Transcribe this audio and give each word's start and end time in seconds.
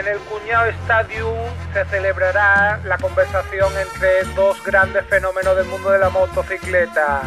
En 0.00 0.08
el 0.08 0.18
Cuñado 0.20 0.66
Stadium 0.84 1.36
se 1.74 1.84
celebrará 1.86 2.80
la 2.84 2.96
conversación 2.96 3.70
entre 3.76 4.24
dos 4.34 4.62
grandes 4.64 5.04
fenómenos 5.06 5.54
del 5.56 5.66
mundo 5.66 5.90
de 5.90 5.98
la 5.98 6.08
motocicleta. 6.08 7.20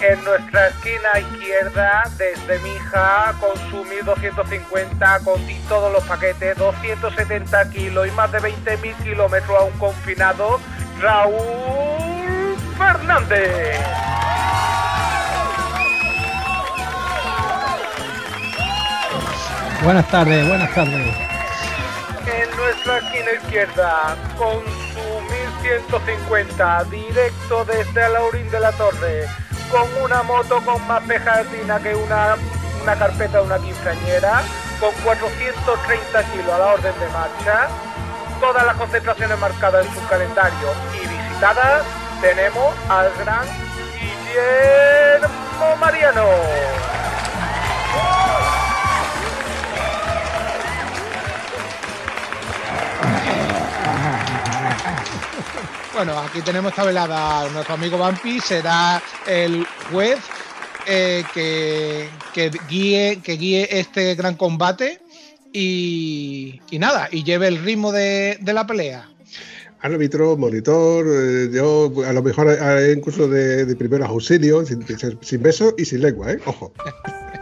En 0.00 0.22
nuestra 0.24 0.68
esquina 0.68 1.20
izquierda, 1.20 2.02
desde 2.16 2.58
Mija, 2.60 3.34
con 3.38 3.56
su 3.70 3.84
1250, 3.84 5.20
con 5.20 5.40
todos 5.68 5.92
los 5.92 6.02
paquetes, 6.04 6.56
270 6.56 7.70
kilos 7.70 8.08
y 8.08 8.10
más 8.12 8.32
de 8.32 8.40
20.000 8.40 8.96
kilómetros 9.04 9.56
aún 9.58 9.78
confinado, 9.78 10.58
Raúl 11.00 12.56
Fernández. 12.76 13.78
Buenas 19.84 20.08
tardes, 20.08 20.48
buenas 20.48 20.74
tardes. 20.74 21.29
Nuestra 22.86 23.08
esquina 23.08 23.32
izquierda, 23.32 24.16
con 24.38 24.64
su 24.64 25.20
1150, 25.68 26.84
directo 26.84 27.62
desde 27.66 28.02
Alaurín 28.04 28.48
de 28.50 28.58
la 28.58 28.72
Torre, 28.72 29.26
con 29.70 29.86
una 30.02 30.22
moto 30.22 30.64
con 30.64 30.86
más 30.86 31.02
pegatina 31.02 31.78
que 31.78 31.94
una, 31.94 32.36
una 32.82 32.96
carpeta 32.96 33.38
de 33.38 33.44
una 33.44 33.58
quinceañera, 33.58 34.40
con 34.80 34.94
430 35.04 36.22
kilos 36.32 36.54
a 36.54 36.58
la 36.58 36.66
orden 36.68 36.98
de 36.98 37.08
marcha, 37.08 37.68
todas 38.40 38.64
las 38.64 38.76
concentraciones 38.76 39.38
marcadas 39.38 39.84
en 39.84 39.94
su 39.94 40.08
calendario 40.08 40.72
y 40.94 41.06
visitadas, 41.06 41.84
tenemos 42.22 42.74
al 42.88 43.12
gran 43.18 43.46
Guillermo 44.00 45.76
Mariano. 45.78 46.99
Bueno, 55.94 56.16
aquí 56.18 56.40
tenemos 56.42 56.70
esta 56.70 56.84
velada. 56.84 57.48
Nuestro 57.50 57.74
amigo 57.74 57.98
Vampi 57.98 58.40
será 58.40 59.02
el 59.26 59.66
juez 59.90 60.18
eh, 60.86 61.24
que, 61.34 62.08
que 62.32 62.50
guíe, 62.68 63.20
que 63.22 63.32
guíe 63.32 63.68
este 63.70 64.14
gran 64.14 64.36
combate 64.36 65.00
y, 65.52 66.60
y 66.70 66.78
nada, 66.78 67.08
y 67.10 67.24
lleve 67.24 67.48
el 67.48 67.62
ritmo 67.64 67.90
de, 67.90 68.38
de 68.40 68.52
la 68.52 68.66
pelea. 68.66 69.08
Árbitro, 69.82 70.36
monitor, 70.36 71.06
eh, 71.08 71.48
yo 71.52 71.90
a 72.06 72.12
lo 72.12 72.22
mejor 72.22 72.48
haré 72.48 72.92
incluso 72.92 73.26
de, 73.28 73.64
de 73.64 73.76
primeros 73.76 74.08
auxilios, 74.08 74.68
sin, 74.68 74.84
sin 75.22 75.42
besos 75.42 75.74
y 75.78 75.84
sin 75.86 76.02
lengua, 76.02 76.32
¿eh? 76.32 76.40
Ojo. 76.46 76.72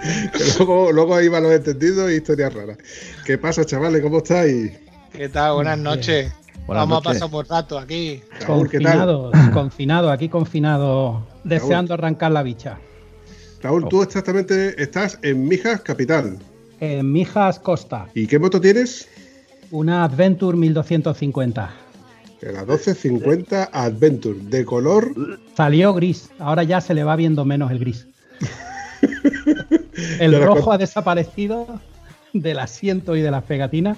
Que 0.00 0.44
luego, 0.56 0.92
luego 0.92 1.16
ahí 1.16 1.26
van 1.26 1.42
los 1.42 1.50
entendidos 1.50 2.08
y 2.12 2.14
historias 2.14 2.54
raras. 2.54 2.78
¿Qué 3.26 3.37
pasa, 3.37 3.64
chavales? 3.64 4.00
¿Cómo 4.00 4.19
estáis? 4.19 4.70
¿Qué 5.12 5.28
tal? 5.28 5.54
Buenas 5.54 5.76
noches. 5.76 6.32
Buenas 6.68 6.86
Vamos 6.86 7.02
noches. 7.02 7.22
a 7.22 7.24
pasar 7.24 7.30
por 7.30 7.48
rato 7.48 7.78
aquí. 7.78 8.20
Raúl, 8.46 8.68
¿qué 8.68 8.78
tal? 8.78 8.98
Confinado, 8.98 9.32
confinado, 9.54 10.10
aquí 10.10 10.28
confinado, 10.28 11.26
deseando 11.42 11.94
arrancar 11.94 12.30
la 12.30 12.42
bicha. 12.42 12.78
Raúl, 13.62 13.88
tú 13.88 14.02
exactamente 14.02 14.80
estás 14.80 15.18
en 15.22 15.48
Mijas 15.48 15.80
Capital. 15.80 16.38
En 16.80 17.10
Mijas 17.10 17.58
Costa, 17.58 18.08
¿Y 18.14 18.26
qué 18.26 18.38
moto 18.38 18.60
tienes? 18.60 19.08
una 19.70 20.04
Adventure 20.04 20.58
1250. 20.58 21.70
La 22.42 22.60
1250 22.60 23.70
Adventure, 23.72 24.38
de 24.38 24.66
color. 24.66 25.40
Salió 25.56 25.94
gris, 25.94 26.28
ahora 26.38 26.64
ya 26.64 26.82
se 26.82 26.92
le 26.92 27.02
va 27.02 27.16
viendo 27.16 27.46
menos 27.46 27.70
el 27.70 27.78
gris. 27.78 28.06
El 30.20 30.38
rojo 30.44 30.70
ha 30.70 30.76
desaparecido 30.76 31.80
del 32.34 32.58
asiento 32.58 33.16
y 33.16 33.22
de 33.22 33.30
las 33.30 33.44
pegatinas 33.44 33.96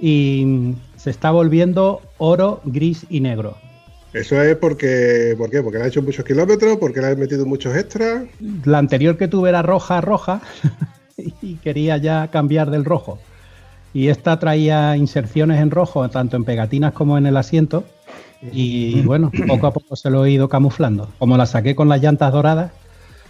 y 0.00 0.74
se 0.96 1.10
está 1.10 1.30
volviendo 1.30 2.00
oro, 2.18 2.60
gris 2.64 3.06
y 3.10 3.20
negro. 3.20 3.56
Eso 4.12 4.42
es 4.42 4.56
porque. 4.56 5.34
¿Por 5.38 5.50
qué? 5.50 5.62
Porque 5.62 5.78
le 5.78 5.84
has 5.84 5.90
hecho 5.90 6.02
muchos 6.02 6.24
kilómetros, 6.24 6.78
porque 6.78 7.00
le 7.00 7.08
has 7.08 7.18
metido 7.18 7.46
muchos 7.46 7.76
extras. 7.76 8.24
La 8.64 8.78
anterior 8.78 9.16
que 9.16 9.28
tuve 9.28 9.50
era 9.50 9.62
roja, 9.62 10.00
roja 10.00 10.40
y 11.42 11.54
quería 11.56 11.96
ya 11.96 12.28
cambiar 12.28 12.70
del 12.70 12.84
rojo. 12.84 13.18
Y 13.92 14.08
esta 14.08 14.38
traía 14.38 14.96
inserciones 14.96 15.60
en 15.60 15.70
rojo, 15.70 16.08
tanto 16.08 16.36
en 16.36 16.44
pegatinas 16.44 16.92
como 16.92 17.18
en 17.18 17.26
el 17.26 17.36
asiento. 17.36 17.84
Y 18.52 19.02
bueno, 19.02 19.30
poco 19.46 19.66
a 19.66 19.72
poco 19.72 19.96
se 19.96 20.10
lo 20.10 20.24
he 20.24 20.30
ido 20.30 20.48
camuflando. 20.48 21.08
Como 21.18 21.36
la 21.36 21.46
saqué 21.46 21.74
con 21.74 21.88
las 21.88 22.00
llantas 22.00 22.32
doradas, 22.32 22.72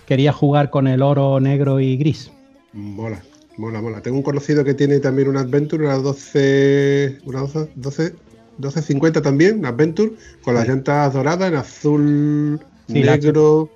quería 0.06 0.32
jugar 0.32 0.70
con 0.70 0.86
el 0.86 1.02
oro 1.02 1.40
negro 1.40 1.80
y 1.80 1.96
gris. 1.96 2.30
Mola, 2.72 3.22
mola, 3.60 3.80
mola. 3.80 4.00
Tengo 4.00 4.16
un 4.16 4.22
conocido 4.22 4.64
que 4.64 4.74
tiene 4.74 4.98
también 4.98 5.28
una 5.28 5.40
Adventure, 5.40 5.84
una 5.84 5.96
12. 5.96 7.18
Una 7.24 7.40
12, 7.40 7.70
12 7.76 8.14
1250 8.60 9.22
también, 9.22 9.60
una 9.60 9.68
Adventure, 9.68 10.12
con 10.42 10.54
las 10.54 10.68
llantas 10.68 11.12
doradas 11.14 11.48
en 11.48 11.56
azul, 11.56 12.60
Sí, 12.88 13.02
negro. 13.02 13.70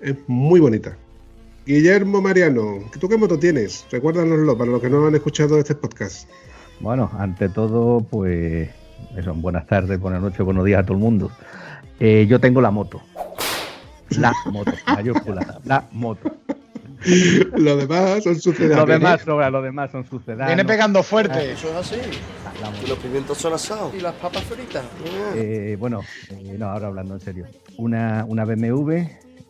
Es 0.00 0.16
muy 0.26 0.60
bonita. 0.60 0.96
Guillermo 1.66 2.20
Mariano, 2.22 2.78
¿tú 2.98 3.08
qué 3.08 3.16
moto 3.16 3.38
tienes? 3.38 3.86
Recuérdanoslo 3.90 4.56
para 4.56 4.70
los 4.70 4.80
que 4.80 4.88
no 4.88 5.06
han 5.06 5.14
escuchado 5.14 5.58
este 5.58 5.74
podcast. 5.74 6.28
Bueno, 6.80 7.10
ante 7.18 7.48
todo, 7.48 8.00
pues 8.00 8.70
eso, 9.16 9.34
buenas 9.34 9.66
tardes, 9.66 9.98
buenas 9.98 10.22
noches, 10.22 10.38
buenos 10.40 10.64
días 10.64 10.80
a 10.80 10.82
todo 10.84 10.94
el 10.94 11.02
mundo. 11.02 11.30
Eh, 11.98 12.26
yo 12.28 12.38
tengo 12.40 12.60
la 12.60 12.70
moto. 12.70 13.02
La 14.10 14.32
moto, 14.50 14.72
mayúscula, 14.86 15.60
la 15.64 15.88
moto. 15.92 16.30
Lo 17.56 17.76
demás 17.76 18.24
son 18.24 18.40
sucedáneos. 18.40 18.88
Lo 18.88 18.94
demás 18.94 19.20
sobra, 19.22 19.50
lo 19.50 19.62
demás 19.62 19.90
son 19.90 20.04
sucedáneos. 20.08 20.48
Viene 20.48 20.64
pegando 20.64 21.02
fuerte. 21.02 21.52
Eso 21.52 21.68
es 21.68 21.74
así. 21.74 21.96
Y 22.84 22.88
los 22.88 22.98
pimientos 22.98 23.38
son 23.38 23.52
asados. 23.52 23.94
Y 23.94 24.00
las 24.00 24.14
papas 24.14 24.44
fritas. 24.44 24.84
Eh, 25.34 25.76
bueno, 25.78 26.00
eh, 26.30 26.56
no, 26.58 26.66
ahora 26.66 26.88
hablando 26.88 27.14
en 27.14 27.20
serio. 27.20 27.46
Una, 27.76 28.24
una 28.26 28.44
BMW 28.44 29.06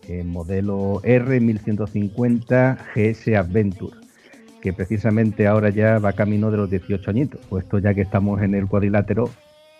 eh, 0.08 0.22
modelo 0.22 1.00
R1150 1.02 2.78
GS 2.94 3.36
Adventure, 3.36 3.96
que 4.62 4.72
precisamente 4.72 5.48
ahora 5.48 5.70
ya 5.70 5.98
va 5.98 6.12
camino 6.12 6.52
de 6.52 6.58
los 6.58 6.70
18 6.70 7.10
añitos, 7.10 7.40
puesto 7.48 7.80
ya 7.80 7.92
que 7.92 8.02
estamos 8.02 8.40
en 8.40 8.54
el 8.54 8.68
cuadrilátero, 8.68 9.28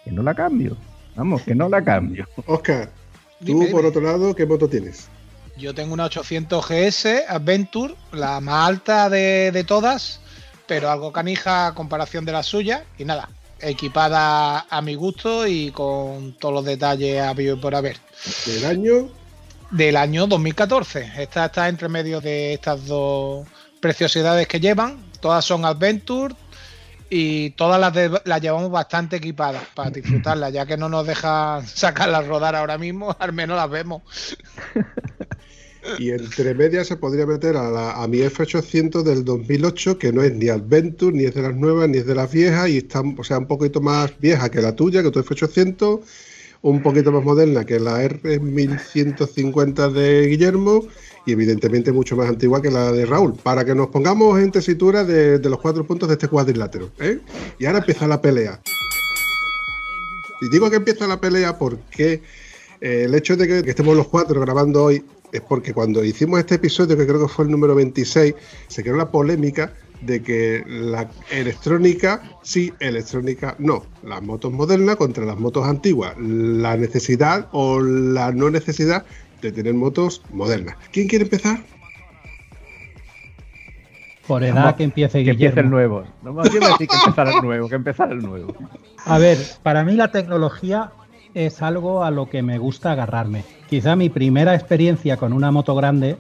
que 0.05 0.11
no 0.11 0.25
la 0.25 0.35
cambio. 0.35 0.77
Vamos, 1.15 1.43
que 1.43 1.55
no 1.55 1.69
la 1.69 1.85
cambio. 1.85 2.27
Oscar, 2.47 2.91
tú 3.39 3.45
Dime, 3.47 3.67
por 3.67 3.83
dime. 3.83 3.89
otro 3.89 4.01
lado, 4.01 4.35
¿qué 4.35 4.47
moto 4.47 4.69
tienes? 4.69 5.09
Yo 5.57 5.75
tengo 5.75 5.95
una 5.95 6.05
800 6.05 6.65
GS 6.69 7.07
Adventure, 7.29 7.95
la 8.13 8.41
más 8.41 8.69
alta 8.69 9.09
de, 9.09 9.51
de 9.53 9.65
todas, 9.65 10.21
pero 10.67 10.91
algo 10.91 11.13
canija 11.13 11.69
a 11.69 11.75
comparación 11.75 12.25
de 12.25 12.33
la 12.33 12.43
suya. 12.43 12.85
Y 12.99 13.05
nada, 13.05 13.31
equipada 13.61 14.67
a 14.69 14.83
mi 14.83 14.95
gusto 14.95 15.47
y 15.47 15.71
con 15.71 16.35
todos 16.39 16.55
los 16.55 16.65
detalles 16.65 17.23
a 17.23 17.33
vivo 17.33 17.59
por 17.61 17.75
haber. 17.75 17.97
Del 18.45 18.65
año 18.67 19.09
Del 19.71 19.97
año 19.97 20.27
2014. 20.27 21.13
Esta 21.19 21.47
está 21.47 21.69
entre 21.69 21.89
medio 21.89 22.21
de 22.21 22.53
estas 22.55 22.85
dos 22.87 23.47
preciosidades 23.81 24.47
que 24.47 24.61
llevan. 24.61 24.99
Todas 25.21 25.45
son 25.45 25.65
Adventure 25.65 26.35
y 27.09 27.51
todas 27.51 27.81
las, 27.81 27.95
de- 27.95 28.21
las 28.25 28.41
llevamos 28.43 28.71
bastante 28.71 29.17
equipadas 29.17 29.63
para 29.75 29.91
disfrutarlas, 29.91 30.53
ya 30.53 30.67
que 30.67 30.77
no 30.77 30.89
nos 30.91 31.07
dejan 31.07 31.67
sacarlas 31.67 32.25
a 32.25 32.27
rodar 32.29 32.55
ahora 32.57 32.77
mismo, 32.77 33.17
al 33.19 33.33
menos 33.33 33.57
las 33.57 33.71
vemos. 33.71 34.03
Y 35.99 36.11
entre 36.11 36.55
medias 36.55 36.87
se 36.87 36.97
podría 36.97 37.27
meter 37.27 37.57
a, 37.57 37.71
la- 37.71 38.03
a 38.03 38.07
mi 38.09 38.19
F800 38.19 39.03
del 39.03 39.25
2008, 39.25 39.99
que 39.99 40.13
no 40.13 40.23
es 40.23 40.33
ni 40.35 40.49
Adventure, 40.49 41.17
ni 41.17 41.25
es 41.25 41.35
de 41.35 41.43
las 41.43 41.55
nuevas, 41.55 41.89
ni 41.89 41.99
es 41.99 42.07
de 42.07 42.15
las 42.15 42.31
viejas, 42.33 42.69
y 42.69 42.79
está 42.79 43.01
o 43.01 43.25
sea, 43.25 43.39
un 43.39 43.47
poquito 43.47 43.81
más 43.81 44.13
vieja 44.21 44.51
que 44.51 44.61
la 44.61 44.75
tuya, 44.75 45.03
que 45.03 45.11
tu 45.11 45.21
F800, 45.21 46.01
un 46.63 46.83
poquito 46.83 47.13
más 47.13 47.23
moderna 47.25 47.65
que 47.65 47.79
la 47.79 48.03
R1150 48.03 49.93
de 49.93 50.27
Guillermo, 50.27 50.87
y 51.27 51.33
evidentemente 51.33 51.93
mucho 51.93 52.17
más 52.17 52.29
antigua 52.29 52.63
que 52.63 52.71
la 52.71 52.93
de 52.93 53.05
Raúl, 53.05 53.35
para 53.43 53.65
que 53.65 53.75
nos 53.75 53.89
pongamos 53.89 54.39
en 54.41 54.51
tesitura 54.53 55.05
de, 55.05 55.39
los 55.39 55.59
cuatro 55.61 55.85
puntos 55.87 56.09
de 56.09 56.15
este 56.15 56.29
cuadrilátero. 56.29 56.91
¿eh? 57.01 57.19
Y 57.59 57.67
ahora 57.67 57.79
empieza 57.81 58.07
la 58.07 58.21
pelea. 58.21 58.61
Y 60.41 60.49
digo 60.51 60.71
que 60.71 60.77
empieza 60.77 61.07
la 61.07 61.21
pelea 61.21 61.59
porque 61.59 62.21
el 62.81 63.15
hecho 63.15 63.37
de 63.37 63.63
que 63.63 63.71
estemos 63.71 63.97
los 63.97 64.07
cuatro 64.09 64.41
grabando 64.41 64.85
hoy 64.85 65.03
es 65.33 65.41
porque 65.41 65.73
cuando 65.73 66.05
hicimos 66.05 66.41
este 66.41 66.57
episodio, 66.57 66.97
que 66.97 67.07
creo 67.07 67.21
que 67.21 67.29
fue 67.29 67.45
el 67.45 67.51
número 67.51 67.75
26, 67.75 68.35
se 68.69 68.83
creó 68.83 68.97
la 68.97 69.11
polémica 69.11 69.73
de 70.01 70.23
que 70.23 70.63
la 70.67 71.09
electrónica 71.31 72.23
sí, 72.43 72.73
electrónica 72.81 73.57
no. 73.59 73.85
Las 74.03 74.23
motos 74.23 74.53
modernas 74.53 74.97
contra 74.97 75.25
las 75.25 75.39
motos 75.39 75.67
antiguas. 75.67 76.15
La 76.19 76.77
necesidad 76.77 77.49
o 77.53 77.81
la 77.81 78.33
no 78.33 78.51
necesidad 78.51 79.05
de 79.43 79.53
tener 79.53 79.75
motos 79.75 80.23
modernas. 80.33 80.77
¿Quién 80.93 81.09
quiere 81.09 81.25
empezar? 81.25 81.61
Por 84.27 84.43
edad 84.43 84.75
que 84.75 84.85
empiece 84.85 85.23
Que 85.23 85.31
empiece 85.31 85.61
el 85.61 85.71
nuevo. 85.71 86.05
No 86.23 86.33
me 86.33 86.43
decir 86.43 86.89
que 86.89 86.97
empezar 86.97 87.29
el 87.29 87.43
nuevo, 87.43 87.69
que 87.69 87.77
empezar 87.77 88.11
el 88.11 88.19
nuevo. 88.19 88.55
A 89.05 89.19
ver, 89.19 89.39
para 89.63 89.85
mí 89.85 89.95
la 89.95 90.11
tecnología 90.11 90.91
es 91.37 91.61
algo 91.61 92.03
a 92.03 92.11
lo 92.11 92.31
que 92.31 92.43
me 92.43 92.57
gusta 92.57 92.93
agarrarme. 92.93 93.45
Quizá 93.69 93.95
mi 93.95 94.09
primera 94.09 94.55
experiencia 94.55 95.19
con 95.19 95.35
una 95.35 95.51
moto 95.51 95.75
grande 95.75 96.17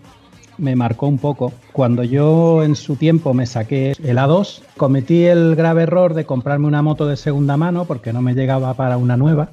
me 0.59 0.77
marcó 0.77 1.07
un 1.07 1.19
poco. 1.19 1.53
Cuando 1.73 2.05
yo 2.05 2.63
en 2.63 2.77
su 2.77 2.97
tiempo 2.97 3.33
me 3.33 3.47
saqué 3.47 3.93
el 4.05 4.19
A2, 4.19 4.61
cometí 4.77 5.25
el 5.25 5.57
grave 5.57 5.85
error 5.85 6.13
de 6.13 6.27
comprarme 6.27 6.67
una 6.67 6.83
moto 6.83 7.07
de 7.07 7.17
segunda 7.17 7.57
mano 7.57 7.87
porque 7.87 8.13
no 8.13 8.21
me 8.21 8.35
llegaba 8.35 8.75
para 8.75 8.99
una 8.99 9.17
nueva 9.17 9.53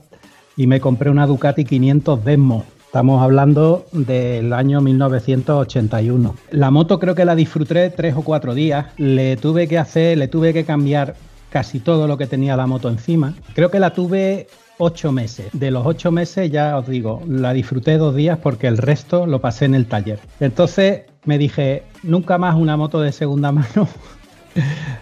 y 0.58 0.68
me 0.68 0.82
compré 0.82 1.10
una 1.10 1.28
Ducati 1.28 1.64
500 1.64 2.26
Desmo. 2.26 2.66
Estamos 2.86 3.24
hablando 3.24 3.86
del 3.94 4.52
año 4.52 4.82
1981. 4.82 6.36
La 6.52 6.72
moto 6.72 7.00
creo 7.00 7.16
que 7.16 7.26
la 7.26 7.36
disfruté 7.36 7.90
tres 7.90 8.16
o 8.18 8.22
cuatro 8.22 8.54
días. 8.54 8.88
Le 8.98 9.38
tuve 9.38 9.70
que 9.70 9.80
hacer, 9.80 10.18
le 10.18 10.28
tuve 10.28 10.54
que 10.54 10.66
cambiar 10.66 11.16
casi 11.50 11.80
todo 11.80 12.08
lo 12.08 12.18
que 12.18 12.28
tenía 12.28 12.58
la 12.58 12.68
moto 12.68 12.90
encima. 12.90 13.34
Creo 13.56 13.72
que 13.72 13.80
la 13.80 13.94
tuve 13.94 14.48
ocho 14.78 15.12
meses. 15.12 15.48
De 15.54 15.72
los 15.72 15.86
ocho 15.86 16.12
meses 16.12 16.52
ya 16.52 16.78
os 16.78 16.88
digo, 16.88 17.22
la 17.28 17.54
disfruté 17.54 17.98
dos 17.98 18.16
días 18.16 18.38
porque 18.40 18.68
el 18.68 18.78
resto 18.78 19.26
lo 19.26 19.40
pasé 19.40 19.66
en 19.66 19.76
el 19.76 19.86
taller. 19.86 20.20
Entonces 20.40 21.04
me 21.26 21.38
dije, 21.38 21.84
nunca 22.04 22.38
más 22.38 22.56
una 22.56 22.78
moto 22.78 23.02
de 23.02 23.12
segunda 23.12 23.52
mano. 23.52 23.88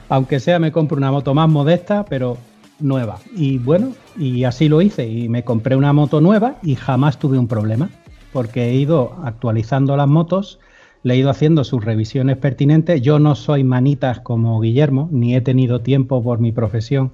Aunque 0.10 0.40
sea 0.40 0.60
me 0.60 0.72
compro 0.72 0.98
una 0.98 1.12
moto 1.12 1.34
más 1.34 1.50
modesta, 1.50 2.06
pero 2.06 2.38
nueva. 2.80 3.20
Y 3.36 3.58
bueno, 3.58 3.94
y 4.18 4.44
así 4.44 4.70
lo 4.70 4.82
hice. 4.82 5.08
Y 5.08 5.30
me 5.30 5.44
compré 5.44 5.76
una 5.76 5.94
moto 5.94 6.22
nueva 6.22 6.58
y 6.64 6.76
jamás 6.76 7.18
tuve 7.18 7.38
un 7.38 7.48
problema. 7.48 7.90
Porque 8.34 8.70
he 8.70 8.76
ido 8.76 9.18
actualizando 9.26 9.98
las 9.98 10.08
motos, 10.08 10.60
le 11.04 11.16
he 11.16 11.18
ido 11.18 11.30
haciendo 11.30 11.64
sus 11.66 11.84
revisiones 11.84 12.38
pertinentes. 12.38 13.02
Yo 13.02 13.20
no 13.20 13.36
soy 13.36 13.64
manitas 13.66 14.22
como 14.22 14.60
Guillermo, 14.62 15.10
ni 15.12 15.36
he 15.36 15.42
tenido 15.42 15.82
tiempo 15.82 16.24
por 16.24 16.40
mi 16.40 16.54
profesión 16.54 17.12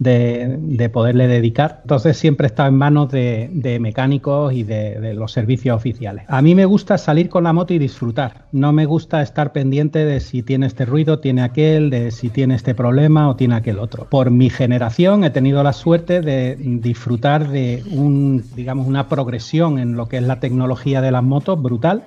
de, 0.00 0.90
poderle 0.92 1.28
dedicar. 1.28 1.80
Entonces 1.82 2.16
siempre 2.16 2.46
estado 2.46 2.70
en 2.70 2.74
manos 2.74 3.10
de, 3.10 3.78
mecánicos 3.80 4.52
y 4.52 4.64
de, 4.64 5.14
los 5.14 5.30
servicios 5.30 5.76
oficiales. 5.76 6.24
A 6.28 6.42
mí 6.42 6.54
me 6.54 6.64
gusta 6.64 6.98
salir 6.98 7.28
con 7.28 7.44
la 7.44 7.52
moto 7.52 7.74
y 7.74 7.78
disfrutar. 7.78 8.46
No 8.50 8.72
me 8.72 8.86
gusta 8.86 9.22
estar 9.22 9.52
pendiente 9.52 10.04
de 10.04 10.20
si 10.20 10.42
tiene 10.42 10.66
este 10.66 10.86
ruido, 10.86 11.20
tiene 11.20 11.42
aquel, 11.42 11.90
de 11.90 12.10
si 12.10 12.30
tiene 12.30 12.54
este 12.54 12.74
problema 12.74 13.28
o 13.28 13.36
tiene 13.36 13.54
aquel 13.54 13.78
otro. 13.78 14.06
Por 14.08 14.30
mi 14.30 14.48
generación 14.48 15.22
he 15.22 15.30
tenido 15.30 15.62
la 15.62 15.74
suerte 15.74 16.22
de 16.22 16.56
disfrutar 16.56 17.48
de 17.48 17.84
un, 17.92 18.42
digamos, 18.56 18.86
una 18.86 19.08
progresión 19.08 19.78
en 19.78 19.96
lo 19.96 20.08
que 20.08 20.16
es 20.16 20.22
la 20.22 20.40
tecnología 20.40 21.02
de 21.02 21.10
las 21.10 21.22
motos 21.22 21.60
brutal. 21.60 22.06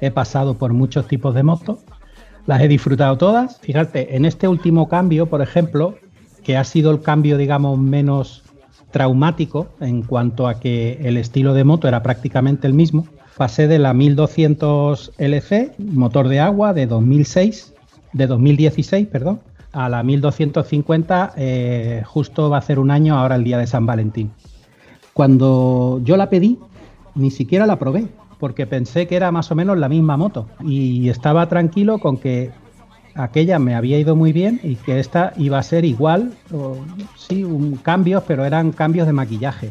He 0.00 0.12
pasado 0.12 0.54
por 0.54 0.72
muchos 0.72 1.08
tipos 1.08 1.34
de 1.34 1.42
motos 1.42 1.78
las 2.46 2.60
he 2.60 2.68
disfrutado 2.68 3.16
todas. 3.16 3.58
Fíjate, 3.60 4.16
en 4.16 4.26
este 4.26 4.46
último 4.46 4.86
cambio, 4.86 5.26
por 5.26 5.40
ejemplo, 5.40 5.94
que 6.44 6.56
ha 6.56 6.64
sido 6.64 6.90
el 6.90 7.00
cambio, 7.00 7.36
digamos, 7.36 7.78
menos 7.78 8.42
traumático 8.92 9.66
en 9.80 10.02
cuanto 10.02 10.46
a 10.46 10.60
que 10.60 11.00
el 11.02 11.16
estilo 11.16 11.52
de 11.54 11.64
moto 11.64 11.88
era 11.88 12.02
prácticamente 12.02 12.68
el 12.68 12.74
mismo. 12.74 13.08
Pasé 13.36 13.66
de 13.66 13.80
la 13.80 13.92
1200 13.92 15.14
LC, 15.18 15.74
motor 15.78 16.28
de 16.28 16.38
agua 16.38 16.72
de 16.72 16.86
2006, 16.86 17.74
de 18.12 18.26
2016, 18.28 19.08
perdón, 19.08 19.40
a 19.72 19.88
la 19.88 20.04
1250, 20.04 21.32
eh, 21.36 22.02
justo 22.06 22.48
va 22.48 22.58
a 22.58 22.62
ser 22.62 22.78
un 22.78 22.92
año 22.92 23.18
ahora 23.18 23.34
el 23.34 23.42
día 23.42 23.58
de 23.58 23.66
San 23.66 23.86
Valentín. 23.86 24.30
Cuando 25.12 26.00
yo 26.04 26.16
la 26.16 26.30
pedí, 26.30 26.60
ni 27.16 27.32
siquiera 27.32 27.66
la 27.66 27.80
probé, 27.80 28.06
porque 28.38 28.66
pensé 28.66 29.08
que 29.08 29.16
era 29.16 29.32
más 29.32 29.50
o 29.50 29.54
menos 29.54 29.78
la 29.78 29.88
misma 29.88 30.16
moto 30.16 30.46
y 30.60 31.08
estaba 31.08 31.48
tranquilo 31.48 31.98
con 31.98 32.18
que 32.18 32.50
aquella 33.14 33.58
me 33.58 33.74
había 33.74 33.98
ido 33.98 34.16
muy 34.16 34.32
bien 34.32 34.60
y 34.62 34.76
que 34.76 34.98
esta 34.98 35.32
iba 35.36 35.58
a 35.58 35.62
ser 35.62 35.84
igual, 35.84 36.32
sí, 37.16 37.44
un 37.44 37.76
cambios, 37.76 38.24
pero 38.26 38.44
eran 38.44 38.72
cambios 38.72 39.06
de 39.06 39.12
maquillaje. 39.12 39.70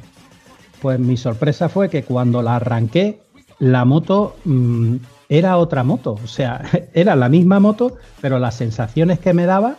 Pues 0.82 1.00
mi 1.00 1.18
sorpresa 1.18 1.70
fue 1.70 1.90
que 1.90 2.04
cuando 2.04 2.42
la 2.42 2.58
arranqué, 2.58 3.22
la 3.60 3.86
moto 3.86 4.36
mm, 4.46 4.96
era 5.30 5.58
otra 5.58 5.84
moto, 5.84 6.18
o 6.24 6.28
sea, 6.28 6.64
era 6.94 7.16
la 7.16 7.30
misma 7.30 7.60
moto, 7.60 7.98
pero 8.22 8.40
las 8.40 8.56
sensaciones 8.56 9.20
que 9.20 9.34
me 9.34 9.46
daba, 9.46 9.78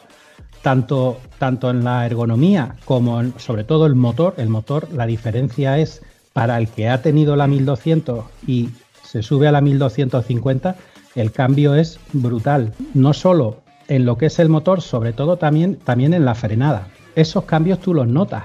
tanto, 0.62 1.18
tanto 1.38 1.70
en 1.70 1.84
la 1.84 2.06
ergonomía 2.06 2.76
como 2.84 3.20
en, 3.20 3.34
sobre 3.38 3.64
todo 3.64 3.86
el 3.86 3.94
motor, 3.94 4.34
el 4.38 4.48
motor, 4.48 4.88
la 4.92 5.06
diferencia 5.06 5.78
es 5.78 6.02
para 6.32 6.58
el 6.58 6.68
que 6.68 6.88
ha 6.88 7.02
tenido 7.02 7.36
la 7.36 7.46
1200 7.46 8.24
y 8.46 8.70
se 9.02 9.22
sube 9.22 9.46
a 9.46 9.52
la 9.52 9.60
1250, 9.60 10.74
el 11.14 11.30
cambio 11.30 11.74
es 11.74 12.00
brutal, 12.12 12.72
no 12.94 13.12
solo 13.12 13.63
en 13.88 14.04
lo 14.04 14.16
que 14.18 14.26
es 14.26 14.38
el 14.38 14.48
motor, 14.48 14.80
sobre 14.80 15.12
todo 15.12 15.36
también, 15.36 15.76
también 15.76 16.14
en 16.14 16.24
la 16.24 16.34
frenada. 16.34 16.88
Esos 17.14 17.44
cambios 17.44 17.80
tú 17.80 17.94
los 17.94 18.06
notas. 18.06 18.44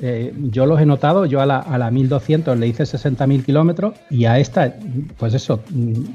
Eh, 0.00 0.34
yo 0.50 0.66
los 0.66 0.80
he 0.80 0.86
notado, 0.86 1.24
yo 1.24 1.40
a 1.40 1.46
la, 1.46 1.58
a 1.58 1.78
la 1.78 1.90
1200 1.90 2.58
le 2.58 2.66
hice 2.66 2.82
60.000 2.82 3.44
kilómetros 3.44 3.94
y 4.10 4.24
a 4.24 4.38
esta, 4.38 4.74
pues 5.18 5.34
eso, 5.34 5.60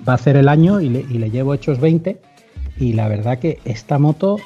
va 0.07 0.13
a 0.13 0.15
hacer 0.15 0.35
el 0.35 0.49
año 0.49 0.81
y 0.81 0.89
le, 0.89 0.99
y 0.99 1.17
le 1.17 1.31
llevo 1.31 1.53
hechos 1.53 1.79
20 1.79 2.19
y 2.77 2.93
la 2.93 3.07
verdad 3.07 3.39
que 3.39 3.59
esta 3.65 3.97
moto 3.97 4.37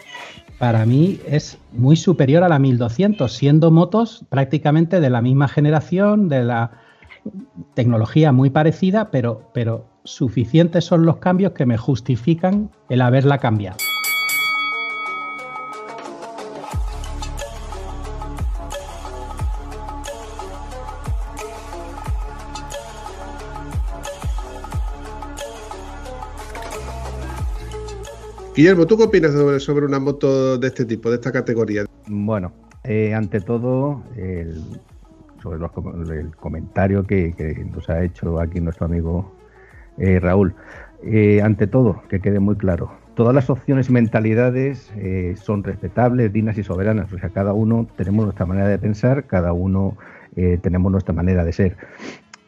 para 0.60 0.86
mí 0.86 1.20
es 1.27 1.58
muy 1.72 1.96
superior 1.96 2.44
a 2.44 2.50
la 2.50 2.60
1200, 2.60 3.32
siendo 3.32 3.72
motos 3.72 4.24
prácticamente 4.30 5.00
de 5.00 5.10
la 5.10 5.22
misma 5.22 5.48
generación, 5.48 6.30
de 6.30 6.44
la 6.44 6.72
tecnología 7.74 8.32
muy 8.32 8.50
parecida, 8.50 9.12
pero, 9.12 9.50
pero 9.53 9.86
suficientes 10.03 10.86
son 10.86 11.06
los 11.06 11.18
cambios 11.18 11.53
que 11.53 11.65
me 11.65 11.77
justifican 11.77 12.70
el 12.89 13.01
haberla 13.01 13.39
cambiado. 13.39 13.77
Guillermo, 28.55 28.86
¿tú 28.86 28.98
qué 28.98 29.05
opinas 29.05 29.31
sobre, 29.63 29.86
una 29.88 30.00
moto 30.00 30.60
de 30.60 30.67
este 30.67 30.86
tipo, 30.86 31.10
de 31.10 31.15
esta 31.15 31.31
categoría? 31.31 31.86
Bueno, 32.05 32.51
eh, 32.83 33.12
ante 33.12 33.41
todo, 33.41 34.03
sobre 35.41 36.19
el 36.19 36.36
comentario 36.36 37.03
que, 37.03 37.65
nos 37.74 37.89
ha 37.89 38.03
hecho 38.03 38.39
aquí 38.39 38.62
nuestro 38.62 38.86
amigo 38.86 39.33
eh, 39.98 40.19
Raúl. 40.19 40.53
Eh, 41.03 41.41
ante 41.41 41.65
todo, 41.65 42.03
que 42.10 42.19
quede 42.19 42.39
muy 42.39 42.55
claro, 42.55 42.91
todas 43.15 43.33
las 43.33 43.50
opciones 43.50 43.89
y 43.89 43.91
mentalidades 43.93 44.93
son 45.41 45.63
respetables, 45.63 46.31
dignas 46.31 46.55
y 46.60 46.63
soberanas. 46.63 47.12
O 47.12 47.17
sea, 47.17 47.29
cada 47.29 47.53
uno 47.53 47.88
tenemos 47.98 48.25
nuestra 48.25 48.45
manera 48.45 48.67
de 48.67 48.77
pensar, 48.77 49.25
cada 49.25 49.51
uno 49.51 49.98
tenemos 50.62 50.91
nuestra 50.91 51.13
manera 51.13 51.43
de 51.43 51.53
ser. 51.53 51.75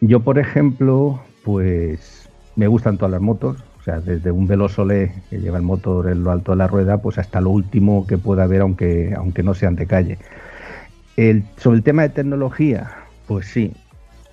Yo, 0.01 0.19
por 0.19 0.37
ejemplo, 0.37 1.19
pues 1.43 2.29
me 2.55 2.67
gustan 2.67 2.97
todas 2.97 3.11
las 3.11 3.21
motos, 3.21 3.63
sea, 3.85 3.99
desde 3.99 4.31
un 4.31 4.47
Velosolé 4.47 5.13
que 5.29 5.39
lleva 5.39 5.57
el 5.57 5.63
motor 5.63 6.09
en 6.09 6.23
lo 6.23 6.31
alto 6.31 6.51
de 6.51 6.57
la 6.57 6.67
rueda, 6.67 7.01
pues 7.01 7.17
hasta 7.17 7.39
lo 7.39 7.51
último 7.51 8.05
que 8.07 8.17
pueda 8.17 8.43
haber, 8.43 8.61
aunque, 8.61 9.13
aunque 9.15 9.43
no 9.43 9.53
sean 9.53 9.75
de 9.75 9.85
calle. 9.85 10.17
El, 11.15 11.43
sobre 11.57 11.77
el 11.77 11.83
tema 11.83 12.01
de 12.01 12.09
tecnología, 12.09 12.91
pues 13.27 13.47
sí, 13.47 13.73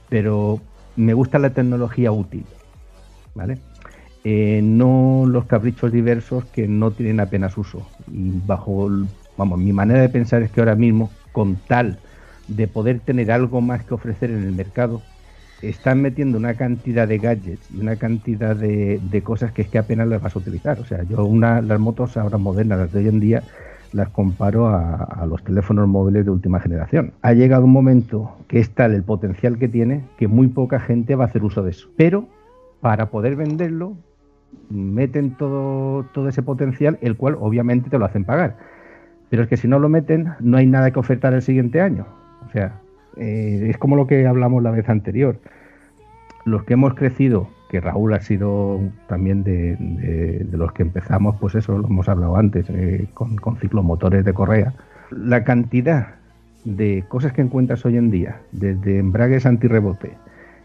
pero 0.09 0.61
me 0.97 1.15
gusta 1.15 1.39
la 1.39 1.51
tecnología 1.51 2.11
útil. 2.11 2.45
¿vale? 3.35 3.59
Eh, 4.25 4.61
no 4.63 5.25
los 5.27 5.47
caprichos 5.47 5.93
diversos 5.93 6.45
que 6.47 6.69
no 6.69 6.91
tienen 6.91 7.21
apenas 7.21 7.57
uso. 7.59 7.87
Y 8.11 8.33
bajo, 8.47 8.89
vamos, 9.37 9.59
mi 9.59 9.73
manera 9.73 10.01
de 10.01 10.09
pensar 10.09 10.43
es 10.43 10.51
que 10.51 10.61
ahora 10.61 10.77
mismo, 10.77 11.11
con 11.33 11.57
tal 11.57 11.99
de 12.49 12.69
poder 12.69 13.01
tener 13.01 13.31
algo 13.33 13.61
más 13.61 13.85
que 13.85 13.95
ofrecer 13.95 14.31
en 14.31 14.45
el 14.45 14.53
mercado, 14.53 15.03
están 15.63 16.03
metiendo 16.03 16.39
una 16.39 16.55
cantidad 16.55 17.07
de 17.07 17.19
gadgets 17.19 17.71
y 17.73 17.81
una 17.81 17.97
cantidad 17.97 18.57
de, 18.57 19.23
cosas 19.25 19.53
que 19.53 19.63
es 19.63 19.69
que 19.69 19.79
apenas 19.79 20.09
las 20.09 20.21
vas 20.21 20.35
a 20.35 20.39
utilizar. 20.39 20.81
O 20.81 20.85
sea, 20.85 21.05
yo 21.05 21.29
las 21.35 21.81
motos 21.81 22.17
ahora 22.17 22.39
modernas, 22.39 22.93
de 22.93 22.99
hoy 22.99 23.09
en 23.09 23.21
día, 23.21 23.43
las 23.93 24.09
comparo 24.09 24.69
a, 24.69 25.25
los 25.29 25.43
teléfonos 25.45 25.87
móviles 25.87 26.25
de 26.25 26.31
última 26.31 26.61
generación. 26.61 27.13
Ha 27.23 27.33
llegado 27.33 27.65
un 27.65 27.73
momento 27.73 28.37
que 28.49 28.59
es 28.59 28.71
tal 28.71 28.95
el 28.95 29.05
potencial 29.05 29.59
que 29.59 29.69
tiene 29.69 30.05
que 30.19 30.29
muy 30.29 30.49
poca 30.49 30.81
gente 30.81 31.15
va 31.15 31.25
a 31.25 31.27
hacer 31.29 31.45
uso 31.45 31.63
de 31.63 31.71
eso. 31.71 31.89
Pero 31.97 32.27
para 32.81 33.11
poder 33.11 33.37
venderlo, 33.37 33.97
meten 34.69 35.37
todo 35.37 36.29
ese 36.29 36.43
potencial, 36.43 36.99
el 37.01 37.17
cual 37.17 37.37
obviamente 37.39 37.89
te 37.89 37.99
lo 37.99 38.05
hacen 38.05 38.25
pagar. 38.25 38.57
Pero 39.31 39.45
es 39.45 39.49
que 39.49 39.57
si 39.57 39.69
no 39.69 39.79
lo 39.79 39.89
meten, 39.89 40.33
no 40.41 40.59
hay 40.59 40.67
nada 40.67 40.91
que 40.91 40.99
ofertar 40.99 41.33
el 41.33 41.43
siguiente 41.43 41.81
año. 41.81 42.07
O 42.47 42.51
sea, 42.51 42.81
eh, 43.17 43.69
es 43.69 43.79
como 43.79 43.97
lo 43.97 44.07
que 44.07 44.27
hablamos 44.27 44.63
la 44.63 44.71
vez 44.71 44.89
anterior. 44.89 45.39
los 46.45 46.65
que 46.65 46.75
hemos 46.75 46.95
crecido, 46.95 47.49
que 47.71 47.81
Raúl 47.81 48.13
ha 48.15 48.21
sido 48.21 48.81
también 49.07 49.45
de, 49.45 50.45
los 50.51 50.73
que 50.73 50.83
empezamos, 50.83 51.37
pues 51.41 51.55
eso 51.55 51.79
lo 51.79 51.87
hemos 51.87 52.09
hablado 52.09 52.37
antes, 52.37 52.67
eh, 52.69 53.07
con, 53.15 53.57
ciclomotores 53.61 54.25
de 54.25 54.35
correa, 54.35 54.75
la 55.11 55.45
cantidad 55.45 56.17
de 56.65 57.05
cosas 57.09 57.33
que 57.33 57.43
encuentras 57.43 57.85
hoy 57.87 57.97
en 57.97 58.11
día, 58.11 58.41
desde 58.51 58.99
embragues 58.99 59.47
antirrebote, 59.47 60.13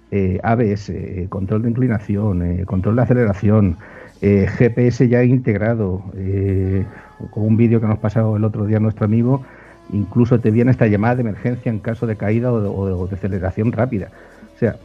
eh, 0.10 0.39
ABS, 0.42 0.92
control 1.30 1.62
de 1.62 1.70
inclinación, 1.70 2.66
control 2.66 2.96
de 2.96 3.01
aceleración, 3.04 3.77
GPS 4.20 5.08
ya 5.08 5.24
integrado, 5.24 6.06
con 7.30 7.44
un 7.44 7.56
vídeo 7.56 7.80
que 7.80 7.86
nos 7.86 8.00
pasado 8.00 8.36
el 8.36 8.44
otro 8.46 8.66
día 8.66 8.80
nuestro 8.80 9.06
amigo, 9.06 9.44
incluso 9.94 10.39
te 10.39 10.51
viene 10.51 10.72
esta 10.72 10.88
llamada 10.88 11.15
de 11.15 11.22
emergencia 11.22 11.70
en 11.70 11.79
caso 11.79 12.08
de 12.08 12.15
caída 12.15 12.51
o 12.51 13.08
de, 13.08 13.15
aceleración 13.15 13.72
rápida. 13.72 14.10
O 14.56 14.60
sea, 14.60 14.77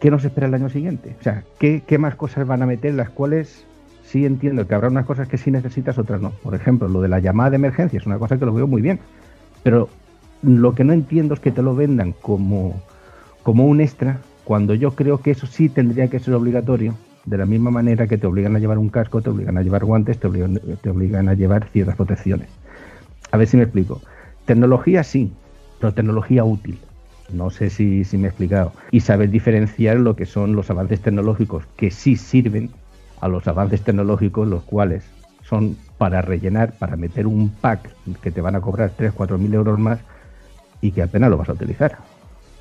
¿qué 0.00 0.10
nos 0.10 0.24
espera 0.24 0.46
el 0.46 0.54
año 0.54 0.68
siguiente? 0.68 1.16
O 1.20 1.22
sea, 1.22 1.44
¿qué, 1.58 1.82
¿qué, 1.86 1.98
más 1.98 2.14
cosas 2.14 2.46
van 2.46 2.62
a 2.62 2.66
meter 2.66 2.94
las 2.94 3.10
cuales 3.10 3.64
sí 4.02 4.24
entiendo 4.24 4.66
que 4.66 4.74
habrá 4.74 4.88
unas 4.88 5.06
cosas 5.06 5.28
que 5.28 5.38
sí 5.38 5.50
necesitas, 5.50 5.98
otras 5.98 6.20
no? 6.20 6.30
Por 6.42 6.54
ejemplo, 6.54 6.88
lo 6.88 7.00
de 7.00 7.08
la 7.08 7.20
llamada 7.20 7.50
de 7.50 7.56
emergencia 7.56 7.98
es 7.98 8.06
una 8.06 8.18
cosa 8.18 8.38
que 8.38 8.46
lo 8.46 8.54
veo 8.54 8.66
muy 8.66 8.82
bien, 8.82 9.00
pero 9.62 9.88
lo 10.42 10.74
que 10.74 10.84
no 10.84 10.92
entiendo 10.92 11.34
es 11.34 11.40
que 11.40 11.50
te 11.50 11.62
lo 11.62 11.74
vendan 11.74 12.12
como 12.12 12.80
como 13.48 13.64
un 13.64 13.80
extra, 13.80 14.18
cuando 14.44 14.74
yo 14.74 14.90
creo 14.90 15.22
que 15.22 15.30
eso 15.30 15.46
sí 15.46 15.70
tendría 15.70 16.08
que 16.08 16.18
ser 16.18 16.34
obligatorio, 16.34 16.94
de 17.24 17.38
la 17.38 17.46
misma 17.46 17.70
manera 17.70 18.06
que 18.06 18.18
te 18.18 18.26
obligan 18.26 18.54
a 18.56 18.58
llevar 18.58 18.76
un 18.76 18.90
casco, 18.90 19.22
te 19.22 19.30
obligan 19.30 19.56
a 19.56 19.62
llevar 19.62 19.86
guantes, 19.86 20.18
te 20.18 20.26
obligan, 20.26 20.60
te 20.82 20.90
obligan 20.90 21.30
a 21.30 21.34
llevar 21.34 21.66
ciertas 21.70 21.96
protecciones. 21.96 22.48
A 23.30 23.36
ver 23.36 23.46
si 23.46 23.56
me 23.56 23.64
explico. 23.64 24.00
Tecnología 24.44 25.02
sí, 25.02 25.32
pero 25.78 25.92
tecnología 25.94 26.44
útil. 26.44 26.78
No 27.30 27.50
sé 27.50 27.68
si, 27.70 28.04
si 28.04 28.16
me 28.16 28.26
he 28.26 28.30
explicado. 28.30 28.72
Y 28.90 29.00
saber 29.00 29.30
diferenciar 29.30 29.98
lo 29.98 30.16
que 30.16 30.26
son 30.26 30.56
los 30.56 30.70
avances 30.70 31.00
tecnológicos 31.00 31.64
que 31.76 31.90
sí 31.90 32.16
sirven 32.16 32.70
a 33.20 33.28
los 33.28 33.46
avances 33.46 33.82
tecnológicos, 33.82 34.48
los 34.48 34.62
cuales 34.62 35.04
son 35.42 35.76
para 35.98 36.22
rellenar, 36.22 36.72
para 36.78 36.96
meter 36.96 37.26
un 37.26 37.50
pack 37.50 37.90
que 38.22 38.30
te 38.30 38.40
van 38.40 38.56
a 38.56 38.60
cobrar 38.60 38.92
3, 38.96 39.12
4 39.12 39.38
mil 39.38 39.52
euros 39.54 39.78
más 39.78 39.98
y 40.80 40.92
que 40.92 41.02
apenas 41.02 41.30
lo 41.30 41.36
vas 41.36 41.48
a 41.48 41.52
utilizar 41.52 41.98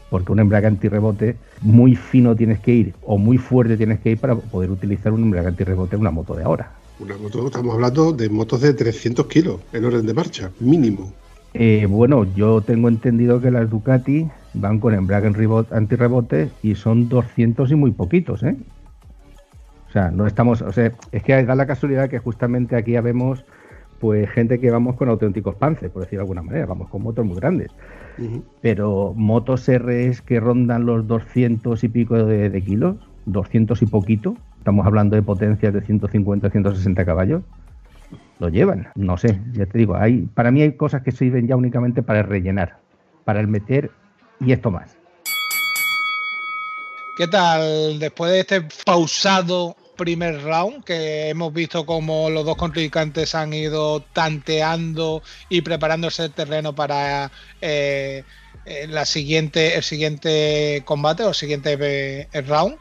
porque 0.10 0.32
un 0.32 0.40
embrague 0.40 0.68
antirrebote 0.68 1.36
muy 1.62 1.96
fino 1.96 2.36
tienes 2.36 2.60
que 2.60 2.72
ir 2.72 2.94
o 3.04 3.18
muy 3.18 3.38
fuerte 3.38 3.78
tienes 3.78 4.00
que 4.00 4.12
ir 4.12 4.20
para 4.20 4.36
poder 4.36 4.72
utilizar 4.72 5.12
un 5.12 5.24
embrague 5.24 5.48
antirrebote 5.48 5.96
en 5.96 6.02
una 6.02 6.12
moto 6.12 6.36
de 6.36 6.44
ahora. 6.44 6.72
Una 7.00 7.18
moto, 7.18 7.46
estamos 7.46 7.75
hablando 7.75 8.12
de 8.12 8.30
motos 8.30 8.62
de 8.62 8.74
300 8.74 9.27
kilos 9.27 9.62
en 9.72 9.86
orden 9.86 10.06
de 10.06 10.13
marcha, 10.13 10.51
mínimo. 10.60 11.13
Eh, 11.54 11.86
bueno, 11.89 12.24
yo 12.36 12.62
tengo 12.62 12.88
entendido 12.88 13.39
que 13.39 13.51
las 13.51 13.70
Ducati 13.70 14.27
van 14.54 14.80
con 14.80 14.94
embrague 14.94 15.32
antirrebote 15.72 16.50
y 16.63 16.75
son 16.75 17.08
200 17.10 17.72
y 17.72 17.75
muy 17.75 17.92
poquitos, 17.92 18.44
¿eh? 18.44 18.56
O 19.88 19.92
sea, 19.92 20.12
no 20.12 20.27
estamos, 20.27 20.62
o 20.62 20.72
sea, 20.72 20.92
es 21.12 21.24
que 21.24 21.44
da 21.44 21.56
la 21.56 21.66
casualidad 21.66 22.10
que 22.10 22.20
justamente 22.20 22.75
aquí 22.75 22.92
ya 22.92 23.01
vemos 23.01 23.46
pues 24.00 24.30
gente 24.30 24.60
que 24.60 24.70
vamos 24.70 24.96
con 24.96 25.10
auténticos 25.10 25.56
pances, 25.56 25.89
por 25.89 26.04
decir 26.04 26.20
de 26.20 26.24
alguna 26.24 26.44
manera, 26.44 26.66
vamos 26.66 26.89
con 26.89 27.01
motos 27.01 27.25
muy 27.25 27.36
grandes. 27.36 27.72
Pero 28.62 29.13
motos 29.16 29.68
RS 29.68 30.22
que 30.22 30.39
rondan 30.39 30.86
los 30.86 31.08
200 31.08 31.84
y 31.84 31.88
pico 31.88 32.16
de, 32.25 32.62
kilos, 32.63 32.98
200 33.25 33.82
y 33.82 33.86
poquito, 33.86 34.36
estamos 34.68 34.86
hablando 34.86 35.16
de 35.16 35.22
potencias 35.22 35.74
de 35.74 35.80
150, 35.80 36.50
160 36.50 37.06
caballos, 37.06 37.42
lo 38.38 38.50
llevan. 38.50 38.90
No 38.96 39.18
sé, 39.18 39.40
ya 39.54 39.66
te 39.66 39.78
digo, 39.78 39.96
hay, 39.96 40.24
para 40.24 40.52
mí 40.52 40.62
hay 40.62 40.74
cosas 40.74 41.04
que 41.04 41.14
sirven 41.14 41.48
ya 41.48 41.56
únicamente 41.56 42.04
para 42.04 42.22
rellenar, 42.22 42.78
para 43.24 43.40
el 43.40 43.48
meter 43.48 43.92
y 44.42 44.52
esto 44.52 44.70
más. 44.70 44.98
¿Qué 47.16 47.28
tal 47.28 47.98
después 47.98 48.30
de 48.34 48.40
este 48.42 48.68
pausado 48.86 49.78
primer 49.96 50.44
round, 50.44 50.84
que 50.84 51.30
hemos 51.30 51.54
visto 51.54 51.86
como 51.86 52.30
los 52.30 52.46
dos 52.46 52.58
contrincantes 52.58 53.36
han 53.36 53.54
ido 53.54 54.02
tanteando 54.02 55.24
y 55.48 55.62
preparándose 55.62 56.26
el 56.26 56.32
terreno 56.34 56.76
para 56.76 57.32
eh, 57.62 58.26
la 58.90 59.06
siguiente, 59.06 59.76
el 59.76 59.84
siguiente 59.84 60.82
combate 60.86 61.24
o 61.24 61.30
el 61.30 61.36
siguiente 61.36 61.78
eh, 61.80 62.42
round. 62.42 62.78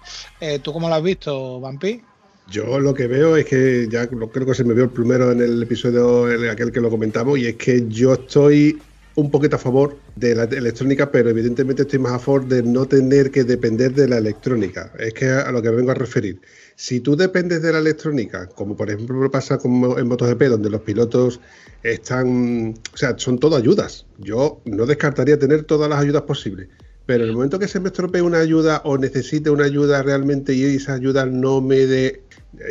¿Tú 0.63 0.73
cómo 0.73 0.89
lo 0.89 0.95
has 0.95 1.03
visto, 1.03 1.61
Vampi? 1.61 2.03
Yo 2.51 2.79
lo 2.79 2.95
que 2.95 3.09
veo 3.09 3.37
es 3.37 3.45
que 3.45 3.89
ya 3.91 4.07
creo 4.07 4.47
que 4.47 4.55
se 4.55 4.65
me 4.65 4.73
vio 4.73 4.85
el 4.85 4.91
primero 4.91 5.33
en 5.33 5.41
el 5.41 5.63
episodio 5.63 6.31
en 6.31 6.49
aquel 6.49 6.71
que 6.71 6.81
lo 6.81 6.91
comentamos 6.91 7.39
y 7.39 7.47
es 7.49 7.57
que 7.57 7.89
yo 7.89 8.15
estoy 8.15 8.79
un 9.17 9.31
poquito 9.31 9.57
a 9.57 9.59
favor 9.59 9.99
de 10.15 10.35
la 10.35 10.45
electrónica, 10.45 11.11
pero 11.11 11.31
evidentemente 11.31 11.83
estoy 11.83 11.99
más 11.99 12.13
a 12.13 12.19
favor 12.19 12.47
de 12.47 12.63
no 12.63 12.87
tener 12.87 13.31
que 13.31 13.45
depender 13.45 13.93
de 13.95 14.07
la 14.07 14.19
electrónica. 14.19 14.93
Es 14.99 15.15
que 15.15 15.29
a 15.29 15.51
lo 15.51 15.61
que 15.61 15.71
vengo 15.71 15.91
a 15.91 15.95
referir. 15.95 16.41
Si 16.77 17.01
tú 17.01 17.17
dependes 17.17 17.63
de 17.63 17.73
la 17.73 17.79
electrónica, 17.79 18.49
como 18.49 18.77
por 18.77 18.91
ejemplo 18.91 19.31
pasa 19.31 19.57
como 19.57 19.99
en 19.99 20.09
MotoGP, 20.09 20.43
donde 20.43 20.69
los 20.69 20.83
pilotos 20.83 21.41
están, 21.83 22.75
o 22.93 22.97
sea, 22.97 23.19
son 23.19 23.39
todo 23.39 23.57
ayudas. 23.57 24.05
Yo 24.19 24.61
no 24.67 24.85
descartaría 24.85 25.39
tener 25.39 25.65
todas 25.65 25.89
las 25.89 26.01
ayudas 26.01 26.23
posibles. 26.23 26.69
Pero 27.07 27.25
en 27.25 27.31
el 27.31 27.37
momento 27.37 27.59
que 27.59 27.67
se 27.67 27.81
me 27.81 27.89
estropee 27.89 28.21
una 28.21 28.41
ayuda 28.41 28.83
o 28.85 28.99
necesite 28.99 29.49
una 29.49 29.65
ayuda 29.65 30.03
realmente 30.03 30.53
y 30.53 30.65
esa 30.65 30.95
ayuda 30.95 31.25
no 31.25 31.63
me 31.63 31.87
dé, 31.87 32.23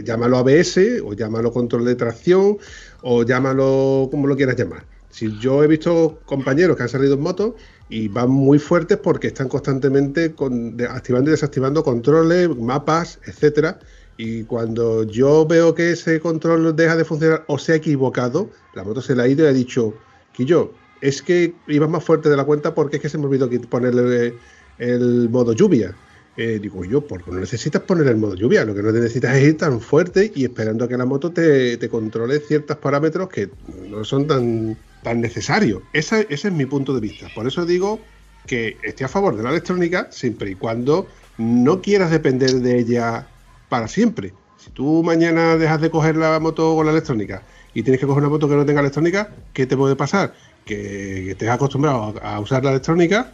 llámalo 0.03 0.38
ABS 0.38 0.77
o 1.03 1.13
llámalo 1.13 1.51
control 1.51 1.85
de 1.85 1.95
tracción 1.95 2.59
o 3.01 3.24
llámalo 3.24 4.09
como 4.12 4.27
lo 4.27 4.35
quieras 4.35 4.55
llamar. 4.55 4.85
Si 5.09 5.35
yo 5.39 5.63
he 5.63 5.67
visto 5.67 6.19
compañeros 6.25 6.77
que 6.77 6.83
han 6.83 6.89
salido 6.89 7.15
en 7.15 7.21
moto 7.21 7.55
y 7.89 8.07
van 8.07 8.29
muy 8.29 8.59
fuertes 8.59 8.97
porque 8.97 9.27
están 9.27 9.47
constantemente 9.47 10.33
con, 10.33 10.77
activando 10.89 11.29
y 11.29 11.31
desactivando 11.31 11.83
controles, 11.83 12.49
mapas, 12.57 13.19
etcétera. 13.25 13.79
Y 14.17 14.43
cuando 14.43 15.03
yo 15.03 15.45
veo 15.45 15.75
que 15.75 15.91
ese 15.91 16.19
control 16.19 16.75
deja 16.75 16.95
de 16.95 17.05
funcionar 17.05 17.43
o 17.47 17.57
se 17.57 17.73
ha 17.73 17.75
equivocado, 17.75 18.49
la 18.73 18.83
moto 18.83 19.01
se 19.01 19.15
le 19.15 19.23
ha 19.23 19.27
ido 19.27 19.45
y 19.45 19.49
ha 19.49 19.53
dicho, 19.53 19.93
que 20.33 20.45
yo, 20.45 20.71
es 21.01 21.21
que 21.21 21.53
ibas 21.67 21.89
más 21.89 22.03
fuerte 22.03 22.29
de 22.29 22.37
la 22.37 22.45
cuenta 22.45 22.73
porque 22.73 22.97
es 22.97 23.01
que 23.01 23.09
se 23.09 23.17
me 23.17 23.25
olvidó 23.25 23.49
ponerle 23.69 24.35
el 24.79 25.29
modo 25.29 25.53
lluvia. 25.53 25.95
Eh, 26.37 26.59
digo 26.61 26.83
yo, 26.83 26.99
porque 26.99 27.31
no 27.31 27.39
necesitas 27.39 27.81
poner 27.83 28.07
el 28.07 28.17
modo 28.17 28.35
lluvia, 28.35 28.65
lo 28.65 28.75
que 28.75 28.83
no 28.83 28.91
necesitas 28.91 29.37
es 29.37 29.43
ir 29.43 29.57
tan 29.57 29.79
fuerte 29.79 30.33
y 30.35 30.43
esperando 30.43 30.83
a 30.83 30.87
que 30.89 30.97
la 30.97 31.05
moto 31.05 31.31
te, 31.31 31.77
te 31.77 31.87
controle 31.87 32.39
ciertos 32.39 32.75
parámetros 32.77 33.29
que 33.29 33.49
no 33.89 34.03
son 34.03 34.27
tan 34.27 34.75
tan 35.05 35.21
necesario. 35.21 35.83
Ese, 35.93 36.25
ese 36.31 36.47
es 36.47 36.53
mi 36.53 36.65
punto 36.65 36.93
de 36.95 37.00
vista. 37.00 37.29
Por 37.35 37.45
eso 37.47 37.63
digo 37.63 38.00
que 38.47 38.77
estoy 38.81 39.05
a 39.05 39.07
favor 39.07 39.38
de 39.38 39.43
la 39.43 39.51
electrónica 39.51 40.07
siempre 40.12 40.50
y 40.50 40.55
cuando 40.55 41.07
no 41.38 41.79
quieras 41.79 42.09
depender 42.09 42.55
de 42.55 42.79
ella 42.79 43.27
para 43.69 43.88
siempre. 43.88 44.33
Si 44.57 44.71
tú 44.71 45.03
mañana 45.03 45.57
dejas 45.57 45.79
de 45.79 45.91
coger 45.91 46.17
la 46.17 46.39
moto 46.39 46.75
con 46.75 46.88
la 46.88 46.91
electrónica 46.91 47.43
y 47.75 47.83
tienes 47.83 48.00
que 48.00 48.07
coger 48.07 48.24
una 48.24 48.29
moto 48.29 48.50
que 48.50 48.55
no 48.55 48.65
tenga 48.65 48.81
electrónica, 48.81 49.29
¿qué 49.53 49.67
te 49.67 49.77
puede 49.77 49.95
pasar? 49.95 50.33
Que 50.65 51.29
estés 51.31 51.50
acostumbrado 51.50 52.15
a 52.24 52.39
usar 52.39 52.63
la 52.63 52.71
electrónica 52.71 53.31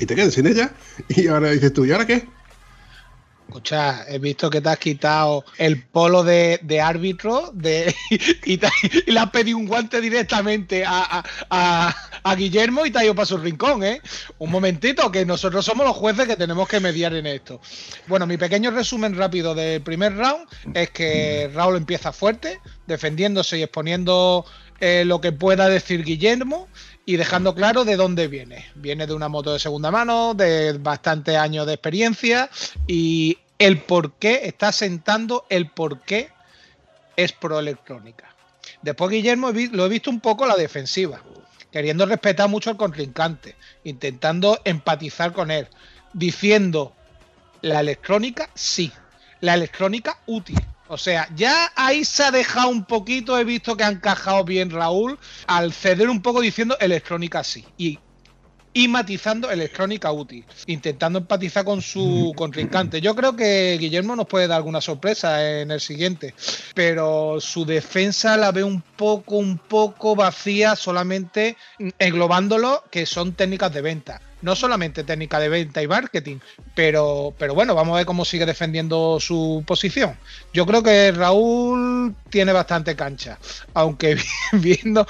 y 0.00 0.06
te 0.06 0.16
quedes 0.16 0.34
sin 0.34 0.48
ella 0.48 0.72
y 1.08 1.28
ahora 1.28 1.52
dices 1.52 1.72
tú, 1.72 1.84
¿y 1.86 1.92
ahora 1.92 2.04
qué? 2.04 2.26
Escucha, 3.50 4.04
he 4.06 4.20
visto 4.20 4.48
que 4.48 4.60
te 4.60 4.68
has 4.68 4.78
quitado 4.78 5.44
el 5.58 5.82
polo 5.82 6.22
de, 6.22 6.80
árbitro 6.80 7.50
de, 7.52 7.92
y, 8.46 8.60
le 9.10 9.18
has 9.18 9.30
pedido 9.30 9.58
un 9.58 9.66
guante 9.66 10.00
directamente 10.00 10.84
a, 10.86 11.24
Guillermo 12.36 12.86
y 12.86 12.92
te 12.92 13.00
ha 13.00 13.04
ido 13.04 13.14
para 13.16 13.26
su 13.26 13.38
rincón, 13.38 13.82
¿eh? 13.82 14.00
Un 14.38 14.52
momentito, 14.52 15.10
que 15.10 15.26
nosotros 15.26 15.64
somos 15.64 15.84
los 15.84 15.96
jueces 15.96 16.28
que 16.28 16.36
tenemos 16.36 16.68
que 16.68 16.78
mediar 16.78 17.12
en 17.14 17.26
esto. 17.26 17.60
Bueno, 18.06 18.24
mi 18.24 18.36
pequeño 18.36 18.70
resumen 18.70 19.16
rápido 19.16 19.52
del 19.52 19.82
primer 19.82 20.16
round 20.16 20.46
es 20.72 20.90
que 20.90 21.50
Raúl 21.52 21.76
empieza 21.76 22.12
fuerte, 22.12 22.60
defendiéndose 22.86 23.58
y 23.58 23.62
exponiendo 23.64 24.44
eh, 24.80 25.04
lo 25.04 25.20
que 25.20 25.32
pueda 25.32 25.68
decir 25.68 26.04
Guillermo 26.04 26.68
y 27.04 27.16
dejando 27.16 27.54
claro 27.54 27.84
de 27.84 27.96
dónde 27.96 28.28
viene. 28.28 28.66
Viene 28.76 29.06
de 29.06 29.14
una 29.14 29.28
moto 29.28 29.52
de 29.52 29.58
segunda 29.58 29.90
mano, 29.90 30.32
de 30.34 30.74
bastantes 30.74 31.36
años 31.36 31.66
de 31.66 31.74
experiencia 31.74 32.48
y 32.86 33.36
el 33.60 33.78
por 33.78 34.14
qué 34.14 34.40
está 34.44 34.72
sentando 34.72 35.46
el 35.50 35.70
por 35.70 36.00
qué 36.00 36.30
es 37.14 37.32
pro 37.32 37.60
electrónica. 37.60 38.34
Después 38.82 39.10
Guillermo 39.10 39.52
lo 39.52 39.86
he 39.86 39.88
visto 39.88 40.10
un 40.10 40.20
poco 40.20 40.46
la 40.46 40.56
defensiva, 40.56 41.22
queriendo 41.70 42.06
respetar 42.06 42.48
mucho 42.48 42.70
al 42.70 42.78
contrincante, 42.78 43.54
intentando 43.84 44.58
empatizar 44.64 45.34
con 45.34 45.50
él, 45.50 45.68
diciendo 46.14 46.94
la 47.60 47.80
electrónica 47.80 48.48
sí, 48.54 48.90
la 49.40 49.54
electrónica 49.54 50.18
útil, 50.26 50.58
o 50.88 50.96
sea, 50.96 51.28
ya 51.36 51.70
ahí 51.76 52.04
se 52.04 52.24
ha 52.24 52.30
dejado 52.30 52.70
un 52.70 52.86
poquito, 52.86 53.38
he 53.38 53.44
visto 53.44 53.76
que 53.76 53.84
han 53.84 53.96
encajado 53.96 54.42
bien 54.42 54.70
Raúl, 54.70 55.18
al 55.46 55.74
ceder 55.74 56.08
un 56.08 56.22
poco 56.22 56.40
diciendo 56.40 56.76
electrónica 56.80 57.44
sí. 57.44 57.64
Y 57.76 57.98
y 58.72 58.88
matizando 58.88 59.50
electrónica 59.50 60.12
útil, 60.12 60.44
intentando 60.66 61.18
empatizar 61.18 61.64
con 61.64 61.82
su 61.82 62.32
contrincante. 62.36 63.00
Yo 63.00 63.14
creo 63.14 63.36
que 63.36 63.76
Guillermo 63.78 64.16
nos 64.16 64.26
puede 64.26 64.46
dar 64.46 64.58
alguna 64.58 64.80
sorpresa 64.80 65.60
en 65.60 65.70
el 65.70 65.80
siguiente, 65.80 66.34
pero 66.74 67.40
su 67.40 67.64
defensa 67.64 68.36
la 68.36 68.52
ve 68.52 68.64
un 68.64 68.82
poco, 68.82 69.36
un 69.36 69.58
poco 69.58 70.14
vacía, 70.14 70.76
solamente 70.76 71.56
englobándolo 71.98 72.84
que 72.90 73.06
son 73.06 73.32
técnicas 73.32 73.72
de 73.72 73.82
venta. 73.82 74.20
No 74.42 74.56
solamente 74.56 75.04
técnica 75.04 75.38
de 75.38 75.48
venta 75.48 75.82
y 75.82 75.88
marketing, 75.88 76.38
pero, 76.74 77.34
pero 77.38 77.54
bueno, 77.54 77.74
vamos 77.74 77.94
a 77.94 77.98
ver 77.98 78.06
cómo 78.06 78.24
sigue 78.24 78.46
defendiendo 78.46 79.18
su 79.20 79.62
posición. 79.66 80.14
Yo 80.52 80.66
creo 80.66 80.82
que 80.82 81.12
Raúl 81.12 82.14
tiene 82.30 82.52
bastante 82.52 82.96
cancha, 82.96 83.38
aunque 83.74 84.16
viendo, 84.52 85.06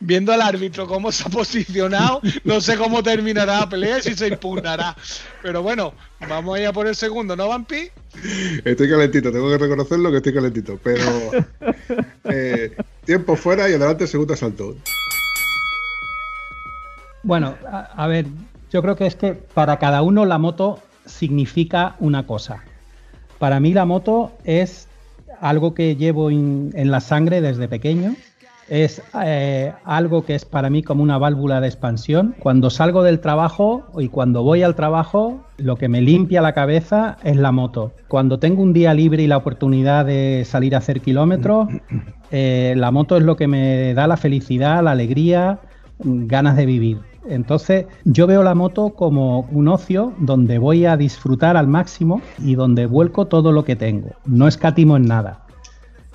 viendo 0.00 0.32
al 0.32 0.42
árbitro 0.42 0.86
cómo 0.86 1.12
se 1.12 1.24
ha 1.24 1.30
posicionado, 1.30 2.20
no 2.44 2.60
sé 2.60 2.76
cómo 2.76 3.02
terminará 3.02 3.60
la 3.60 3.68
pelea 3.68 4.00
si 4.00 4.14
se 4.14 4.28
impugnará. 4.28 4.96
Pero 5.42 5.62
bueno, 5.62 5.94
vamos 6.28 6.56
a 6.56 6.60
ir 6.60 6.66
a 6.66 6.72
por 6.72 6.86
el 6.86 6.96
segundo, 6.96 7.36
¿no, 7.36 7.48
Vampi? 7.48 7.90
Estoy 8.64 8.88
calentito, 8.88 9.30
tengo 9.30 9.48
que 9.50 9.58
reconocerlo 9.58 10.10
que 10.10 10.16
estoy 10.16 10.34
calentito, 10.34 10.78
pero 10.82 11.04
eh, 12.24 12.76
tiempo 13.04 13.36
fuera 13.36 13.68
y 13.68 13.74
adelante 13.74 14.06
segundo 14.06 14.34
asalto. 14.34 14.76
Bueno, 17.28 17.56
a, 17.70 18.06
ver, 18.06 18.24
yo 18.70 18.80
creo 18.80 18.96
que 18.96 19.04
es 19.04 19.14
que 19.14 19.34
para 19.34 19.76
cada 19.76 20.00
uno 20.00 20.24
la 20.24 20.38
moto 20.38 20.78
significa 21.04 21.94
una 22.00 22.26
cosa. 22.26 22.64
Para 23.38 23.60
mí 23.60 23.74
la 23.74 23.84
moto 23.84 24.32
es 24.44 24.88
algo 25.38 25.74
que 25.74 25.94
llevo 25.94 26.30
en 26.30 26.90
la 26.90 27.00
sangre 27.00 27.42
desde 27.42 27.68
pequeño. 27.68 28.14
Es 28.70 29.02
eh, 29.22 29.74
algo 29.84 30.24
que 30.24 30.36
es 30.36 30.46
para 30.46 30.70
mí 30.70 30.82
como 30.82 31.02
una 31.02 31.18
válvula 31.18 31.60
de 31.60 31.66
expansión. 31.66 32.34
Cuando 32.38 32.70
salgo 32.70 33.02
del 33.02 33.20
trabajo 33.20 33.84
y 33.98 34.08
cuando 34.08 34.42
voy 34.42 34.62
al 34.62 34.74
trabajo, 34.74 35.44
lo 35.58 35.76
que 35.76 35.90
me 35.90 36.00
limpia 36.00 36.40
la 36.40 36.54
cabeza 36.54 37.18
es 37.24 37.36
la 37.36 37.52
moto. 37.52 37.92
Cuando 38.08 38.38
tengo 38.38 38.62
un 38.62 38.72
día 38.72 38.94
libre 38.94 39.22
y 39.22 39.26
la 39.26 39.36
oportunidad 39.36 40.06
de 40.06 40.46
salir 40.46 40.74
a 40.74 40.78
hacer 40.78 41.02
kilómetros, 41.02 41.68
eh, 42.30 42.72
la 42.74 42.90
moto 42.90 43.18
es 43.18 43.22
lo 43.22 43.36
que 43.36 43.48
me 43.48 43.92
da 43.92 44.06
la 44.06 44.16
felicidad, 44.16 44.82
la 44.82 44.92
alegría, 44.92 45.60
ganas 45.98 46.56
de 46.56 46.64
vivir. 46.64 47.07
Entonces 47.28 47.86
yo 48.04 48.26
veo 48.26 48.42
la 48.42 48.54
moto 48.54 48.90
como 48.90 49.48
un 49.52 49.68
ocio 49.68 50.12
donde 50.18 50.58
voy 50.58 50.86
a 50.86 50.96
disfrutar 50.96 51.56
al 51.56 51.68
máximo 51.68 52.20
y 52.38 52.54
donde 52.54 52.86
vuelco 52.86 53.26
todo 53.26 53.52
lo 53.52 53.64
que 53.64 53.76
tengo. 53.76 54.10
No 54.26 54.48
escatimo 54.48 54.96
en 54.96 55.06
nada. 55.06 55.44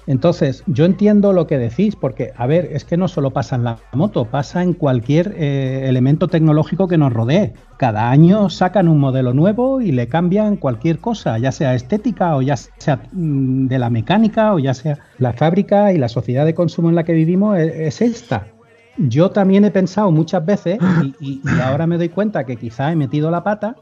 Entonces, 0.05 0.63
yo 0.67 0.86
entiendo 0.86 1.32
lo 1.32 1.48
que 1.48 1.58
decís, 1.58 1.96
porque, 1.96 2.34
a 2.36 2.46
ver, 2.46 2.70
es 2.74 2.84
que 2.84 2.98
no 2.98 3.08
solo 3.08 3.32
pasa 3.32 3.55
en 3.55 3.63
la 3.63 3.77
moto, 3.93 4.25
pasa 4.25 4.62
en 4.62 4.74
cualquier 4.74 5.34
eh, 5.38 5.86
elemento 5.88 6.27
tecnológico 6.27 6.88
que 6.88 6.98
nos 6.98 7.13
rodee. 7.13 7.53
Cada 7.77 8.10
año 8.10 8.50
sacan 8.50 8.88
un 8.89 9.00
modelo 9.00 9.34
nuevo 9.34 9.82
y 9.82 9.91
le 9.91 10.08
cambian 10.08 10.58
cualquier 10.58 11.00
cosa, 11.00 11.38
ya 11.38 11.51
sea 11.51 11.74
estética 11.74 12.36
o 12.36 12.41
ya 12.41 12.58
sea 12.58 13.01
mm, 13.13 13.67
de 13.67 13.79
la 13.79 13.89
mecánica 13.89 14.53
o 14.53 14.60
ya 14.60 14.74
sea 14.74 15.00
la 15.20 15.34
fábrica 15.34 15.93
y 15.93 15.97
la 15.97 16.10
sociedad 16.10 16.45
de 16.45 16.54
consumo 16.54 16.89
en 16.89 16.95
la 16.95 17.04
que 17.04 17.13
vivimos 17.13 17.58
e, 17.58 17.88
es 17.88 18.02
esta 18.02 18.47
yo 18.97 19.32
también 19.32 19.65
he 19.65 19.71
pensado 19.71 20.12
muchas 20.12 20.45
veces, 20.45 20.79
y, 21.19 21.41
ahora 21.63 21.88
me 21.88 21.97
doy 21.97 22.10
cuenta 22.10 22.45
que 22.45 22.58
quizá 22.58 22.91
he 22.91 22.95
metido 22.95 23.32
la 23.32 23.43
pata, 23.43 23.75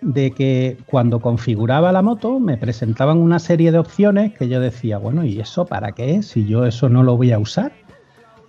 de 0.00 0.32
que 0.32 0.78
cuando 0.86 1.20
configuraba 1.20 1.92
la 1.92 2.02
moto 2.02 2.40
me 2.40 2.56
presentaban 2.56 3.18
una 3.18 3.38
serie 3.38 3.70
de 3.70 3.78
opciones 3.78 4.34
que 4.34 4.48
yo 4.48 4.60
decía, 4.60 4.98
bueno, 4.98 5.24
¿y 5.24 5.38
eso 5.38 5.64
para 5.64 5.92
qué? 5.92 6.22
Si 6.22 6.44
yo 6.44 6.66
eso 6.66 6.88
no 6.88 7.04
lo 7.04 7.16
voy 7.16 7.30
a 7.30 7.38
usar. 7.38 7.72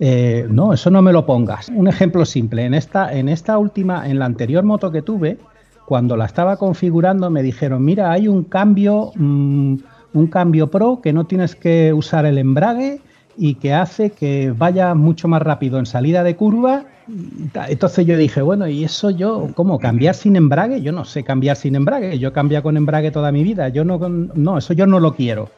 Eh, 0.00 0.46
no, 0.50 0.72
eso 0.72 0.90
no 0.90 1.00
me 1.00 1.12
lo 1.12 1.24
pongas. 1.24 1.68
Un 1.68 1.86
ejemplo 1.86 2.24
simple, 2.24 2.64
en 2.64 2.74
esta, 2.74 3.12
en 3.12 3.28
esta 3.28 3.58
última, 3.58 4.08
en 4.08 4.18
la 4.18 4.24
anterior 4.24 4.64
moto 4.64 4.90
que 4.90 5.02
tuve, 5.02 5.38
cuando 5.86 6.16
la 6.16 6.24
estaba 6.24 6.56
configurando 6.56 7.30
me 7.30 7.42
dijeron, 7.42 7.84
mira, 7.84 8.10
hay 8.10 8.26
un 8.26 8.42
cambio, 8.44 9.12
mm, 9.14 9.76
un 10.14 10.26
cambio 10.26 10.70
pro 10.70 11.00
que 11.00 11.12
no 11.12 11.24
tienes 11.24 11.54
que 11.54 11.92
usar 11.92 12.26
el 12.26 12.38
embrague 12.38 13.00
y 13.36 13.56
que 13.56 13.72
hace 13.74 14.10
que 14.10 14.52
vaya 14.56 14.94
mucho 14.94 15.28
más 15.28 15.42
rápido 15.42 15.78
en 15.78 15.86
salida 15.86 16.22
de 16.22 16.36
curva. 16.36 16.84
Entonces 17.68 18.06
yo 18.06 18.16
dije, 18.16 18.40
bueno, 18.42 18.66
¿y 18.66 18.84
eso 18.84 19.10
yo 19.10 19.48
cómo? 19.54 19.78
¿Cambiar 19.78 20.14
sin 20.14 20.36
embrague? 20.36 20.80
Yo 20.80 20.92
no 20.92 21.04
sé 21.04 21.22
cambiar 21.22 21.56
sin 21.56 21.74
embrague, 21.74 22.18
yo 22.18 22.32
cambio 22.32 22.62
con 22.62 22.76
embrague 22.76 23.10
toda 23.10 23.30
mi 23.32 23.42
vida, 23.42 23.68
yo 23.68 23.84
no, 23.84 23.98
no, 23.98 24.58
eso 24.58 24.72
yo 24.72 24.86
no 24.86 25.00
lo 25.00 25.14
quiero. 25.14 25.50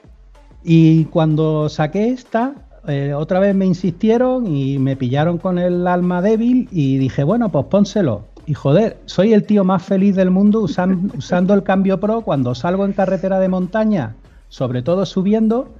Y 0.65 1.05
cuando 1.05 1.69
saqué 1.69 2.09
esta, 2.09 2.55
eh, 2.89 3.15
otra 3.15 3.41
vez 3.41 3.55
me 3.55 3.67
insistieron 3.67 4.47
y 4.47 4.79
me 4.79 4.97
pillaron 4.97 5.39
con 5.39 5.59
el 5.59 5.87
alma 5.87 6.23
débil 6.23 6.69
y 6.71 6.99
dije, 6.99 7.25
bueno, 7.25 7.51
pues 7.51 7.67
pónselo. 7.67 8.25
Y 8.47 8.55
joder, 8.55 8.99
soy 9.07 9.33
el 9.33 9.45
tío 9.45 9.65
más 9.65 9.83
feliz 9.83 10.15
del 10.15 10.31
mundo 10.31 10.61
usando 11.17 11.55
el 11.55 11.63
cambio 11.63 11.99
pro 11.99 12.23
cuando 12.23 12.55
salgo 12.55 12.85
en 12.85 12.93
carretera 12.93 13.41
de 13.41 13.49
montaña, 13.49 14.15
sobre 14.49 14.83
todo 14.83 15.05
subiendo, 15.07 15.75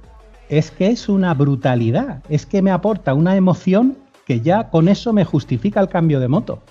es 0.49 0.71
que 0.71 0.87
es 0.87 1.09
una 1.09 1.33
brutalidad, 1.33 2.23
es 2.29 2.45
que 2.45 2.61
me 2.61 2.71
aporta 2.71 3.13
una 3.13 3.35
emoción 3.35 3.97
que 4.25 4.41
ya 4.41 4.69
con 4.69 4.87
eso 4.87 5.13
me 5.13 5.25
justifica 5.25 5.79
el 5.79 5.89
cambio 5.89 6.19
de 6.19 6.27
moto. 6.27 6.61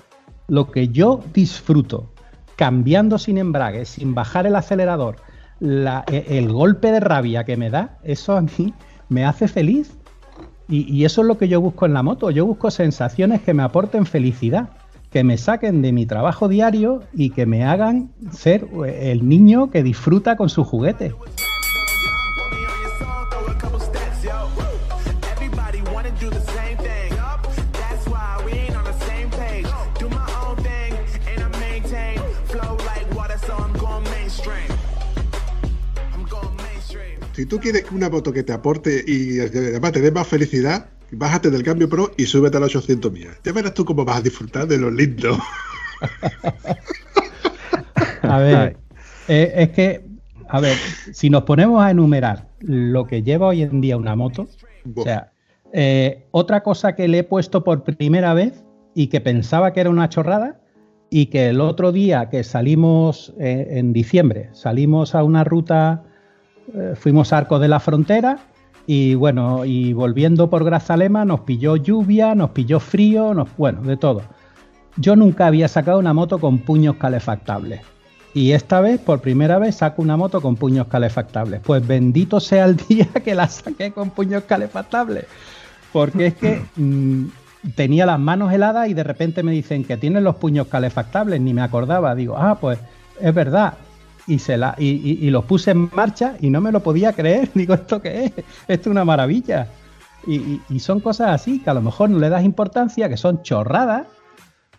Lo 0.49 0.71
que 0.71 0.89
yo 0.89 1.21
disfruto 1.33 2.11
cambiando 2.57 3.19
sin 3.19 3.39
embrague, 3.39 3.85
sin 3.85 4.15
bajar 4.15 4.47
el 4.47 4.57
acelerador, 4.57 5.17
e, 5.61 6.25
el 6.29 6.53
golpe 6.53 6.91
de 6.91 7.01
rabia 7.01 7.45
que 7.45 7.57
me 7.57 7.71
da, 7.71 7.99
eso 8.03 8.37
a 8.37 8.43
mí 8.43 8.75
me 9.09 9.25
hace 9.25 9.49
feliz. 9.49 9.97
Y, 10.69 10.93
y, 10.93 11.05
eso 11.05 11.21
es 11.21 11.29
lo 11.29 11.39
que 11.39 11.49
yo 11.49 11.61
busco 11.61 11.87
en 11.87 11.95
la 11.95 12.03
moto. 12.03 12.31
Yo 12.31 12.45
busco 12.45 12.71
sensaciones 12.71 13.41
que 13.41 13.55
me 13.55 13.63
aporten 13.63 14.05
felicidad, 14.05 14.71
que 15.11 15.23
me 15.23 15.39
saquen 15.39 15.81
de 15.81 15.93
mi 15.93 16.07
trabajo 16.07 16.49
diario 16.49 17.03
y 17.15 17.31
que 17.31 17.47
me 17.47 17.65
hagan 17.65 18.11
ser 18.33 18.67
el 18.85 19.29
niño 19.29 19.71
que 19.71 19.83
disfruta 19.83 20.37
con 20.37 20.49
su 20.49 20.65
juguete. 20.65 21.15
Si 37.37 37.45
tú 37.45 37.61
quieres 37.61 37.85
una 37.93 38.09
moto 38.09 38.33
que 38.33 38.43
te 38.43 38.55
aporte 38.55 39.05
y 39.07 39.41
además 39.41 39.93
te 39.93 40.01
dé 40.01 40.11
más 40.11 40.27
felicidad, 40.27 40.87
bájate 41.11 41.51
del 41.51 41.63
cambio 41.63 41.87
pro 41.87 42.11
y 42.17 42.25
súbete 42.25 42.57
a 42.57 42.61
las 42.61 42.75
800 42.75 43.13
millas. 43.13 43.39
Ya 43.45 43.53
verás 43.53 43.75
tú 43.75 43.85
cómo 43.85 44.07
vas 44.07 44.17
a 44.17 44.23
disfrutar 44.23 44.67
de 44.67 44.79
lo 44.79 44.91
lindo. 44.91 45.37
a 48.23 48.39
ver, 48.39 48.79
eh, 49.29 49.53
es 49.55 49.69
que, 49.69 50.07
a 50.49 50.61
ver, 50.61 50.79
si 51.13 51.29
nos 51.29 51.43
ponemos 51.43 51.85
a 51.85 51.91
enumerar 51.91 52.49
lo 52.61 53.07
que 53.07 53.23
lleva 53.23 53.49
hoy 53.49 53.61
en 53.61 53.83
día 53.83 53.99
una 53.99 54.17
moto, 54.17 54.49
o 54.95 55.03
sea, 55.03 55.31
eh, 55.75 56.25
otra 56.31 56.63
cosa 56.63 56.95
que 56.95 57.07
le 57.07 57.19
he 57.19 57.25
puesto 57.25 57.65
por 57.65 57.85
primera 57.85 58.33
vez 58.33 58.65
y 58.95 59.09
que 59.09 59.21
pensaba 59.21 59.75
que 59.75 59.81
era 59.81 59.91
una 59.91 60.09
chorrada 60.09 60.63
y 61.11 61.27
que 61.27 61.49
el 61.49 61.61
otro 61.61 61.93
día 61.93 62.31
que 62.31 62.43
salimos 62.45 63.35
eh, 63.39 63.67
en 63.73 63.93
diciembre, 63.93 64.49
salimos 64.55 65.15
a 65.15 65.23
una 65.23 65.45
ruta 65.45 66.06
eh, 66.77 66.95
fuimos 66.95 67.33
a 67.33 67.39
Arco 67.39 67.59
de 67.59 67.69
la 67.69 67.81
Frontera 67.81 68.39
y 68.87 69.15
bueno, 69.15 69.65
y 69.65 69.95
volviendo 69.95 70.51
por 70.51 70.63
Grazalema 70.63 71.25
nos 71.25 71.41
pilló 71.41 71.77
lluvia, 71.77 72.35
nos 72.35 72.51
pilló 72.51 72.81
frío, 72.81 73.33
nos, 73.33 73.49
bueno, 73.57 73.81
de 73.83 73.97
todo. 73.97 74.23
Yo 74.97 75.17
nunca 75.17 75.47
había 75.47 75.69
sacado 75.69 75.99
una 75.99 76.13
moto 76.13 76.39
con 76.39 76.59
puños 76.59 76.97
calefactables. 76.97 77.81
Y 78.35 78.53
esta 78.53 78.83
vez, 78.83 79.01
por 79.01 79.21
primera 79.21 79.59
vez, 79.59 79.77
saco 79.77 80.03
una 80.03 80.19
moto 80.19 80.43
con 80.43 80.57
puños 80.57 80.87
calefactables. 80.89 81.61
Pues 81.63 81.87
bendito 81.87 82.39
sea 82.41 82.67
el 82.67 82.77
día 82.89 83.07
que 83.25 83.35
la 83.35 83.49
saqué 83.49 83.93
con 83.93 84.11
puños 84.11 84.45
calefactables. 84.45 85.25
Porque 85.93 86.27
es 86.27 86.35
que 86.35 86.63
mm, 86.77 87.27
tenía 87.75 88.05
las 88.05 88.21
manos 88.21 88.53
heladas 88.53 88.89
y 88.89 88.95
de 88.95 89.03
repente 89.03 89.43
me 89.43 89.53
dicen 89.53 89.85
que 89.85 89.97
tienen 89.97 90.25
los 90.25 90.37
puños 90.37 90.67
calefactables. 90.67 91.41
Ni 91.41 91.55
me 91.55 91.63
acordaba. 91.63 92.15
Digo, 92.15 92.37
ah, 92.37 92.59
pues 92.61 92.79
es 93.21 93.35
verdad 93.35 93.75
y, 94.27 94.39
se 94.39 94.57
la, 94.57 94.75
y, 94.79 95.31
los 95.31 95.45
puse 95.45 95.71
en 95.71 95.89
marcha 95.95 96.37
y 96.41 96.51
no 96.51 96.61
me 96.61 96.73
lo 96.73 96.83
podía 96.83 97.13
creer. 97.13 97.51
Digo, 97.55 97.75
¿esto 97.75 98.01
qué 98.01 98.25
es? 98.25 98.33
Esto 98.37 98.45
es 98.69 98.87
una 98.87 99.05
maravilla. 99.05 99.69
Y, 100.27 100.81
son 100.81 101.01
cosas 101.01 101.31
así 101.31 101.61
que 101.61 101.71
a 101.71 101.75
lo 101.75 101.83
mejor 101.83 102.11
no 102.11 102.19
le 102.19 102.29
das 102.29 102.45
importancia, 102.45 103.09
que 103.09 103.17
son 103.17 103.43
chorradas, 103.43 104.07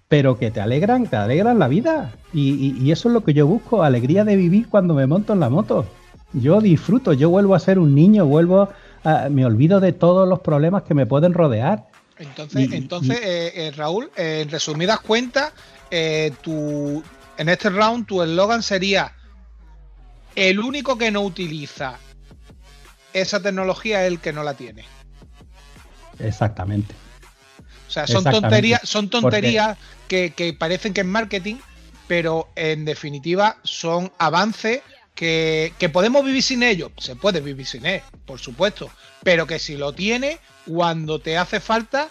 pero 0.09 0.37
que 0.37 0.51
te 0.51 0.59
alegran, 0.59 1.07
te 1.07 1.15
alegran 1.15 1.59
la 1.59 1.67
vida. 1.67 2.13
Y, 2.33 2.91
eso 2.91 3.09
es 3.09 3.13
lo 3.13 3.23
que 3.23 3.33
yo 3.33 3.47
busco, 3.47 3.83
alegría 3.83 4.25
de 4.25 4.35
vivir 4.35 4.67
cuando 4.67 4.93
me 4.93 5.07
monto 5.07 5.33
en 5.33 5.39
la 5.39 5.49
moto. 5.49 5.85
Yo 6.33 6.59
disfruto, 6.59 7.13
yo 7.13 7.29
vuelvo 7.29 7.55
a 7.55 7.59
ser 7.59 7.79
un 7.79 7.95
niño, 7.95 8.25
vuelvo 8.25 8.69
a, 9.05 9.29
me 9.29 9.45
olvido 9.45 9.79
de 9.79 9.93
todos 9.93 10.27
los 10.27 10.41
problemas 10.41 10.83
que 10.83 10.93
me 10.93 11.05
pueden 11.05 11.33
rodear. 11.33 11.87
Entonces, 12.19 12.71
entonces 12.73 13.17
eh, 13.21 13.51
eh, 13.55 13.71
Raúl, 13.75 14.09
eh, 14.17 14.41
en 14.41 14.49
resumidas 14.49 14.99
cuentas, 14.99 15.53
tu, 16.41 17.01
en 17.37 17.49
este 17.49 17.69
round 17.69 18.05
tu 18.05 18.21
eslogan 18.21 18.61
sería 18.61 19.13
el 20.37 20.59
único 20.59 20.99
que 20.99 21.09
no 21.09 21.21
utiliza 21.21 21.97
esa 23.11 23.41
tecnología 23.41 24.05
es 24.05 24.11
el 24.11 24.19
que 24.19 24.31
no 24.31 24.43
la 24.43 24.53
tiene. 24.53 24.85
Exactamente. 26.19 26.93
O 27.87 27.91
sea, 27.91 28.05
son 28.05 28.23
tonterías, 28.23 28.81
son 28.83 29.09
tonterías 29.09 29.77
que, 30.07 30.55
parecen 30.57 30.93
que 30.93 31.01
es 31.01 31.07
marketing, 31.07 31.55
pero 32.07 32.49
en 32.55 32.85
definitiva 32.85 33.57
son 33.63 34.11
avances 34.19 34.81
que, 35.15 35.73
que, 35.79 35.89
podemos 35.89 36.23
vivir 36.23 36.43
sin 36.43 36.61
ellos. 36.61 36.91
Se 36.99 37.15
puede 37.15 37.41
vivir 37.41 37.65
sin 37.65 37.87
él, 37.87 38.03
por 38.27 38.39
supuesto. 38.39 38.91
Pero 39.23 39.47
que 39.47 39.57
si 39.57 39.75
lo 39.75 39.93
tiene, 39.93 40.37
cuando 40.67 41.17
te 41.17 41.39
hace 41.39 41.59
falta, 41.59 42.09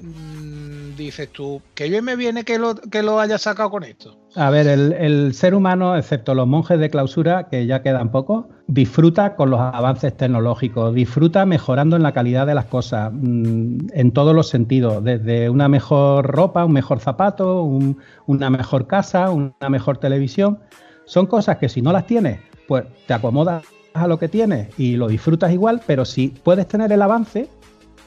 mm, 0.00 0.96
dices 0.96 1.30
tú, 1.32 1.60
que 1.74 1.88
bien 1.88 2.04
me 2.04 2.16
viene 2.16 2.44
que 2.44 2.58
lo, 2.58 2.74
que 2.74 3.02
lo 3.02 3.20
haya 3.20 3.38
sacado 3.38 3.70
con 3.70 3.84
esto. 3.84 4.16
A 4.36 4.50
ver, 4.50 4.66
el, 4.66 5.34
ser 5.34 5.54
humano, 5.54 5.96
excepto 5.96 6.34
los 6.34 6.46
monjes 6.46 6.78
de 6.78 6.90
clausura, 6.90 7.48
que 7.48 7.66
ya 7.66 7.82
quedan 7.82 8.10
pocos, 8.10 8.46
disfruta 8.66 9.34
con 9.34 9.50
los 9.50 9.60
avances 9.60 10.16
tecnológicos, 10.16 10.94
disfruta 10.94 11.44
mejorando 11.46 11.96
en 11.96 12.02
la 12.02 12.12
calidad 12.12 12.46
de 12.46 12.54
las 12.54 12.66
cosas, 12.66 13.12
mmm, 13.12 13.78
en 13.92 14.12
todos 14.12 14.34
los 14.34 14.48
sentidos, 14.48 15.02
desde 15.02 15.50
una 15.50 15.68
mejor 15.68 16.26
ropa, 16.26 16.64
un 16.64 16.72
mejor 16.72 17.00
zapato, 17.00 17.62
un, 17.62 17.98
una 18.26 18.50
mejor 18.50 18.86
casa, 18.86 19.30
una 19.30 19.68
mejor 19.68 19.98
televisión. 19.98 20.60
Son 21.06 21.26
cosas 21.26 21.58
que 21.58 21.68
si 21.68 21.82
no 21.82 21.92
las 21.92 22.06
tienes, 22.06 22.38
pues 22.68 22.84
te 23.06 23.14
acomodas 23.14 23.64
a 23.94 24.06
lo 24.06 24.18
que 24.18 24.28
tienes 24.28 24.68
y 24.78 24.96
lo 24.96 25.08
disfrutas 25.08 25.52
igual, 25.52 25.80
pero 25.86 26.04
si 26.04 26.28
puedes 26.28 26.68
tener 26.68 26.92
el 26.92 27.02
avance, 27.02 27.48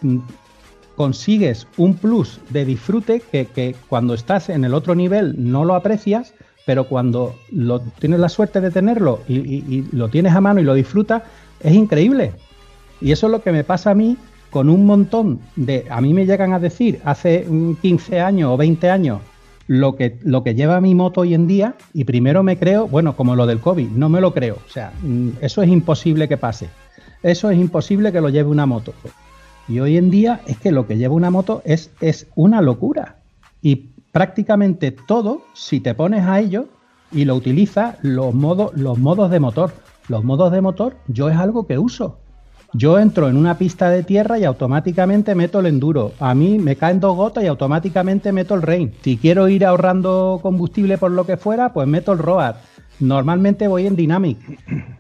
mm, 0.02 0.20
consigues 0.96 1.68
un 1.78 1.96
plus 1.96 2.40
de 2.50 2.66
disfrute 2.66 3.22
que, 3.32 3.46
que, 3.46 3.76
cuando 3.90 4.14
estás 4.14 4.50
en 4.50 4.64
el 4.64 4.74
otro 4.74 4.96
nivel 4.96 5.36
no 5.38 5.66
lo 5.66 5.76
aprecias, 5.76 6.34
pero 6.66 6.86
cuando 6.86 7.36
lo, 7.52 7.80
tienes 7.80 8.20
la 8.20 8.30
suerte 8.30 8.62
de 8.62 8.72
tenerlo 8.72 9.20
y, 9.28 9.36
y, 9.36 9.88
lo 9.92 10.10
tienes 10.10 10.34
a 10.34 10.42
mano 10.42 10.60
y 10.60 10.64
lo 10.64 10.74
disfrutas, 10.74 11.24
es 11.60 11.74
increíble. 11.74 12.34
Y 13.02 13.12
eso 13.12 13.28
es 13.28 13.32
lo 13.32 13.42
que 13.42 13.52
me 13.52 13.64
pasa 13.64 13.92
a 13.92 13.96
mí 13.96 14.18
con 14.50 14.70
un 14.70 14.86
montón 14.86 15.40
de... 15.56 15.86
A 15.90 16.00
mí 16.00 16.14
me 16.14 16.26
llegan 16.26 16.54
a 16.54 16.60
decir 16.60 17.02
hace 17.04 17.46
15 17.82 18.22
años 18.22 18.52
o 18.52 18.58
20 18.58 18.90
años 18.90 19.20
lo 19.68 19.96
que, 19.96 20.18
lo 20.24 20.44
que 20.44 20.56
lleva 20.56 20.80
mi 20.82 20.94
moto 20.94 21.22
hoy 21.22 21.34
en 21.34 21.48
día 21.48 21.76
y 21.94 22.04
primero 22.04 22.44
me 22.44 22.58
creo, 22.58 22.88
bueno, 22.88 23.16
como 23.16 23.36
lo 23.36 23.46
del 23.46 23.60
COVID, 23.60 23.90
no 23.90 24.10
me 24.10 24.22
lo 24.22 24.34
creo. 24.34 24.58
O 24.66 24.70
sea, 24.70 24.94
mm, 25.02 25.30
eso 25.42 25.62
es 25.62 25.70
imposible 25.70 26.28
que 26.28 26.38
pase. 26.38 26.70
Eso 27.24 27.50
es 27.50 27.58
imposible 27.58 28.12
que 28.12 28.22
lo 28.22 28.30
lleve 28.30 28.50
una 28.50 28.66
moto. 28.66 28.94
Y 29.68 29.80
hoy 29.80 29.98
en 29.98 30.10
día 30.10 30.42
es 30.46 30.58
que 30.58 30.72
lo 30.72 30.88
que 30.88 30.98
lleva 30.98 31.16
una 31.16 31.30
moto 31.30 31.62
es, 31.66 31.92
es 32.02 32.28
una 32.36 32.62
locura. 32.62 33.18
Y 33.62 33.76
prácticamente 34.12 34.92
todo, 34.92 35.44
si 35.54 35.80
te 35.80 35.96
pones 35.96 36.26
a 36.26 36.40
ello 36.40 36.68
y 37.12 37.26
lo 37.26 37.36
utilizas, 37.36 37.98
los 38.02 38.34
modos, 38.34 38.74
los 38.76 38.98
modos 38.98 39.32
de 39.32 39.40
motor. 39.40 39.74
Los 40.10 40.24
modos 40.24 40.52
de 40.52 40.60
motor, 40.60 40.98
yo 41.08 41.30
es 41.30 41.38
algo 41.38 41.66
que 41.66 41.78
uso. 41.78 42.20
Yo 42.76 42.98
entro 42.98 43.30
en 43.30 43.38
una 43.38 43.58
pista 43.60 43.90
de 43.90 44.02
tierra 44.02 44.40
y 44.40 44.46
automáticamente 44.46 45.36
meto 45.36 45.60
el 45.60 45.68
enduro. 45.68 46.12
A 46.20 46.34
mí 46.34 46.58
me 46.58 46.76
caen 46.76 47.00
dos 47.00 47.16
gotas 47.16 47.44
y 47.44 47.48
automáticamente 47.48 48.32
meto 48.32 48.56
el 48.56 48.64
rain. 48.64 48.94
Si 49.02 49.18
quiero 49.18 49.48
ir 49.48 49.64
ahorrando 49.64 50.40
combustible 50.42 50.98
por 50.98 51.12
lo 51.12 51.26
que 51.26 51.38
fuera, 51.38 51.72
pues 51.72 51.88
meto 51.88 52.14
el 52.14 52.18
road. 52.18 52.56
Normalmente 53.00 53.68
voy 53.68 53.88
en 53.88 53.96
Dynamic. 53.96 54.38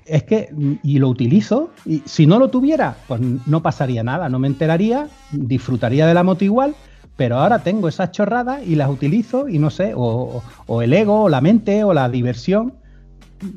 Es 0.05 0.23
que, 0.23 0.49
y 0.83 0.99
lo 0.99 1.09
utilizo, 1.09 1.71
y 1.85 2.01
si 2.05 2.25
no 2.25 2.39
lo 2.39 2.49
tuviera, 2.49 2.97
pues 3.07 3.21
no 3.21 3.61
pasaría 3.61 4.03
nada, 4.03 4.29
no 4.29 4.39
me 4.39 4.47
enteraría, 4.47 5.07
disfrutaría 5.31 6.05
de 6.05 6.13
la 6.13 6.23
moto 6.23 6.43
igual, 6.43 6.75
pero 7.15 7.37
ahora 7.37 7.59
tengo 7.59 7.87
esas 7.87 8.11
chorradas 8.11 8.65
y 8.65 8.75
las 8.75 8.89
utilizo 8.89 9.47
y 9.47 9.59
no 9.59 9.69
sé, 9.69 9.93
o, 9.95 10.43
o 10.65 10.81
el 10.81 10.93
ego, 10.93 11.23
o 11.23 11.29
la 11.29 11.41
mente, 11.41 11.83
o 11.83 11.93
la 11.93 12.09
diversión, 12.09 12.73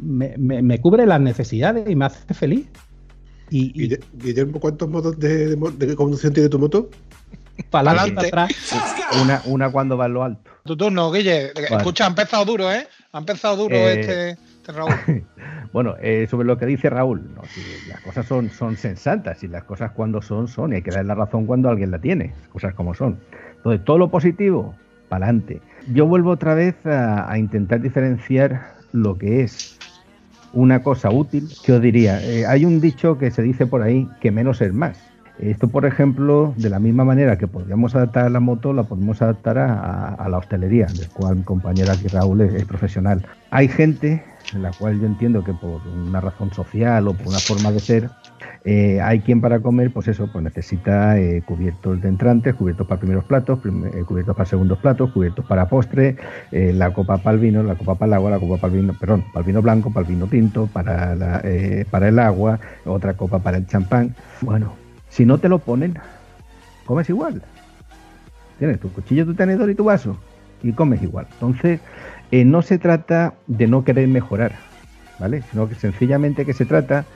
me, 0.02 0.34
me, 0.36 0.62
me 0.62 0.80
cubre 0.80 1.06
las 1.06 1.20
necesidades 1.20 1.88
y 1.88 1.96
me 1.96 2.04
hace 2.04 2.34
feliz. 2.34 2.66
Y, 3.50 3.84
y, 3.84 3.98
Guillermo, 4.14 4.60
¿cuántos 4.60 4.88
modos 4.88 5.18
de, 5.18 5.56
de, 5.56 5.86
de, 5.86 5.96
conducción 5.96 6.32
tiene 6.32 6.48
tu 6.48 6.58
moto? 6.58 6.90
Para 7.70 7.92
adelante, 7.92 8.26
atrás. 8.26 8.50
Una, 9.22 9.40
una 9.46 9.70
cuando 9.70 9.96
va 9.96 10.06
en 10.06 10.14
lo 10.14 10.22
alto. 10.24 10.50
Tu 10.64 10.76
turno, 10.76 11.10
Guille. 11.10 11.52
Vale. 11.54 11.76
Escucha, 11.76 12.04
ha 12.04 12.08
empezado 12.08 12.44
duro, 12.44 12.70
¿eh? 12.70 12.86
Ha 13.16 13.20
empezado 13.20 13.56
duro 13.56 13.74
eh, 13.74 14.00
este, 14.00 14.30
este, 14.32 14.72
Raúl. 14.72 14.92
bueno, 15.72 15.94
eh, 16.02 16.26
sobre 16.30 16.46
lo 16.46 16.58
que 16.58 16.66
dice 16.66 16.90
Raúl, 16.90 17.22
no, 17.34 17.42
si 17.46 17.62
las 17.88 18.02
cosas 18.02 18.26
son, 18.26 18.50
son 18.50 18.76
sensatas 18.76 19.42
y 19.42 19.48
las 19.48 19.64
cosas 19.64 19.92
cuando 19.92 20.20
son, 20.20 20.48
son, 20.48 20.74
y 20.74 20.76
hay 20.76 20.82
que 20.82 20.90
dar 20.90 21.06
la 21.06 21.14
razón 21.14 21.46
cuando 21.46 21.70
alguien 21.70 21.90
la 21.90 21.98
tiene, 21.98 22.34
cosas 22.52 22.74
como 22.74 22.92
son. 22.92 23.18
Entonces, 23.56 23.82
todo 23.86 23.96
lo 23.96 24.10
positivo, 24.10 24.74
para 25.08 25.24
adelante. 25.24 25.62
Yo 25.94 26.04
vuelvo 26.04 26.32
otra 26.32 26.54
vez 26.54 26.74
a, 26.84 27.32
a 27.32 27.38
intentar 27.38 27.80
diferenciar 27.80 28.74
lo 28.92 29.16
que 29.16 29.40
es 29.40 29.78
una 30.52 30.82
cosa 30.82 31.08
útil, 31.08 31.48
que 31.64 31.72
os 31.72 31.80
diría, 31.80 32.22
eh, 32.22 32.44
hay 32.44 32.66
un 32.66 32.82
dicho 32.82 33.16
que 33.16 33.30
se 33.30 33.40
dice 33.40 33.66
por 33.66 33.80
ahí 33.80 34.06
que 34.20 34.30
menos 34.30 34.60
es 34.60 34.74
más. 34.74 34.98
Esto, 35.38 35.68
por 35.68 35.84
ejemplo, 35.84 36.54
de 36.56 36.70
la 36.70 36.78
misma 36.78 37.04
manera 37.04 37.36
que 37.36 37.46
podríamos 37.46 37.94
adaptar 37.94 38.26
a 38.26 38.30
la 38.30 38.40
moto, 38.40 38.72
la 38.72 38.84
podemos 38.84 39.20
adaptar 39.20 39.58
a, 39.58 40.26
la 40.28 40.38
hostelería, 40.38 40.86
del 40.86 41.08
cual 41.10 41.36
mi 41.36 41.42
compañero 41.42 41.92
aquí 41.92 42.08
Raúl 42.08 42.40
es, 42.40 42.54
es, 42.54 42.64
profesional. 42.64 43.24
Hay 43.50 43.68
gente 43.68 44.22
en 44.54 44.62
la 44.62 44.70
cual 44.70 45.00
yo 45.00 45.06
entiendo 45.06 45.42
que 45.44 45.52
por 45.52 45.80
una 45.86 46.20
razón 46.20 46.52
social 46.52 47.08
o 47.08 47.14
por 47.14 47.28
una 47.28 47.38
forma 47.38 47.70
de 47.70 47.80
ser, 47.80 48.10
eh, 48.64 49.00
hay 49.00 49.20
quien 49.20 49.40
para 49.40 49.60
comer, 49.60 49.92
pues 49.92 50.08
eso, 50.08 50.28
pues 50.32 50.42
necesita 50.42 51.18
eh, 51.18 51.42
cubiertos 51.44 52.00
de 52.00 52.08
entrantes, 52.08 52.54
cubiertos 52.54 52.86
para 52.86 53.00
primeros 53.00 53.24
platos, 53.24 53.60
eh, 53.64 54.04
cubiertos 54.04 54.36
para 54.36 54.48
segundos 54.48 54.78
platos, 54.78 55.12
cubiertos 55.12 55.44
para 55.44 55.68
postre, 55.68 56.16
la 56.50 56.92
copa 56.92 57.18
para 57.18 57.34
el 57.34 57.40
vino, 57.40 57.62
la 57.62 57.76
copa 57.76 57.94
para 57.94 58.08
el 58.08 58.14
agua, 58.14 58.30
la 58.30 58.38
copa 58.38 58.56
para 58.56 58.74
el 58.74 58.80
vino, 58.80 58.94
perdón, 58.98 59.24
para 59.32 59.40
el 59.40 59.46
vino 59.46 59.62
blanco, 59.62 59.92
para 59.92 60.06
el 60.06 60.12
vino 60.12 60.26
tinto, 60.26 60.68
para, 60.72 61.14
la, 61.14 61.42
para 61.90 62.08
el 62.08 62.18
agua, 62.18 62.58
otra 62.84 63.14
copa 63.14 63.38
para 63.38 63.58
el 63.58 63.66
champán. 63.66 64.14
Bueno, 64.40 64.72
si 65.16 65.24
no 65.24 65.38
te 65.38 65.48
lo 65.48 65.58
ponen, 65.58 65.94
comes 66.84 67.08
igual. 67.08 67.40
Tienes 68.58 68.78
tu 68.78 68.92
cuchillo, 68.92 69.24
tu 69.24 69.34
tenedor 69.34 69.70
y 69.70 69.74
tu 69.74 69.84
vaso 69.84 70.18
y 70.62 70.72
comes 70.72 71.02
igual. 71.02 71.26
Entonces, 71.32 71.80
eh, 72.30 72.44
no 72.44 72.60
se 72.60 72.76
trata 72.78 73.32
de 73.46 73.66
no 73.66 73.82
querer 73.82 74.08
mejorar, 74.08 74.52
¿vale? 75.18 75.40
Sino 75.50 75.70
que 75.70 75.74
sencillamente 75.74 76.44
que 76.44 76.52
se 76.52 76.66
trata 76.66 77.06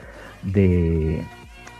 de, 0.41 1.21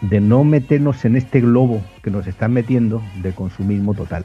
de 0.02 0.22
no 0.22 0.44
meternos 0.44 1.04
en 1.06 1.16
este 1.16 1.42
globo 1.42 1.82
que 2.04 2.12
nos 2.12 2.28
están 2.28 2.54
metiendo 2.54 3.02
de 3.24 3.32
consumismo 3.32 3.96
total. 3.96 4.24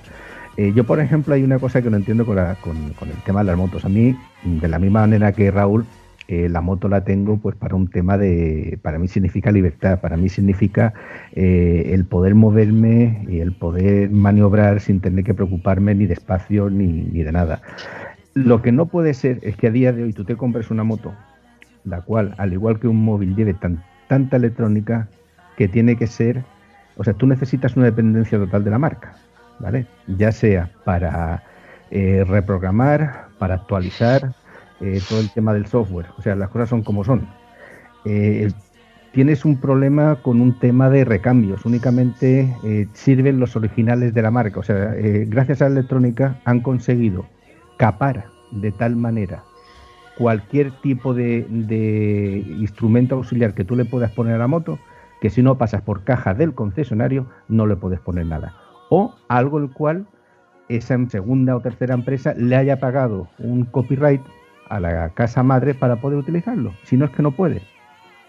Eh, 0.59 0.75
yo, 0.75 0.85
por 0.85 1.01
ejemplo, 1.01 1.33
hay 1.33 1.45
una 1.45 1.59
cosa 1.59 1.81
que 1.81 1.89
no 1.89 1.97
entiendo 1.97 2.27
con, 2.27 2.37
la, 2.37 2.57
con, 2.57 2.91
con, 2.91 3.09
el 3.09 3.23
tema 3.25 3.41
de 3.41 3.47
las 3.47 3.57
motos. 3.57 3.87
A 3.87 3.89
mí, 3.89 4.15
de 4.43 4.69
la 4.69 4.79
misma 4.79 5.01
manera 5.01 5.33
que 5.33 5.51
Raúl, 5.51 5.87
eh, 6.29 6.49
la 6.49 6.61
moto 6.61 6.89
la 6.89 7.05
tengo 7.05 7.37
pues 7.37 7.55
para 7.55 7.77
un 7.77 7.89
tema 7.89 8.19
de, 8.19 8.79
para 8.83 8.99
mí 8.99 9.07
significa 9.07 9.53
libertad, 9.53 10.01
para 10.01 10.17
mí 10.17 10.29
significa 10.29 10.93
eh, 11.33 11.91
el 11.95 12.05
poder 12.05 12.35
moverme 12.35 13.25
y 13.29 13.39
el 13.39 13.53
poder 13.53 14.11
maniobrar 14.11 14.81
sin 14.81 15.01
tener 15.01 15.25
que 15.25 15.35
preocuparme 15.35 15.95
ni 15.95 16.07
de 16.07 16.15
espacio 16.15 16.69
ni, 16.69 16.87
ni 16.87 17.23
de 17.23 17.31
nada. 17.31 17.63
Lo 18.35 18.61
que 18.61 18.73
no 18.73 18.87
puede 18.87 19.15
ser 19.15 19.39
es 19.43 19.57
que 19.57 19.69
a 19.69 19.71
día 19.71 19.93
de 19.93 20.03
hoy 20.03 20.13
tú 20.13 20.25
te 20.25 20.37
compres 20.37 20.71
una 20.71 20.83
moto, 20.83 21.15
la 21.85 22.01
cual, 22.01 22.35
al 22.39 22.53
igual 22.53 22.81
que 22.81 22.89
un 22.89 23.05
móvil, 23.05 23.37
lleve 23.37 23.55
tan, 23.55 23.83
tanta 24.09 24.37
electrónica 24.37 25.09
que 25.57 25.69
tiene 25.69 25.97
que 25.97 26.07
ser, 26.07 26.45
o 26.97 27.05
sea, 27.05 27.15
tú 27.15 27.27
necesitas 27.27 27.77
una 27.77 27.87
dependencia 27.87 28.37
total 28.37 28.65
de 28.65 28.71
la 28.71 28.79
marca, 28.79 29.15
¿vale? 29.61 29.87
Ya 30.09 30.33
sea 30.33 30.71
para 30.85 31.45
eh, 31.91 32.25
reprogramar, 32.27 33.29
para 33.39 33.55
actualizar, 33.55 34.35
eh, 34.81 35.01
todo 35.09 35.21
el 35.21 35.31
tema 35.31 35.55
del 35.55 35.67
software, 35.67 36.07
o 36.19 36.23
sea, 36.23 36.37
las 36.37 36.51
cosas 36.51 36.69
son 36.69 36.83
como 36.83 37.05
son. 37.05 37.27
Eh, 38.05 38.51
tienes 39.13 39.45
un 39.45 39.59
problema 39.59 40.17
con 40.17 40.41
un 40.41 40.59
tema 40.59 40.91
de 40.91 41.05
recambios, 41.05 41.65
únicamente 41.65 42.55
eh, 42.65 42.87
sirven 42.93 43.41
los 43.41 43.57
originales 43.57 44.13
de 44.13 44.23
la 44.23 44.31
marca, 44.31 44.61
o 44.61 44.63
sea, 44.63 44.95
gracias 45.27 45.63
a 45.63 45.69
la 45.69 45.79
electrónica 45.79 46.41
han 46.45 46.61
conseguido 46.61 47.27
capar 47.79 48.27
de 48.51 48.73
tal 48.73 48.97
manera 48.97 49.43
cualquier 50.17 50.71
tipo 50.81 51.15
de, 51.15 51.47
de, 51.49 52.45
instrumento 52.59 53.17
auxiliar 53.17 53.55
que 53.55 53.65
tú 53.65 53.77
le 53.77 53.85
puedas 53.85 54.13
poner 54.13 54.35
a 54.35 54.39
la 54.39 54.47
moto, 54.47 54.79
que 55.21 55.31
si 55.31 55.43
no 55.43 55.59
pasas 55.59 55.83
por 55.83 56.05
caja 56.05 56.35
del 56.35 56.55
concesionario 56.55 57.27
no 57.49 57.67
le 57.67 57.77
puedes 57.77 58.01
poner 58.01 58.27
nada. 58.27 58.55
O 58.89 59.15
algo 59.29 59.59
el 59.59 59.71
cual 59.71 60.07
esa 60.69 60.99
segunda 61.09 61.57
o 61.57 61.61
tercera 61.61 61.95
empresa 61.95 62.35
le 62.35 62.57
haya 62.57 62.81
pagado 62.81 63.29
un 63.39 63.65
copyright 63.65 64.23
a 64.69 64.81
la 64.81 65.11
casa 65.11 65.43
madre 65.43 65.75
para 65.75 65.97
poder 65.97 66.19
utilizarlo. 66.19 66.75
Si 66.85 66.97
no 66.97 67.07
es 67.07 67.11
que 67.11 67.23
no 67.23 67.33
puede. 67.33 67.63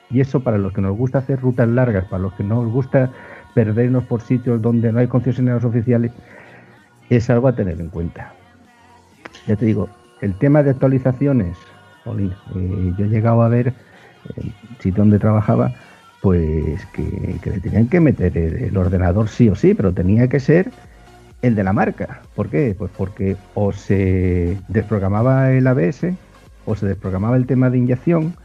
Y 0.10 0.21
eso 0.21 0.39
para 0.41 0.58
los 0.58 0.73
que 0.73 0.82
nos 0.82 0.95
gusta 0.97 1.19
hacer 1.19 1.41
rutas 1.41 1.67
largas, 1.67 2.06
para 2.06 2.23
los 2.23 2.34
que 2.34 2.43
nos 2.43 2.65
gusta 2.71 3.12
perdernos 3.54 4.04
por 4.06 4.21
sitios 4.21 4.62
donde 4.62 4.91
no 4.91 5.00
hay 5.00 5.08
concesionarios 5.08 5.65
oficiales, 5.65 6.12
es 7.10 7.30
algo 7.30 7.47
a 7.47 7.56
tener 7.56 7.80
en 7.80 7.89
cuenta. 7.89 8.34
Ya 9.47 9.56
te 9.56 9.65
digo, 9.65 9.89
el 10.21 10.34
tema 10.36 10.63
de 10.63 10.71
actualizaciones, 10.71 11.58
Olin, 12.06 12.34
eh, 12.56 12.93
yo 12.97 13.06
he 13.06 13.10
llegado 13.10 13.41
a 13.41 13.50
ver 13.50 13.73
el 14.36 14.54
sitio 14.80 15.04
donde 15.04 15.19
trabajaba, 15.19 15.73
pues 16.21 16.86
que, 16.88 17.39
que 17.41 17.50
le 17.52 17.60
tenían 17.60 17.88
que 17.88 18.00
meter 18.00 18.38
el, 18.38 18.76
ordenador 18.78 19.30
sí 19.30 19.50
o 19.50 19.56
sí, 19.56 19.73
pero 19.73 19.93
tenía 19.93 20.28
que 20.28 20.39
ser 20.39 20.71
el 21.41 21.56
de 21.56 21.63
la 21.63 21.73
marca. 21.73 22.21
¿Por 22.36 22.50
qué? 22.50 22.76
Pues 22.78 22.91
porque 22.97 23.38
o 23.54 23.71
se 23.71 24.58
desprogramaba 24.67 25.52
el 25.52 25.67
ABS 25.67 26.08
o 26.68 26.76
se 26.76 26.86
desprogramaba 26.86 27.38
el 27.38 27.48
tema 27.48 27.72
de 27.72 27.80
inyección, 27.80 28.36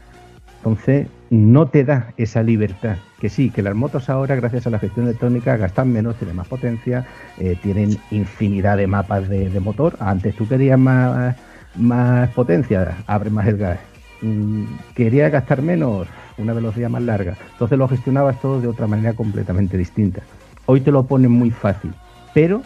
entonces 0.57 1.07
no 1.29 1.67
te 1.67 1.83
da 1.83 2.13
esa 2.15 2.41
libertad. 2.41 2.95
Que 3.19 3.29
sí, 3.29 3.49
que 3.49 3.61
las 3.61 3.75
motos 3.75 4.09
ahora, 4.09 4.35
gracias 4.35 4.65
a 4.65 4.69
la 4.69 4.79
gestión 4.79 5.05
electrónica, 5.07 5.57
gastan 5.57 5.91
menos, 5.91 6.15
tienen 6.15 6.37
más 6.37 6.47
potencia, 6.47 7.05
eh, 7.37 7.57
tienen 7.61 7.97
infinidad 8.11 8.77
de 8.77 8.87
mapas 8.87 9.27
de, 9.27 9.59
motor. 9.59 9.97
Antes 9.99 10.35
tú 10.35 10.47
querías 10.47 10.79
más, 10.79 11.35
más 11.75 12.29
potencia, 12.29 12.97
abre 13.07 13.29
más 13.29 13.45
el 13.47 13.57
gas. 13.57 13.79
Mm, 14.21 14.63
querías 14.95 15.31
gastar 15.31 15.61
menos, 15.61 16.07
una 16.37 16.53
velocidad 16.53 16.89
más 16.89 17.03
larga. 17.03 17.35
Entonces 17.51 17.77
lo 17.77 17.89
gestionabas 17.89 18.39
todo 18.39 18.61
de 18.61 18.69
otra 18.69 18.87
manera 18.87 19.13
completamente 19.13 19.77
distinta. 19.77 20.21
Hoy 20.65 20.79
te 20.79 20.91
lo 20.91 21.03
ponen 21.03 21.31
muy 21.31 21.51
fácil, 21.51 21.93
pero 22.33 22.61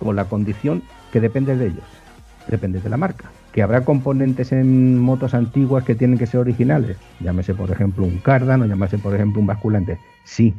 con 0.00 0.16
la 0.16 0.24
condición 0.24 0.82
que 1.12 1.20
depende 1.20 1.56
de 1.56 1.66
ellos, 1.66 1.84
depende 2.48 2.80
de 2.80 2.88
la 2.88 2.96
marca. 2.96 3.30
Que 3.56 3.62
habrá 3.62 3.80
componentes 3.80 4.52
en 4.52 4.98
motos 4.98 5.32
antiguas 5.32 5.82
que 5.82 5.94
tienen 5.94 6.18
que 6.18 6.26
ser 6.26 6.40
originales, 6.40 6.98
llámese 7.20 7.54
por 7.54 7.70
ejemplo 7.70 8.04
un 8.04 8.18
cardan 8.18 8.68
llámese 8.68 8.98
por 8.98 9.14
ejemplo 9.14 9.40
un 9.40 9.46
basculante, 9.46 9.98
sí, 10.24 10.54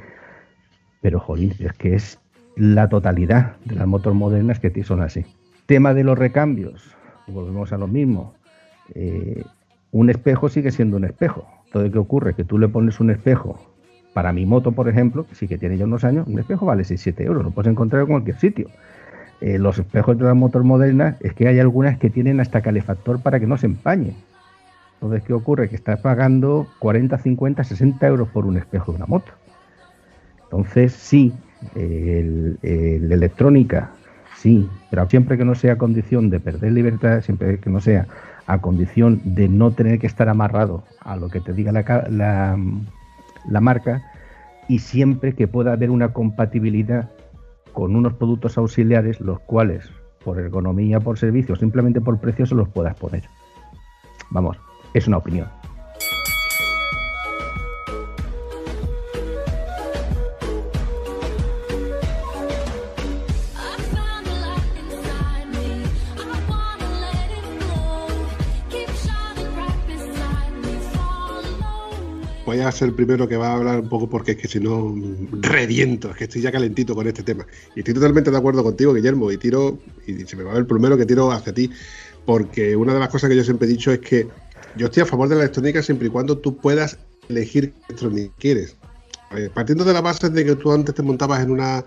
pero 1.01 1.19
jolín, 1.19 1.53
es 1.59 1.73
que 1.73 1.93
es 1.93 2.19
la 2.55 2.89
totalidad 2.89 3.55
de 3.65 3.75
las 3.75 3.85
motos 3.85 4.15
modernas 4.15 4.59
que 4.59 4.83
son 4.83 5.03
así. 5.03 5.25
Tema 5.67 5.93
de 5.93 6.03
los 6.03 6.17
recambios, 6.17 6.95
volvemos 7.27 7.71
a 7.71 7.77
lo 7.77 7.87
mismo. 7.87 8.33
Eh, 8.95 9.43
un 9.91 10.09
espejo 10.09 10.49
sigue 10.49 10.71
siendo 10.71 10.97
un 10.97 11.05
espejo. 11.05 11.47
Todo 11.71 11.91
¿qué 11.91 11.99
ocurre? 11.99 12.33
Que 12.33 12.45
tú 12.45 12.57
le 12.57 12.67
pones 12.67 12.99
un 12.99 13.11
espejo 13.11 13.59
para 14.13 14.33
mi 14.33 14.47
moto, 14.47 14.71
por 14.71 14.89
ejemplo, 14.89 15.27
sí 15.33 15.47
que 15.47 15.59
tiene 15.59 15.77
ya 15.77 15.85
unos 15.85 16.03
años, 16.03 16.27
un 16.27 16.39
espejo 16.39 16.65
vale 16.65 16.81
6-7 16.81 17.23
euros, 17.23 17.43
lo 17.43 17.51
puedes 17.51 17.69
encontrar 17.69 18.01
en 18.01 18.07
cualquier 18.07 18.39
sitio. 18.39 18.69
Eh, 19.39 19.59
los 19.59 19.77
espejos 19.77 20.17
de 20.17 20.25
las 20.25 20.35
motos 20.35 20.63
modernas 20.63 21.15
es 21.21 21.33
que 21.33 21.47
hay 21.47 21.59
algunas 21.59 21.97
que 21.99 22.09
tienen 22.09 22.39
hasta 22.39 22.61
calefactor 22.61 23.21
para 23.21 23.39
que 23.39 23.47
no 23.47 23.57
se 23.57 23.67
empañe. 23.67 24.15
Entonces, 24.95 25.23
¿qué 25.23 25.33
ocurre? 25.33 25.69
Que 25.69 25.75
estás 25.75 25.99
pagando 25.99 26.67
40, 26.79 27.19
50, 27.19 27.63
60 27.63 28.07
euros 28.07 28.29
por 28.29 28.45
un 28.45 28.57
espejo 28.57 28.91
de 28.91 28.97
una 28.97 29.05
moto. 29.05 29.31
Entonces, 30.45 30.93
sí, 30.93 31.33
el, 31.75 32.57
electrónica, 32.63 33.91
sí, 34.37 34.67
pero 34.89 35.07
siempre 35.07 35.37
que 35.37 35.45
no 35.45 35.53
sea 35.53 35.77
condición 35.77 36.31
de 36.31 36.39
perder 36.39 36.71
libertad, 36.71 37.21
siempre 37.21 37.59
que 37.59 37.69
no 37.69 37.79
sea 37.79 38.07
a 38.47 38.59
condición 38.59 39.21
de 39.23 39.49
no 39.49 39.71
tener 39.71 39.99
que 39.99 40.07
estar 40.07 40.29
amarrado 40.29 40.83
a 41.01 41.15
lo 41.15 41.29
que 41.29 41.41
te 41.41 41.53
diga 41.53 41.71
la, 41.71 42.57
la 43.47 43.61
marca 43.61 44.01
y 44.67 44.79
siempre 44.79 45.33
que 45.33 45.47
pueda 45.47 45.73
haber 45.73 45.91
una 45.91 46.13
compatibilidad 46.13 47.09
con 47.77 47.95
unos 47.95 48.13
productos 48.13 48.57
auxiliares, 48.57 49.21
los 49.21 49.39
cuales, 49.41 49.87
por 50.25 50.39
ergonomía, 50.39 50.99
por 50.99 51.19
servicio, 51.19 51.55
simplemente 51.55 52.01
por 52.01 52.19
precio, 52.19 52.47
se 52.47 52.55
los 52.55 52.67
puedas 52.69 52.95
poner. 52.95 53.29
Vamos, 54.31 54.57
es 54.95 55.07
una 55.07 55.17
opinión. 55.17 55.47
Voy 72.57 72.67
a 72.67 72.71
ser 72.71 72.89
el 72.89 72.93
primero 72.93 73.27
que 73.27 73.37
va 73.37 73.49
a 73.49 73.53
hablar 73.55 73.79
un 73.79 73.89
poco 73.89 74.09
porque 74.09 74.31
es 74.31 74.37
que 74.37 74.47
si 74.47 74.59
no 74.59 74.95
reviento, 75.41 76.09
es 76.11 76.17
que 76.17 76.23
estoy 76.25 76.41
ya 76.41 76.51
calentito 76.51 76.95
con 76.95 77.07
este 77.07 77.23
tema. 77.23 77.45
Y 77.75 77.79
estoy 77.79 77.93
totalmente 77.93 78.31
de 78.31 78.37
acuerdo 78.37 78.63
contigo, 78.63 78.93
Guillermo, 78.93 79.31
y 79.31 79.37
tiro, 79.37 79.79
y 80.05 80.25
se 80.25 80.35
me 80.35 80.43
va 80.43 80.51
a 80.51 80.53
ver 80.53 80.61
el 80.61 80.67
primero 80.67 80.97
que 80.97 81.05
tiro 81.05 81.31
hacia 81.31 81.53
ti, 81.53 81.69
porque 82.25 82.75
una 82.75 82.93
de 82.93 82.99
las 82.99 83.09
cosas 83.09 83.29
que 83.29 83.35
yo 83.35 83.43
siempre 83.43 83.67
he 83.67 83.71
dicho 83.71 83.91
es 83.91 83.99
que 83.99 84.27
yo 84.75 84.87
estoy 84.87 85.03
a 85.03 85.05
favor 85.05 85.29
de 85.29 85.35
la 85.35 85.41
electrónica 85.41 85.81
siempre 85.81 86.07
y 86.07 86.11
cuando 86.11 86.37
tú 86.37 86.57
puedas 86.57 86.97
elegir 87.29 87.71
qué 87.71 87.83
electrónica 87.89 88.33
quieres. 88.37 88.75
partiendo 89.53 89.83
de 89.83 89.93
la 89.93 90.01
base 90.01 90.29
de 90.29 90.45
que 90.45 90.55
tú 90.55 90.71
antes 90.71 90.95
te 90.95 91.03
montabas 91.03 91.43
en 91.43 91.51
una... 91.51 91.83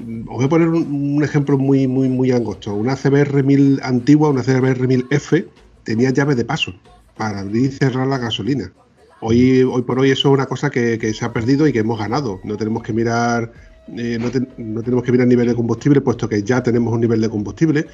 Os 0.00 0.36
voy 0.36 0.44
a 0.46 0.48
poner 0.48 0.68
un, 0.68 1.22
ejemplo 1.22 1.58
muy, 1.58 1.86
muy, 1.86 2.08
muy 2.08 2.32
angosto. 2.32 2.74
Una 2.74 2.96
CBR 2.96 3.44
1000 3.44 3.80
antigua, 3.84 4.30
una 4.30 4.42
CBR 4.42 4.88
1000F, 4.88 5.46
tenía 5.84 6.10
llave 6.10 6.34
de 6.34 6.44
paso 6.44 6.74
para 7.16 7.40
abrir 7.40 7.66
y 7.66 7.68
cerrar 7.68 8.08
la 8.08 8.18
gasolina. 8.18 8.72
Hoy, 9.24 9.64
por 9.86 10.00
hoy 10.00 10.10
eso 10.10 10.28
es 10.28 10.34
una 10.34 10.46
cosa 10.46 10.68
que, 10.68 11.14
se 11.14 11.24
ha 11.24 11.32
perdido 11.32 11.68
y 11.68 11.72
que 11.72 11.78
hemos 11.78 11.96
ganado. 11.96 12.40
No 12.42 12.56
tenemos 12.56 12.82
que 12.82 12.92
mirar 12.92 13.52
eh, 13.96 14.18
no, 14.18 14.82
tenemos 14.82 15.04
que 15.04 15.12
mirar 15.12 15.28
nivel 15.28 15.46
de 15.46 15.54
combustible, 15.54 16.00
puesto 16.00 16.28
que 16.28 16.42
ya 16.42 16.60
tenemos 16.60 16.92
un 16.92 17.00
nivel 17.00 17.20
de 17.20 17.28
combustible. 17.28 17.86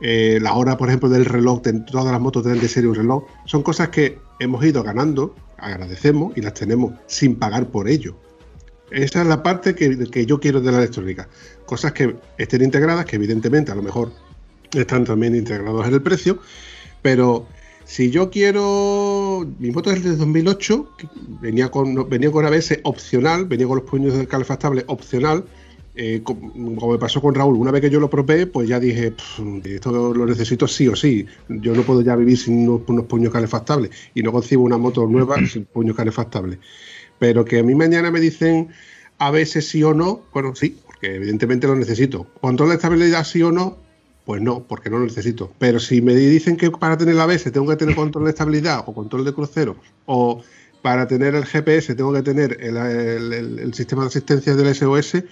Eh, 0.00 0.40
la 0.42 0.54
hora, 0.54 0.76
por 0.76 0.88
ejemplo, 0.88 1.08
del 1.08 1.24
reloj, 1.24 1.62
todas 1.86 2.10
las 2.10 2.20
motos 2.20 2.42
tienen 2.42 2.60
de 2.60 2.66
serie 2.66 2.88
un 2.88 2.96
reloj. 2.96 3.24
Son 3.46 3.62
cosas 3.62 3.90
que 3.90 4.18
hemos 4.40 4.64
ido 4.64 4.82
ganando, 4.82 5.36
agradecemos 5.56 6.36
y 6.36 6.40
las 6.40 6.54
tenemos 6.54 6.94
sin 7.06 7.36
pagar 7.36 7.68
por 7.68 7.88
ello. 7.88 8.16
Esa 8.90 9.22
es 9.22 9.28
la 9.28 9.40
parte 9.42 9.76
que, 9.76 10.10
que 10.10 10.26
yo 10.26 10.40
quiero 10.40 10.60
de 10.60 10.72
la 10.72 10.78
electrónica. 10.78 11.28
Cosas 11.64 11.92
que 11.92 12.16
estén 12.38 12.62
integradas, 12.62 13.04
que 13.04 13.14
evidentemente 13.14 13.70
a 13.70 13.76
lo 13.76 13.82
mejor 13.82 14.12
están 14.72 15.04
también 15.04 15.36
integrados 15.36 15.86
en 15.86 15.94
el 15.94 16.02
precio, 16.02 16.40
pero 17.02 17.46
si 17.92 18.10
yo 18.10 18.30
quiero. 18.30 19.46
Mi 19.58 19.70
moto 19.70 19.90
es 19.92 20.02
de 20.02 20.16
2008, 20.16 20.88
venía 21.42 21.70
con, 21.70 22.08
venía 22.08 22.32
con 22.32 22.46
ABS 22.46 22.80
opcional, 22.84 23.44
venía 23.44 23.66
con 23.66 23.76
los 23.76 23.84
puños 23.84 24.14
del 24.14 24.26
calefactable 24.26 24.84
opcional. 24.86 25.44
Eh, 25.94 26.22
como 26.24 26.90
me 26.90 26.98
pasó 26.98 27.20
con 27.20 27.34
Raúl, 27.34 27.58
una 27.58 27.70
vez 27.70 27.82
que 27.82 27.90
yo 27.90 28.00
lo 28.00 28.08
probé, 28.08 28.46
pues 28.46 28.66
ya 28.66 28.80
dije, 28.80 29.12
esto 29.64 30.14
lo 30.14 30.24
necesito 30.24 30.66
sí 30.66 30.88
o 30.88 30.96
sí. 30.96 31.26
Yo 31.50 31.74
no 31.74 31.82
puedo 31.82 32.00
ya 32.00 32.16
vivir 32.16 32.38
sin 32.38 32.66
unos, 32.66 33.04
puños 33.04 33.30
calefactables 33.30 33.90
y 34.14 34.22
no 34.22 34.32
concibo 34.32 34.64
una 34.64 34.78
moto 34.78 35.06
nueva 35.06 35.36
sin 35.46 35.66
puños 35.66 35.94
calefactables. 35.94 36.60
Pero 37.18 37.44
que 37.44 37.58
a 37.58 37.62
mí 37.62 37.74
mañana 37.74 38.10
me 38.10 38.20
dicen 38.20 38.68
ABS 39.18 39.62
sí 39.68 39.82
o 39.82 39.92
no, 39.92 40.22
bueno, 40.32 40.54
sí, 40.54 40.78
porque 40.86 41.16
evidentemente 41.16 41.66
lo 41.66 41.76
necesito. 41.76 42.24
Control 42.40 42.70
de 42.70 42.76
estabilidad 42.76 43.24
sí 43.24 43.42
o 43.42 43.52
no, 43.52 43.76
pues 44.24 44.40
no, 44.40 44.64
porque 44.64 44.90
no 44.90 44.98
lo 44.98 45.04
necesito. 45.04 45.52
Pero 45.58 45.80
si 45.80 46.00
me 46.00 46.14
dicen 46.14 46.56
que 46.56 46.70
para 46.70 46.96
tener 46.96 47.14
la 47.14 47.24
ABS 47.24 47.50
tengo 47.50 47.68
que 47.68 47.76
tener 47.76 47.94
control 47.94 48.24
de 48.24 48.30
estabilidad 48.30 48.84
o 48.86 48.94
control 48.94 49.24
de 49.24 49.32
crucero, 49.32 49.76
o 50.06 50.42
para 50.82 51.06
tener 51.06 51.34
el 51.34 51.44
GPS 51.44 51.94
tengo 51.94 52.12
que 52.12 52.22
tener 52.22 52.58
el, 52.60 53.72
sistema 53.74 54.02
de 54.02 54.08
asistencia 54.08 54.54
del 54.54 54.74
SOS, 54.74 55.24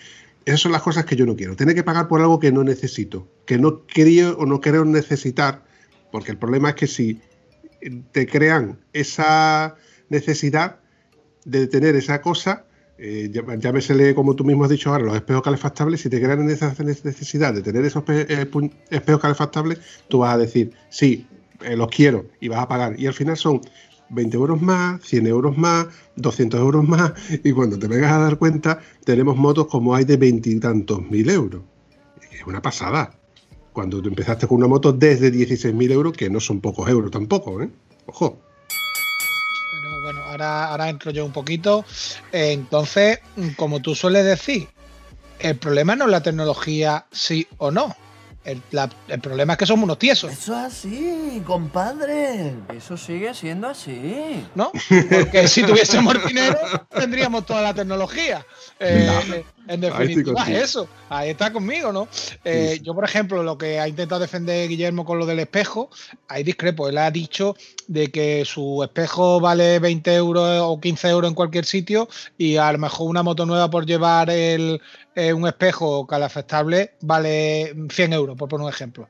esas 0.44 0.60
son 0.60 0.72
las 0.72 0.82
cosas 0.82 1.04
que 1.04 1.16
yo 1.16 1.26
no 1.26 1.36
quiero. 1.36 1.56
Tener 1.56 1.74
que 1.74 1.82
pagar 1.82 2.08
por 2.08 2.20
algo 2.20 2.40
que 2.40 2.50
no 2.50 2.64
necesito, 2.64 3.28
que 3.46 3.58
no 3.58 3.86
quería 3.86 4.30
o 4.30 4.46
no 4.46 4.60
creo 4.60 4.84
necesitar, 4.84 5.62
porque 6.10 6.32
el 6.32 6.38
problema 6.38 6.70
es 6.70 6.74
que 6.76 6.86
si 6.86 7.20
te 8.12 8.26
crean 8.26 8.78
esa 8.92 9.76
necesidad 10.08 10.80
de 11.44 11.66
tener 11.66 11.96
esa 11.96 12.20
cosa, 12.20 12.64
eh, 13.02 13.30
llámesele, 13.58 14.14
como 14.14 14.36
tú 14.36 14.44
mismo 14.44 14.64
has 14.64 14.70
dicho 14.70 14.90
ahora, 14.90 15.04
los 15.04 15.16
espejos 15.16 15.42
calefactables, 15.42 16.02
si 16.02 16.10
te 16.10 16.20
crean 16.20 16.48
esa 16.50 16.74
necesidad 16.84 17.54
de 17.54 17.62
tener 17.62 17.82
esos 17.86 18.04
eh, 18.08 18.46
espejos 18.90 19.22
calefactables, 19.22 19.78
tú 20.08 20.18
vas 20.18 20.34
a 20.34 20.38
decir, 20.38 20.72
sí, 20.90 21.26
eh, 21.62 21.76
los 21.76 21.88
quiero 21.88 22.26
y 22.40 22.48
vas 22.48 22.60
a 22.60 22.68
pagar. 22.68 23.00
Y 23.00 23.06
al 23.06 23.14
final 23.14 23.38
son 23.38 23.62
20 24.10 24.36
euros 24.36 24.60
más, 24.60 25.02
100 25.02 25.26
euros 25.28 25.56
más, 25.56 25.86
200 26.16 26.60
euros 26.60 26.86
más, 26.86 27.12
y 27.42 27.52
cuando 27.52 27.78
te 27.78 27.88
vengas 27.88 28.12
a 28.12 28.18
dar 28.18 28.36
cuenta, 28.36 28.80
tenemos 29.04 29.34
motos 29.34 29.66
como 29.68 29.94
hay 29.94 30.04
de 30.04 30.18
veintitantos 30.18 31.00
mil 31.10 31.30
euros. 31.30 31.62
Es 32.30 32.46
una 32.46 32.60
pasada. 32.60 33.14
Cuando 33.72 34.02
tú 34.02 34.10
empezaste 34.10 34.46
con 34.46 34.58
una 34.58 34.66
moto 34.66 34.92
desde 34.92 35.32
16.000 35.32 35.92
euros, 35.92 36.12
que 36.12 36.28
no 36.28 36.40
son 36.40 36.60
pocos 36.60 36.88
euros 36.88 37.10
tampoco, 37.10 37.62
¿eh? 37.62 37.70
Ojo 38.06 38.49
ahora, 40.42 40.88
entro 40.88 41.10
yo 41.10 41.24
un 41.24 41.32
poquito. 41.32 41.84
entonces, 42.32 43.20
como 43.56 43.80
tú 43.80 43.94
sueles 43.94 44.24
decir, 44.24 44.68
el 45.38 45.56
problema 45.56 45.96
no 45.96 46.04
es 46.04 46.10
la 46.10 46.22
tecnología 46.22 47.06
sí 47.10 47.46
o 47.58 47.70
no. 47.70 47.96
El, 48.42 48.62
problema 49.20 49.52
es 49.52 49.58
que 49.58 49.66
somos 49.66 49.84
unos 49.84 49.98
tiesos. 49.98 50.32
Eso 50.32 50.58
es 50.58 50.64
así, 50.64 51.42
compadre. 51.46 52.54
Eso 52.74 52.96
sigue 52.96 53.34
siendo 53.34 53.68
así. 53.68 54.46
¿No? 54.54 54.72
Porque 55.10 55.46
si 55.46 55.62
tuviésemos 55.62 56.14
dinero, 56.26 56.58
tendríamos 56.88 57.44
toda 57.44 57.60
la 57.60 57.74
tecnología. 57.74 58.44
Eh, 58.78 59.44
en 59.68 59.80
definitiva, 59.82 60.42
es 60.48 60.62
eso. 60.64 60.88
Ahí 61.10 61.30
está 61.30 61.52
conmigo, 61.52 61.92
¿no? 61.92 62.08
Eh, 62.44 62.80
yo, 62.82 62.94
por 62.94 63.04
ejemplo, 63.04 63.42
lo 63.42 63.58
que 63.58 63.78
ha 63.78 63.86
intentado 63.86 64.20
defender 64.20 64.68
Guillermo 64.68 65.04
con 65.04 65.18
lo 65.18 65.26
del 65.26 65.38
espejo, 65.38 65.90
hay 66.26 66.42
discrepo. 66.42 66.88
Él 66.88 66.96
ha 66.96 67.10
dicho 67.10 67.56
de 67.88 68.10
que 68.10 68.44
su 68.46 68.82
espejo 68.82 69.38
vale 69.38 69.78
20 69.80 70.14
euros 70.14 70.60
o 70.62 70.80
15 70.80 71.08
euros 71.08 71.28
en 71.28 71.34
cualquier 71.34 71.66
sitio 71.66 72.08
y 72.38 72.56
a 72.56 72.72
lo 72.72 72.78
mejor 72.78 73.08
una 73.10 73.22
moto 73.22 73.44
nueva 73.44 73.68
por 73.68 73.84
llevar 73.84 74.30
el, 74.30 74.80
eh, 75.14 75.32
un 75.32 75.46
espejo 75.46 76.06
calafectable 76.06 76.94
vale 77.00 77.74
100 77.90 78.12
euros, 78.12 78.36
por 78.36 78.48
poner 78.48 78.64
un 78.64 78.72
ejemplo. 78.72 79.08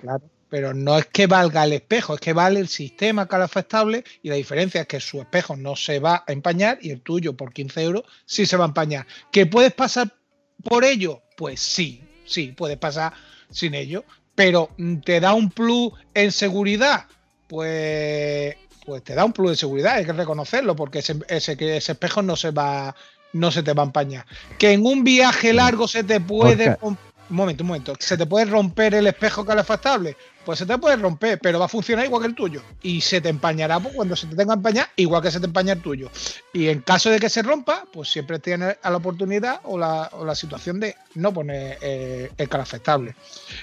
Claro 0.00 0.24
pero 0.54 0.72
no 0.72 0.96
es 0.96 1.06
que 1.06 1.26
valga 1.26 1.64
el 1.64 1.72
espejo, 1.72 2.14
es 2.14 2.20
que 2.20 2.32
vale 2.32 2.60
el 2.60 2.68
sistema 2.68 3.26
calefactable 3.26 4.04
y 4.22 4.28
la 4.28 4.36
diferencia 4.36 4.82
es 4.82 4.86
que 4.86 5.00
su 5.00 5.20
espejo 5.20 5.56
no 5.56 5.74
se 5.74 5.98
va 5.98 6.22
a 6.24 6.32
empañar 6.32 6.78
y 6.80 6.90
el 6.90 7.00
tuyo 7.00 7.36
por 7.36 7.52
15 7.52 7.82
euros 7.82 8.04
sí 8.24 8.46
se 8.46 8.56
va 8.56 8.66
a 8.66 8.68
empañar. 8.68 9.04
¿Que 9.32 9.46
puedes 9.46 9.74
pasar 9.74 10.14
por 10.62 10.84
ello? 10.84 11.22
Pues 11.36 11.58
sí, 11.58 12.04
sí, 12.24 12.54
puedes 12.56 12.78
pasar 12.78 13.14
sin 13.50 13.74
ello, 13.74 14.04
pero 14.36 14.70
mm, 14.76 14.98
¿te 14.98 15.18
da 15.18 15.34
un 15.34 15.50
plus 15.50 15.92
en 16.14 16.30
seguridad? 16.30 17.06
Pues, 17.48 18.54
pues 18.86 19.02
te 19.02 19.16
da 19.16 19.24
un 19.24 19.32
plus 19.32 19.50
de 19.50 19.56
seguridad, 19.56 19.94
hay 19.94 20.04
que 20.04 20.12
reconocerlo, 20.12 20.76
porque 20.76 21.00
ese, 21.00 21.16
ese, 21.26 21.56
ese 21.58 21.92
espejo 21.92 22.22
no 22.22 22.36
se 22.36 22.52
va 22.52 22.94
no 23.34 23.50
se 23.50 23.62
te 23.62 23.74
va 23.74 23.82
a 23.82 23.86
empañar. 23.86 24.24
Que 24.58 24.72
en 24.72 24.86
un 24.86 25.04
viaje 25.04 25.52
largo 25.52 25.86
se 25.86 26.02
te 26.02 26.20
puede 26.20 26.78
un 26.80 26.96
momento, 27.28 27.62
un 27.62 27.68
momento. 27.68 27.94
¿Se 27.98 28.16
te 28.16 28.24
puede 28.24 28.46
romper 28.46 28.94
el 28.94 29.06
espejo 29.06 29.44
calefactable? 29.44 30.16
pues 30.44 30.58
se 30.58 30.66
te 30.66 30.78
puede 30.78 30.96
romper, 30.96 31.38
pero 31.40 31.58
va 31.58 31.64
a 31.64 31.68
funcionar 31.68 32.04
igual 32.04 32.22
que 32.22 32.28
el 32.28 32.34
tuyo. 32.34 32.62
Y 32.82 33.00
se 33.00 33.20
te 33.20 33.28
empañará 33.28 33.80
pues, 33.80 33.94
cuando 33.94 34.14
se 34.14 34.26
te 34.26 34.36
tenga 34.36 34.54
empañar, 34.54 34.88
igual 34.96 35.22
que 35.22 35.30
se 35.30 35.40
te 35.40 35.46
empaña 35.46 35.72
el 35.72 35.80
tuyo. 35.80 36.10
Y 36.52 36.68
en 36.68 36.82
caso 36.82 37.10
de 37.10 37.18
que 37.18 37.30
se 37.30 37.42
rompa, 37.42 37.84
pues 37.92 38.10
siempre 38.10 38.38
tienes 38.38 38.76
la 38.82 38.96
oportunidad 38.96 39.60
o 39.64 39.78
la, 39.78 40.34
situación 40.34 40.80
de 40.80 40.96
no 41.14 41.32
poner 41.32 41.78
eh, 41.80 42.30
el 42.36 42.48
calafectable. 42.48 43.14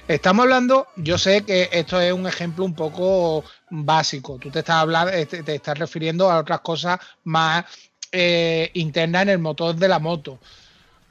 Estamos 0.07 0.43
hablando, 0.43 0.87
yo 0.95 1.17
sé 1.17 1.43
que 1.43 1.69
esto 1.71 1.99
es 1.99 2.13
un 2.13 2.27
ejemplo 2.27 2.63
un 2.63 2.73
poco 2.73 3.43
básico. 3.69 4.37
Tú 4.37 4.49
te 4.49 4.59
estás 4.59 4.77
hablando, 4.77 5.11
te, 5.11 5.55
estás 5.55 5.77
refiriendo 5.77 6.31
a 6.31 6.39
otras 6.39 6.61
cosas 6.61 6.99
más 7.25 7.65
eh, 8.11 8.69
internas 8.73 9.23
en 9.23 9.29
el 9.29 9.39
motor 9.39 9.75
de 9.75 9.87
la 9.87 9.99
moto. 9.99 10.39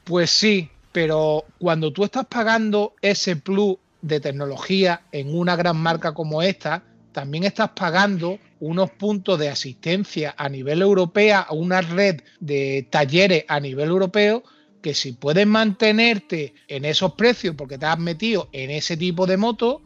Pues 0.03 0.29
sí, 0.29 0.69
pero 0.91 1.45
cuando 1.59 1.91
tú 1.91 2.03
estás 2.03 2.25
pagando 2.25 2.95
ese 3.01 3.35
plus 3.35 3.77
de 4.01 4.19
tecnología 4.19 5.01
en 5.11 5.35
una 5.35 5.55
gran 5.55 5.77
marca 5.77 6.13
como 6.13 6.41
esta, 6.41 6.83
también 7.11 7.43
estás 7.43 7.69
pagando 7.71 8.39
unos 8.59 8.91
puntos 8.91 9.39
de 9.39 9.49
asistencia 9.49 10.33
a 10.37 10.49
nivel 10.49 10.81
europeo, 10.81 11.45
a 11.47 11.53
una 11.53 11.81
red 11.81 12.21
de 12.39 12.87
talleres 12.89 13.45
a 13.47 13.59
nivel 13.59 13.89
europeo, 13.89 14.43
que 14.81 14.93
si 14.93 15.13
puedes 15.13 15.45
mantenerte 15.45 16.53
en 16.67 16.85
esos 16.85 17.13
precios 17.13 17.55
porque 17.55 17.77
te 17.77 17.85
has 17.85 17.99
metido 17.99 18.49
en 18.51 18.71
ese 18.71 18.97
tipo 18.97 19.27
de 19.27 19.37
moto, 19.37 19.81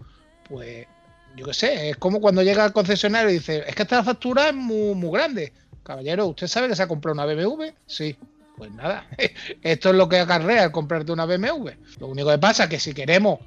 pues 0.47 0.87
yo 1.35 1.45
qué 1.45 1.53
sé, 1.53 1.89
es 1.89 1.97
como 1.97 2.21
cuando 2.21 2.43
llega 2.43 2.63
al 2.63 2.73
concesionario 2.73 3.29
y 3.29 3.33
dice, 3.33 3.63
es 3.67 3.75
que 3.75 3.83
esta 3.83 4.03
factura 4.03 4.49
es 4.49 4.55
muy, 4.55 4.95
muy 4.95 5.11
grande. 5.11 5.51
Caballero, 5.85 6.25
¿usted 6.25 6.47
sabe 6.47 6.67
que 6.67 6.75
se 6.75 6.81
ha 6.81 6.87
comprado 6.87 7.13
una 7.13 7.25
BMW? 7.25 7.65
Sí. 7.85 8.17
Pues 8.57 8.71
nada, 8.71 9.05
esto 9.61 9.89
es 9.89 9.95
lo 9.95 10.09
que 10.09 10.19
acarrea 10.19 10.65
el 10.65 10.71
comprarte 10.71 11.11
una 11.11 11.25
BMW. 11.25 11.69
Lo 11.99 12.07
único 12.07 12.29
que 12.29 12.39
pasa 12.39 12.63
es 12.63 12.69
que 12.69 12.79
si 12.79 12.93
queremos 12.93 13.39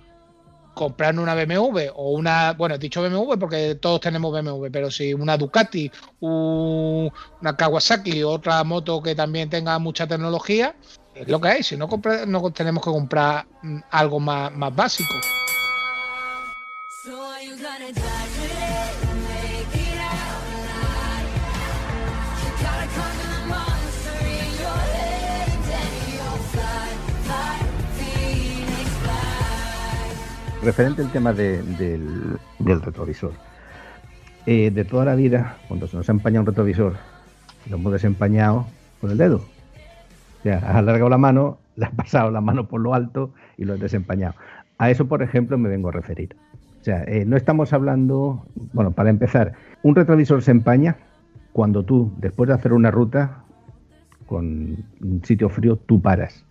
comprar 0.74 1.18
una 1.18 1.34
BMW 1.34 1.90
o 1.96 2.12
una, 2.12 2.52
bueno, 2.52 2.76
he 2.76 2.78
dicho 2.78 3.02
BMW 3.02 3.36
porque 3.38 3.74
todos 3.74 4.00
tenemos 4.00 4.32
BMW, 4.32 4.68
pero 4.70 4.90
si 4.90 5.12
una 5.12 5.36
Ducati, 5.36 5.90
una 6.20 7.56
Kawasaki, 7.56 8.22
otra 8.22 8.62
moto 8.62 9.02
que 9.02 9.16
también 9.16 9.50
tenga 9.50 9.76
mucha 9.80 10.06
tecnología, 10.06 10.76
es 11.16 11.26
lo 11.26 11.40
que 11.40 11.48
hay. 11.48 11.62
Si 11.64 11.76
no, 11.76 11.88
no 12.26 12.50
tenemos 12.52 12.84
que 12.84 12.90
comprar 12.90 13.46
algo 13.90 14.20
más, 14.20 14.52
más 14.52 14.74
básico. 14.76 15.14
Referente 30.62 31.02
al 31.02 31.10
tema 31.10 31.32
del, 31.32 32.38
retrovisor. 32.58 33.32
Eh, 34.46 34.70
de 34.70 34.84
toda 34.84 35.04
la 35.04 35.14
vida, 35.14 35.56
cuando 35.68 35.86
se 35.86 35.96
nos 35.96 36.08
ha 36.08 36.12
empañado 36.12 36.42
un 36.42 36.46
retrovisor, 36.46 36.94
lo 37.68 37.76
hemos 37.76 37.92
desempañado 37.92 38.66
con 39.00 39.10
el 39.10 39.18
dedo. 39.18 39.36
O 39.36 40.42
sea, 40.42 40.58
has 40.58 40.76
alargado 40.76 41.10
la 41.10 41.18
mano, 41.18 41.58
le 41.76 41.86
has 41.86 41.92
pasado 41.92 42.30
la 42.30 42.40
mano 42.40 42.66
por 42.66 42.80
lo 42.80 42.94
alto 42.94 43.32
y 43.56 43.64
lo 43.64 43.74
has 43.74 43.80
desempañado. 43.80 44.34
A 44.78 44.90
eso, 44.90 45.06
por 45.06 45.22
ejemplo, 45.22 45.58
me 45.58 45.68
vengo 45.68 45.90
a 45.90 45.92
referir. 45.92 46.36
O 46.80 46.84
sea, 46.84 47.04
eh, 47.04 47.24
no 47.26 47.36
estamos 47.36 47.72
hablando, 47.72 48.46
bueno, 48.72 48.92
para 48.92 49.10
empezar, 49.10 49.52
un 49.82 49.94
retrovisor 49.94 50.42
se 50.42 50.52
empaña 50.52 50.96
cuando 51.52 51.84
tú, 51.84 52.12
después 52.18 52.48
de 52.48 52.54
hacer 52.54 52.72
una 52.72 52.90
ruta 52.90 53.44
con 54.26 54.84
un 55.00 55.22
sitio 55.24 55.48
frío, 55.48 55.76
tú 55.76 56.00
paras. 56.00 56.44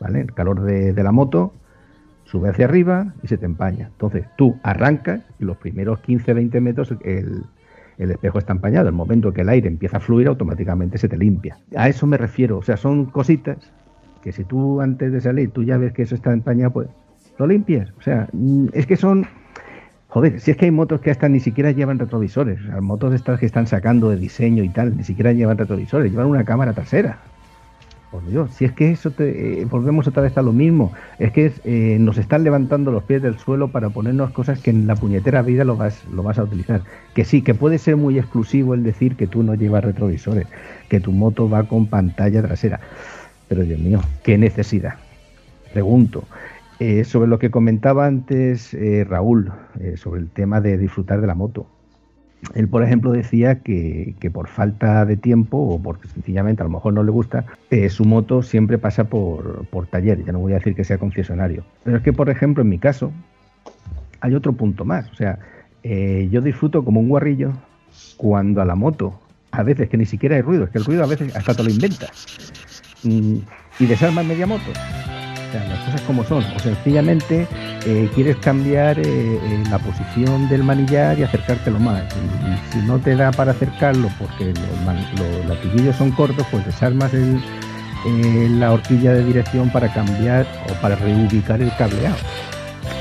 ¿Vale? 0.00 0.20
El 0.20 0.34
calor 0.34 0.62
de 0.62 1.02
la 1.02 1.12
moto 1.12 1.52
sube 2.32 2.48
hacia 2.48 2.64
arriba 2.64 3.12
y 3.22 3.28
se 3.28 3.36
te 3.36 3.44
empaña. 3.44 3.88
Entonces 3.92 4.24
tú 4.36 4.58
arrancas 4.62 5.20
y 5.38 5.44
los 5.44 5.58
primeros 5.58 6.00
15-20 6.00 6.60
metros 6.62 6.94
el, 7.04 7.44
espejo 7.98 8.38
está 8.38 8.54
empañado. 8.54 8.88
El 8.88 8.94
momento 8.94 9.34
que 9.34 9.42
el 9.42 9.50
aire 9.50 9.68
empieza 9.68 9.98
a 9.98 10.00
fluir, 10.00 10.28
automáticamente 10.28 10.96
se 10.96 11.08
te 11.08 11.18
limpia. 11.18 11.58
A 11.76 11.90
eso 11.90 12.06
me 12.06 12.16
refiero. 12.16 12.56
O 12.56 12.62
sea, 12.62 12.78
son 12.78 13.04
cositas 13.04 13.58
que 14.22 14.32
si 14.32 14.44
tú 14.44 14.80
antes 14.80 15.12
de 15.12 15.20
salir 15.20 15.50
tú 15.50 15.62
ya 15.62 15.76
ves 15.76 15.92
que 15.92 16.02
eso 16.02 16.14
está 16.14 16.32
empañado, 16.32 16.72
pues 16.72 16.88
lo 17.38 17.46
limpias. 17.46 17.92
O 17.98 18.02
sea, 18.02 18.28
mm, 18.32 18.68
es 18.72 18.86
que 18.86 18.96
son. 18.96 19.26
Joder, 20.08 20.40
si 20.40 20.50
es 20.50 20.56
que 20.56 20.66
hay 20.66 20.70
motos 20.70 21.00
que 21.00 21.10
hasta 21.10 21.28
ni 21.28 21.40
siquiera 21.40 21.70
llevan 21.70 21.98
retrovisores. 21.98 22.60
O 22.62 22.64
sea, 22.64 22.80
motos 22.80 23.12
estas 23.12 23.40
que 23.40 23.46
están 23.46 23.66
sacando 23.66 24.08
de 24.08 24.16
diseño 24.16 24.64
y 24.64 24.70
tal, 24.70 24.96
ni 24.96 25.04
siquiera 25.04 25.32
llevan 25.32 25.58
retrovisores, 25.58 26.10
llevan 26.10 26.28
una 26.28 26.44
cámara 26.44 26.72
trasera. 26.72 27.18
Por 28.12 28.26
Dios, 28.26 28.50
si 28.50 28.66
es 28.66 28.72
que 28.72 28.90
eso 28.90 29.10
te, 29.10 29.62
eh, 29.62 29.64
volvemos 29.64 30.06
otra 30.06 30.20
vez 30.20 30.36
a 30.36 30.42
lo 30.42 30.52
mismo, 30.52 30.92
es 31.18 31.32
que 31.32 31.50
eh, 31.64 31.96
nos 31.98 32.18
están 32.18 32.44
levantando 32.44 32.92
los 32.92 33.04
pies 33.04 33.22
del 33.22 33.38
suelo 33.38 33.68
para 33.68 33.88
ponernos 33.88 34.32
cosas 34.32 34.60
que 34.60 34.68
en 34.68 34.86
la 34.86 34.96
puñetera 34.96 35.40
vida 35.40 35.64
lo 35.64 35.78
vas, 35.78 36.04
lo 36.12 36.22
vas 36.22 36.38
a 36.38 36.42
utilizar. 36.42 36.82
Que 37.14 37.24
sí, 37.24 37.40
que 37.40 37.54
puede 37.54 37.78
ser 37.78 37.96
muy 37.96 38.18
exclusivo 38.18 38.74
el 38.74 38.82
decir 38.82 39.16
que 39.16 39.26
tú 39.26 39.42
no 39.42 39.54
llevas 39.54 39.82
retrovisores, 39.82 40.46
que 40.90 41.00
tu 41.00 41.10
moto 41.10 41.48
va 41.48 41.62
con 41.62 41.86
pantalla 41.86 42.42
trasera. 42.42 42.80
Pero 43.48 43.62
Dios 43.62 43.80
mío, 43.80 44.02
¿qué 44.22 44.36
necesidad? 44.36 44.96
Pregunto. 45.72 46.24
Eh, 46.80 47.04
sobre 47.04 47.28
lo 47.28 47.38
que 47.38 47.50
comentaba 47.50 48.04
antes 48.04 48.76
Raúl, 49.08 49.52
sobre 49.96 50.20
el 50.20 50.28
tema 50.28 50.60
de 50.60 50.76
disfrutar 50.76 51.22
de 51.22 51.28
la 51.28 51.34
moto. 51.34 51.66
Él, 52.54 52.68
por 52.68 52.82
ejemplo, 52.82 53.12
decía 53.12 53.60
que, 53.60 54.14
por 54.32 54.48
falta 54.48 55.04
de 55.04 55.16
tiempo 55.16 55.58
o 55.58 55.80
porque 55.80 56.08
sencillamente 56.08 56.62
a 56.62 56.64
lo 56.64 56.70
mejor 56.70 56.92
no 56.92 57.02
le 57.02 57.10
gusta, 57.10 57.44
eh, 57.70 57.88
su 57.88 58.04
moto 58.04 58.42
siempre 58.42 58.78
pasa 58.78 59.04
por, 59.04 59.66
por 59.66 59.86
taller. 59.86 60.24
Ya 60.24 60.32
no 60.32 60.40
voy 60.40 60.52
a 60.52 60.56
decir 60.56 60.74
que 60.74 60.84
sea 60.84 60.98
concesionario. 60.98 61.64
Pero 61.84 61.98
es 61.98 62.02
que, 62.02 62.12
por 62.12 62.30
ejemplo, 62.30 62.62
en 62.62 62.68
mi 62.68 62.78
caso, 62.78 63.12
hay 64.20 64.34
otro 64.34 64.52
punto 64.52 64.84
más. 64.84 65.10
O 65.10 65.14
sea, 65.14 65.38
eh, 65.82 66.28
yo 66.30 66.40
disfruto 66.40 66.84
como 66.84 67.00
un 67.00 67.08
guarrillo 67.08 67.52
cuando 68.16 68.60
a 68.60 68.64
la 68.64 68.74
moto, 68.74 69.20
a 69.52 69.62
veces 69.62 69.88
que 69.88 69.96
ni 69.96 70.06
siquiera 70.06 70.36
hay 70.36 70.42
ruido, 70.42 70.64
es 70.64 70.70
que 70.70 70.78
el 70.78 70.84
ruido 70.84 71.04
a 71.04 71.06
veces 71.06 71.34
hasta 71.36 71.54
te 71.54 71.62
lo 71.62 71.70
inventa. 71.70 72.06
Mm, 73.04 73.36
y 73.78 73.86
desarma 73.86 74.22
media 74.22 74.46
moto 74.46 74.70
las 75.54 75.78
cosas 75.80 76.00
como 76.02 76.24
son. 76.24 76.44
O 76.56 76.58
sencillamente 76.58 77.46
eh, 77.86 78.10
quieres 78.14 78.36
cambiar 78.36 78.98
eh, 78.98 79.04
eh, 79.06 79.64
la 79.70 79.78
posición 79.78 80.48
del 80.48 80.62
manillar 80.62 81.18
y 81.18 81.22
acercártelo 81.22 81.78
más. 81.78 82.04
Y, 82.04 82.72
si 82.72 82.86
no 82.86 82.98
te 82.98 83.16
da 83.16 83.30
para 83.32 83.52
acercarlo 83.52 84.08
porque 84.18 84.52
los, 84.52 85.48
latiguillos 85.48 85.96
son 85.96 86.10
cortos, 86.12 86.46
pues 86.50 86.64
desarmas 86.64 87.12
la 87.14 88.72
horquilla 88.72 89.12
de 89.12 89.24
dirección 89.24 89.70
para 89.70 89.92
cambiar 89.92 90.46
o 90.70 90.80
para 90.80 90.96
reubicar 90.96 91.60
el 91.60 91.74
cableado. 91.76 92.16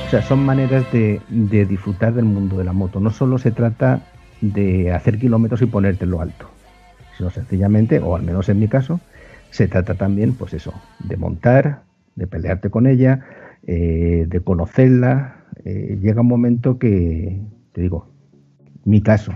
O 0.08 0.10
sea, 0.12 0.22
son 0.22 0.46
maneras 0.46 0.84
de, 0.92 1.22
de 1.30 1.66
disfrutar 1.66 2.14
del 2.14 2.26
mundo 2.26 2.58
de 2.58 2.66
la 2.66 2.74
moto. 2.74 3.00
No 3.00 3.12
solo 3.12 3.38
se 3.38 3.52
trata 3.52 4.02
de 4.42 4.92
hacer 4.92 5.18
kilómetros 5.18 5.62
y 5.62 5.68
ponerte 5.68 6.04
en 6.04 6.12
lo 6.12 6.22
alto, 6.22 6.50
sino 7.18 7.30
sencillamente, 7.30 8.00
o 8.00 8.16
al 8.16 8.24
menos 8.24 8.50
en 8.50 8.60
mi 8.60 8.68
caso, 8.68 9.00
se 9.52 9.68
trata 9.68 9.96
también, 9.96 10.34
pues 10.34 10.54
eso, 10.54 10.74
de 11.00 11.18
montar, 11.18 11.84
de 12.22 12.28
pelearte 12.28 12.70
con 12.70 12.86
ella, 12.86 13.26
eh, 13.66 14.26
de 14.30 14.42
conocerla. 14.42 15.44
Eh, 15.66 15.98
llega 16.00 16.22
un 16.22 16.28
momento 16.28 16.78
que, 16.78 17.42
te 17.74 17.82
digo, 17.82 18.10
mi 18.86 19.02
caso, 19.02 19.34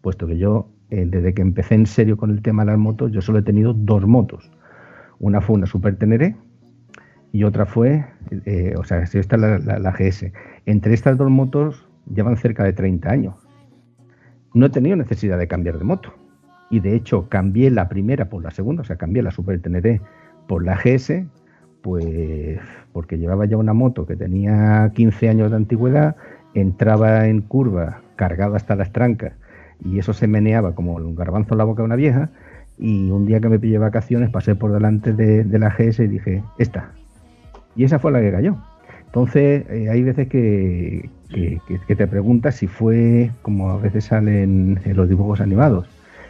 puesto 0.00 0.26
que 0.26 0.38
yo, 0.38 0.70
eh, 0.88 1.04
desde 1.06 1.34
que 1.34 1.42
empecé 1.42 1.74
en 1.74 1.84
serio 1.84 2.16
con 2.16 2.30
el 2.30 2.40
tema 2.40 2.64
de 2.64 2.70
las 2.70 2.78
motos, 2.78 3.12
yo 3.12 3.20
solo 3.20 3.40
he 3.40 3.42
tenido 3.42 3.74
dos 3.74 4.06
motos. 4.06 4.50
Una 5.20 5.42
fue 5.42 5.56
una 5.56 5.66
Super 5.66 5.96
Teneré 5.96 6.34
y 7.32 7.44
otra 7.44 7.66
fue, 7.66 8.04
o 8.76 8.84
sea, 8.84 9.02
esta 9.02 9.18
es 9.18 9.40
la, 9.40 9.58
la, 9.58 9.92
GS. 9.92 10.32
Entre 10.66 10.94
estas 10.94 11.18
dos 11.18 11.30
motos 11.30 11.86
llevan 12.12 12.36
cerca 12.36 12.64
de 12.64 12.72
30 12.72 13.10
años. 13.10 13.34
No 14.54 14.66
he 14.66 14.70
tenido 14.70 14.96
necesidad 14.96 15.38
de 15.38 15.48
cambiar 15.48 15.78
de 15.78 15.84
moto. 15.84 16.14
Y 16.70 16.80
de 16.80 16.94
hecho 16.94 17.28
cambié 17.28 17.70
la 17.70 17.88
primera 17.88 18.30
por 18.30 18.42
la 18.42 18.50
segunda, 18.50 18.82
o 18.82 18.84
sea, 18.84 18.96
cambié 18.96 19.22
la 19.22 19.30
Super 19.30 19.60
Teneré 19.60 20.00
por 20.48 20.64
la 20.64 20.76
GS 20.76 21.26
pues 21.82 22.58
porque 22.92 23.18
llevaba 23.18 23.46
ya 23.46 23.56
una 23.56 23.72
moto 23.72 24.06
que 24.06 24.16
tenía 24.16 24.90
15 24.94 25.28
años 25.28 25.50
de 25.50 25.56
antigüedad, 25.56 26.16
entraba 26.54 27.26
en 27.26 27.40
curva 27.42 28.00
cargado 28.16 28.54
hasta 28.54 28.76
las 28.76 28.92
trancas 28.92 29.32
y 29.84 29.98
eso 29.98 30.12
se 30.12 30.26
meneaba 30.26 30.74
como 30.74 30.94
un 30.94 31.16
garbanzo 31.16 31.54
en 31.54 31.58
la 31.58 31.64
boca 31.64 31.82
de 31.82 31.86
una 31.86 31.96
vieja 31.96 32.30
y 32.78 33.10
un 33.10 33.26
día 33.26 33.40
que 33.40 33.48
me 33.48 33.58
pillé 33.58 33.78
vacaciones 33.78 34.30
pasé 34.30 34.54
por 34.54 34.72
delante 34.72 35.12
de, 35.12 35.58
la 35.58 35.70
GS 35.70 36.00
y 36.00 36.08
dije, 36.08 36.42
esta. 36.58 36.92
Y 37.76 37.84
esa 37.84 37.98
fue 37.98 38.12
la 38.12 38.20
que 38.20 38.32
cayó. 38.32 38.56
Entonces 39.06 39.64
eh, 39.68 39.88
hay 39.90 40.02
veces 40.02 40.28
que, 40.28 41.10
que, 41.28 41.96
te 41.96 42.06
preguntas 42.06 42.56
si 42.56 42.66
fue 42.66 43.30
como 43.42 43.70
a 43.70 43.76
veces 43.76 44.06
salen 44.06 44.80
en 44.84 44.96
los 44.96 45.08
dibujos 45.08 45.40
animados. 45.40 45.86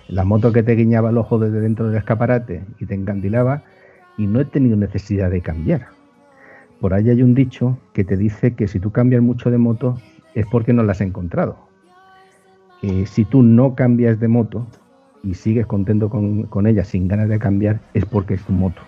La 0.08 0.24
moto 0.24 0.52
que 0.52 0.62
te 0.62 0.74
guiñaba 0.74 1.10
el 1.10 1.18
ojo 1.18 1.38
desde 1.38 1.60
dentro 1.60 1.88
del 1.88 1.96
escaparate 1.96 2.62
y 2.80 2.86
te 2.86 2.94
encandilaba 2.94 3.62
y 4.16 4.26
no 4.26 4.40
he 4.40 4.44
tenido 4.44 4.76
necesidad 4.76 5.30
de 5.30 5.40
cambiar. 5.40 5.88
Por 6.80 6.94
ahí 6.94 7.10
hay 7.10 7.22
un 7.22 7.34
dicho 7.34 7.78
que 7.92 8.04
te 8.04 8.16
dice 8.16 8.54
que 8.54 8.68
si 8.68 8.80
tú 8.80 8.90
cambias 8.90 9.22
mucho 9.22 9.50
de 9.50 9.58
moto 9.58 9.98
es 10.34 10.46
porque 10.46 10.72
no 10.72 10.82
la 10.82 10.92
has 10.92 11.00
encontrado. 11.00 11.56
si 12.80 13.24
tú 13.24 13.42
no 13.42 13.74
cambias 13.74 14.18
de 14.18 14.28
moto 14.28 14.66
y 15.22 15.34
sigues 15.34 15.66
contento 15.66 16.10
con, 16.10 16.66
ella 16.66 16.84
sin 16.84 17.06
ganas 17.06 17.28
de 17.28 17.38
cambiar, 17.38 17.80
es 17.94 18.04
porque 18.04 18.34
es 18.34 18.42
tu 18.42 18.52
moto. 18.52 18.82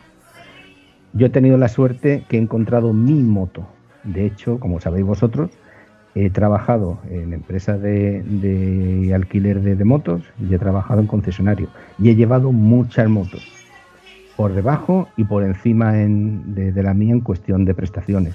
Yo 1.12 1.27
he 1.27 1.31
tenido 1.31 1.57
la 1.57 1.68
suerte 1.68 2.25
que 2.29 2.37
he 2.37 2.41
encontrado 2.41 2.93
mi 2.93 3.22
moto. 3.22 3.66
De 4.03 4.27
hecho, 4.27 4.59
como 4.59 4.81
sabéis 4.81 5.07
vosotros, 5.07 5.51
He 6.16 6.31
trabajado 6.31 6.99
en 7.11 7.33
empresas 7.33 7.81
de, 7.83 9.12
alquiler 9.12 9.61
de, 9.61 9.85
motos 9.85 10.22
y 10.39 10.55
he 10.55 10.59
trabajado 10.59 11.01
en 11.01 11.09
concesionario. 11.09 11.68
Y 11.99 12.11
he 12.11 12.14
llevado 12.14 12.53
muchas 12.53 13.09
motos, 13.09 13.43
por 14.37 14.55
debajo 14.55 15.09
y 15.16 15.24
por 15.24 15.43
encima 15.43 15.93
de, 15.93 16.82
la 16.82 16.95
mía 16.95 17.12
en 17.12 17.20
cuestión 17.20 17.64
de 17.64 17.74
prestaciones. 17.74 18.35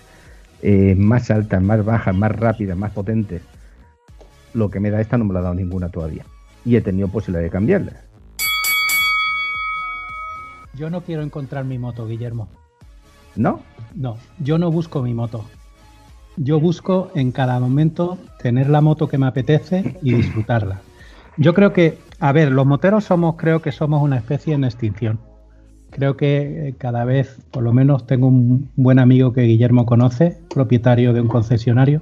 Eh, 0.61 0.95
más 0.95 1.31
altas, 1.31 1.61
más 1.61 1.83
bajas, 1.83 2.15
más 2.15 2.31
rápidas, 2.31 2.77
más 2.77 2.91
potentes. 2.91 3.41
Lo 4.53 4.69
que 4.69 4.79
me 4.79 4.89
da 4.89 5.01
esta 5.01 5.17
no 5.17 5.25
me 5.25 5.33
la 5.33 5.39
ha 5.39 5.43
dado 5.43 5.55
ninguna 5.55 5.89
todavía. 5.89 6.25
Y 6.65 6.75
he 6.75 6.81
tenido 6.81 7.07
posibilidad 7.07 7.43
de 7.43 7.49
cambiarla. 7.49 7.93
Yo 10.75 10.89
no 10.89 11.01
quiero 11.01 11.23
encontrar 11.23 11.65
mi 11.65 11.77
moto, 11.77 12.07
Guillermo. 12.07 12.47
¿No? 13.35 13.61
No, 13.95 14.17
yo 14.39 14.57
no 14.57 14.71
busco 14.71 15.01
mi 15.01 15.13
moto. 15.13 15.45
Yo 16.37 16.59
busco 16.59 17.11
en 17.15 17.31
cada 17.31 17.59
momento 17.59 18.17
tener 18.41 18.69
la 18.69 18.81
moto 18.81 19.07
que 19.07 19.17
me 19.17 19.27
apetece 19.27 19.97
y 20.01 20.13
disfrutarla. 20.13 20.81
Yo 21.37 21.53
creo 21.53 21.73
que, 21.73 21.97
a 22.19 22.31
ver, 22.31 22.51
los 22.51 22.65
moteros 22.65 23.05
somos, 23.05 23.35
creo 23.35 23.61
que 23.61 23.71
somos 23.71 24.01
una 24.01 24.17
especie 24.17 24.53
en 24.53 24.63
extinción. 24.63 25.19
Creo 25.91 26.17
que 26.17 26.69
eh, 26.69 26.75
cada 26.77 27.03
vez, 27.05 27.39
por 27.51 27.63
lo 27.63 27.73
menos 27.73 28.05
tengo 28.05 28.27
un 28.27 28.69
buen 28.75 28.99
amigo 28.99 29.33
que 29.33 29.41
Guillermo 29.41 29.85
conoce, 29.85 30.37
propietario 30.53 31.13
de 31.13 31.21
un 31.21 31.27
concesionario, 31.27 32.01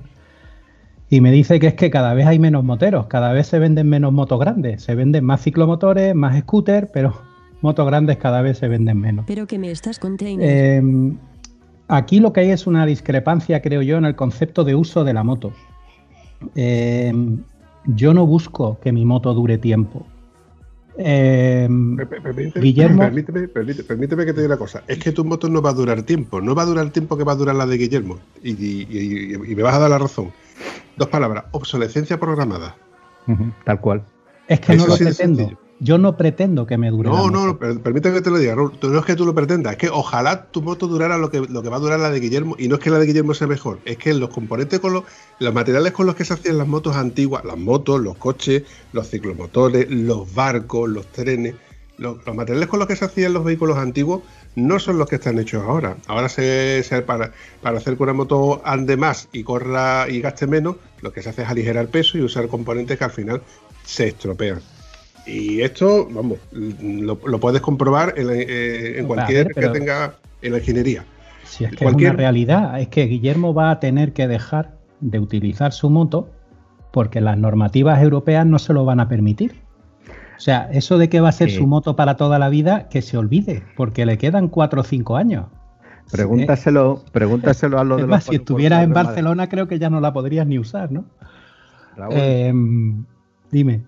y 1.09 1.21
me 1.21 1.31
dice 1.31 1.59
que 1.59 1.67
es 1.67 1.73
que 1.73 1.89
cada 1.89 2.13
vez 2.13 2.27
hay 2.27 2.37
menos 2.37 2.63
moteros, 2.63 3.07
cada 3.07 3.31
vez 3.31 3.47
se 3.47 3.59
venden 3.59 3.87
menos 3.87 4.11
motos 4.11 4.39
grandes, 4.39 4.83
se 4.83 4.93
venden 4.93 5.23
más 5.23 5.41
ciclomotores, 5.41 6.13
más 6.13 6.37
scooters, 6.39 6.89
pero 6.91 7.13
motos 7.61 7.85
grandes 7.85 8.17
cada 8.17 8.41
vez 8.41 8.57
se 8.57 8.67
venden 8.67 8.99
menos. 8.99 9.25
Pero 9.25 9.47
que 9.47 9.57
me 9.57 9.71
estás 9.71 9.99
contando. 9.99 10.43
Em, 10.43 11.17
aquí 11.87 12.19
lo 12.19 12.33
que 12.33 12.41
hay 12.41 12.51
es 12.51 12.67
una 12.67 12.85
discrepancia, 12.85 13.61
creo 13.61 13.81
yo, 13.81 13.97
en 13.97 14.05
el 14.05 14.15
concepto 14.15 14.65
de 14.65 14.75
uso 14.75 15.05
de 15.05 15.13
la 15.13 15.23
moto. 15.23 15.53
Em, 16.55 17.41
yo 17.85 18.13
no 18.13 18.25
busco 18.25 18.77
que 18.81 18.91
mi 18.91 19.05
moto 19.05 19.33
dure 19.33 19.57
tiempo. 19.57 20.05
Em, 20.97 21.97
Guillermo. 22.55 23.01
Permíteme, 23.01 23.47
permíteme, 23.47 24.25
que 24.25 24.33
te 24.33 24.41
diga 24.41 24.53
una 24.53 24.57
cosa. 24.57 24.83
Es 24.87 24.99
que 24.99 25.11
tu 25.11 25.23
moto 25.23 25.47
no 25.49 25.61
va 25.61 25.69
a 25.69 25.73
durar 25.73 26.01
tiempo. 26.03 26.41
No 26.41 26.55
va 26.55 26.63
a 26.63 26.65
durar 26.65 26.85
el 26.85 26.91
tiempo 26.91 27.17
que 27.17 27.23
va 27.23 27.33
a 27.33 27.35
durar 27.35 27.55
la 27.55 27.65
de 27.65 27.77
Guillermo. 27.77 28.19
Y, 28.43 29.35
me 29.55 29.63
vas 29.63 29.75
a 29.75 29.79
dar 29.79 29.89
la 29.89 29.97
razón. 29.97 30.31
Dos 30.95 31.07
palabras. 31.09 31.45
Obsolescencia 31.51 32.19
programada. 32.19 32.75
tal 33.63 33.79
cual. 33.79 34.03
Es 34.47 34.59
que 34.59 34.75
no 34.75 34.87
lo 34.87 34.97
pretendo. 34.97 35.57
Yo 35.79 35.97
no 35.97 36.17
pretendo 36.17 36.65
que 36.65 36.77
me 36.77 36.89
dure. 36.89 37.09
No, 37.09 37.29
no, 37.29 37.57
permíteme 37.59 38.15
que 38.15 38.21
te 38.21 38.31
lo 38.31 38.39
diga, 38.39 38.55
No 38.55 38.99
es 38.99 39.05
que 39.05 39.15
tú 39.15 39.25
lo 39.25 39.35
pretendas, 39.35 39.73
es 39.73 39.77
que 39.77 39.89
ojalá 39.89 40.45
tu 40.47 40.61
moto 40.61 40.87
durara 40.87 41.17
lo 41.17 41.29
que, 41.29 41.41
lo 41.41 41.61
que 41.61 41.69
va 41.69 41.77
a 41.77 41.79
durar 41.79 41.99
la 41.99 42.09
de 42.09 42.19
Guillermo. 42.19 42.55
Y 42.57 42.67
no 42.67 42.75
es 42.75 42.81
que 42.81 42.89
la 42.89 42.97
de 42.97 43.05
Guillermo 43.05 43.33
sea 43.33 43.47
mejor, 43.47 43.79
es 43.85 43.97
que 43.97 44.13
los 44.13 44.29
componentes 44.29 44.79
con 44.79 44.93
los, 44.93 45.03
los 45.39 45.53
materiales 45.53 45.93
con 45.93 46.07
los 46.07 46.15
que 46.15 46.25
se 46.25 46.33
hacían 46.33 46.57
las 46.57 46.67
motos 46.67 46.95
antiguas, 46.95 47.45
las 47.45 47.57
motos, 47.57 48.01
los 48.01 48.17
coches, 48.17 48.63
los 48.91 49.07
ciclomotores, 49.09 49.89
los 49.89 50.33
barcos, 50.33 50.89
los 50.89 51.05
trenes, 51.07 51.55
los, 51.97 52.17
materiales 52.25 52.69
con 52.69 52.79
los 52.79 52.87
que 52.87 52.95
se 52.95 53.05
hacían 53.05 53.33
los 53.33 53.43
vehículos 53.43 53.77
antiguos 53.77 54.21
no 54.55 54.79
son 54.79 54.97
los 54.97 55.07
que 55.07 55.15
están 55.15 55.37
hechos 55.37 55.63
ahora. 55.63 55.97
Ahora 56.07 56.29
se, 56.29 56.83
para, 57.05 57.33
para 57.61 57.77
hacer 57.77 57.97
que 57.97 58.03
una 58.03 58.13
moto 58.13 58.61
ande 58.65 58.97
más 58.97 59.29
y 59.31 59.43
corra 59.43 60.09
y 60.09 60.21
gaste 60.21 60.47
menos, 60.47 60.77
lo 61.01 61.13
que 61.13 61.21
se 61.21 61.29
hace 61.29 61.43
es 61.43 61.49
aligerar 61.49 61.87
peso 61.87 62.17
y 62.17 62.21
usar 62.21 62.47
componentes 62.47 62.97
que 62.97 63.03
al 63.03 63.11
final 63.11 63.41
se 63.83 64.07
estropean. 64.07 64.61
Y 65.27 65.61
esto, 65.61 66.07
vamos, 66.09 66.37
lo, 66.51 67.17
puedes 67.17 67.61
comprobar 67.61 68.13
en, 68.17 68.27
eh, 68.31 69.03
cualquier 69.05 69.53
que 69.53 69.67
tenga 69.69 70.15
en 70.41 70.53
la 70.53 70.59
ingeniería. 70.59 71.05
Si 71.43 71.65
es 71.65 71.71
que 71.71 71.85
es 71.85 71.93
una 71.93 72.13
realidad, 72.13 72.79
es 72.79 72.87
que 72.87 73.05
Guillermo 73.05 73.53
va 73.53 73.71
a 73.71 73.79
tener 73.79 74.13
que 74.13 74.27
dejar 74.27 74.77
de 74.99 75.19
utilizar 75.19 75.73
su 75.73 75.89
moto 75.89 76.29
porque 76.91 77.21
las 77.21 77.37
normativas 77.37 78.01
europeas 78.01 78.45
no 78.45 78.57
se 78.59 78.73
lo 78.73 78.85
van 78.85 78.99
a 78.99 79.07
permitir. 79.07 79.55
O 80.37 80.39
sea, 80.39 80.69
eso 80.71 80.97
de 80.97 81.09
que 81.09 81.19
va 81.19 81.29
a 81.29 81.31
ser 81.31 81.49
su 81.49 81.65
moto 81.65 81.95
para 81.95 82.15
toda 82.15 82.37
la 82.37 82.49
vida, 82.49 82.89
que 82.89 83.01
se 83.01 83.17
olvide, 83.17 83.63
porque 83.75 84.05
le 84.05 84.17
quedan 84.17 84.49
cuatro 84.49 84.81
o 84.81 84.83
cinco 84.83 85.17
años. 85.17 85.47
Pregúntaselo, 86.11 87.03
pregúntaselo 87.11 87.79
a 87.79 87.83
los 87.83 88.07
de 88.07 88.21
Si 88.21 88.35
estuvieras 88.35 88.83
en 88.83 88.93
Barcelona, 88.93 89.49
creo 89.49 89.67
que 89.67 89.79
ya 89.79 89.89
no 89.89 89.99
la 89.99 90.13
podrías 90.13 90.47
ni 90.47 90.59
usar, 90.59 90.91
¿no? 90.91 91.05
Em, 92.11 93.03
dime. 93.51 93.81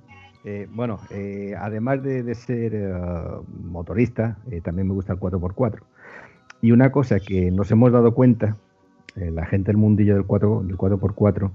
Eh, 0.51 0.67
bueno, 0.71 0.99
eh, 1.11 1.53
además 1.59 2.01
de, 2.01 2.33
ser 2.33 2.73
eh, 2.73 2.91
motorista, 3.65 4.39
también 4.63 4.87
me 4.87 4.95
gusta 4.95 5.13
el 5.13 5.19
4x4. 5.19 5.81
Y 6.63 6.71
una 6.71 6.91
cosa 6.91 7.19
que 7.19 7.51
nos 7.51 7.69
hemos 7.69 7.91
dado 7.91 8.15
cuenta, 8.15 8.57
la 9.15 9.45
gente 9.45 9.67
del 9.67 9.77
mundillo 9.77 10.15
del, 10.15 10.25
4, 10.25 10.63
del 10.65 10.75
4x4, 10.75 11.51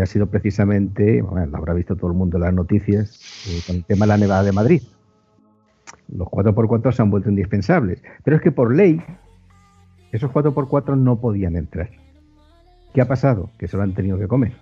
ha 0.00 0.06
sido 0.06 0.26
precisamente, 0.28 1.20
bueno, 1.20 1.46
lo 1.46 1.56
habrá 1.56 1.74
visto 1.74 1.96
todo 1.96 2.12
el 2.12 2.16
mundo 2.16 2.36
en 2.36 2.44
las 2.44 2.54
noticias, 2.54 3.18
con 3.66 3.76
el 3.76 3.84
tema 3.84 4.04
de 4.04 4.08
la 4.10 4.18
Nevada 4.18 4.44
de 4.44 4.52
Madrid. 4.52 4.82
Los 6.08 6.28
4x4 6.28 6.92
se 6.92 7.02
han 7.02 7.10
vuelto 7.10 7.28
indispensables. 7.28 8.04
Pero 8.22 8.36
es 8.36 8.42
que 8.42 8.52
por 8.52 8.72
ley, 8.72 9.02
esos 10.12 10.30
4x4 10.30 10.96
no 10.96 11.20
podían 11.20 11.56
entrar. 11.56 11.90
¿Qué 12.94 13.00
ha 13.00 13.08
pasado? 13.08 13.50
Que 13.58 13.66
se 13.66 13.76
lo 13.76 13.82
han 13.82 13.94
tenido 13.94 14.16
que 14.16 14.28
comer. 14.28 14.52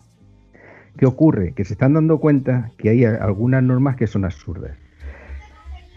¿Qué 0.97 1.07
ocurre? 1.07 1.53
Que 1.53 1.65
se 1.65 1.75
están 1.75 1.95
dando 1.95 2.19
cuenta 2.19 2.73
que 2.77 2.91
hay 2.91 3.05
algunas 3.05 3.63
normas 3.63 3.97
que 3.97 4.07
son 4.07 4.25
absurdas. 4.25 4.77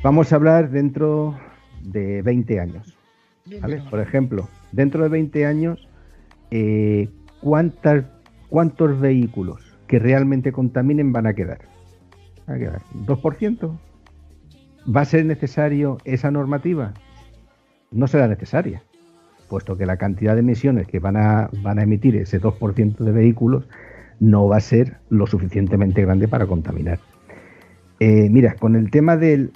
Vamos 0.03 0.31
a 0.31 0.35
hablar 0.35 0.69
dentro 0.69 1.37
de 1.81 2.21
20 2.21 2.59
años. 2.59 2.97
Por 3.89 3.99
ejemplo, 3.99 4.47
dentro 4.71 5.03
de 5.03 5.09
20 5.09 5.45
años, 5.45 5.87
eh, 6.51 7.09
¿cuántas, 7.41 8.05
¿cuántos 8.49 8.99
vehículos 8.99 9.77
que 9.87 9.99
realmente 9.99 10.51
contaminen 10.51 11.11
van 11.11 11.27
a 11.27 11.33
quedar? 11.33 11.59
¿Van 12.47 12.55
a 12.55 12.59
quedar? 12.59 12.81
¿2%? 13.05 13.79
¿Va 14.95 15.01
a 15.01 15.05
ser 15.05 15.25
necesario 15.25 15.97
esa 16.05 16.31
normativa? 16.31 16.93
No 17.91 18.07
será 18.07 18.27
necesaria, 18.27 18.83
puesto 19.49 19.77
que 19.77 19.85
la 19.85 19.97
cantidad 19.97 20.33
de 20.33 20.39
emisiones 20.39 20.87
que 20.87 20.99
van 20.99 21.17
a, 21.17 21.49
van 21.61 21.79
a 21.79 21.83
emitir 21.83 22.15
ese 22.15 22.41
2% 22.41 22.97
de 22.97 23.11
vehículos 23.11 23.67
no 24.23 24.47
va 24.47 24.55
a 24.57 24.61
ser 24.61 24.99
lo 25.09 25.27
suficientemente 25.27 26.01
grande 26.01 26.29
para 26.29 26.45
contaminar. 26.45 26.97
Eh, 27.99 28.29
mira, 28.29 28.55
con 28.55 28.77
el 28.77 28.89
tema 28.89 29.17
de, 29.17 29.49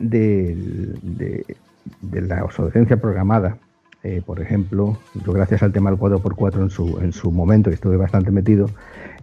la 2.12 2.44
obsolescencia 2.44 2.98
programada, 2.98 3.58
eh, 4.04 4.22
por 4.26 4.42
ejemplo, 4.42 4.98
yo 5.26 5.32
gracias 5.32 5.64
al 5.64 5.72
tema 5.72 5.90
del 5.90 5.98
4x4 5.98 6.62
en 6.62 6.70
su, 6.70 7.00
en 7.00 7.14
su 7.14 7.32
momento, 7.32 7.70
que 7.70 7.76
estuve 7.76 7.96
bastante 7.96 8.30
metido, 8.30 8.70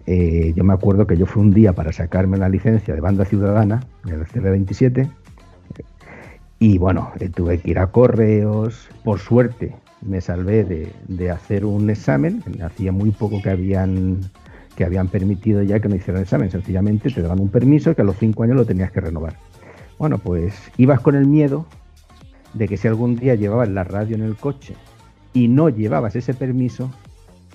eh, 0.06 0.54
yo 0.56 0.64
me 0.64 0.72
acuerdo 0.72 1.06
que 1.06 1.18
yo 1.18 1.26
fui 1.26 1.42
un 1.42 1.52
día 1.52 1.74
para 1.74 1.92
sacarme 1.92 2.38
la 2.38 2.48
licencia 2.48 2.94
de 2.94 3.02
banda 3.02 3.26
ciudadana, 3.26 3.84
el 4.06 4.24
CB27, 4.24 5.10
y 6.58 6.78
bueno, 6.78 7.12
tuve 7.34 7.58
que 7.58 7.70
ir 7.70 7.78
a 7.78 7.88
correos, 7.88 8.88
por 9.04 9.18
suerte 9.18 9.74
me 10.00 10.22
salvé 10.22 10.64
de, 10.64 10.90
de 11.08 11.30
hacer 11.30 11.66
un 11.66 11.90
examen, 11.90 12.42
hacía 12.62 12.92
muy 12.92 13.10
poco 13.10 13.42
que 13.42 13.50
habían 13.50 14.20
que 14.76 14.84
habían 14.84 15.08
permitido 15.08 15.62
ya 15.62 15.80
que 15.80 15.88
no 15.88 15.96
hicieran 15.96 16.22
examen. 16.22 16.50
Sencillamente 16.50 17.10
te 17.10 17.22
daban 17.22 17.40
un 17.40 17.48
permiso 17.48 17.94
que 17.94 18.02
a 18.02 18.04
los 18.04 18.16
cinco 18.16 18.42
años 18.42 18.56
lo 18.56 18.64
tenías 18.64 18.90
que 18.90 19.00
renovar. 19.00 19.36
Bueno, 19.98 20.18
pues 20.18 20.54
ibas 20.76 21.00
con 21.00 21.14
el 21.14 21.26
miedo 21.26 21.66
de 22.52 22.68
que 22.68 22.76
si 22.76 22.88
algún 22.88 23.16
día 23.16 23.34
llevabas 23.34 23.68
la 23.68 23.84
radio 23.84 24.16
en 24.16 24.22
el 24.22 24.36
coche 24.36 24.74
y 25.32 25.48
no 25.48 25.68
llevabas 25.68 26.16
ese 26.16 26.34
permiso, 26.34 26.90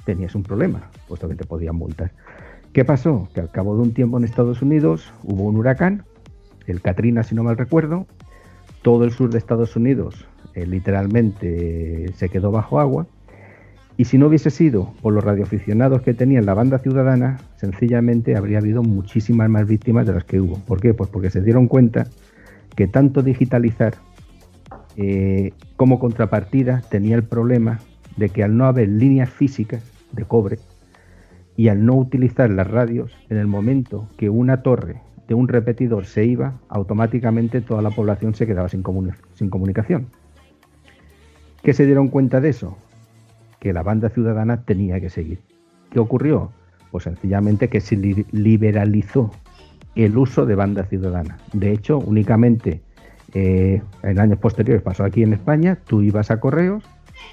tenías 0.05 0.35
un 0.35 0.43
problema, 0.43 0.89
puesto 1.07 1.27
que 1.27 1.35
te 1.35 1.45
podían 1.45 1.75
multar. 1.75 2.11
¿Qué 2.73 2.85
pasó? 2.85 3.27
Que 3.33 3.41
al 3.41 3.51
cabo 3.51 3.75
de 3.75 3.81
un 3.81 3.93
tiempo 3.93 4.17
en 4.17 4.23
Estados 4.23 4.61
Unidos 4.61 5.11
hubo 5.23 5.43
un 5.43 5.57
huracán, 5.57 6.03
el 6.67 6.81
Katrina 6.81 7.23
si 7.23 7.35
no 7.35 7.43
mal 7.43 7.57
recuerdo, 7.57 8.05
todo 8.81 9.03
el 9.03 9.11
sur 9.11 9.29
de 9.31 9.37
Estados 9.37 9.75
Unidos 9.75 10.25
eh, 10.53 10.65
literalmente 10.65 12.11
se 12.15 12.29
quedó 12.29 12.51
bajo 12.51 12.79
agua 12.79 13.07
y 13.99 14.05
si 14.05 14.17
no 14.17 14.27
hubiese 14.27 14.49
sido 14.49 14.93
por 15.01 15.13
los 15.13 15.25
radioaficionados 15.25 16.03
que 16.03 16.13
tenía 16.13 16.39
la 16.39 16.53
banda 16.53 16.79
ciudadana, 16.79 17.37
sencillamente 17.57 18.37
habría 18.37 18.59
habido 18.59 18.81
muchísimas 18.81 19.49
más 19.49 19.67
víctimas 19.67 20.07
de 20.07 20.13
las 20.13 20.23
que 20.23 20.39
hubo. 20.39 20.57
¿Por 20.59 20.79
qué? 20.79 20.93
Pues 20.93 21.09
porque 21.09 21.29
se 21.29 21.41
dieron 21.41 21.67
cuenta 21.67 22.07
que 22.77 22.87
tanto 22.87 23.23
digitalizar 23.23 23.95
eh, 24.95 25.51
como 25.75 25.99
contrapartida 25.99 26.81
tenía 26.89 27.17
el 27.17 27.23
problema 27.23 27.81
de 28.15 28.29
que 28.29 28.41
al 28.41 28.55
no 28.55 28.67
haber 28.67 28.87
líneas 28.87 29.29
físicas 29.31 29.83
de 30.13 30.23
cobre 30.23 30.59
y 31.57 31.67
al 31.67 31.85
no 31.85 31.95
utilizar 31.95 32.49
las 32.49 32.67
radios, 32.71 33.11
en 33.29 33.35
el 33.35 33.47
momento 33.47 34.07
que 34.15 34.29
una 34.29 34.61
torre 34.63 35.01
de 35.27 35.33
un 35.33 35.49
repetidor 35.49 36.05
se 36.05 36.23
iba, 36.23 36.53
automáticamente 36.69 37.59
toda 37.59 37.81
la 37.81 37.91
población 37.91 38.33
se 38.33 38.47
quedaba 38.47 38.69
sin, 38.69 38.81
sin 39.33 39.49
comunicación. 39.49 40.07
¿Qué 41.63 41.73
se 41.73 41.85
dieron 41.85 42.07
cuenta 42.07 42.39
de 42.39 42.47
eso? 42.47 42.77
Que 43.59 43.73
la 43.73 43.83
banda 43.83 44.09
ciudadana 44.09 44.63
tenía 44.63 44.99
que 44.99 45.09
seguir. 45.09 45.39
¿Qué 45.91 45.99
ocurrió? 45.99 46.51
Pues 46.91 47.03
sencillamente 47.03 47.69
que 47.69 47.81
se 47.81 47.95
liberalizó 47.95 49.31
el 49.95 50.17
uso 50.17 50.45
de 50.45 50.55
banda 50.55 50.85
ciudadana. 50.85 51.37
De 51.53 51.71
hecho, 51.71 51.97
únicamente 51.99 52.81
eh, 53.33 53.81
en 54.03 54.19
años 54.19 54.39
posteriores 54.39 54.81
pasó 54.81 55.03
aquí 55.03 55.23
en 55.23 55.33
España, 55.33 55.77
tú 55.85 56.01
ibas 56.01 56.31
a 56.31 56.39
correos, 56.39 56.83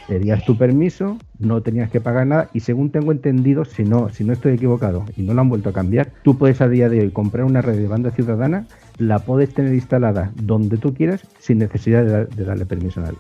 Pedías 0.09 0.45
tu 0.45 0.57
permiso, 0.57 1.19
no 1.41 1.63
tenías 1.63 1.91
que 1.91 2.01
pagar 2.01 2.27
nada 2.29 2.49
y 2.53 2.61
según 2.61 2.91
tengo 2.91 3.11
entendido, 3.11 3.65
si 3.65 3.83
no, 3.83 4.09
si 4.09 4.23
no 4.23 4.33
estoy 4.33 4.55
equivocado 4.55 5.05
y 5.17 5.23
no 5.23 5.35
lo 5.35 5.41
han 5.41 5.49
vuelto 5.49 5.71
a 5.71 5.73
cambiar, 5.73 6.13
tú 6.23 6.39
puedes 6.39 6.61
a 6.61 6.69
día 6.69 6.89
de 6.89 7.01
hoy 7.01 7.11
comprar 7.11 7.45
una 7.45 7.61
red 7.61 7.77
de 7.77 7.89
banda 7.89 8.13
ciudadana, 8.13 8.67
la 8.99 9.19
puedes 9.19 9.53
tener 9.53 9.75
instalada 9.75 10.33
donde 10.37 10.77
tú 10.77 10.95
quieras 10.95 11.27
sin 11.41 11.59
necesidad 11.59 12.05
de, 12.05 12.27
de 12.27 12.45
darle 12.45 12.67
permiso 12.67 13.01
a 13.01 13.05
nadie. 13.05 13.19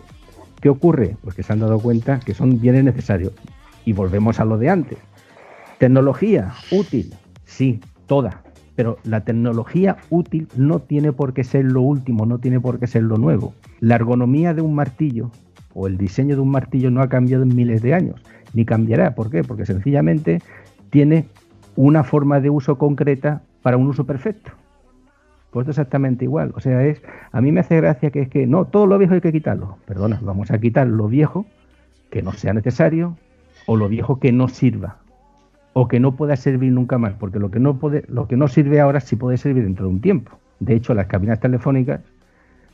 ¿Qué 0.60 0.68
ocurre? 0.68 1.16
Pues 1.22 1.34
que 1.34 1.42
se 1.42 1.52
han 1.52 1.60
dado 1.60 1.78
cuenta 1.78 2.20
que 2.20 2.34
son 2.34 2.60
bienes 2.60 2.84
necesarios. 2.84 3.32
Y 3.84 3.92
volvemos 3.92 4.40
a 4.40 4.44
lo 4.44 4.58
de 4.58 4.70
antes. 4.70 4.98
Tecnología 5.78 6.52
útil, 6.70 7.14
sí, 7.44 7.80
toda. 8.06 8.42
Pero 8.74 8.98
la 9.04 9.22
tecnología 9.22 9.96
útil 10.10 10.48
no 10.56 10.80
tiene 10.80 11.12
por 11.12 11.32
qué 11.32 11.44
ser 11.44 11.64
lo 11.64 11.82
último, 11.82 12.26
no 12.26 12.38
tiene 12.38 12.60
por 12.60 12.78
qué 12.78 12.86
ser 12.86 13.04
lo 13.04 13.16
nuevo. 13.16 13.54
La 13.80 13.94
ergonomía 13.94 14.54
de 14.54 14.62
un 14.62 14.74
martillo 14.74 15.30
o 15.74 15.86
el 15.86 15.98
diseño 15.98 16.34
de 16.36 16.42
un 16.42 16.50
martillo 16.50 16.90
no 16.90 17.02
ha 17.02 17.08
cambiado 17.08 17.42
en 17.42 17.54
miles 17.54 17.82
de 17.82 17.94
años, 17.94 18.20
ni 18.54 18.64
cambiará. 18.64 19.14
¿Por 19.14 19.30
qué? 19.30 19.44
Porque 19.44 19.66
sencillamente 19.66 20.40
tiene 20.90 21.26
una 21.74 22.04
forma 22.04 22.40
de 22.40 22.50
uso 22.50 22.78
concreta 22.78 23.42
para 23.62 23.76
un 23.76 23.86
uso 23.86 24.04
perfecto. 24.04 24.52
Pues 25.56 25.68
exactamente 25.68 26.26
igual. 26.26 26.52
O 26.54 26.60
sea, 26.60 26.84
es 26.84 27.00
a 27.32 27.40
mí 27.40 27.50
me 27.50 27.60
hace 27.60 27.76
gracia 27.76 28.10
que 28.10 28.20
es 28.20 28.28
que 28.28 28.46
no, 28.46 28.66
todo 28.66 28.86
lo 28.86 28.98
viejo 28.98 29.14
hay 29.14 29.22
que 29.22 29.32
quitarlo. 29.32 29.78
Perdona, 29.86 30.20
vamos 30.22 30.50
a 30.50 30.58
quitar 30.58 30.86
lo 30.86 31.08
viejo 31.08 31.46
que 32.10 32.20
no 32.20 32.32
sea 32.32 32.52
necesario 32.52 33.16
o 33.64 33.78
lo 33.78 33.88
viejo 33.88 34.20
que 34.20 34.32
no 34.32 34.48
sirva 34.48 34.98
o 35.72 35.88
que 35.88 35.98
no 35.98 36.14
pueda 36.14 36.36
servir 36.36 36.72
nunca 36.72 36.98
más, 36.98 37.14
porque 37.14 37.38
lo 37.38 37.50
que 37.50 37.58
no 37.58 37.78
puede, 37.78 38.04
lo 38.06 38.28
que 38.28 38.36
no 38.36 38.48
sirve 38.48 38.80
ahora 38.80 39.00
sí 39.00 39.16
puede 39.16 39.38
servir 39.38 39.64
dentro 39.64 39.86
de 39.86 39.92
un 39.92 40.02
tiempo. 40.02 40.32
De 40.60 40.74
hecho, 40.74 40.92
las 40.92 41.06
cabinas 41.06 41.40
telefónicas, 41.40 42.02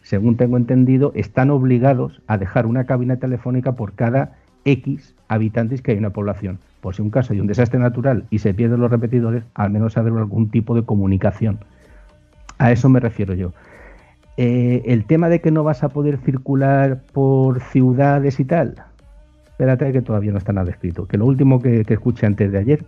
según 0.03 0.37
tengo 0.37 0.57
entendido, 0.57 1.12
están 1.14 1.51
obligados 1.51 2.20
a 2.26 2.37
dejar 2.37 2.66
una 2.66 2.83
cabina 2.85 3.18
telefónica 3.18 3.76
por 3.76 3.93
cada 3.93 4.33
X 4.64 5.14
habitantes 5.28 5.83
que 5.83 5.93
hay 5.93 5.99
en 5.99 6.05
una 6.05 6.12
población. 6.12 6.59
Por 6.80 6.97
si 6.97 7.03
un 7.03 7.11
caso 7.11 7.33
hay 7.33 7.39
un 7.39 7.47
desastre 7.47 7.78
natural 7.78 8.24
y 8.30 8.41
se 8.41 8.53
pierden 8.55 8.80
los 8.80 8.91
repetidores, 8.91 9.45
al 9.55 9.70
menos 9.70 9.97
haber 9.97 10.14
algún 10.14 10.51
tipo 10.51 10.74
de 10.74 10.83
comunicación. 10.83 11.61
A 12.62 12.70
eso 12.70 12.88
me 12.88 13.00
refiero 13.00 13.34
yo. 13.34 13.52
Eh, 14.36 14.82
el 14.84 15.04
tema 15.04 15.28
de 15.28 15.40
que 15.40 15.50
no 15.50 15.64
vas 15.64 15.82
a 15.82 15.88
poder 15.88 16.18
circular 16.18 17.02
por 17.12 17.60
ciudades 17.60 18.38
y 18.38 18.44
tal, 18.44 18.76
espérate 19.46 19.90
que 19.90 20.00
todavía 20.00 20.30
no 20.30 20.38
está 20.38 20.52
nada 20.52 20.70
escrito. 20.70 21.08
Que 21.08 21.18
lo 21.18 21.26
último 21.26 21.60
que, 21.60 21.84
escuché 21.88 22.24
antes 22.24 22.52
de 22.52 22.58
ayer 22.58 22.84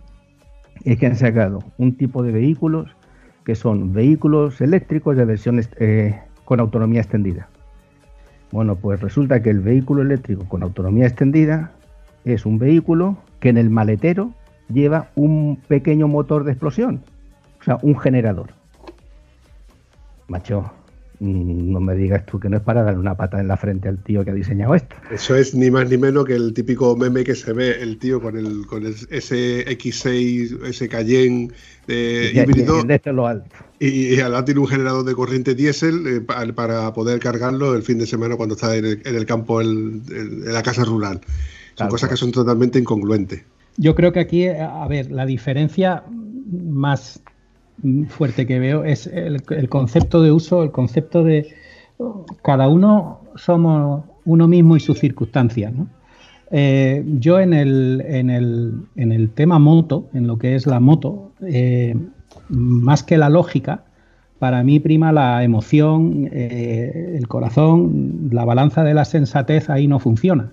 es 0.85 0.97
que 0.97 1.07
han 1.07 1.17
sacado 1.17 1.59
un 1.77 1.97
tipo 1.97 2.23
de 2.23 2.31
vehículos 2.31 2.95
que 3.43 3.53
son 3.53 3.91
vehículos 3.91 4.61
eléctricos 4.61 5.17
de 5.17 5.25
versiones 5.25 5.69
eh, 5.77 6.21
con 6.45 6.61
autonomía 6.61 7.01
extendida. 7.01 7.49
Bueno, 8.53 8.77
pues 8.77 9.01
resulta 9.01 9.41
que 9.41 9.49
el 9.49 9.59
vehículo 9.59 10.03
eléctrico 10.03 10.47
con 10.47 10.63
autonomía 10.63 11.05
extendida 11.05 11.71
es 12.23 12.45
un 12.45 12.59
vehículo 12.59 13.17
que 13.41 13.49
en 13.49 13.57
el 13.57 13.69
maletero 13.69 14.31
lleva 14.69 15.09
un 15.15 15.59
pequeño 15.67 16.07
motor 16.07 16.45
de 16.45 16.53
explosión, 16.53 17.01
o 17.59 17.63
sea, 17.65 17.77
un 17.81 17.99
generador. 17.99 18.51
Macho, 20.27 20.71
Mm, 21.19 21.71
no 21.71 21.79
me 21.79 21.95
digas 21.95 22.25
tú 22.25 22.39
que 22.39 22.49
no 22.49 22.57
es 22.57 22.63
para 22.63 22.83
darle 22.83 22.99
una 22.99 23.15
pata 23.15 23.39
en 23.39 23.47
la 23.47 23.55
frente 23.55 23.87
al 23.87 23.97
tío 23.97 24.25
que 24.25 24.31
ha 24.31 24.33
diseñado 24.33 24.75
esto. 24.75 24.95
Eso 25.11 25.35
es 25.35 25.55
ni 25.55 25.71
más 25.71 25.89
ni 25.89 25.97
menos 25.97 26.25
que 26.25 26.35
el 26.35 26.53
típico 26.53 26.95
meme 26.95 27.23
que 27.23 27.35
se 27.35 27.53
ve 27.53 27.81
el 27.81 27.97
tío 27.97 28.21
con 28.21 28.37
el 28.37 28.65
con 28.67 28.85
ese 28.85 29.65
X6, 29.65 30.65
ese 30.65 30.89
Cayenne 30.89 31.51
de 31.87 32.31
híbrido. 32.33 32.83
Y, 33.79 34.19
al 34.19 34.31
lado 34.31 34.45
tiene 34.45 34.61
un 34.61 34.67
generador 34.67 35.05
de 35.05 35.13
corriente 35.13 35.53
diésel 35.53 36.07
eh, 36.07 36.21
para, 36.21 36.93
poder 36.93 37.19
cargarlo 37.19 37.75
el 37.75 37.83
fin 37.83 37.97
de 37.97 38.07
semana 38.07 38.35
cuando 38.35 38.55
está 38.55 38.75
en 38.75 38.85
el, 39.03 39.25
campo, 39.25 39.61
en, 39.61 40.03
la 40.45 40.63
casa 40.63 40.83
rural. 40.83 41.21
Son 41.75 41.89
cosas 41.89 42.09
que 42.09 42.15
son 42.15 42.31
totalmente 42.31 42.79
incongruentes. 42.79 43.43
Yo 43.77 43.93
creo 43.95 44.13
que 44.13 44.21
aquí, 44.21 44.47
a 44.47 44.87
ver, 44.87 45.11
la 45.11 45.25
diferencia 45.25 46.03
más 46.49 47.21
fuerte 48.07 48.45
que 48.45 48.59
veo 48.59 48.83
es 48.83 49.07
el, 49.07 49.41
concepto 49.69 50.21
de 50.21 50.31
uso, 50.31 50.63
el 50.63 50.71
concepto 50.71 51.23
de 51.23 51.53
cada 52.43 52.67
uno 52.67 53.21
somos 53.35 54.03
uno 54.25 54.47
mismo 54.47 54.75
y 54.75 54.79
sus 54.79 54.99
circunstancias. 54.99 55.73
Eh, 56.51 57.03
yo 57.19 57.39
en 57.39 57.53
el, 57.53 58.03
en, 58.07 58.29
el, 58.29 58.73
en 58.95 59.11
el, 59.11 59.29
tema 59.29 59.59
moto, 59.59 60.09
en 60.13 60.27
lo 60.27 60.37
que 60.37 60.55
es 60.55 60.67
la 60.67 60.79
moto, 60.79 61.31
eh, 61.41 61.95
más 62.49 63.03
que 63.03 63.17
la 63.17 63.29
lógica, 63.29 63.85
para 64.39 64.63
mí 64.63 64.79
prima 64.79 65.11
la 65.11 65.43
emoción, 65.43 66.29
eh, 66.31 67.15
el 67.17 67.27
corazón, 67.27 68.29
la 68.31 68.45
balanza 68.45 68.83
de 68.83 68.93
la 68.93 69.05
sensatez 69.05 69.69
ahí 69.69 69.87
no 69.87 69.99
funciona. 69.99 70.51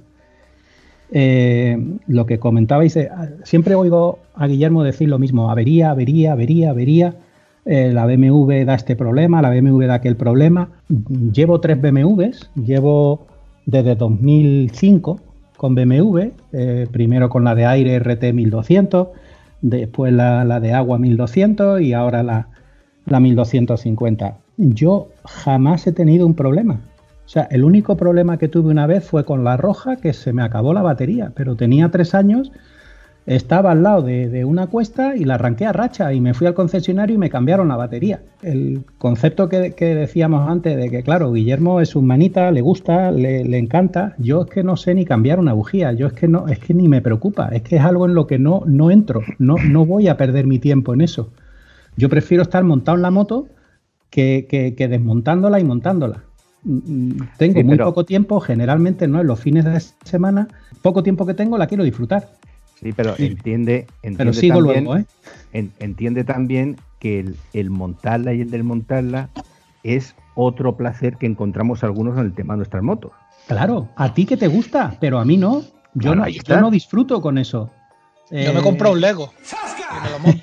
Eh, 1.15 1.77
lo 2.07 2.25
que 2.25 2.39
comentabais, 2.39 2.97
eh, 2.97 3.11
siempre 3.45 3.75
oigo 3.75 4.19
a 4.35 4.47
Guillermo 4.47 4.83
decir 4.83 5.11
lo 5.11 5.19
mismo, 5.19 5.51
avería, 5.51 5.91
avería, 5.91 6.33
avería, 6.33 6.71
avería. 6.71 7.15
Eh, 7.65 7.93
la 7.93 8.07
BMW 8.07 8.65
da 8.65 8.75
este 8.75 8.97
problema, 8.97 9.43
la 9.43 9.51
BMW 9.51 9.85
da 9.87 9.95
aquel 9.95 10.17
problema. 10.17 10.71
Llevo 11.33 11.61
tres 11.61 11.81
BMWs, 11.81 12.51
llevo 12.55 13.27
desde 13.67 13.95
2005 13.95 15.21
con 15.57 15.77
BMW, 15.77 16.33
primero 16.91 17.29
con 17.29 17.45
la 17.45 17.55
de 17.55 17.67
aire 17.67 18.01
RT 18.01 18.33
1200, 18.33 19.09
después 19.61 20.13
la, 20.13 20.59
de 20.59 20.73
agua 20.73 20.99
1200 20.99 21.81
y 21.83 21.93
ahora 21.93 22.25
la, 22.25 22.49
la 23.07 23.21
1250. 23.21 24.39
Yo 24.57 25.11
jamás 25.25 25.87
he 25.87 25.93
tenido 25.93 26.27
un 26.27 26.35
problema. 26.35 26.81
Sea, 27.33 27.49
el 27.51 27.65
único 27.65 27.97
problema 27.97 28.37
que 28.37 28.49
tuve 28.49 28.69
una 28.69 28.87
vez 28.87 29.09
fue 29.09 29.25
con 29.25 29.43
la 29.43 29.57
roja, 29.57 29.97
que 29.97 30.13
se 30.13 30.35
me 30.35 30.43
acabó 30.43 30.75
la 30.75 30.83
batería, 30.83 31.33
pero 31.35 31.57
tenía 31.57 31.91
tres 31.91 32.15
años, 32.15 32.53
estaba 33.25 33.71
al 33.71 33.83
lado 33.83 34.03
de, 34.03 34.45
una 34.45 34.67
cuesta 34.67 35.17
y 35.17 35.25
la 35.25 35.37
arranqué 35.37 35.65
a 35.65 35.73
racha 35.73 36.13
y 36.13 36.21
me 36.21 36.35
fui 36.35 36.47
al 36.47 36.53
concesionario 36.53 37.15
y 37.15 37.19
me 37.19 37.31
cambiaron 37.31 37.69
la 37.69 37.77
batería. 37.77 38.21
El 38.43 38.85
concepto 38.99 39.49
que, 39.49 39.73
decíamos 39.95 40.47
antes 40.47 40.77
de 40.77 40.91
que, 40.91 41.03
claro, 41.03 41.33
Guillermo 41.33 41.81
es 41.81 41.97
un 41.97 42.07
manita, 42.07 42.51
le 42.51 42.61
gusta, 42.61 43.11
le, 43.11 43.57
encanta, 43.57 44.15
yo 44.19 44.43
es 44.43 44.51
que 44.51 44.63
no 44.63 44.77
sé 44.77 44.95
ni 44.95 45.07
cambiar 45.07 45.41
una 45.41 45.55
bujía, 45.55 45.93
yo 45.93 46.09
es 46.09 46.13
que 46.13 46.29
no, 46.29 46.49
es 46.49 46.59
que 46.59 46.75
ni 46.75 46.87
me 46.87 47.01
preocupa, 47.01 47.49
es 47.49 47.63
que 47.63 47.77
es 47.77 47.83
algo 47.83 48.05
en 48.05 48.13
lo 48.15 48.27
que 48.27 48.39
no, 48.39 48.63
no 48.67 48.91
entro, 48.91 49.23
no, 49.39 49.55
no 49.57 49.87
voy 49.87 50.09
a 50.09 50.19
perder 50.19 50.47
mi 50.47 50.59
tiempo 50.59 50.93
en 50.93 51.01
eso. 51.01 51.33
Yo 51.97 52.11
prefiero 52.11 52.43
estar 52.43 52.63
montado 52.63 52.97
en 52.97 53.03
la 53.03 53.11
moto 53.11 53.49
que, 54.11 54.75
que 54.77 54.89
desmontándola 54.89 55.61
y 55.61 55.65
montándola. 55.65 56.25
Tengo 57.39 57.65
muy 57.65 57.79
poco 57.79 58.05
tiempo, 58.05 58.41
generalmente 58.41 59.09
no 59.09 59.21
en 59.21 59.27
los 59.27 59.41
fines 59.41 59.65
de 59.65 59.81
semana, 60.05 60.49
poco 60.81 61.03
tiempo 61.03 61.27
que 61.27 61.35
tengo 61.35 61.59
la 61.59 61.67
quiero 61.67 61.85
disfrutar. 61.85 62.29
Sí, 62.81 62.93
pero 62.93 63.15
entiende, 63.19 63.87
pero 64.17 64.33
sigo 64.33 64.57
también, 64.57 64.85
luego, 64.85 65.07
¿eh? 65.53 65.69
entiende 65.79 66.25
también 66.25 66.77
que 66.99 67.35
el, 67.53 67.71
montarla 67.71 68.33
y 68.33 68.41
el 68.41 68.51
desmontarla 68.51 69.29
es 69.85 70.17
otro 70.35 70.77
placer 70.77 71.17
que 71.17 71.27
encontramos 71.27 71.85
algunos 71.85 72.19
en 72.19 72.27
el 72.27 72.35
tema 72.35 72.55
de 72.55 72.59
nuestras 72.59 72.83
motos. 72.83 73.13
Claro, 73.47 73.89
a 73.97 74.15
ti 74.15 74.25
que 74.25 74.37
te 74.37 74.49
gusta, 74.49 74.97
pero 75.01 75.19
a 75.19 75.25
mí 75.25 75.37
no. 75.37 75.63
Yo, 75.95 76.15
no, 76.15 76.27
yo 76.29 76.61
no 76.61 76.71
disfruto 76.71 77.21
con 77.21 77.39
eso. 77.39 77.71
Yo 78.31 78.55
me 78.55 78.63
compro 78.63 78.93
un 78.93 79.01
Lego 79.01 79.33
y 79.41 80.03
me 80.05 80.11
lo 80.11 80.19
monto. 80.19 80.43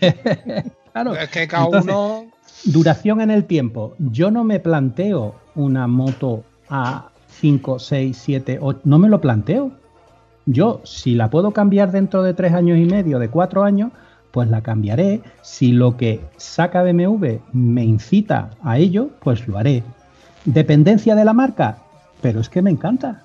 claro. 0.91 1.15
Es 1.15 1.29
que 1.29 1.47
cada 1.47 1.65
uno 1.65 2.25
Duración 2.65 3.21
en 3.21 3.31
el 3.31 3.45
tiempo. 3.45 3.95
Yo 3.99 4.31
no 4.31 4.43
me 4.43 4.59
planteo 4.59 5.35
una 5.55 5.87
moto 5.87 6.43
a 6.69 7.09
5, 7.27 7.79
6, 7.79 8.17
7, 8.17 8.59
8. 8.61 8.81
No 8.83 8.99
me 8.99 9.09
lo 9.09 9.21
planteo. 9.21 9.71
Yo, 10.45 10.81
si 10.83 11.15
la 11.15 11.29
puedo 11.29 11.51
cambiar 11.51 11.91
dentro 11.91 12.23
de 12.23 12.33
tres 12.33 12.53
años 12.53 12.77
y 12.79 12.85
medio, 12.85 13.19
de 13.19 13.29
cuatro 13.29 13.63
años, 13.63 13.91
pues 14.31 14.49
la 14.49 14.61
cambiaré. 14.61 15.21
Si 15.41 15.71
lo 15.71 15.95
que 15.95 16.21
saca 16.37 16.83
BMW 16.83 17.37
me 17.53 17.83
incita 17.83 18.49
a 18.63 18.77
ello, 18.77 19.09
pues 19.21 19.47
lo 19.47 19.57
haré. 19.57 19.83
Dependencia 20.45 21.15
de 21.15 21.25
la 21.25 21.33
marca, 21.33 21.77
pero 22.21 22.39
es 22.39 22.49
que 22.49 22.61
me 22.61 22.71
encanta. 22.71 23.23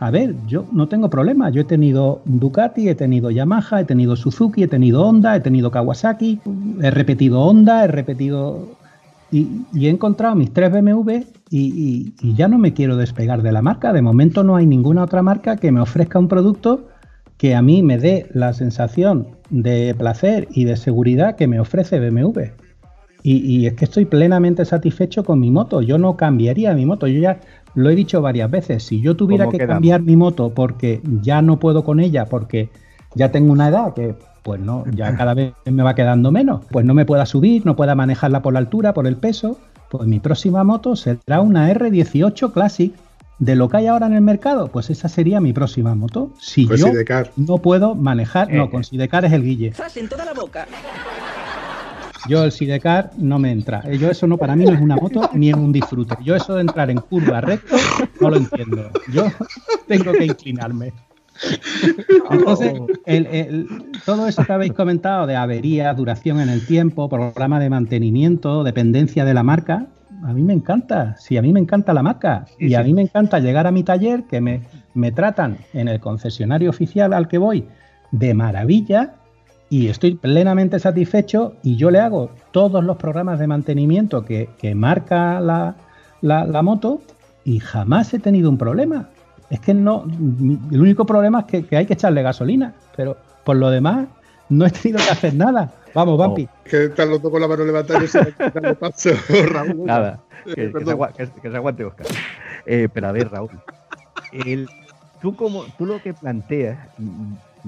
A 0.00 0.10
ver, 0.10 0.36
yo 0.46 0.64
no 0.72 0.86
tengo 0.86 1.10
problema. 1.10 1.50
Yo 1.50 1.62
he 1.62 1.64
tenido 1.64 2.22
Ducati, 2.24 2.88
he 2.88 2.94
tenido 2.94 3.30
Yamaha, 3.30 3.80
he 3.80 3.84
tenido 3.84 4.14
Suzuki, 4.14 4.62
he 4.62 4.68
tenido 4.68 5.04
Honda, 5.04 5.34
he 5.34 5.40
tenido 5.40 5.70
Kawasaki, 5.70 6.40
he 6.80 6.90
repetido 6.90 7.40
Honda, 7.40 7.84
he 7.84 7.88
repetido. 7.88 8.76
Y, 9.30 9.64
he 9.74 9.88
encontrado 9.88 10.36
mis 10.36 10.52
tres 10.52 10.70
BMW 10.72 11.24
y, 11.50 12.14
ya 12.34 12.48
no 12.48 12.58
me 12.58 12.72
quiero 12.72 12.96
despegar 12.96 13.42
de 13.42 13.50
la 13.50 13.60
marca. 13.60 13.92
De 13.92 14.00
momento 14.00 14.44
no 14.44 14.54
hay 14.54 14.66
ninguna 14.66 15.02
otra 15.02 15.22
marca 15.22 15.56
que 15.56 15.72
me 15.72 15.80
ofrezca 15.80 16.18
un 16.18 16.28
producto 16.28 16.86
que 17.36 17.54
a 17.54 17.62
mí 17.62 17.82
me 17.82 17.98
dé 17.98 18.26
la 18.32 18.52
sensación 18.52 19.28
de 19.50 19.94
placer 19.98 20.48
y 20.50 20.64
de 20.64 20.76
seguridad 20.76 21.36
que 21.36 21.48
me 21.48 21.58
ofrece 21.58 21.98
BMW. 21.98 22.52
Y, 23.24 23.38
y, 23.38 23.66
es 23.66 23.74
que 23.74 23.84
estoy 23.84 24.04
plenamente 24.04 24.64
satisfecho 24.64 25.24
con 25.24 25.40
mi 25.40 25.50
moto. 25.50 25.82
Yo 25.82 25.98
no 25.98 26.16
cambiaría 26.16 26.72
mi 26.72 26.86
moto. 26.86 27.08
Yo 27.08 27.20
ya 27.20 27.40
lo 27.78 27.90
he 27.90 27.94
dicho 27.94 28.20
varias 28.20 28.50
veces, 28.50 28.82
si 28.82 29.00
yo 29.00 29.16
tuviera 29.16 29.48
que 29.48 29.58
cambiar 29.58 30.02
mi 30.02 30.16
moto 30.16 30.50
porque 30.54 31.00
ya 31.22 31.42
no 31.42 31.58
puedo 31.58 31.84
con 31.84 32.00
ella, 32.00 32.26
porque 32.26 32.68
ya 33.14 33.30
tengo 33.30 33.52
una 33.52 33.68
edad 33.68 33.94
que 33.94 34.14
pues 34.42 34.60
no, 34.60 34.84
ya 34.94 35.16
cada 35.16 35.34
vez 35.34 35.52
me 35.64 35.82
va 35.82 35.94
quedando 35.94 36.30
menos, 36.32 36.62
pues 36.70 36.84
no 36.84 36.94
me 36.94 37.04
pueda 37.06 37.24
subir, 37.26 37.64
no 37.66 37.76
pueda 37.76 37.94
manejarla 37.94 38.42
por 38.42 38.52
la 38.52 38.58
altura, 38.58 38.92
por 38.94 39.06
el 39.06 39.16
peso, 39.16 39.58
pues 39.90 40.06
mi 40.06 40.20
próxima 40.20 40.64
moto 40.64 40.96
será 40.96 41.40
una 41.40 41.72
R18 41.72 42.52
Classic 42.52 42.92
de 43.38 43.54
lo 43.54 43.68
que 43.68 43.76
hay 43.76 43.86
ahora 43.86 44.06
en 44.06 44.14
el 44.14 44.20
mercado, 44.22 44.68
pues 44.68 44.90
esa 44.90 45.08
sería 45.08 45.40
mi 45.40 45.52
próxima 45.52 45.94
moto. 45.94 46.32
Si 46.40 46.66
Pues 46.66 46.80
yo 46.80 46.88
Sidecar. 46.88 47.30
no 47.36 47.58
puedo 47.58 47.94
manejar, 47.94 48.50
Eh, 48.50 48.56
no, 48.56 48.68
con 48.70 48.82
Sidecar 48.82 49.24
es 49.24 49.32
el 49.32 49.44
guille. 49.44 49.72
¡Zas 49.72 49.96
en 49.96 50.08
toda 50.08 50.24
la 50.24 50.32
boca! 50.32 50.66
Yo 52.28 52.44
el 52.44 52.52
Sidecar 52.52 53.10
no 53.18 53.38
me 53.38 53.52
entra. 53.52 53.82
Eh, 53.84 53.98
Yo 53.98 54.10
eso 54.10 54.26
no 54.26 54.36
para 54.38 54.56
mí 54.56 54.64
no 54.64 54.72
es 54.72 54.80
una 54.80 54.96
moto 54.96 55.28
ni 55.34 55.50
es 55.50 55.54
un 55.56 55.72
disfrute. 55.72 56.16
Yo 56.24 56.34
eso 56.34 56.54
de 56.54 56.62
entrar 56.62 56.90
en 56.90 56.98
curva 56.98 57.40
recto 57.40 57.76
no 58.20 58.30
lo 58.30 58.36
entiendo. 58.36 58.90
Yo 59.12 59.26
tengo 59.86 60.12
que 60.12 60.24
inclinarme. 60.26 60.92
Entonces, 62.30 62.72
el- 63.06 63.26
el- 63.26 63.66
todo 64.04 64.26
eso 64.26 64.44
que 64.44 64.52
habéis 64.52 64.72
comentado 64.72 65.26
de 65.26 65.36
avería, 65.36 65.92
duración 65.94 66.40
en 66.40 66.48
el 66.48 66.66
tiempo, 66.66 67.08
programa 67.08 67.60
de 67.60 67.70
mantenimiento, 67.70 68.64
dependencia 68.64 69.24
de 69.24 69.34
la 69.34 69.42
marca, 69.42 69.86
a 70.24 70.32
mí 70.32 70.42
me 70.42 70.52
encanta. 70.52 71.14
Sí, 71.18 71.36
a 71.36 71.42
mí 71.42 71.52
me 71.52 71.60
encanta 71.60 71.94
la 71.94 72.02
marca. 72.02 72.44
Y 72.58 72.74
a 72.74 72.82
mí 72.82 72.92
me 72.92 73.02
encanta 73.02 73.38
llegar 73.38 73.66
a 73.66 73.70
mi 73.70 73.84
taller, 73.84 74.24
que 74.24 74.40
me, 74.40 74.62
me 74.94 75.12
tratan 75.12 75.58
en 75.72 75.86
el 75.88 76.00
concesionario 76.00 76.70
oficial 76.70 77.12
al 77.12 77.28
que 77.28 77.38
voy 77.38 77.66
de 78.10 78.34
maravilla 78.34 79.14
y 79.70 79.88
estoy 79.88 80.14
plenamente 80.14 80.78
satisfecho 80.78 81.54
y 81.62 81.76
yo 81.76 81.90
le 81.90 82.00
hago 82.00 82.30
todos 82.52 82.82
los 82.82 82.96
programas 82.96 83.38
de 83.38 83.46
mantenimiento 83.46 84.24
que, 84.24 84.48
que 84.58 84.74
marca 84.74 85.40
la, 85.40 85.76
la- 86.22 86.44
la 86.46 86.62
moto 86.62 87.00
y 87.44 87.60
jamás 87.60 88.12
he 88.14 88.18
tenido 88.18 88.48
un 88.50 88.58
problema. 88.58 89.08
Es 89.50 89.60
que 89.60 89.72
no, 89.74 90.04
el 90.70 90.80
único 90.80 91.06
problema 91.06 91.40
es 91.40 91.46
que, 91.46 91.64
que 91.64 91.76
hay 91.76 91.86
que 91.86 91.94
echarle 91.94 92.22
gasolina, 92.22 92.74
pero 92.96 93.16
por 93.44 93.56
lo 93.56 93.70
demás 93.70 94.06
no 94.50 94.66
he 94.66 94.70
tenido 94.70 94.98
que 95.04 95.10
hacer 95.10 95.34
nada. 95.34 95.72
Vamos, 95.94 96.18
Vampi. 96.18 96.48
Que 96.64 96.84
están 96.86 97.08
los 97.10 97.20
dos 97.22 97.30
con 97.32 97.40
la 97.40 97.48
mano 97.48 97.64
levantada 97.64 98.04
y 98.04 98.08
se 98.08 98.22
paso, 98.78 99.10
Raúl. 99.48 99.86
Nada, 99.86 100.20
que, 100.44 100.70
que 100.72 100.84
se, 101.26 101.40
que 101.40 101.56
aguante 101.56 101.84
Oscar. 101.84 102.06
Eh, 102.66 102.88
pero 102.92 103.08
a 103.08 103.12
ver, 103.12 103.30
Raúl, 103.30 103.50
el- 104.32 104.68
tú, 105.22 105.34
como, 105.34 105.64
tú 105.78 105.86
lo 105.86 106.00
que 106.02 106.12
planteas, 106.12 106.78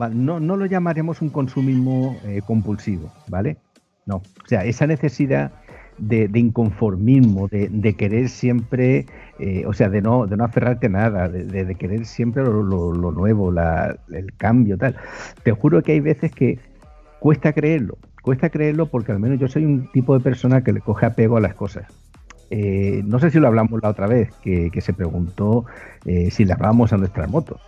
no, 0.09 0.41
no 0.41 0.57
lo 0.57 0.67
llamaremos 0.67 1.21
un 1.23 1.31
consumismo 1.31 2.17
eh, 2.25 2.41
compulsivo, 2.47 3.13
¿vale? 3.29 3.59
No, 4.07 4.17
o 4.17 4.47
sea, 4.47 4.65
esa 4.65 4.87
necesidad 4.87 5.53
de, 5.99 6.31
inconformismo, 6.35 7.49
de, 7.49 7.69
de 7.71 7.95
querer 7.95 8.29
siempre, 8.29 9.07
eh, 9.39 9.65
o 9.67 9.73
sea, 9.73 9.89
de 9.91 10.01
no, 10.01 10.27
de 10.27 10.37
no 10.37 10.45
aferrarte 10.45 10.87
a 10.87 10.91
nada, 10.91 11.29
de, 11.29 11.75
querer 11.75 12.07
siempre 12.07 12.43
lo, 12.43 12.63
lo- 12.63 13.13
nuevo, 13.13 13.53
la- 13.53 13.97
el 14.11 14.35
cambio, 14.37 14.79
tal. 14.79 14.97
Te 15.45 15.53
juro 15.53 15.83
que 15.83 15.93
hay 15.93 16.01
veces 16.01 16.33
que 16.33 16.59
cuesta 17.19 17.53
creerlo, 17.53 17.99
cuesta 18.23 18.49
creerlo 18.49 18.87
porque 18.87 19.13
al 19.13 19.21
menos 19.21 19.39
yo 19.39 19.49
soy 19.49 19.65
un 19.67 19.87
tipo 19.93 20.15
de 20.15 20.21
persona 20.21 20.65
que 20.65 20.73
le 20.73 20.81
coge 20.81 21.07
apego 21.07 21.37
a 21.37 21.41
las 21.41 21.55
cosas. 21.55 21.87
Eh, 22.49 23.03
no 23.05 23.21
sé 23.21 23.31
si 23.31 23.39
lo 23.39 23.47
hablamos 23.47 23.79
la 23.83 23.91
otra 23.91 24.07
vez, 24.09 24.33
que, 24.43 24.71
que 24.73 24.81
se 24.81 24.93
preguntó 24.93 25.67
eh, 26.05 26.31
si 26.31 26.45
le 26.45 26.53
hablábamos 26.55 26.93
a 26.93 26.97
nuestras 26.97 27.29
motos. 27.29 27.61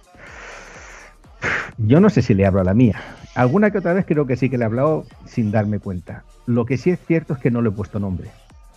Yo 1.79 2.01
no 2.01 2.11
sé 2.11 2.23
si 2.23 2.35
le 2.35 2.47
hablo 2.47 2.61
a 2.61 2.65
la 2.65 2.75
mía. 2.75 3.01
Alguna 3.35 3.71
que 3.71 3.79
otra 3.79 3.95
vez 3.95 4.05
creo 4.07 4.27
que 4.27 4.37
sí 4.37 4.51
que 4.51 4.59
le 4.59 4.65
he 4.65 4.67
hablado 4.67 5.05
sin 5.25 5.51
darme 5.51 5.79
cuenta. 5.79 6.25
Lo 6.47 6.67
que 6.67 6.77
sí 6.77 6.91
es 6.91 7.01
cierto 7.07 7.35
es 7.35 7.39
que 7.41 7.51
no 7.51 7.63
le 7.63 7.71
he 7.71 7.73
puesto 7.73 7.99
nombre, 7.99 8.29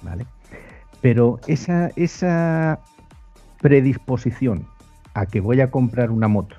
¿vale? 0.01 0.25
Pero 1.01 1.39
esa, 1.47 1.91
esa 1.95 2.79
predisposición 3.61 4.65
a 5.13 5.25
que 5.25 5.39
voy 5.39 5.61
a 5.61 5.71
comprar 5.71 6.11
una 6.11 6.27
moto, 6.27 6.55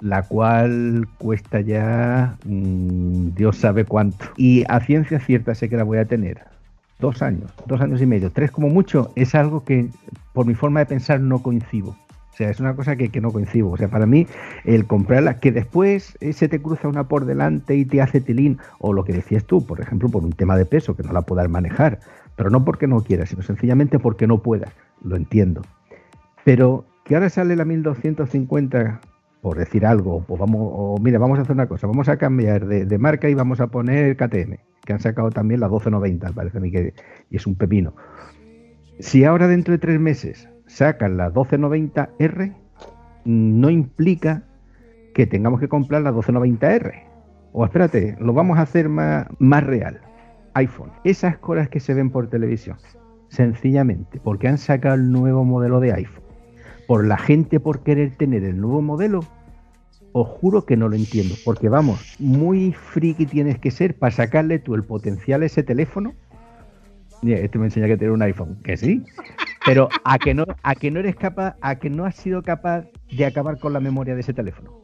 la 0.00 0.22
cual 0.22 1.08
cuesta 1.18 1.60
ya 1.60 2.36
mm, 2.44 3.34
Dios 3.34 3.56
sabe 3.58 3.84
cuánto, 3.84 4.26
y 4.36 4.64
a 4.68 4.80
ciencia 4.80 5.20
cierta 5.20 5.54
sé 5.54 5.68
que 5.68 5.76
la 5.76 5.84
voy 5.84 5.98
a 5.98 6.06
tener 6.06 6.44
dos 6.98 7.22
años, 7.22 7.52
dos 7.66 7.80
años 7.80 8.02
y 8.02 8.06
medio, 8.06 8.30
tres 8.30 8.50
como 8.50 8.68
mucho, 8.68 9.12
es 9.14 9.34
algo 9.34 9.64
que 9.64 9.88
por 10.32 10.46
mi 10.46 10.54
forma 10.54 10.80
de 10.80 10.86
pensar 10.86 11.20
no 11.20 11.42
coincido. 11.42 11.96
Sea, 12.38 12.50
es 12.50 12.60
una 12.60 12.76
cosa 12.76 12.94
que, 12.94 13.08
que 13.08 13.20
no 13.20 13.32
coincido. 13.32 13.68
O 13.68 13.76
sea, 13.76 13.88
para 13.88 14.06
mí, 14.06 14.28
el 14.64 14.86
comprarla, 14.86 15.40
que 15.40 15.50
después 15.50 16.16
eh, 16.20 16.32
se 16.32 16.46
te 16.46 16.62
cruza 16.62 16.86
una 16.86 17.08
por 17.08 17.24
delante 17.24 17.74
y 17.74 17.84
te 17.84 18.00
hace 18.00 18.20
tilín, 18.20 18.58
o 18.78 18.92
lo 18.92 19.02
que 19.02 19.12
decías 19.12 19.44
tú, 19.44 19.66
por 19.66 19.80
ejemplo, 19.80 20.08
por 20.08 20.22
un 20.22 20.32
tema 20.32 20.56
de 20.56 20.64
peso, 20.64 20.94
que 20.94 21.02
no 21.02 21.12
la 21.12 21.22
puedas 21.22 21.50
manejar, 21.50 21.98
pero 22.36 22.48
no 22.48 22.64
porque 22.64 22.86
no 22.86 23.02
quieras, 23.02 23.30
sino 23.30 23.42
sencillamente 23.42 23.98
porque 23.98 24.28
no 24.28 24.40
puedas. 24.40 24.72
Lo 25.02 25.16
entiendo. 25.16 25.62
Pero 26.44 26.84
que 27.04 27.16
ahora 27.16 27.28
sale 27.28 27.56
la 27.56 27.64
1250, 27.64 29.00
por 29.42 29.58
decir 29.58 29.84
algo, 29.84 30.22
pues 30.24 30.38
vamos, 30.38 30.60
o 30.62 30.96
mira, 31.02 31.18
vamos 31.18 31.40
a 31.40 31.42
hacer 31.42 31.56
una 31.56 31.66
cosa, 31.66 31.88
vamos 31.88 32.08
a 32.08 32.18
cambiar 32.18 32.66
de, 32.66 32.84
de 32.84 32.98
marca 32.98 33.28
y 33.28 33.34
vamos 33.34 33.60
a 33.60 33.66
poner 33.66 34.16
KTM, 34.16 34.58
que 34.84 34.92
han 34.92 35.00
sacado 35.00 35.30
también 35.30 35.58
la 35.58 35.66
1290, 35.66 36.32
parece 36.34 36.58
a 36.58 36.60
mí 36.60 36.70
que 36.70 36.94
y 37.30 37.36
es 37.36 37.48
un 37.48 37.56
pepino. 37.56 37.94
Si 39.00 39.24
ahora 39.24 39.48
dentro 39.48 39.72
de 39.72 39.78
tres 39.78 39.98
meses 39.98 40.48
sacan 40.68 41.16
la 41.16 41.32
1290R, 41.32 42.54
no 43.24 43.70
implica 43.70 44.44
que 45.14 45.26
tengamos 45.26 45.58
que 45.58 45.68
comprar 45.68 46.02
la 46.02 46.12
1290R. 46.12 47.02
O 47.52 47.64
espérate, 47.64 48.16
lo 48.20 48.32
vamos 48.32 48.58
a 48.58 48.62
hacer 48.62 48.88
más, 48.88 49.26
más 49.38 49.64
real. 49.64 50.00
iPhone. 50.54 50.92
Esas 51.04 51.38
cosas 51.38 51.68
que 51.68 51.80
se 51.80 51.94
ven 51.94 52.10
por 52.10 52.28
televisión. 52.28 52.76
Sencillamente, 53.28 54.20
porque 54.22 54.48
han 54.48 54.58
sacado 54.58 54.94
el 54.94 55.10
nuevo 55.10 55.44
modelo 55.44 55.80
de 55.80 55.92
iPhone. 55.92 56.24
Por 56.86 57.04
la 57.06 57.18
gente 57.18 57.60
por 57.60 57.82
querer 57.82 58.16
tener 58.16 58.44
el 58.44 58.60
nuevo 58.60 58.80
modelo. 58.80 59.20
Os 60.12 60.28
juro 60.28 60.64
que 60.64 60.76
no 60.76 60.88
lo 60.88 60.96
entiendo. 60.96 61.34
Porque 61.44 61.68
vamos, 61.68 62.16
muy 62.18 62.72
friki 62.72 63.26
tienes 63.26 63.58
que 63.58 63.70
ser 63.70 63.98
para 63.98 64.10
sacarle 64.10 64.58
tú 64.58 64.74
el 64.74 64.84
potencial 64.84 65.42
a 65.42 65.46
ese 65.46 65.62
teléfono. 65.62 66.14
Este 67.22 67.58
me 67.58 67.66
enseña 67.66 67.88
que 67.88 67.96
tiene 67.96 68.14
un 68.14 68.22
iPhone. 68.22 68.58
Que 68.62 68.76
sí. 68.76 69.04
Pero 69.68 69.90
a 70.02 70.18
que 70.18 70.32
no, 70.32 70.46
a 70.62 70.74
que 70.74 70.90
no 70.90 71.00
eres 71.00 71.14
capaz, 71.14 71.56
a 71.60 71.78
que 71.78 71.90
no 71.90 72.06
has 72.06 72.16
sido 72.16 72.42
capaz 72.42 72.86
de 73.12 73.26
acabar 73.26 73.58
con 73.58 73.74
la 73.74 73.80
memoria 73.80 74.14
de 74.14 74.22
ese 74.22 74.32
teléfono. 74.32 74.80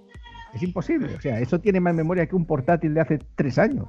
Es 0.53 0.63
imposible. 0.63 1.15
O 1.15 1.21
sea, 1.23 1.41
eso 1.41 1.59
tiene 1.59 1.81
más 1.81 1.95
memoria 1.95 2.27
que 2.27 2.37
un 2.37 2.45
portátil 2.45 2.93
de 2.93 3.01
hace 3.01 3.19
tres 3.35 3.59
años. 3.59 3.87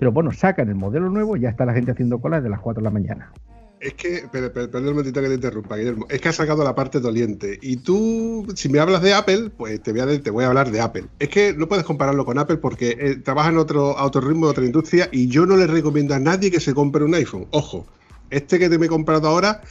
Pero 0.00 0.10
bueno, 0.10 0.32
sacan 0.32 0.68
el 0.68 0.74
modelo 0.74 1.08
nuevo 1.10 1.36
y 1.36 1.42
ya 1.42 1.50
está 1.50 1.64
la 1.64 1.72
gente 1.72 1.92
haciendo 1.92 2.20
colas 2.20 2.42
de 2.42 2.50
las 2.50 2.58
4 2.58 2.80
de 2.80 2.84
la 2.84 2.90
mañana. 2.90 3.32
Es 3.78 3.94
que, 3.94 4.24
perdón 4.32 4.82
un 4.82 4.90
momentito 4.90 5.20
que 5.20 5.28
te 5.28 5.34
interrumpa, 5.34 5.76
Guillermo. 5.76 6.06
Es 6.10 6.20
que 6.20 6.28
has 6.28 6.34
sacado 6.34 6.64
la 6.64 6.74
parte 6.74 6.98
doliente. 6.98 7.60
Y 7.62 7.76
tú, 7.76 8.44
si 8.56 8.68
me 8.68 8.80
hablas 8.80 9.02
de 9.02 9.14
Apple, 9.14 9.50
pues 9.56 9.80
te 9.80 9.92
voy 9.92 10.00
a, 10.00 10.22
te 10.22 10.30
voy 10.32 10.42
a 10.42 10.48
hablar 10.48 10.72
de 10.72 10.80
Apple. 10.80 11.04
Es 11.20 11.28
que 11.28 11.54
no 11.54 11.68
puedes 11.68 11.84
compararlo 11.84 12.24
con 12.24 12.40
Apple 12.40 12.56
porque 12.56 12.96
eh, 12.98 13.14
trabaja 13.22 13.50
en 13.50 13.58
otro, 13.58 13.96
a 13.96 14.04
otro 14.04 14.20
ritmo, 14.20 14.46
otra 14.46 14.64
industria, 14.64 15.08
y 15.12 15.28
yo 15.28 15.46
no 15.46 15.56
le 15.56 15.68
recomiendo 15.68 16.14
a 16.14 16.18
nadie 16.18 16.50
que 16.50 16.58
se 16.58 16.74
compre 16.74 17.04
un 17.04 17.14
iPhone. 17.14 17.46
Ojo, 17.50 17.86
este 18.30 18.58
que 18.58 18.68
te 18.68 18.76
me 18.76 18.86
he 18.86 18.88
comprado 18.88 19.28
ahora 19.28 19.62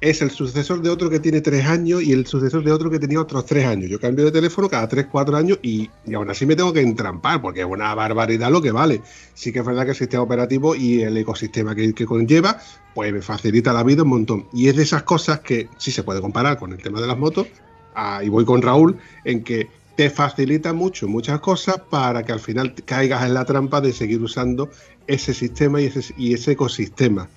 es 0.00 0.22
el 0.22 0.30
sucesor 0.30 0.80
de 0.80 0.88
otro 0.88 1.10
que 1.10 1.20
tiene 1.20 1.42
tres 1.42 1.66
años 1.66 2.02
y 2.02 2.12
el 2.12 2.26
sucesor 2.26 2.64
de 2.64 2.72
otro 2.72 2.90
que 2.90 2.98
tenía 2.98 3.20
otros 3.20 3.44
tres 3.44 3.66
años. 3.66 3.90
Yo 3.90 4.00
cambio 4.00 4.24
de 4.24 4.32
teléfono 4.32 4.68
cada 4.68 4.88
tres, 4.88 5.06
cuatro 5.10 5.36
años 5.36 5.58
y, 5.62 5.90
aún 6.14 6.30
así 6.30 6.46
me 6.46 6.56
tengo 6.56 6.72
que 6.72 6.80
entrampar 6.80 7.42
porque 7.42 7.60
es 7.60 7.66
una 7.66 7.94
barbaridad 7.94 8.50
lo 8.50 8.62
que 8.62 8.70
vale. 8.70 9.02
Sí 9.34 9.52
que 9.52 9.58
es 9.58 9.66
verdad 9.66 9.84
que 9.84 9.90
el 9.90 9.96
sistema 9.96 10.22
operativo 10.22 10.74
y 10.74 11.02
el 11.02 11.16
ecosistema 11.16 11.74
que, 11.74 11.92
que 11.92 12.06
conlleva, 12.06 12.58
pues 12.94 13.12
me 13.12 13.20
facilita 13.20 13.74
la 13.74 13.82
vida 13.82 14.02
un 14.02 14.08
montón. 14.08 14.46
Y 14.54 14.68
es 14.68 14.76
de 14.76 14.84
esas 14.84 15.02
cosas 15.02 15.40
que 15.40 15.68
sí 15.76 15.92
se 15.92 16.02
puede 16.02 16.22
comparar 16.22 16.58
con 16.58 16.72
el 16.72 16.82
tema 16.82 17.00
de 17.00 17.06
las 17.06 17.18
motos. 17.18 17.46
Ah, 17.94 18.22
y 18.24 18.30
voy 18.30 18.46
con 18.46 18.62
Raúl 18.62 18.96
en 19.24 19.44
que 19.44 19.68
te 19.96 20.08
facilita 20.08 20.72
mucho 20.72 21.08
muchas 21.08 21.40
cosas 21.40 21.76
para 21.90 22.22
que 22.22 22.32
al 22.32 22.40
final 22.40 22.74
caigas 22.86 23.26
en 23.26 23.34
la 23.34 23.44
trampa 23.44 23.82
de 23.82 23.92
seguir 23.92 24.22
usando 24.22 24.70
ese 25.06 25.34
sistema 25.34 25.82
y 25.82 25.86
ese, 25.86 26.14
y 26.16 26.32
ese 26.32 26.52
ecosistema. 26.52 27.28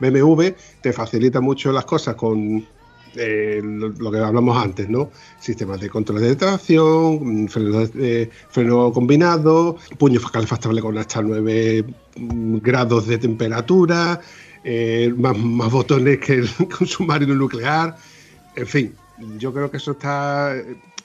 BMW 0.00 0.48
te 0.80 0.92
facilita 0.92 1.40
mucho 1.40 1.72
las 1.72 1.84
cosas 1.84 2.14
con 2.14 2.66
eh, 3.16 3.60
lo, 3.62 4.10
que 4.10 4.18
hablamos 4.18 4.56
antes, 4.56 4.88
¿no? 4.88 5.10
Sistemas 5.38 5.80
de 5.80 5.88
control 5.88 6.20
de 6.20 6.34
tracción, 6.34 7.48
freno, 7.48 7.82
eh, 7.98 8.28
freno 8.48 8.92
combinado, 8.92 9.76
puño 9.98 10.20
calefactable 10.20 10.80
con 10.80 10.98
hasta 10.98 11.22
9 11.22 11.84
grados 12.60 13.06
de 13.06 13.18
temperatura, 13.18 14.20
eh, 14.64 15.14
más, 15.16 15.36
más, 15.38 15.70
botones 15.70 16.18
que 16.18 16.34
el, 16.34 16.48
que 16.56 16.76
un 16.80 16.86
submarino 16.86 17.34
nuclear, 17.34 17.96
en 18.56 18.66
fin, 18.66 18.94
yo 19.38 19.52
creo 19.52 19.70
que 19.70 19.76
eso 19.76 19.92
está 19.92 20.54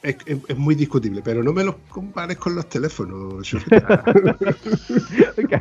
es, 0.02 0.18
es, 0.26 0.38
es, 0.47 0.58
muy 0.58 0.76
discutible, 0.76 1.22
pero 1.24 1.43
no 1.43 1.52
me 1.52 1.64
los 1.64 1.76
compares 1.89 2.38
con 2.38 2.56
los 2.56 2.68
teléfonos. 2.70 3.54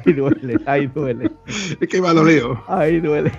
ahí 0.04 0.12
duele, 0.12 0.60
ahí 0.66 0.86
duele. 0.86 1.30
Es 1.80 1.88
que 1.88 2.00
valoreo. 2.00 2.62
Ahí 2.68 3.00
duele. 3.00 3.32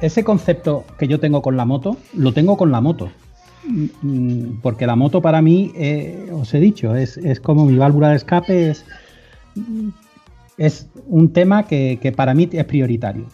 Ese 0.00 0.24
concepto 0.24 0.86
que 0.98 1.06
yo 1.06 1.20
tengo 1.20 1.42
con 1.42 1.58
la 1.58 1.66
moto, 1.66 1.98
lo 2.14 2.32
tengo 2.32 2.56
con 2.56 2.70
la 2.70 2.80
moto 2.80 3.10
porque 4.62 4.86
la 4.86 4.96
moto 4.96 5.20
para 5.20 5.42
mí, 5.42 5.72
eh, 5.74 6.30
os 6.32 6.52
he 6.54 6.60
dicho, 6.60 6.94
es, 6.94 7.16
es, 7.18 7.40
como 7.40 7.66
mi 7.66 7.76
válvula 7.76 8.10
de 8.10 8.16
escape, 8.16 8.70
es, 8.70 8.84
es 10.58 10.88
un 11.06 11.32
tema 11.32 11.64
que, 11.64 11.98
que, 12.00 12.12
para 12.12 12.34
mí 12.34 12.48
es 12.50 12.64
prioritario. 12.64 13.24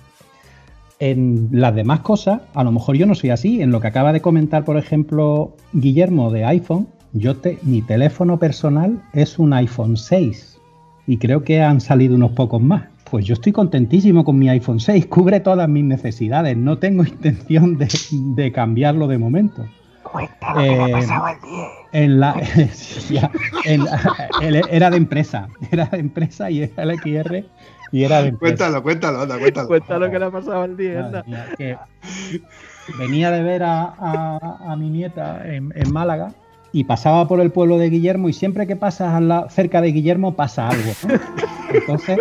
En 0.99 1.49
las 1.53 1.75
demás 1.75 2.01
cosas, 2.01 2.41
a 2.55 2.65
lo 2.65 2.73
mejor 2.73 2.97
yo 2.97 3.07
no 3.07 3.15
soy 3.15 3.31
así. 3.31 3.61
En 3.61 3.71
lo 3.71 3.81
que 3.81 3.89
acaba 3.89 4.13
de 4.13 4.21
comentar, 4.21 4.65
por 4.65 4.79
ejemplo, 4.79 5.55
Guillermo 5.73 6.31
de 6.31 6.45
iPhone, 6.45 6.89
yo 7.13 7.35
mi 7.63 7.83
teléfono 7.83 8.39
personal 8.39 9.03
es 9.13 9.39
un 9.39 9.53
iPhone 9.53 9.97
6 9.97 10.59
y 11.07 11.19
creo 11.19 11.45
que 11.45 11.63
han 11.63 11.81
salido 11.81 12.15
unos 12.15 12.33
pocos 12.33 12.61
más. 12.61 12.85
Pues 13.11 13.25
yo 13.25 13.35
estoy 13.35 13.53
contentísimo 13.53 14.25
con 14.25 14.39
mi 14.39 14.49
iPhone 14.49 14.81
6, 14.81 15.07
cubre 15.07 15.41
todas 15.41 15.69
mis 15.69 15.85
necesidades, 15.85 16.57
no 16.57 16.79
tengo 16.79 17.05
intención 17.07 17.79
de, 17.79 17.89
de 18.11 18.53
cambiarlo 18.53 19.07
de 19.07 19.19
momento. 19.19 19.65
Cuenta 20.13 20.55
lo 20.55 20.61
que 20.61 20.69
le 20.69 20.83
ha 20.83 20.87
Eh, 20.87 20.95
al 20.95 21.41
10. 21.41 21.67
En 21.93 22.21
la, 22.21 22.35
en 23.65 23.85
la- 23.85 24.01
él 24.41 24.63
era 24.71 24.91
de 24.91 24.97
empresa, 24.97 25.49
era 25.71 25.87
de 25.87 25.99
empresa 25.99 26.51
y 26.51 26.63
era 26.63 26.83
el 26.83 26.99
XR 26.99 27.45
y 27.93 28.03
era 28.05 28.23
de 28.23 28.29
empresa. 28.29 28.39
Cuéntalo, 28.57 28.83
cuéntalo, 28.83 29.21
anda, 29.23 29.39
cuéntalo. 29.39 29.69
Cuenta 29.69 29.99
lo 29.99 30.11
que 30.11 30.19
le 30.19 30.25
ha 30.25 30.31
pasado 30.31 30.63
al 30.63 30.77
10. 30.77 30.95
Madre 30.95 31.07
anda. 31.19 31.25
mía, 31.27 31.47
que 31.57 31.79
venía 32.99 33.31
de 33.31 33.43
ver 33.43 33.63
a, 33.63 33.83
a- 33.99 34.59
a 34.73 34.77
mi 34.77 34.91
nieta 34.91 35.43
en, 35.47 35.73
en 35.75 35.93
Málaga 35.93 36.33
y 36.73 36.85
pasaba 36.85 37.27
por 37.27 37.41
el 37.41 37.51
pueblo 37.53 37.79
de 37.79 37.89
Guillermo 37.91 38.29
y 38.29 38.33
siempre 38.33 38.67
que 38.67 38.77
pasas 38.77 39.15
al 39.15 39.29
lado- 39.29 39.49
cerca 39.51 39.81
de 39.81 39.93
Guillermo 39.93 40.35
pasa 40.35 40.69
algo. 40.69 40.93
¿no? 41.09 41.15
Entonces, 41.73 42.19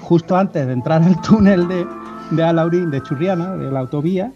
justo 0.00 0.36
antes 0.36 0.66
de 0.66 0.72
entrar 0.72 1.02
al 1.02 1.20
túnel 1.22 1.66
de, 1.68 1.86
de 2.30 2.42
Alaurín, 2.42 2.90
de 2.90 3.02
Churriana, 3.02 3.56
de 3.56 3.70
la 3.70 3.80
autovía, 3.80 4.32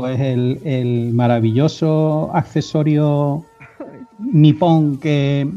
pues 0.00 0.20
el, 0.20 0.60
el 0.64 1.12
maravilloso 1.14 2.30
accesorio 2.34 3.44
nipón 4.18 4.98
que, 4.98 5.48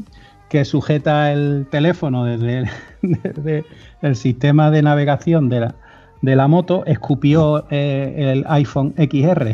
que 0.47 0.63
sujeta 0.63 1.31
el 1.33 1.67
teléfono 1.69 2.23
desde 2.23 2.59
el, 2.59 2.67
desde 3.01 3.65
el 4.01 4.15
sistema 4.15 4.71
de 4.71 4.81
navegación 4.81 5.49
de 5.49 5.59
la, 5.59 5.75
de 6.21 6.35
la 6.37 6.47
moto 6.47 6.85
escupió 6.85 7.65
eh, 7.69 8.13
el 8.31 8.45
iPhone 8.47 8.93
XR 8.97 9.53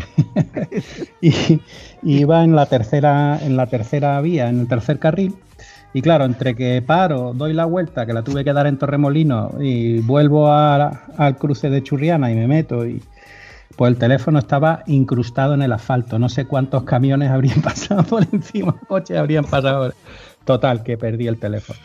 y, 1.22 1.60
iba 2.04 2.44
en 2.44 2.56
la 2.56 2.68
tercera 2.68 3.40
en 3.42 3.58
la 3.58 3.66
tercera 3.66 4.22
vía 4.22 4.50
en 4.50 4.60
el 4.62 4.68
tercer 4.68 5.00
carril. 5.00 5.34
Y 5.94 6.02
claro 6.02 6.26
entre 6.26 6.56
que 6.56 6.84
paro 6.86 7.34
doy 7.34 7.54
la 7.54 7.64
vuelta 7.66 8.06
que 8.06 8.12
la 8.14 8.22
tuve 8.22 8.44
que 8.44 8.52
dar 8.52 8.68
en 8.68 8.78
Torremolino 8.78 9.52
y 9.62 10.00
vuelvo 10.02 10.50
a- 10.50 11.04
al 11.18 11.38
cruce 11.38 11.70
de 11.70 11.82
Churriana 11.82 12.30
y 12.32 12.36
me 12.36 12.48
meto 12.48 12.86
y 12.86 13.02
pues 13.76 13.92
el 13.92 13.98
teléfono 13.98 14.40
estaba 14.40 14.84
incrustado 14.88 15.54
en 15.54 15.62
el 15.62 15.72
asfalto 15.74 16.20
no 16.20 16.30
sé 16.30 16.46
cuántos 16.46 16.84
camiones 16.84 17.32
habrían 17.32 17.62
pasado 17.64 18.04
por 18.04 18.26
encima 18.32 18.76
coches 18.88 19.18
habrían 19.18 19.46
pasado 19.46 19.94
total 20.44 20.84
que 20.84 20.98
perdí 20.98 21.28
el 21.28 21.38
teléfono 21.38 21.80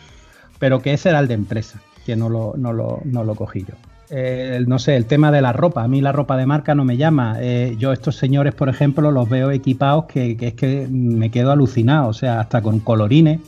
pero 0.59 0.81
que 0.81 0.93
ese 0.93 1.09
era 1.09 1.21
el 1.21 1.29
de 1.29 1.35
empresa 1.35 1.81
que 2.07 2.17
no 2.17 2.29
lo, 2.29 2.55
no 2.57 2.73
lo, 2.73 3.01
no 3.05 3.25
lo 3.25 3.35
cogí 3.35 3.65
yo 3.65 3.75
eh, 4.13 4.65
no 4.67 4.81
sé, 4.81 4.97
el 4.97 5.07
tema 5.07 5.31
de 5.31 5.41
la 5.41 5.53
ropa. 5.53 5.85
A 5.85 5.89
mí 5.89 6.01
la 6.01 6.11
ropa 6.11 6.37
de 6.37 6.45
marca 6.45 6.75
no 6.75 6.85
me 6.85 6.97
llama. 6.97 7.37
Eh, 7.39 7.77
yo 7.79 7.93
estos 7.93 8.17
señores, 8.17 8.55
por 8.55 8.69
ejemplo, 8.69 9.13
los 9.13 9.29
veo 9.29 9.53
equipados 9.53 10.07
que, 10.07 10.37
que 10.37 10.49
es 10.49 10.55
que 10.55 10.89
me 10.91 11.31
quedo 11.31 11.53
alucinado. 11.53 12.09
O 12.09 12.13
sea, 12.13 12.41
hasta 12.41 12.61
con 12.61 12.81
colorines. 12.81 13.41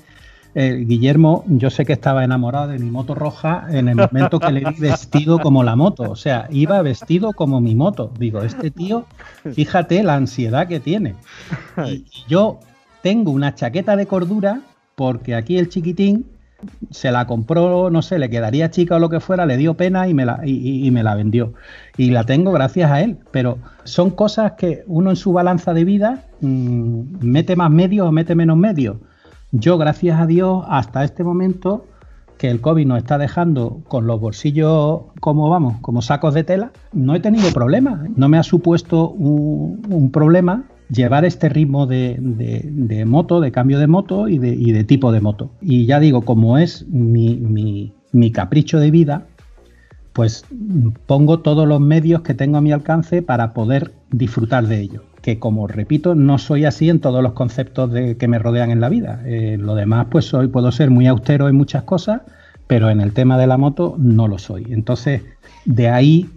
Eh, 0.55 0.85
Guillermo, 0.87 1.45
yo 1.47 1.71
sé 1.71 1.87
que 1.87 1.95
estaba 1.95 2.25
enamorado 2.25 2.69
de 2.69 2.79
mi 2.79 2.91
moto 2.91 3.15
roja 3.15 3.67
en 3.71 3.89
el 3.89 3.97
momento 3.97 4.39
que 4.39 4.53
le 4.53 4.61
vi 4.71 4.81
vestido 4.81 5.39
como 5.39 5.63
la 5.65 5.77
moto. 5.77 6.11
O 6.11 6.17
sea, 6.17 6.47
iba 6.51 6.83
vestido 6.83 7.33
como 7.33 7.61
mi 7.61 7.75
moto. 7.75 8.13
Digo, 8.19 8.43
este 8.43 8.71
tío, 8.71 9.07
fíjate 9.53 10.03
la 10.03 10.15
ansiedad 10.15 10.69
que 10.69 10.81
tiene. 10.81 11.15
Y, 11.87 12.05
yo 12.29 12.61
tengo 13.03 13.31
una 13.31 13.55
chaqueta 13.55 13.97
de 13.97 14.07
cordura 14.07 14.61
porque 14.95 15.35
aquí 15.35 15.57
el 15.57 15.71
chiquitín 15.71 16.27
se 16.91 17.11
la 17.11 17.27
compró, 17.27 17.91
no 17.91 18.03
sé, 18.03 18.19
le 18.19 18.31
quedaría 18.31 18.71
chica 18.71 18.97
o 18.97 18.99
lo 18.99 19.09
que 19.09 19.19
fuera, 19.19 19.47
le 19.47 19.57
dio 19.57 19.75
pena 19.75 20.07
y 20.07 20.15
me 20.15 20.25
la, 20.25 20.41
y 20.45 20.89
me 20.91 21.03
la 21.03 21.15
vendió. 21.15 21.55
Y 21.97 22.11
la 22.11 22.25
tengo 22.25 22.53
gracias 22.53 22.91
a 22.91 23.01
él. 23.01 23.19
Pero 23.31 23.57
son 23.85 24.11
cosas 24.11 24.53
que 24.53 24.85
uno 24.87 25.09
en 25.09 25.17
su 25.17 25.33
balanza 25.33 25.73
de 25.73 25.85
vida 25.85 26.27
mm, 26.43 27.25
mete 27.25 27.57
más 27.57 27.71
medios 27.71 28.07
o 28.07 28.13
mete 28.13 28.35
menos 28.35 28.59
medios. 28.59 28.99
Yo, 29.53 29.77
gracias 29.79 30.19
a 30.21 30.27
Dios, 30.27 30.65
hasta 30.69 31.05
este 31.05 31.25
momento 31.25 31.85
que 32.39 32.51
el 32.51 32.61
COVID 32.61 32.87
nos 32.87 32.99
está 32.99 33.19
dejando 33.19 33.83
con 33.87 34.07
los 34.07 34.19
bolsillos 34.21 35.03
como 35.21 35.49
vamos, 35.49 35.77
como 35.81 36.03
sacos 36.03 36.35
de 36.35 36.43
tela, 36.43 36.73
no 36.93 37.15
he 37.15 37.21
tenido 37.21 37.53
problemas. 37.53 38.01
No 38.17 38.29
me 38.29 38.39
ha 38.39 38.43
supuesto 38.43 39.11
un, 39.11 40.11
problema 40.13 40.65
llevar 40.91 41.25
este 41.25 41.49
ritmo 41.49 41.87
de, 41.87 42.17
de- 42.19 42.69
de 42.73 43.05
moto, 43.05 43.41
de 43.41 43.53
cambio 43.53 43.79
de 43.79 43.87
moto 43.87 44.29
y 44.29 44.39
de, 44.39 44.49
y 44.55 44.73
de 44.73 44.85
tipo 44.85 45.13
de 45.13 45.21
moto. 45.21 45.51
Y 45.61 45.87
ya 45.87 46.01
digo, 46.01 46.23
como 46.23 46.59
es 46.59 46.87
mi, 46.89 47.37
mi- 47.37 47.95
mi 48.11 48.33
capricho 48.33 48.81
de 48.81 48.91
vida, 48.91 49.27
pues 50.13 50.45
pongo 51.07 51.41
todos 51.41 51.69
los 51.69 51.81
medios 51.81 52.23
que 52.23 52.35
tengo 52.35 52.57
a 52.59 52.61
mi 52.61 52.73
alcance 52.73 53.23
para 53.23 53.53
poder 53.55 53.93
disfrutar 54.11 54.67
de 54.67 54.81
ello. 54.81 55.03
Que 55.23 55.39
como 55.39 55.67
repito, 55.67 56.15
no 56.15 56.39
soy 56.39 56.65
así 56.65 56.91
en 56.91 57.01
todos 57.01 57.23
los 57.23 57.33
conceptos 57.33 57.91
de, 57.93 58.17
que 58.17 58.29
me 58.29 58.39
rodean 58.39 58.71
en 58.71 58.81
la 58.81 58.89
vida. 58.89 59.23
Eh, 59.25 59.57
lo 59.59 59.75
demás, 59.75 60.09
pues 60.11 60.27
soy, 60.27 60.49
puedo 60.49 60.71
ser 60.73 60.91
muy 60.91 61.07
austero 61.07 61.49
en 61.49 61.55
muchas 61.55 61.85
cosas, 61.85 62.23
pero 62.67 62.91
en 62.91 63.01
el 63.01 63.13
tema 63.13 63.39
de 63.39 63.47
la 63.47 63.57
moto 63.57 63.95
no 63.99 64.29
lo 64.29 64.39
soy. 64.39 64.67
Entonces, 64.71 65.23
de 65.65 65.89
ahí 65.89 66.29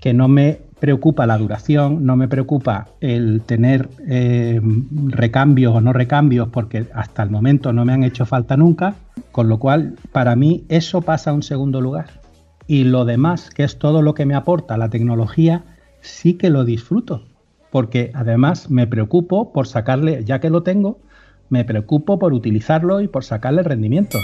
que 0.00 0.12
no 0.12 0.28
me 0.28 0.58
preocupa 0.78 1.26
la 1.26 1.38
duración, 1.38 2.04
no 2.04 2.14
me 2.14 2.28
preocupa 2.28 2.88
el 3.00 3.40
tener 3.40 3.88
eh, 4.06 4.60
recambios 5.06 5.74
o 5.74 5.80
no 5.80 5.94
recambios, 5.94 6.48
porque 6.48 6.86
hasta 6.92 7.22
el 7.22 7.30
momento 7.30 7.72
no 7.72 7.86
me 7.86 7.94
han 7.94 8.04
hecho 8.04 8.26
falta 8.26 8.56
nunca, 8.58 8.94
con 9.32 9.48
lo 9.48 9.58
cual 9.58 9.94
para 10.12 10.36
mí 10.36 10.64
eso 10.68 11.00
pasa 11.00 11.30
a 11.30 11.32
un 11.32 11.42
segundo 11.42 11.80
lugar. 11.80 12.20
Y 12.66 12.84
lo 12.84 13.06
demás, 13.06 13.48
que 13.48 13.64
es 13.64 13.78
todo 13.78 14.02
lo 14.02 14.12
que 14.12 14.26
me 14.26 14.34
aporta 14.34 14.76
la 14.76 14.90
tecnología, 14.90 15.64
sí 16.02 16.34
que 16.34 16.50
lo 16.50 16.66
disfruto, 16.66 17.24
porque 17.74 18.12
además 18.14 18.70
me 18.70 18.86
preocupo 18.86 19.52
por 19.52 19.66
sacarle, 19.66 20.22
ya 20.22 20.38
que 20.38 20.48
lo 20.48 20.62
tengo, 20.62 21.00
me 21.48 21.64
preocupo 21.64 22.20
por 22.20 22.32
utilizarlo 22.32 23.00
y 23.00 23.08
por 23.08 23.24
sacarle 23.24 23.64
rendimiento. 23.64 24.20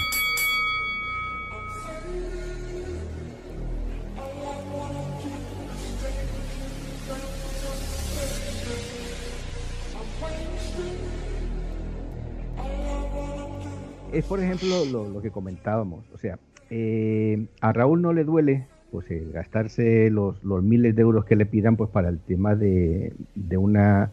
es 14.12 14.24
por 14.26 14.38
ejemplo 14.38 14.84
lo, 14.92 15.08
lo 15.08 15.20
que 15.20 15.32
comentábamos. 15.32 16.04
O 16.14 16.18
sea, 16.18 16.38
eh, 16.70 17.46
a 17.60 17.72
Raúl 17.72 18.00
no 18.00 18.12
le 18.12 18.22
duele 18.22 18.68
pues 18.90 19.10
eh, 19.10 19.26
gastarse 19.32 20.10
los, 20.10 20.42
miles 20.62 20.94
de 20.94 21.02
euros 21.02 21.24
que 21.24 21.36
le 21.36 21.46
pidan 21.46 21.76
pues 21.76 21.90
para 21.90 22.08
el 22.08 22.18
tema 22.18 22.54
de, 22.54 23.12
una, 23.56 24.10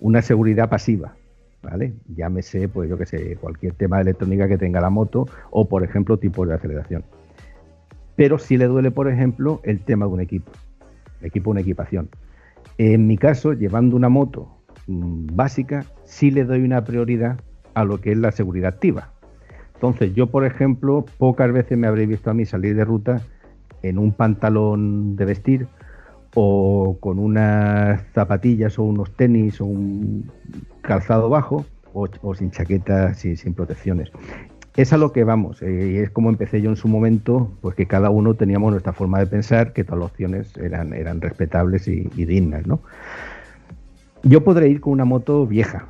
una 0.00 0.22
seguridad 0.22 0.68
pasiva. 0.68 1.14
¿Vale? 1.62 1.94
Llámese, 2.14 2.68
pues 2.68 2.90
yo 2.90 2.98
que 2.98 3.06
sé, 3.06 3.36
cualquier 3.36 3.72
tema 3.72 3.96
de 3.96 4.02
electrónica 4.02 4.46
que 4.48 4.58
tenga 4.58 4.82
la 4.82 4.90
moto 4.90 5.26
o, 5.50 5.66
por 5.66 5.82
ejemplo, 5.82 6.18
tipo 6.18 6.44
de 6.44 6.52
aceleración. 6.52 7.04
Pero 8.16 8.38
sí 8.38 8.58
le 8.58 8.66
duele, 8.66 8.90
por 8.90 9.08
ejemplo, 9.08 9.60
el 9.64 9.80
tema 9.80 10.04
de 10.06 10.12
un 10.12 10.20
equipo. 10.20 10.52
Equipo, 11.22 11.50
una 11.50 11.60
equipación. 11.60 12.10
En 12.76 13.06
mi 13.06 13.16
caso, 13.16 13.54
llevando 13.54 13.96
una 13.96 14.10
moto 14.10 14.48
mm, 14.88 15.34
básica, 15.34 15.86
sí 16.04 16.30
le 16.30 16.44
doy 16.44 16.62
una 16.62 16.84
prioridad 16.84 17.40
a 17.72 17.84
lo 17.84 17.98
que 17.98 18.12
es 18.12 18.18
la 18.18 18.30
seguridad 18.30 18.74
activa. 18.74 19.12
Entonces, 19.72 20.14
yo, 20.14 20.26
por 20.26 20.44
ejemplo, 20.44 21.06
pocas 21.16 21.50
veces 21.50 21.78
me 21.78 21.86
habréis 21.86 22.10
visto 22.10 22.30
a 22.30 22.34
mí 22.34 22.44
salir 22.44 22.76
de 22.76 22.84
ruta 22.84 23.22
en 23.88 23.98
un 23.98 24.12
pantalón 24.12 25.16
de 25.16 25.24
vestir 25.24 25.68
o 26.34 26.96
con 27.00 27.18
unas 27.18 28.02
zapatillas 28.12 28.78
o 28.78 28.82
unos 28.82 29.14
tenis 29.16 29.60
o 29.60 29.66
un 29.66 30.30
calzado 30.80 31.28
bajo 31.28 31.64
o, 31.92 32.34
sin 32.34 32.50
chaqueta, 32.50 33.14
sin, 33.14 33.36
sin 33.36 33.54
protecciones. 33.54 34.10
Es 34.76 34.92
a 34.92 34.96
lo 34.96 35.12
que 35.12 35.22
vamos, 35.22 35.62
eh, 35.62 35.92
y 35.92 35.96
es 35.98 36.10
como 36.10 36.30
empecé 36.30 36.60
yo 36.60 36.70
en 36.70 36.76
su 36.76 36.88
momento, 36.88 37.52
pues 37.60 37.76
que 37.76 37.86
cada 37.86 38.10
uno 38.10 38.34
teníamos 38.34 38.72
nuestra 38.72 38.92
forma 38.92 39.20
de 39.20 39.26
pensar, 39.26 39.72
que 39.72 39.84
todas 39.84 40.00
las 40.00 40.10
opciones 40.10 40.56
eran, 40.56 40.92
eran 40.92 41.20
respetables 41.20 41.86
y, 41.86 42.10
y 42.16 42.24
dignas, 42.24 42.66
¿no? 42.66 42.80
Yo 44.24 44.42
podré 44.42 44.68
ir 44.68 44.80
con 44.80 44.94
una 44.94 45.04
moto 45.04 45.46
vieja, 45.46 45.86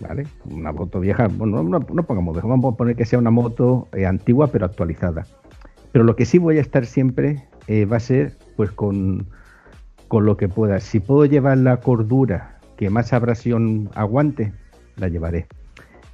¿vale? 0.00 0.26
Una 0.50 0.72
moto 0.72 1.00
vieja, 1.00 1.28
bueno, 1.28 1.62
no, 1.62 1.80
no 1.80 2.02
pongamos 2.04 2.34
vieja, 2.34 2.48
vamos 2.48 2.72
a 2.72 2.76
poner 2.78 2.96
que 2.96 3.04
sea 3.04 3.18
una 3.18 3.30
moto 3.30 3.88
eh, 3.92 4.06
antigua 4.06 4.46
pero 4.46 4.64
actualizada. 4.64 5.26
Pero 5.92 6.04
lo 6.04 6.16
que 6.16 6.24
sí 6.24 6.38
voy 6.38 6.58
a 6.58 6.60
estar 6.60 6.86
siempre 6.86 7.44
eh, 7.66 7.84
va 7.84 7.96
a 7.96 8.00
ser 8.00 8.36
pues 8.56 8.70
con, 8.70 9.26
con 10.08 10.24
lo 10.24 10.36
que 10.36 10.48
pueda. 10.48 10.80
Si 10.80 11.00
puedo 11.00 11.24
llevar 11.24 11.58
la 11.58 11.78
cordura 11.78 12.58
que 12.76 12.90
más 12.90 13.12
abrasión 13.12 13.90
aguante, 13.94 14.52
la 14.96 15.08
llevaré. 15.08 15.46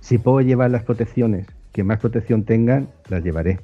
Si 0.00 0.18
puedo 0.18 0.40
llevar 0.40 0.70
las 0.70 0.84
protecciones 0.84 1.46
que 1.72 1.84
más 1.84 1.98
protección 1.98 2.44
tengan, 2.44 2.88
las 3.08 3.22
llevaré. 3.22 3.60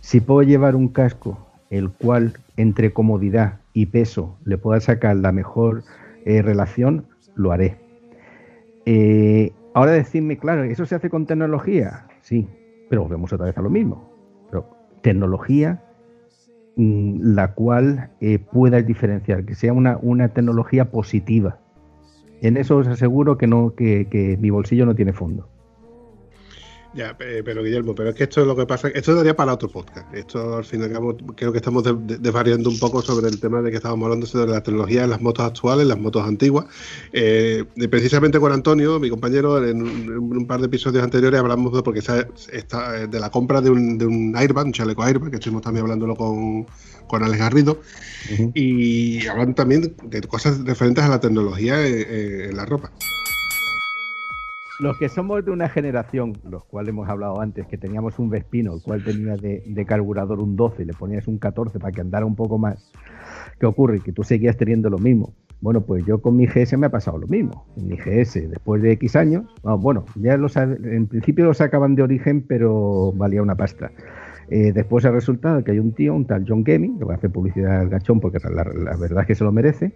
Si 0.00 0.20
puedo 0.20 0.42
llevar 0.42 0.76
un 0.76 0.88
casco 0.88 1.46
el 1.70 1.90
cual 1.90 2.34
entre 2.56 2.92
comodidad 2.92 3.60
y 3.72 3.86
peso 3.86 4.38
le 4.44 4.58
pueda 4.58 4.80
sacar 4.80 5.16
la 5.16 5.32
mejor 5.32 5.82
eh, 6.24 6.42
relación, 6.42 7.06
lo 7.34 7.52
haré. 7.52 7.76
Eh, 8.84 9.52
ahora 9.74 9.92
decirme, 9.92 10.38
claro, 10.38 10.64
¿eso 10.64 10.86
se 10.86 10.94
hace 10.94 11.10
con 11.10 11.26
tecnología? 11.26 12.06
Sí, 12.20 12.48
pero 12.88 13.02
volvemos 13.02 13.32
otra 13.32 13.46
vez 13.46 13.58
a 13.58 13.62
lo 13.62 13.70
mismo. 13.70 14.15
Tecnología 15.06 15.84
mm, 16.74 17.34
la 17.36 17.54
cual 17.54 18.10
eh, 18.20 18.40
puedas 18.40 18.84
diferenciar, 18.84 19.44
que 19.44 19.54
sea 19.54 19.72
una, 19.72 19.98
una 20.02 20.30
tecnología 20.30 20.90
positiva. 20.90 21.60
En 22.42 22.56
eso 22.56 22.78
os 22.78 22.88
aseguro 22.88 23.38
que 23.38 23.46
no, 23.46 23.76
que, 23.76 24.08
que 24.10 24.36
mi 24.36 24.50
bolsillo 24.50 24.84
no 24.84 24.96
tiene 24.96 25.12
fondo. 25.12 25.48
Ya, 26.96 27.14
pe- 27.16 27.42
pero 27.42 27.62
Guillermo, 27.62 27.94
pero 27.94 28.08
es 28.08 28.14
que 28.14 28.22
esto 28.24 28.40
es 28.40 28.46
lo 28.46 28.56
que 28.56 28.64
pasa, 28.64 28.88
esto 28.88 29.14
daría 29.14 29.36
para 29.36 29.52
otro 29.52 29.68
podcast. 29.68 30.12
Esto 30.14 30.56
al 30.56 30.64
fin 30.64 30.80
y 30.80 30.84
al 30.84 30.92
cabo 30.92 31.14
creo 31.36 31.52
que 31.52 31.58
estamos 31.58 31.84
de- 31.84 31.92
de- 31.92 32.16
desvariando 32.18 32.70
un 32.70 32.78
poco 32.78 33.02
sobre 33.02 33.28
el 33.28 33.38
tema 33.38 33.60
de 33.60 33.70
que 33.70 33.76
estábamos 33.76 34.06
hablando 34.06 34.26
sobre 34.26 34.50
la 34.52 34.62
tecnología 34.62 35.02
de 35.02 35.08
las 35.08 35.20
motos 35.20 35.44
actuales, 35.44 35.86
las 35.86 35.98
motos 35.98 36.26
antiguas. 36.26 36.64
Eh, 37.12 37.64
precisamente 37.90 38.40
con 38.40 38.50
Antonio, 38.50 38.98
mi 38.98 39.10
compañero, 39.10 39.62
en 39.62 39.82
un, 39.82 39.88
en 39.90 40.18
un 40.18 40.46
par 40.46 40.60
de 40.60 40.66
episodios 40.66 41.04
anteriores 41.04 41.38
hablamos 41.38 41.74
de, 41.74 41.82
porque 41.82 41.98
está, 41.98 42.20
eh, 43.02 43.06
de 43.08 43.20
la 43.20 43.30
compra 43.30 43.60
de 43.60 43.68
un, 43.68 43.98
de 43.98 44.06
un 44.06 44.34
airbag, 44.34 44.64
un 44.64 44.72
chaleco 44.72 45.02
airbag, 45.02 45.28
que 45.30 45.36
estuvimos 45.36 45.60
también 45.62 45.82
hablándolo 45.82 46.16
con, 46.16 46.66
con 47.08 47.22
Alex 47.22 47.38
Garrido. 47.38 47.78
Y 48.54 49.26
hablan 49.26 49.54
también 49.54 49.94
de 50.02 50.20
cosas 50.22 50.64
referentes 50.64 51.04
a 51.04 51.08
la 51.08 51.20
tecnología 51.20 51.86
eh, 51.86 52.06
eh, 52.08 52.46
en 52.50 52.56
la 52.56 52.64
ropa. 52.64 52.90
Los 54.78 54.98
que 54.98 55.08
somos 55.08 55.44
de 55.44 55.50
una 55.50 55.68
generación, 55.68 56.34
los 56.44 56.64
cuales 56.64 56.90
hemos 56.90 57.08
hablado 57.08 57.40
antes, 57.40 57.66
que 57.66 57.78
teníamos 57.78 58.18
un 58.18 58.28
Vespino, 58.28 58.74
el 58.74 58.82
cual 58.82 59.02
tenía 59.02 59.36
de, 59.36 59.62
de 59.66 59.86
carburador 59.86 60.38
un 60.38 60.54
12 60.54 60.82
y 60.82 60.86
le 60.86 60.92
ponías 60.92 61.26
un 61.28 61.38
14 61.38 61.78
para 61.78 61.92
que 61.92 62.02
andara 62.02 62.26
un 62.26 62.36
poco 62.36 62.58
más, 62.58 62.92
¿qué 63.58 63.64
ocurre? 63.64 64.00
Que 64.00 64.12
tú 64.12 64.22
seguías 64.22 64.56
teniendo 64.56 64.90
lo 64.90 64.98
mismo. 64.98 65.32
Bueno, 65.62 65.80
pues 65.80 66.04
yo 66.04 66.20
con 66.20 66.36
mi 66.36 66.46
GS 66.46 66.76
me 66.76 66.86
ha 66.86 66.90
pasado 66.90 67.16
lo 67.16 67.26
mismo. 67.26 67.64
Mi 67.76 67.96
GS, 67.96 68.50
después 68.50 68.82
de 68.82 68.92
X 68.92 69.16
años, 69.16 69.46
ah, 69.64 69.74
bueno, 69.74 70.04
ya 70.16 70.36
los, 70.36 70.56
en 70.56 71.06
principio 71.06 71.46
lo 71.46 71.54
sacaban 71.54 71.94
de 71.94 72.02
origen, 72.02 72.42
pero 72.42 73.12
valía 73.12 73.42
una 73.42 73.54
pasta. 73.54 73.90
Eh, 74.50 74.72
después 74.72 75.04
ha 75.06 75.10
resultado 75.10 75.64
que 75.64 75.72
hay 75.72 75.78
un 75.78 75.92
tío, 75.92 76.14
un 76.14 76.26
tal 76.26 76.44
John 76.46 76.62
Gaming, 76.62 76.98
le 76.98 77.04
voy 77.04 77.14
a 77.14 77.16
hacer 77.16 77.30
publicidad 77.30 77.80
al 77.80 77.88
gachón 77.88 78.20
porque 78.20 78.38
la, 78.48 78.64
la 78.64 78.96
verdad 78.96 79.22
es 79.22 79.26
que 79.26 79.34
se 79.34 79.44
lo 79.44 79.50
merece, 79.50 79.92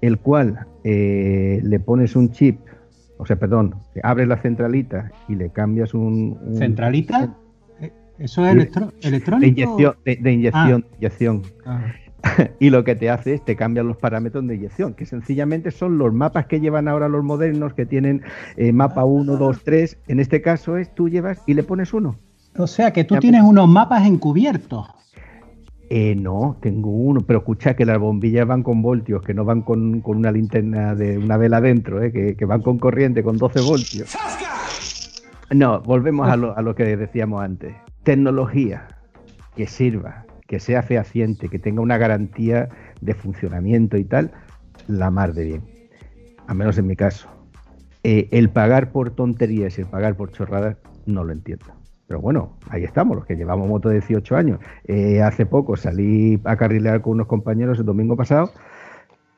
el 0.00 0.18
cual 0.18 0.66
eh, 0.84 1.60
le 1.62 1.80
pones 1.80 2.16
un 2.16 2.30
chip, 2.30 2.58
o 3.18 3.26
sea, 3.26 3.36
perdón, 3.36 3.74
abres 4.02 4.28
la 4.28 4.36
centralita 4.38 5.10
y 5.28 5.34
le 5.36 5.50
cambias 5.50 5.94
un... 5.94 6.38
un- 6.44 6.56
¿Centralita? 6.56 7.34
Eh, 7.80 7.92
¿Eso 8.18 8.44
es 8.46 8.52
electro- 8.54 8.92
de 9.00 9.08
electrónico? 9.08 9.48
inyección, 9.50 9.94
de, 10.04 10.16
de 10.16 10.32
inyección, 10.32 10.84
inyección. 10.98 11.42
Ah. 11.64 11.82
Y 12.58 12.70
lo 12.70 12.82
que 12.82 12.96
te 12.96 13.08
hace 13.08 13.34
es 13.34 13.44
te 13.44 13.54
cambian 13.54 13.86
los 13.86 13.98
parámetros 13.98 14.44
de 14.48 14.56
inyección, 14.56 14.94
que 14.94 15.06
sencillamente 15.06 15.70
son 15.70 15.96
los 15.98 16.12
mapas 16.12 16.46
que 16.46 16.58
llevan 16.60 16.88
ahora 16.88 17.08
los 17.08 17.22
modernos, 17.22 17.72
que 17.74 17.86
tienen 17.86 18.22
eh, 18.56 18.72
mapa 18.72 19.04
1, 19.04 19.36
2, 19.36 19.62
3. 19.62 19.98
En 20.08 20.18
este 20.18 20.42
caso 20.42 20.76
es 20.76 20.92
tú 20.94 21.08
llevas 21.08 21.40
y 21.46 21.54
le 21.54 21.62
pones 21.62 21.94
uno. 21.94 22.16
O 22.58 22.66
sea 22.66 22.92
que 22.92 23.04
tú 23.04 23.14
Ya, 23.14 23.20
tienes 23.20 23.42
unos 23.44 23.68
mapas 23.68 24.06
encubiertos. 24.06 24.88
Eh, 25.88 26.16
no, 26.16 26.58
tengo 26.60 26.90
uno, 26.90 27.20
pero 27.20 27.40
escucha 27.40 27.76
que 27.76 27.84
las 27.84 27.98
bombillas 27.98 28.46
van 28.46 28.62
con 28.62 28.82
voltios, 28.82 29.22
que 29.22 29.34
no 29.34 29.44
van 29.44 29.62
con, 29.62 30.00
con 30.00 30.16
una 30.16 30.32
linterna 30.32 30.94
de 30.94 31.16
una 31.16 31.36
vela 31.36 31.60
dentro, 31.60 32.02
eh, 32.02 32.10
que, 32.12 32.36
que 32.36 32.44
van 32.44 32.62
con 32.62 32.78
corriente, 32.78 33.22
con 33.22 33.36
12 33.36 33.60
voltios. 33.60 34.16
No, 35.54 35.80
volvemos 35.82 36.28
a 36.28 36.36
lo, 36.36 36.56
a 36.56 36.62
lo 36.62 36.74
que 36.74 36.96
decíamos 36.96 37.42
antes. 37.42 37.74
Tecnología 38.02 38.88
que 39.54 39.68
sirva, 39.68 40.26
que 40.48 40.58
sea 40.58 40.82
fehaciente, 40.82 41.48
que 41.48 41.60
tenga 41.60 41.82
una 41.82 41.98
garantía 41.98 42.68
de 43.00 43.14
funcionamiento 43.14 43.96
y 43.96 44.04
tal, 44.04 44.32
la 44.88 45.10
mar 45.10 45.34
de 45.34 45.44
bien. 45.44 45.62
A 46.48 46.54
menos 46.54 46.78
en 46.78 46.88
mi 46.88 46.96
caso. 46.96 47.28
Eh, 48.02 48.28
el 48.32 48.50
pagar 48.50 48.90
por 48.90 49.10
tonterías 49.10 49.78
y 49.78 49.82
el 49.82 49.86
pagar 49.88 50.16
por 50.16 50.32
chorradas, 50.32 50.76
no 51.06 51.22
lo 51.22 51.32
entiendo. 51.32 51.66
Pero 52.06 52.20
bueno, 52.20 52.52
ahí 52.68 52.84
estamos, 52.84 53.16
los 53.16 53.26
que 53.26 53.36
llevamos 53.36 53.68
moto 53.68 53.88
de 53.88 53.96
18 53.96 54.36
años. 54.36 54.60
Eh, 54.84 55.22
hace 55.22 55.44
poco 55.44 55.76
salí 55.76 56.40
a 56.44 56.56
carrilear 56.56 57.02
con 57.02 57.14
unos 57.14 57.26
compañeros 57.26 57.78
el 57.78 57.84
domingo 57.84 58.16
pasado. 58.16 58.50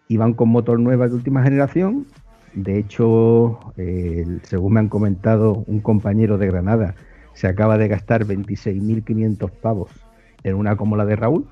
Iban 0.09 0.35
con 0.35 0.51
motor 0.51 0.79
nueva 0.79 1.09
de 1.09 1.15
última 1.15 1.43
generación. 1.43 2.07
De 2.55 2.79
hecho, 2.79 3.59
eh, 3.77 4.25
según 4.43 4.75
me 4.75 4.81
han 4.81 4.89
comentado 4.89 5.65
un 5.67 5.81
compañero 5.81 6.37
de 6.39 6.47
Granada, 6.49 6.95
se 7.33 7.47
acaba 7.47 7.79
de 7.79 7.89
gastar 7.89 8.25
26.500 8.25 9.51
pavos 9.51 9.91
en 10.45 10.55
una 10.55 10.77
como 10.77 10.97
la 10.97 11.07
de 11.07 11.17
Raúl. 11.17 11.47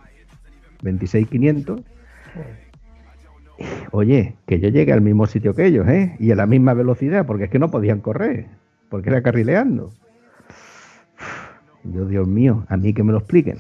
26.500. 0.82 1.82
Oye, 3.90 4.36
que 4.46 4.60
yo 4.60 4.68
llegue 4.68 4.92
al 4.92 5.00
mismo 5.00 5.26
sitio 5.26 5.54
que 5.54 5.64
ellos, 5.66 5.88
¿eh? 5.88 6.14
Y 6.18 6.30
a 6.30 6.36
la 6.36 6.46
misma 6.46 6.74
velocidad, 6.74 7.24
porque 7.24 7.44
es 7.44 7.50
que 7.50 7.58
no 7.58 7.70
podían 7.70 8.00
correr, 8.00 8.48
porque 8.90 9.08
era 9.08 9.22
carrileando. 9.22 9.90
Yo, 11.92 12.06
Dios 12.06 12.26
mío, 12.26 12.64
a 12.68 12.76
mí 12.76 12.92
que 12.92 13.02
me 13.02 13.12
lo 13.12 13.18
expliquen. 13.18 13.58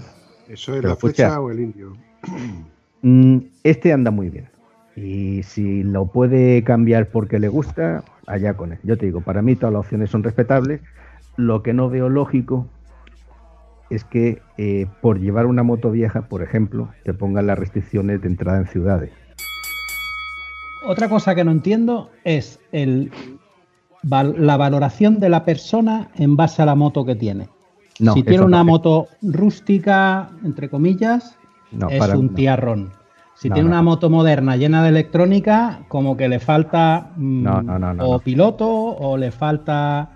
¿Eso 0.48 0.72
es 0.72 0.78
Pero 0.78 0.88
la 0.88 0.94
escucha. 0.94 1.14
flecha 1.14 1.40
o 1.40 1.50
el 1.50 1.60
indio? 1.60 1.96
Mm, 3.02 3.38
este 3.62 3.92
anda 3.92 4.10
muy 4.10 4.30
bien. 4.30 4.48
Y 4.96 5.42
si 5.44 5.84
lo 5.84 6.06
puede 6.06 6.64
cambiar 6.64 7.10
porque 7.10 7.38
le 7.38 7.46
gusta, 7.46 8.02
allá 8.26 8.54
con 8.54 8.72
él. 8.72 8.78
Yo 8.82 8.96
te 8.96 9.06
digo, 9.06 9.20
para 9.20 9.42
mí 9.42 9.54
todas 9.54 9.74
las 9.74 9.80
opciones 9.80 10.10
son 10.10 10.22
respetables. 10.22 10.80
Lo 11.36 11.62
que 11.62 11.72
no 11.72 11.88
veo 11.88 12.08
lógico 12.08 12.66
es 13.90 14.02
que 14.04 14.40
eh, 14.56 14.86
por 15.00 15.20
llevar 15.20 15.46
una 15.46 15.62
moto 15.62 15.90
vieja, 15.90 16.22
por 16.22 16.42
ejemplo, 16.42 16.88
te 17.04 17.14
pongan 17.14 17.46
las 17.46 17.58
restricciones 17.58 18.20
de 18.22 18.28
entrada 18.28 18.58
en 18.58 18.66
ciudades. 18.66 19.12
Otra 20.86 21.08
cosa 21.08 21.34
que 21.34 21.44
no 21.44 21.50
entiendo 21.50 22.10
es 22.24 22.58
el, 22.72 23.12
la 24.02 24.56
valoración 24.56 25.20
de 25.20 25.28
la 25.28 25.44
persona 25.44 26.10
en 26.16 26.36
base 26.36 26.62
a 26.62 26.66
la 26.66 26.74
moto 26.74 27.04
que 27.04 27.14
tiene. 27.14 27.48
No, 27.98 28.12
si 28.12 28.22
tiene 28.22 28.44
una 28.44 28.58
no. 28.58 28.64
moto 28.64 29.08
rústica, 29.22 30.30
entre 30.44 30.68
comillas, 30.68 31.38
No, 31.72 31.88
es 31.88 31.98
para- 31.98 32.16
un 32.18 32.34
tiarrón. 32.34 32.90
Si 33.34 33.50
tiene 33.50 33.68
una 33.68 33.82
moto 33.82 34.08
moderna 34.08 34.56
llena 34.56 34.82
de 34.82 34.88
electrónica, 34.88 35.80
como 35.88 36.16
que 36.16 36.26
le 36.28 36.38
falta 36.40 37.10
mm, 37.16 37.46
o 38.00 38.18
piloto, 38.20 38.66
o 38.66 39.16
le 39.18 39.30
falta 39.30 40.10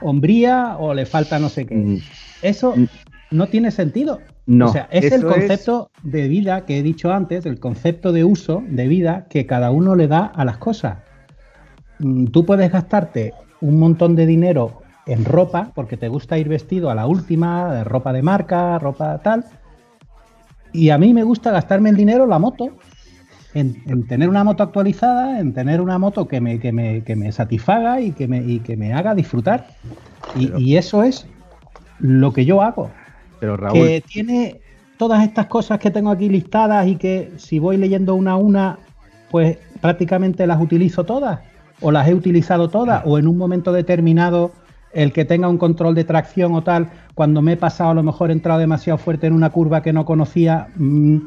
hombría, 0.00 0.76
o 0.78 0.94
le 0.94 1.04
falta 1.06 1.38
no 1.40 1.48
sé 1.48 1.66
qué. 1.66 1.74
Mm, 1.74 1.98
Eso 2.42 2.74
Mm. 2.76 2.86
no 3.32 3.48
tiene 3.48 3.70
sentido. 3.72 4.20
No, 4.46 4.66
o 4.66 4.68
sea, 4.68 4.88
es 4.90 5.04
el 5.12 5.20
es- 5.20 5.24
concepto 5.24 5.90
de 6.02 6.28
vida 6.28 6.64
que 6.64 6.78
he 6.78 6.82
dicho 6.82 7.12
antes, 7.12 7.46
el 7.46 7.58
concepto 7.60 8.12
de 8.12 8.24
uso 8.24 8.62
de 8.68 8.86
vida 8.88 9.26
que 9.28 9.46
cada 9.46 9.70
uno 9.70 9.94
le 9.96 10.06
da 10.08 10.26
a 10.26 10.44
las 10.44 10.58
cosas. 10.58 10.98
Tú 12.32 12.44
puedes 12.44 12.70
gastarte 12.72 13.32
un 13.60 13.78
montón 13.78 14.16
de 14.16 14.26
dinero 14.26 14.81
en 15.06 15.24
ropa 15.24 15.70
porque 15.74 15.96
te 15.96 16.08
gusta 16.08 16.38
ir 16.38 16.48
vestido 16.48 16.90
a 16.90 16.94
la 16.94 17.06
última, 17.06 17.72
de 17.74 17.84
ropa 17.84 18.12
de 18.12 18.22
marca, 18.22 18.78
ropa 18.78 19.18
tal. 19.18 19.44
Y 20.72 20.90
a 20.90 20.98
mí 20.98 21.12
me 21.12 21.22
gusta 21.24 21.50
gastarme 21.50 21.90
el 21.90 21.96
dinero 21.96 22.24
en 22.24 22.30
la 22.30 22.38
moto, 22.38 22.70
en, 23.54 23.82
en 23.86 24.06
tener 24.06 24.28
una 24.28 24.44
moto 24.44 24.62
actualizada, 24.62 25.38
en 25.40 25.52
tener 25.52 25.80
una 25.80 25.98
moto 25.98 26.26
que 26.28 26.40
me, 26.40 26.58
que 26.58 26.72
me, 26.72 27.02
que 27.02 27.16
me 27.16 27.30
satisfaga 27.32 28.00
y 28.00 28.12
que 28.12 28.26
me, 28.28 28.38
y 28.38 28.60
que 28.60 28.76
me 28.76 28.92
haga 28.94 29.14
disfrutar. 29.14 29.66
Y, 30.34 30.46
Pero- 30.46 30.58
y 30.58 30.76
eso 30.76 31.02
es 31.02 31.26
lo 31.98 32.32
que 32.32 32.44
yo 32.44 32.62
hago 32.62 32.90
Pero 33.38 33.56
Raúl, 33.56 33.74
que 33.78 34.00
tiene 34.06 34.60
todas 34.98 35.22
estas 35.24 35.46
cosas 35.46 35.78
que 35.78 35.90
tengo 35.90 36.10
aquí 36.10 36.28
listadas 36.28 36.86
y 36.86 36.96
que 36.96 37.32
si 37.36 37.58
voy 37.58 37.76
leyendo 37.76 38.14
una 38.14 38.32
a 38.32 38.36
una, 38.36 38.78
pues 39.30 39.58
prácticamente 39.80 40.46
las 40.46 40.60
utilizo 40.60 41.04
todas 41.04 41.40
o 41.80 41.90
las 41.90 42.08
he 42.08 42.14
utilizado 42.14 42.68
todas 42.70 43.02
o 43.04 43.18
en 43.18 43.26
un 43.26 43.36
momento 43.36 43.72
determinado 43.72 44.52
el 44.92 45.12
que 45.12 45.24
tenga 45.24 45.48
un 45.48 45.58
control 45.58 45.94
de 45.94 46.04
tracción 46.04 46.54
o 46.54 46.62
tal, 46.62 46.90
cuando 47.14 47.42
me 47.42 47.52
he 47.52 47.56
pasado 47.56 47.90
a 47.90 47.94
lo 47.94 48.02
mejor 48.02 48.30
he 48.30 48.32
entrado 48.32 48.60
demasiado 48.60 48.98
fuerte 48.98 49.26
en 49.26 49.32
una 49.32 49.50
curva 49.50 49.82
que 49.82 49.92
no 49.92 50.04
conocía, 50.04 50.68
mm, 50.76 51.18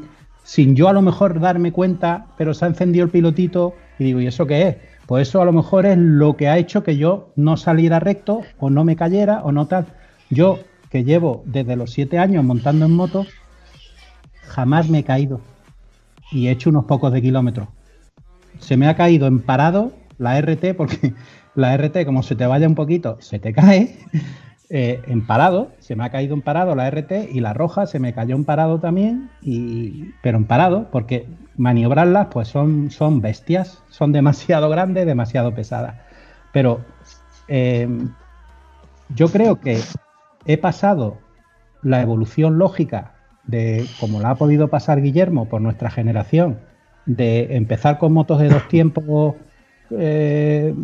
sin 0.44 0.76
yo 0.76 0.88
a 0.88 0.92
lo 0.92 1.02
mejor 1.02 1.40
darme 1.40 1.72
cuenta, 1.72 2.26
pero 2.38 2.54
se 2.54 2.64
ha 2.64 2.68
encendido 2.68 3.04
el 3.04 3.10
pilotito 3.10 3.74
y 3.98 4.04
digo, 4.04 4.20
¿y 4.20 4.26
eso 4.26 4.46
qué 4.46 4.68
es? 4.68 4.76
Pues 5.06 5.28
eso 5.28 5.40
a 5.40 5.44
lo 5.44 5.52
mejor 5.52 5.86
es 5.86 5.96
lo 5.98 6.36
que 6.36 6.48
ha 6.48 6.58
hecho 6.58 6.82
que 6.82 6.96
yo 6.96 7.32
no 7.36 7.56
saliera 7.56 8.00
recto 8.00 8.42
o 8.58 8.70
no 8.70 8.84
me 8.84 8.96
cayera 8.96 9.42
o 9.42 9.52
no 9.52 9.66
tal. 9.66 9.86
Yo 10.30 10.58
que 10.90 11.04
llevo 11.04 11.42
desde 11.46 11.76
los 11.76 11.92
siete 11.92 12.18
años 12.18 12.44
montando 12.44 12.86
en 12.86 12.92
moto, 12.92 13.26
jamás 14.46 14.88
me 14.88 15.00
he 15.00 15.04
caído 15.04 15.40
y 16.32 16.48
he 16.48 16.50
hecho 16.50 16.70
unos 16.70 16.84
pocos 16.86 17.12
de 17.12 17.22
kilómetros. 17.22 17.68
Se 18.58 18.76
me 18.76 18.88
ha 18.88 18.96
caído 18.96 19.26
en 19.26 19.40
parado 19.40 19.92
la 20.18 20.40
RT 20.40 20.74
porque 20.76 21.14
la 21.56 21.76
RT 21.76 22.04
como 22.04 22.22
se 22.22 22.36
te 22.36 22.46
vaya 22.46 22.68
un 22.68 22.74
poquito 22.74 23.16
se 23.20 23.38
te 23.38 23.52
cae. 23.52 23.98
eh, 24.70 25.00
en 25.06 25.26
parado, 25.26 25.70
se 25.78 25.96
me 25.96 26.04
ha 26.04 26.10
caído 26.10 26.34
en 26.34 26.42
parado 26.42 26.74
la 26.74 26.88
RT 26.88 27.30
y 27.32 27.40
la 27.40 27.52
roja 27.52 27.86
se 27.86 27.98
me 27.98 28.12
cayó 28.12 28.36
en 28.36 28.44
parado 28.44 28.78
también, 28.78 29.30
pero 30.22 30.38
en 30.38 30.44
parado 30.44 30.88
porque 30.90 31.26
maniobrarlas 31.56 32.28
pues 32.30 32.48
son, 32.48 32.90
son 32.90 33.20
bestias, 33.20 33.82
son 33.88 34.12
demasiado 34.12 34.68
grandes, 34.68 35.06
demasiado 35.06 35.54
pesadas. 35.54 35.96
Pero 36.52 36.80
eh, 37.48 37.88
yo 39.14 39.28
creo 39.28 39.60
que 39.60 39.80
he 40.46 40.58
pasado 40.58 41.18
la 41.82 42.02
evolución 42.02 42.58
lógica 42.58 43.14
de, 43.44 43.86
como 44.00 44.20
la 44.20 44.30
ha 44.30 44.34
podido 44.34 44.68
pasar 44.68 45.00
Guillermo 45.00 45.48
por 45.48 45.60
nuestra 45.60 45.90
generación, 45.90 46.58
de 47.04 47.56
empezar 47.56 47.98
con 47.98 48.12
motos 48.12 48.40
de 48.40 48.48
dos 48.48 48.66
tiempos 48.68 49.36
eh, 49.90 50.74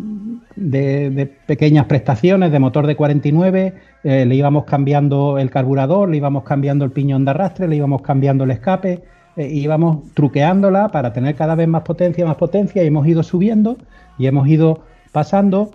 de, 0.55 1.31
pequeñas 1.45 1.85
prestaciones, 1.87 2.51
de 2.51 2.59
motor 2.59 2.87
de 2.87 2.95
49, 2.95 3.73
eh, 4.03 4.25
le 4.25 4.35
íbamos 4.35 4.65
cambiando 4.65 5.37
el 5.37 5.49
carburador, 5.49 6.09
le 6.09 6.17
íbamos 6.17 6.43
cambiando 6.43 6.85
el 6.85 6.91
piñón 6.91 7.25
de 7.25 7.31
arrastre, 7.31 7.67
le 7.67 7.75
íbamos 7.75 8.01
cambiando 8.01 8.43
el 8.43 8.51
escape, 8.51 9.03
eh, 9.35 9.47
íbamos 9.47 10.13
truqueándola 10.13 10.89
para 10.89 11.11
tener 11.11 11.35
cada 11.35 11.55
vez 11.55 11.67
más 11.67 11.83
potencia, 11.83 12.25
más 12.25 12.35
potencia, 12.35 12.83
y 12.83 12.87
hemos 12.87 13.07
ido 13.07 13.23
subiendo 13.23 13.77
y 14.17 14.27
hemos 14.27 14.47
ido 14.47 14.81
pasando. 15.11 15.71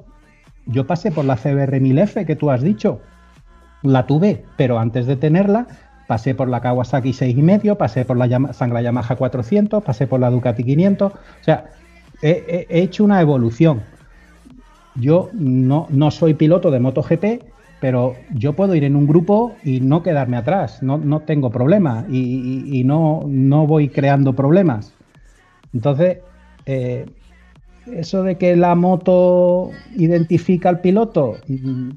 Yo 0.67 0.87
pasé 0.87 1.11
por 1.11 1.25
la 1.25 1.37
CBR 1.37 1.81
1000F 1.81 2.27
que 2.27 2.37
tú 2.37 2.51
has 2.51 2.63
dicho, 2.63 3.01
la 3.83 4.07
tuve, 4.07 4.45
pero 4.57 4.79
antes 4.79 5.07
de 5.07 5.17
tenerla 5.17 5.67
pasé 6.07 6.35
por 6.35 6.49
la 6.49 6.61
Kawasaki 6.61 7.11
6,5, 7.11 7.77
pasé 7.77 8.05
por 8.05 8.17
la 8.17 8.53
Sangra 8.55 8.81
Yamaha 8.81 9.15
400, 9.15 9.85
pasé 9.85 10.07
por 10.07 10.19
la 10.19 10.31
Ducati 10.31 10.65
500, 10.65 11.13
o 11.13 11.19
sea, 11.43 11.67
he, 12.23 12.67
hecho 12.69 13.05
una 13.05 13.21
evolución. 13.21 13.83
Yo 14.95 15.31
no, 15.33 15.87
no, 15.91 16.11
soy 16.11 16.35
piloto 16.35 16.71
de 16.71 16.81
MotoGP, 16.81 17.43
pero 17.81 18.17
yo 18.35 18.55
puedo 18.55 18.75
ir 18.75 18.85
en 18.85 18.97
un 18.97 19.07
grupo 19.07 19.55
y 19.63 19.81
no 19.81 20.03
quedarme 20.03 20.37
atrás, 20.37 20.83
no, 20.83 20.99
no 20.99 21.21
tengo 21.21 21.51
problema 21.51 22.05
y, 22.11 22.83
no, 22.85 23.23
no, 23.27 23.67
voy 23.67 23.89
creando 23.89 24.33
problemas. 24.35 24.93
Entonces, 25.73 26.19
eh, 26.67 27.07
eso 27.95 28.23
de 28.23 28.37
que 28.37 28.57
la 28.57 28.75
moto 28.75 29.71
identifica 29.97 30.69
al 30.69 30.81
piloto, 30.81 31.37
mm, 31.47 31.91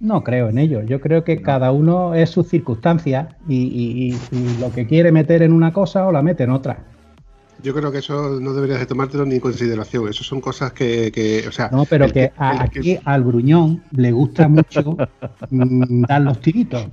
no 0.00 0.24
creo 0.24 0.48
en 0.48 0.58
ello. 0.58 0.82
Yo 0.82 1.00
creo 1.00 1.24
que 1.24 1.42
cada 1.42 1.72
uno 1.72 2.14
es 2.14 2.30
su 2.30 2.42
circunstancia 2.42 3.36
y, 3.46 4.16
y, 4.32 4.58
lo 4.58 4.72
que 4.72 4.86
quiere 4.86 5.12
meter 5.12 5.42
en 5.42 5.52
una 5.52 5.72
cosa 5.72 6.06
o 6.06 6.12
la 6.12 6.22
mete 6.22 6.44
en 6.44 6.50
otra. 6.50 6.78
Yo 7.62 7.74
creo 7.74 7.92
que 7.92 7.98
eso 7.98 8.40
no 8.40 8.52
deberías 8.52 8.80
de 8.80 8.86
tomártelo 8.86 9.24
ni 9.24 9.36
en 9.36 9.40
consideración. 9.40 10.08
Eso 10.08 10.24
son 10.24 10.40
cosas 10.40 10.72
que, 10.72 11.44
o 11.46 11.52
sea... 11.52 11.68
No, 11.70 11.84
pero 11.84 12.10
que, 12.10 12.32
aquí 12.36 12.98
al 13.04 13.24
gruñón 13.24 13.82
le 13.92 14.12
gusta 14.12 14.48
mucho 14.48 14.96
mm, 15.50 16.04
dar 16.04 16.22
los 16.22 16.40
tiritos. 16.40 16.86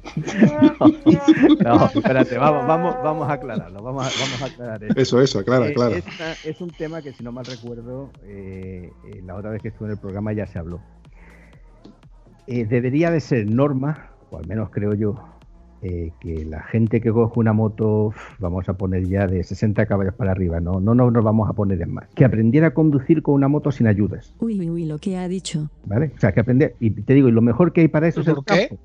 No, 1.64 1.86
espérate, 1.86 2.38
vamos, 2.38 2.68
vamos, 2.68 2.96
vamos 3.04 3.30
a 3.30 3.34
aclararlo. 3.34 3.82
Vamos 3.82 4.06
a, 4.06 4.10
vamos 4.20 4.42
a 4.42 4.46
aclarar 4.46 4.84
eso. 4.84 4.94
Eso, 4.96 5.22
eso, 5.22 5.40
aclara, 5.40 5.68
eh, 5.68 6.04
Es, 6.44 6.62
un 6.62 6.70
tema 6.70 7.02
que, 7.02 7.14
si 7.14 7.24
no 7.24 7.32
mal 7.32 7.46
recuerdo, 7.46 8.12
eh, 8.24 8.92
eh, 9.08 9.22
la 9.26 9.36
otra 9.36 9.52
vez 9.52 9.62
que 9.62 9.70
estuve 9.70 9.88
en 9.88 9.94
el 9.94 10.00
programa 10.00 10.34
ya 10.34 10.48
se 10.48 10.60
habló. 10.60 10.82
debería 12.48 13.12
de 13.12 13.20
ser 13.20 13.46
norma, 13.50 14.12
o 14.30 14.38
al 14.38 14.48
menos 14.48 14.70
creo 14.70 14.94
yo, 14.94 15.37
eh, 15.90 16.12
que 16.20 16.44
la 16.44 16.64
gente 16.64 17.00
que 17.00 17.14
coge 17.14 17.40
una 17.40 17.54
moto, 17.54 18.14
vamos 18.40 18.68
a 18.68 18.74
poner 18.74 19.08
ya 19.08 19.26
de 19.26 19.42
60 19.42 19.86
caballos 19.86 20.14
para 20.16 20.32
arriba, 20.32 20.60
no, 20.60 20.82
no, 20.82 20.94
no 20.94 21.10
nos 21.12 21.24
vamos 21.24 21.50
a 21.50 21.54
poner 21.54 21.82
en 21.82 21.94
más, 21.94 22.10
que 22.14 22.26
aprendiera 22.26 22.68
a 22.68 22.74
conducir 22.74 23.22
con 23.22 23.36
una 23.36 23.48
moto 23.48 23.72
sin 23.72 23.88
ayudas. 23.88 24.36
Uy, 24.40 24.60
uy, 24.60 24.70
uy, 24.70 24.86
lo 24.86 24.98
que 24.98 25.16
ha 25.16 25.30
dicho. 25.30 25.70
¿Vale? 25.86 26.12
O 26.14 26.20
sea, 26.20 26.34
que 26.34 26.42
aprender, 26.42 26.76
y 26.82 26.90
te 26.90 27.14
digo, 27.14 27.30
y 27.30 27.32
lo 27.32 27.42
mejor 27.42 27.72
que 27.72 27.82
hay 27.82 27.88
para 27.88 28.10
eso 28.10 28.20
es 28.20 28.28
el 28.28 28.36
qué? 28.46 28.78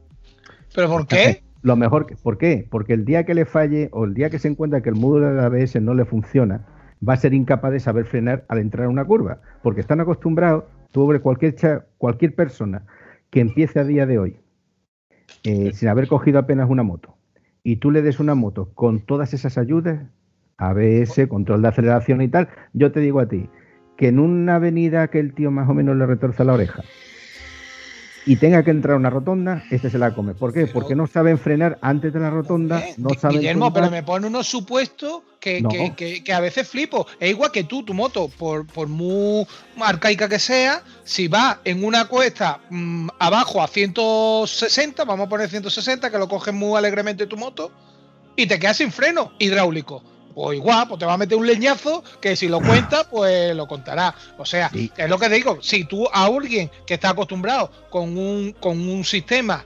¿Pero 0.76 0.88
por 0.88 1.09
qué? 1.09 1.42
Lo 1.62 1.74
mejor, 1.74 2.07
que, 2.07 2.14
¿por 2.14 2.38
qué? 2.38 2.68
Porque 2.70 2.92
el 2.92 3.05
día 3.05 3.24
que 3.26 3.34
le 3.34 3.46
falle 3.46 3.88
o 3.92 4.05
el 4.05 4.14
día 4.14 4.30
que 4.30 4.38
se 4.38 4.46
encuentra 4.46 4.80
que 4.80 4.90
el 4.90 4.96
módulo 4.96 5.34
de 5.34 5.42
ABS 5.42 5.80
no 5.82 5.94
le 5.94 6.05
funciona, 6.05 6.66
va 7.07 7.14
a 7.14 7.16
ser 7.16 7.34
incapaz 7.34 7.72
de 7.72 7.80
saber 7.80 8.05
frenar 8.05 8.44
al 8.46 8.59
entrar 8.59 8.84
en 8.84 8.92
una 8.92 9.05
curva, 9.05 9.40
porque 9.64 9.80
están 9.80 10.00
acostumbrados, 10.00 10.64
tú 10.92 11.12
cualquier, 11.20 11.57
cualquier 11.98 12.34
persona 12.36 12.84
que 13.30 13.40
empiece 13.40 13.80
a 13.80 13.84
día 13.84 14.07
de 14.07 14.20
hoy 14.20 14.36
eh, 15.45 15.72
sin 15.72 15.88
haber 15.88 16.09
cogido 16.09 16.38
apenas 16.38 16.68
una 16.70 16.82
moto, 16.82 17.16
y 17.64 17.76
tú 17.76 17.90
le 17.90 18.03
des 18.03 18.20
una 18.20 18.34
moto 18.34 18.70
con 18.74 19.01
todas 19.01 19.34
esas 19.34 19.59
ayudas, 19.59 20.07
ABS, 20.57 21.28
control 21.28 21.62
de 21.62 21.68
aceleración 21.68 22.22
y 22.22 22.28
tal, 22.28 22.49
yo 22.72 22.93
te 22.93 23.01
digo 23.01 23.20
a 23.20 23.28
ti, 23.28 23.49
que 23.97 24.09
en 24.09 24.18
una 24.18 24.57
avenida 24.57 25.09
que 25.09 25.18
el 25.18 25.34
tío 25.34 25.51
más 25.51 25.68
o 25.68 25.74
menos 25.74 25.97
le 25.97 26.07
retorza 26.07 26.45
la 26.45 26.55
oreja, 26.55 26.82
y 28.25 28.37
tenga 28.37 28.62
que 28.62 28.70
entrar 28.70 28.95
a 28.95 28.99
una 28.99 29.11
rotonda, 29.11 29.64
este 29.70 29.91
se 29.91 29.99
la 29.99 30.14
come. 30.14 30.35
¿Por 30.35 30.53
qué? 30.53 30.66
Porque 30.66 30.95
no 30.95 31.07
saben 31.07 31.39
frenar 31.39 31.79
antes 31.83 32.12
de 32.12 32.20
la 32.20 32.31
rotonda. 32.31 32.83
No 32.97 33.11
saben 33.18 33.39
Guillermo, 33.39 33.73
pero 33.73 33.91
me 33.91 34.03
pone 34.03 34.27
unos 34.27 34.47
supuestos 34.47 35.23
que, 35.41 35.62
que, 36.25 36.33
a 36.33 36.41
veces 36.41 36.68
flipo. 36.68 37.07
Es 37.18 37.31
igual 37.31 37.51
que 37.51 37.64
tú, 37.64 37.83
tu 37.85 37.95
moto, 37.95 38.29
por, 38.29 38.66
por 38.66 38.89
muy 38.89 39.47
arcaica 39.81 40.29
que 40.29 40.39
sea, 40.39 40.83
si 41.05 41.27
va 41.27 41.61
en 41.64 41.85
una 41.85 42.07
cuesta 42.07 42.61
mm, 42.70 43.09
abajo 43.18 43.62
a 43.62 43.66
160, 43.66 45.05
vamos 45.05 45.27
a 45.27 45.29
poner 45.29 45.49
160, 45.49 46.11
que 46.11 46.18
lo 46.18 46.29
coges 46.29 46.55
muy 46.55 46.79
alegremente 46.79 47.27
tu 47.27 47.37
moto, 47.37 47.73
y 48.37 48.47
te 48.47 48.59
quedas 48.59 48.77
sin 48.77 48.93
freno 48.93 49.33
hidráulico 49.39 50.03
pues 50.35 50.57
igual, 50.57 50.89
pues 50.89 50.99
te 50.99 51.07
va 51.07 51.14
a 51.14 51.18
meter 51.18 51.37
un 51.37 51.47
leñazo 51.47 52.03
que 52.20 52.37
si 52.37 52.49
lo 52.49 52.61
cuenta, 52.61 53.09
pues 53.09 53.55
lo 53.55 53.66
contará. 53.66 54.14
O 54.39 54.45
sea, 54.45 54.70
es 54.74 55.09
lo 55.09 55.18
que 55.18 55.28
te 55.28 55.35
digo, 55.35 55.59
si 55.62 55.85
tú 55.85 56.09
a 56.12 56.26
alguien 56.26 56.70
que 56.87 56.95
está 56.95 57.11
acostumbrado 57.11 57.70
con 57.91 58.16
un, 58.16 58.53
con 58.53 58.78
un 58.89 59.05
sistema 59.05 59.64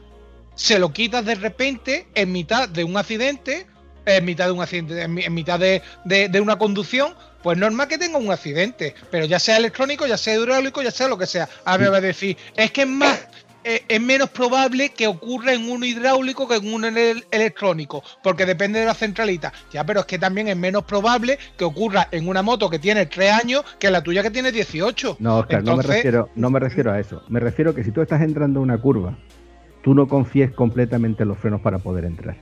se 0.57 0.79
lo 0.79 0.93
quitas 0.93 1.25
de 1.25 1.37
repente 1.37 2.09
en 2.15 2.33
mitad 2.33 2.69
de 2.69 2.83
un 2.83 2.97
accidente, 2.97 3.67
en 4.07 4.25
mitad 4.25 4.47
de 4.47 4.53
un 4.53 4.63
accidente, 4.63 5.03
en, 5.03 5.35
mitad 5.35 5.61
de, 5.61 5.83
de, 6.05 6.41
una 6.41 6.57
conducción, 6.57 7.15
pues 7.43 7.59
normal 7.59 7.87
que 7.87 7.99
tenga 7.99 8.19
un 8.19 8.33
accidente, 8.33 8.95
pero 9.11 9.27
ya 9.27 9.39
sea 9.39 9.59
electrónico, 9.59 10.07
ya 10.07 10.17
sea 10.17 10.35
hidráulico, 10.35 10.83
ya 10.83 10.91
sea 10.91 11.09
lo 11.09 11.19
que 11.19 11.27
sea. 11.27 11.49
A 11.65 11.77
ver, 11.77 11.93
va 11.93 11.99
a 11.99 12.01
decir, 12.01 12.37
es 12.57 12.73
que 12.73 12.83
es 12.83 12.89
más 12.89 13.29
eh, 13.69 13.83
es 13.89 14.01
menos 14.01 14.31
probable 14.31 14.91
que 14.91 15.09
ocurra 15.09 15.53
en 15.53 15.69
uno 15.69 15.85
hidráulico 15.85 16.47
que 16.47 16.55
en 16.55 16.73
uno 16.73 16.87
electrónico, 16.87 18.01
porque 18.23 18.47
depende 18.47 18.79
de 18.79 18.87
la 18.87 18.95
centralita. 18.95 19.53
Ya, 19.73 19.85
pero 19.85 20.01
es 20.01 20.07
que 20.07 20.21
también 20.21 20.47
es 20.47 20.57
menos 20.57 20.85
probable 20.85 21.37
que 21.59 21.65
ocurra 21.65 22.07
en 22.13 22.29
una 22.29 22.43
moto 22.43 22.71
que 22.71 22.79
tiene 22.79 23.07
3 23.07 23.33
años 23.33 23.65
que 23.81 23.91
la 23.91 24.03
tuya 24.03 24.23
que 24.23 24.31
tiene 24.31 24.53
18. 24.53 25.17
No, 25.19 25.39
Oscar, 25.39 25.65
no, 25.65 25.77
me 25.77 25.83
refiero, 25.83 26.29
no 26.37 26.49
me 26.49 26.61
refiero 26.61 26.93
a 26.93 27.01
eso. 27.01 27.25
Me 27.29 27.41
refiero 27.41 27.73
a 27.73 27.75
que 27.75 27.83
si 27.83 27.91
tú 27.91 28.03
estás 28.03 28.23
entrando 28.23 28.61
en 28.61 28.63
una 28.63 28.79
curva, 28.79 29.19
tú 29.83 29.95
no 29.95 30.07
confíes 30.07 30.53
completamente 30.53 31.25
en 31.25 31.31
los 31.31 31.39
frenos 31.39 31.61
para 31.61 31.79
poder 31.81 32.05
entrar. 32.05 32.37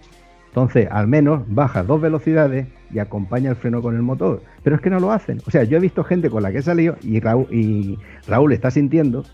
Entonces, 0.49 0.89
al 0.91 1.07
menos 1.07 1.43
baja 1.47 1.85
dos 1.85 2.03
velocidades 2.03 2.67
y 2.93 2.99
acompaña 2.99 3.49
el 3.49 3.57
freno 3.57 3.81
con 3.81 3.97
el 3.97 4.03
motor. 4.03 4.43
Pero 4.63 4.77
es 4.77 4.83
que 4.83 4.91
no 4.91 5.01
lo 5.01 5.11
hacen. 5.11 5.41
O 5.47 5.51
sea, 5.51 5.65
yo 5.65 5.79
he 5.79 5.81
visto 5.81 6.05
gente 6.05 6.29
con 6.29 6.43
la 6.43 6.53
que 6.53 6.59
he 6.59 6.63
salido 6.63 6.97
y 7.03 7.19
Raúl, 7.19 7.47
y 7.51 7.99
Raúl 8.29 8.53
está 8.53 8.71
sintiendo 8.71 9.25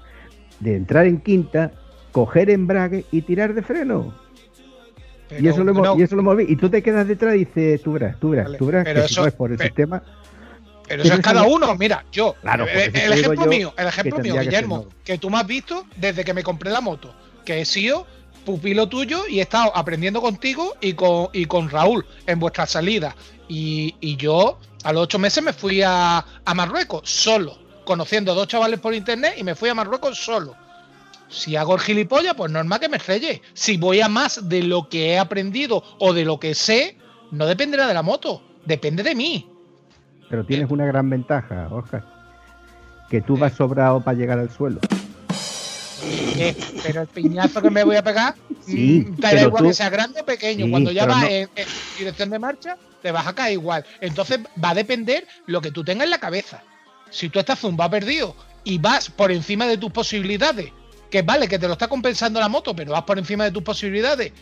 de 0.60 0.76
entrar 0.76 1.06
en 1.06 1.20
quinta, 1.20 1.72
coger 2.12 2.50
embrague 2.50 3.04
y 3.10 3.22
tirar 3.22 3.54
de 3.54 3.62
freno. 3.62 4.14
y, 5.38 5.46
eso 5.48 5.64
lo 5.64 5.72
hemos, 5.72 5.98
y 5.98 6.02
eso 6.02 6.16
lo 6.16 6.22
hemos 6.22 6.36
visto. 6.36 6.52
Y 6.52 6.56
tú 6.56 6.70
te 6.70 6.82
quedas 6.82 7.06
detrás 7.06 7.34
y 7.36 7.44
dices, 7.44 7.82
tú 7.82 7.92
verás, 7.92 8.18
tú 8.18 8.30
verás, 8.30 8.56
tú 8.58 8.66
verás 8.66 8.84
pero 8.84 9.04
eso, 9.04 9.26
es 9.26 9.32
por 9.32 9.52
el 9.52 9.58
sistema. 9.58 10.02
Pero 10.88 11.04
eso 11.04 11.14
es 11.14 11.20
cada 11.20 11.44
uno, 11.44 11.76
mira, 11.76 12.04
yo, 12.10 12.34
claro, 12.40 12.66
eh, 12.66 12.90
el, 12.92 13.12
ejemplo 13.12 13.46
mío, 13.46 13.72
el 13.76 13.86
ejemplo 13.86 14.18
mío, 14.18 14.34
Guillermo, 14.40 14.88
que, 15.04 15.18
tú 15.18 15.30
me 15.30 15.38
has 15.38 15.46
visto 15.46 15.86
desde 15.96 16.24
que 16.24 16.34
me 16.34 16.42
compré 16.42 16.70
la 16.70 16.80
moto, 16.80 17.14
que 17.44 17.60
he 17.60 17.64
sido 17.64 18.08
pupilo 18.44 18.88
tuyo 18.88 19.22
y 19.28 19.38
he 19.38 19.42
estado 19.42 19.76
aprendiendo 19.76 20.20
contigo 20.20 20.74
y 20.80 20.94
con, 20.94 21.28
y 21.32 21.44
con 21.44 21.70
Raúl 21.70 22.04
en 22.26 22.40
vuestra 22.40 22.66
salida. 22.66 23.14
Y, 23.46 23.94
y 24.00 24.16
yo 24.16 24.58
a 24.82 24.92
los 24.92 25.04
ocho 25.04 25.20
meses 25.20 25.44
me 25.44 25.52
fui 25.52 25.80
a, 25.82 26.24
a 26.44 26.54
Marruecos 26.54 27.08
solo 27.08 27.56
conociendo 27.90 28.30
a 28.30 28.34
dos 28.36 28.46
chavales 28.46 28.78
por 28.78 28.94
internet 28.94 29.34
y 29.36 29.42
me 29.42 29.56
fui 29.56 29.68
a 29.68 29.74
Marruecos 29.74 30.16
solo. 30.16 30.54
Si 31.30 31.56
hago 31.56 31.74
el 31.74 31.80
gilipollas, 31.80 32.34
pues 32.34 32.50
normal 32.50 32.80
que 32.80 32.88
me 32.88 32.96
estrelle. 32.96 33.40
Si 33.54 33.76
voy 33.76 34.00
a 34.00 34.08
más 34.08 34.48
de 34.48 34.62
lo 34.62 34.88
que 34.88 35.10
he 35.10 35.18
aprendido 35.18 35.82
o 35.98 36.12
de 36.12 36.24
lo 36.24 36.38
que 36.38 36.54
sé, 36.54 36.96
no 37.30 37.46
dependerá 37.46 37.86
de 37.86 37.94
la 37.94 38.02
moto, 38.02 38.42
depende 38.64 39.02
de 39.02 39.14
mí. 39.14 39.48
Pero 40.28 40.44
tienes 40.44 40.70
una 40.70 40.86
gran 40.86 41.08
ventaja, 41.08 41.68
Oscar, 41.70 42.04
que 43.08 43.20
tú 43.20 43.36
vas 43.36 43.54
sobrado 43.54 44.00
para 44.00 44.18
llegar 44.18 44.38
al 44.38 44.50
suelo. 44.50 44.80
Pero 46.82 47.02
el 47.02 47.08
piñazo 47.08 47.62
que 47.62 47.70
me 47.70 47.84
voy 47.84 47.96
a 47.96 48.02
pegar, 48.02 48.34
sí, 48.60 49.06
mm, 49.06 49.16
da 49.16 49.40
igual 49.40 49.64
que 49.64 49.74
sea 49.74 49.90
grande 49.90 50.20
o 50.20 50.24
pequeño. 50.24 50.68
Cuando 50.70 50.90
ya 50.90 51.06
vas 51.06 51.24
en, 51.24 51.48
en, 51.54 51.66
dirección 51.98 52.30
de 52.30 52.38
marcha, 52.38 52.76
te 53.02 53.12
vas 53.12 53.26
a 53.26 53.34
caer 53.34 53.52
igual. 53.52 53.84
Entonces 54.00 54.40
va 54.62 54.70
a 54.70 54.74
depender 54.74 55.26
lo 55.46 55.60
que 55.60 55.70
tú 55.70 55.84
tengas 55.84 56.04
en 56.04 56.10
la 56.10 56.18
cabeza 56.18 56.62
si 57.10 57.28
tú 57.28 57.38
estás 57.38 57.58
zumba 57.58 57.90
perdido 57.90 58.34
y 58.64 58.78
vas 58.78 59.10
por 59.10 59.30
encima 59.32 59.66
de 59.66 59.76
tus 59.76 59.90
posibilidades, 59.92 60.72
que 61.10 61.22
vale, 61.22 61.48
que 61.48 61.58
te 61.58 61.66
lo 61.66 61.74
está 61.74 61.88
compensando 61.88 62.40
la 62.40 62.48
moto, 62.48 62.74
pero 62.74 62.92
vas 62.92 63.02
por 63.02 63.18
encima 63.18 63.44
de 63.44 63.50
tus 63.50 63.62
posibilidades, 63.62 64.32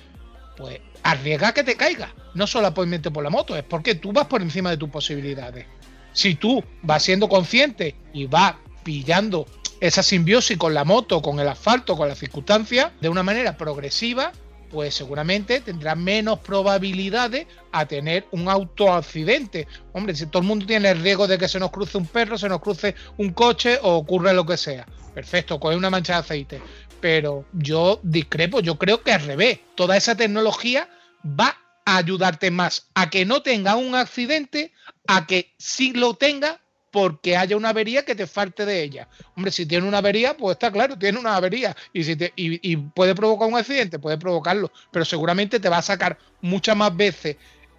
pues 0.56 0.80
arriesga 1.02 1.52
que 1.52 1.64
te 1.64 1.76
caiga. 1.76 2.14
No 2.34 2.46
solamente 2.46 3.10
por 3.10 3.24
la 3.24 3.30
moto, 3.30 3.56
es 3.56 3.64
porque 3.64 3.94
tú 3.94 4.12
vas 4.12 4.26
por 4.26 4.42
encima 4.42 4.70
de 4.70 4.76
tus 4.76 4.90
posibilidades. 4.90 5.66
Si 6.12 6.34
tú 6.34 6.62
vas 6.82 7.02
siendo 7.02 7.28
consciente 7.28 7.94
y 8.12 8.26
vas 8.26 8.54
pillando 8.82 9.46
esa 9.80 10.02
simbiosis 10.02 10.56
con 10.56 10.74
la 10.74 10.84
moto, 10.84 11.22
con 11.22 11.38
el 11.40 11.48
asfalto, 11.48 11.96
con 11.96 12.08
las 12.08 12.18
circunstancias, 12.18 12.90
de 13.00 13.08
una 13.08 13.22
manera 13.22 13.56
progresiva, 13.56 14.32
pues 14.70 14.94
seguramente 14.94 15.60
tendrá 15.60 15.94
menos 15.94 16.40
probabilidades 16.40 17.46
a 17.72 17.86
tener 17.86 18.26
un 18.30 18.48
autoaccidente. 18.48 19.66
Hombre, 19.92 20.14
si 20.14 20.26
todo 20.26 20.42
el 20.42 20.48
mundo 20.48 20.66
tiene 20.66 20.90
el 20.90 21.00
riesgo 21.00 21.26
de 21.26 21.38
que 21.38 21.48
se 21.48 21.58
nos 21.58 21.70
cruce 21.70 21.98
un 21.98 22.06
perro, 22.06 22.38
se 22.38 22.48
nos 22.48 22.60
cruce 22.60 22.94
un 23.16 23.30
coche 23.32 23.78
o 23.82 23.96
ocurre 23.96 24.34
lo 24.34 24.46
que 24.46 24.56
sea. 24.56 24.86
Perfecto, 25.14 25.58
coge 25.58 25.76
una 25.76 25.90
mancha 25.90 26.14
de 26.14 26.18
aceite. 26.20 26.62
Pero 27.00 27.44
yo 27.52 28.00
discrepo, 28.02 28.60
yo 28.60 28.78
creo 28.78 29.02
que 29.02 29.12
al 29.12 29.22
revés, 29.22 29.60
toda 29.74 29.96
esa 29.96 30.16
tecnología 30.16 30.88
va 31.24 31.56
a 31.84 31.96
ayudarte 31.96 32.50
más 32.50 32.88
a 32.94 33.08
que 33.10 33.24
no 33.24 33.42
tenga 33.42 33.76
un 33.76 33.94
accidente, 33.94 34.72
a 35.06 35.26
que 35.26 35.54
sí 35.58 35.92
lo 35.92 36.14
tenga 36.14 36.60
porque 36.98 37.36
haya 37.36 37.56
una 37.56 37.68
avería 37.68 38.04
que 38.04 38.16
te 38.16 38.26
falte 38.26 38.66
de 38.66 38.82
ella. 38.82 39.08
Hombre, 39.36 39.52
si 39.52 39.66
tiene 39.66 39.86
una 39.86 39.98
avería, 39.98 40.36
pues 40.36 40.56
está 40.56 40.72
claro, 40.72 40.98
tiene 40.98 41.16
una 41.16 41.36
avería. 41.36 41.76
Y, 41.92 42.02
si 42.02 42.16
te, 42.16 42.32
y, 42.34 42.76
puede 42.76 43.14
provocar 43.14 43.46
un 43.46 43.56
accidente, 43.56 44.00
puede 44.00 44.18
provocarlo, 44.18 44.72
pero 44.90 45.04
seguramente 45.04 45.60
te 45.60 45.68
va 45.68 45.78
a 45.78 45.82
sacar 45.82 46.18
muchas 46.40 46.76
más 46.76 46.96
veces 46.96 47.36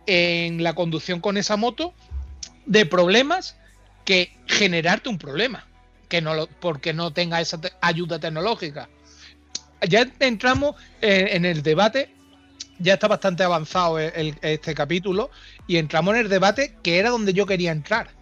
en 0.07 0.63
la 0.63 0.74
conducción 0.74 1.20
con 1.20 1.36
esa 1.36 1.57
moto 1.57 1.93
de 2.65 2.86
problemas 2.86 3.57
que 4.05 4.32
generarte 4.47 5.09
un 5.09 5.17
problema, 5.17 5.67
que 6.07 6.22
no 6.22 6.34
lo, 6.34 6.47
porque 6.47 6.93
no 6.93 7.11
tenga 7.11 7.41
esa 7.41 7.59
ayuda 7.82 8.20
tecnológica. 8.20 8.88
Ya 9.82 10.09
entramos 10.22 10.78
en 11.01 11.43
el 11.43 11.61
debate 11.61 12.15
ya 12.82 12.93
está 12.93 13.09
bastante 13.09 13.43
avanzado 13.43 13.99
este 13.99 14.74
capítulo 14.74 15.30
y 15.67 15.76
entramos 15.76 16.15
en 16.15 16.22
el 16.22 16.30
debate 16.30 16.78
que 16.82 16.99
era 16.99 17.09
donde 17.09 17.34
yo 17.34 17.45
quería 17.45 17.74
entrar. 17.74 18.17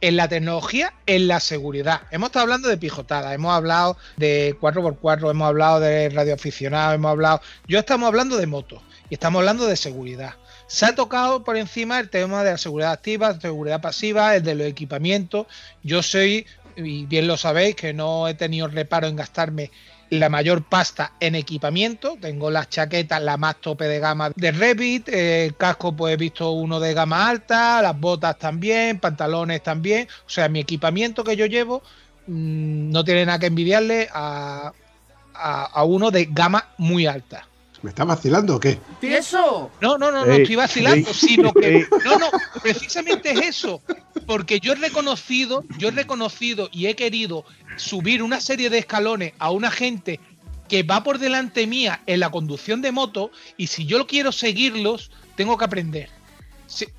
En 0.00 0.16
la 0.16 0.28
tecnología, 0.28 0.92
en 1.06 1.26
la 1.26 1.40
seguridad. 1.40 2.02
Hemos 2.10 2.28
estado 2.28 2.42
hablando 2.42 2.68
de 2.68 2.76
pijotada, 2.76 3.32
hemos 3.32 3.54
hablado 3.54 3.96
de 4.16 4.54
4x4, 4.60 5.30
hemos 5.30 5.48
hablado 5.48 5.80
de 5.80 6.10
radioaficionados, 6.10 6.94
hemos 6.94 7.10
hablado. 7.10 7.40
Yo 7.66 7.78
estamos 7.78 8.06
hablando 8.06 8.36
de 8.36 8.46
motos 8.46 8.82
y 9.08 9.14
estamos 9.14 9.40
hablando 9.40 9.66
de 9.66 9.76
seguridad. 9.76 10.34
Se 10.66 10.84
ha 10.84 10.94
tocado 10.94 11.44
por 11.44 11.56
encima 11.56 11.98
el 12.00 12.10
tema 12.10 12.42
de 12.42 12.50
la 12.52 12.58
seguridad 12.58 12.92
activa, 12.92 13.40
seguridad 13.40 13.80
pasiva, 13.80 14.34
el 14.34 14.42
de 14.42 14.54
los 14.54 14.66
equipamientos. 14.66 15.46
Yo 15.82 16.02
soy, 16.02 16.46
y 16.76 17.06
bien 17.06 17.26
lo 17.26 17.36
sabéis, 17.36 17.76
que 17.76 17.94
no 17.94 18.28
he 18.28 18.34
tenido 18.34 18.68
reparo 18.68 19.06
en 19.06 19.16
gastarme 19.16 19.70
la 20.10 20.28
mayor 20.28 20.62
pasta 20.64 21.12
en 21.20 21.34
equipamiento. 21.34 22.16
Tengo 22.20 22.50
las 22.50 22.68
chaquetas, 22.68 23.22
la 23.22 23.36
más 23.36 23.56
tope 23.60 23.84
de 23.86 23.98
gama 23.98 24.30
de 24.34 24.52
Revit, 24.52 25.08
el 25.08 25.56
casco 25.56 25.94
pues 25.94 26.14
he 26.14 26.16
visto 26.16 26.50
uno 26.52 26.80
de 26.80 26.94
gama 26.94 27.28
alta, 27.28 27.82
las 27.82 27.98
botas 27.98 28.38
también, 28.38 28.98
pantalones 28.98 29.62
también. 29.62 30.08
O 30.26 30.30
sea, 30.30 30.48
mi 30.48 30.60
equipamiento 30.60 31.24
que 31.24 31.36
yo 31.36 31.46
llevo 31.46 31.82
mm, 32.26 32.90
no 32.90 33.04
tiene 33.04 33.26
nada 33.26 33.38
que 33.38 33.46
envidiarle 33.46 34.08
a, 34.12 34.72
a 35.34 35.84
uno 35.84 36.10
de 36.10 36.26
gama 36.26 36.68
muy 36.78 37.06
alta. 37.06 37.46
¿Me 37.82 37.90
está 37.90 38.04
vacilando 38.04 38.56
o 38.56 38.60
qué? 38.60 38.78
eso? 39.02 39.70
No, 39.80 39.98
no, 39.98 40.10
no, 40.10 40.24
no 40.24 40.32
estoy 40.32 40.56
vacilando, 40.56 41.12
sino 41.12 41.52
que. 41.52 41.86
No, 42.04 42.18
no, 42.18 42.30
precisamente 42.62 43.32
es 43.32 43.40
eso. 43.48 43.82
Porque 44.26 44.60
yo 44.60 44.72
he 44.72 44.76
reconocido, 44.76 45.64
yo 45.78 45.88
he 45.88 45.92
reconocido 45.92 46.68
y 46.72 46.86
he 46.86 46.96
querido 46.96 47.44
subir 47.76 48.22
una 48.22 48.40
serie 48.40 48.70
de 48.70 48.78
escalones 48.78 49.34
a 49.38 49.50
una 49.50 49.70
gente 49.70 50.20
que 50.68 50.82
va 50.82 51.02
por 51.02 51.18
delante 51.18 51.66
mía 51.66 52.02
en 52.06 52.20
la 52.20 52.30
conducción 52.30 52.82
de 52.82 52.92
moto 52.92 53.30
y 53.56 53.68
si 53.68 53.86
yo 53.86 54.06
quiero 54.06 54.32
seguirlos, 54.32 55.10
tengo 55.36 55.56
que 55.56 55.64
aprender 55.64 56.10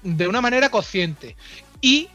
de 0.04 0.28
una 0.28 0.42
manera 0.42 0.70
consciente. 0.70 1.36
Y 1.82 2.08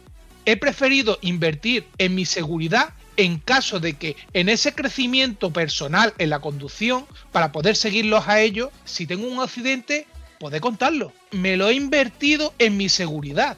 he 0.45 0.57
preferido 0.57 1.19
invertir 1.21 1.87
en 1.99 2.15
mi 2.15 2.25
seguridad 2.25 2.95
en 3.17 3.39
caso 3.39 3.81
de 3.81 3.95
que 3.95 4.17
en 4.33 4.49
ese 4.49 4.75
crecimiento 4.75 5.53
personal 5.53 6.15
en 6.19 6.31
la 6.31 6.41
conducción, 6.41 7.07
para 7.31 7.53
poder 7.53 7.77
seguirlos 7.77 8.29
a 8.29 8.41
ellos, 8.41 8.71
si 8.85 9.07
tengo 9.07 9.27
un 9.27 9.41
accidente, 9.41 10.07
poder 10.39 10.61
contarlo. 10.61 11.13
Me 11.31 11.57
lo 11.57 11.69
he 11.69 11.75
invertido 11.75 12.55
en 12.59 12.77
mi 12.77 12.89
seguridad. 12.89 13.57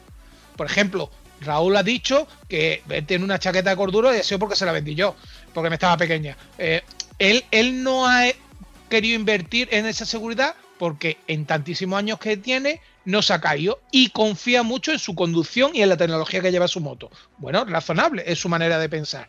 Por 0.56 0.66
ejemplo, 0.66 1.10
Raúl 1.40 1.76
ha 1.76 1.82
dicho 1.82 2.26
que 2.48 2.82
tiene 3.06 3.24
una 3.24 3.38
chaqueta 3.38 3.70
de 3.70 3.76
cordura 3.76 4.16
y 4.16 4.22
sido 4.22 4.38
porque 4.38 4.56
se 4.56 4.66
la 4.66 4.72
vendí 4.72 4.94
yo, 4.94 5.14
porque 5.52 5.70
me 5.70 5.76
estaba 5.76 5.96
pequeña. 5.96 6.36
Eh, 6.58 6.82
él, 7.18 7.44
él 7.50 7.82
no 7.82 8.06
ha 8.06 8.24
querido 8.88 9.16
invertir 9.16 9.68
en 9.70 9.86
esa 9.86 10.04
seguridad 10.04 10.54
porque 10.78 11.18
en 11.26 11.46
tantísimos 11.46 11.98
años 11.98 12.18
que 12.18 12.36
tiene 12.36 12.80
no 13.04 13.22
se 13.22 13.34
ha 13.34 13.40
caído 13.40 13.80
y 13.90 14.10
confía 14.10 14.62
mucho 14.62 14.92
en 14.92 14.98
su 14.98 15.14
conducción 15.14 15.72
y 15.74 15.82
en 15.82 15.88
la 15.88 15.96
tecnología 15.96 16.40
que 16.40 16.50
lleva 16.50 16.68
su 16.68 16.80
moto. 16.80 17.10
Bueno, 17.38 17.64
razonable, 17.64 18.24
es 18.26 18.38
su 18.38 18.48
manera 18.48 18.78
de 18.78 18.88
pensar. 18.88 19.28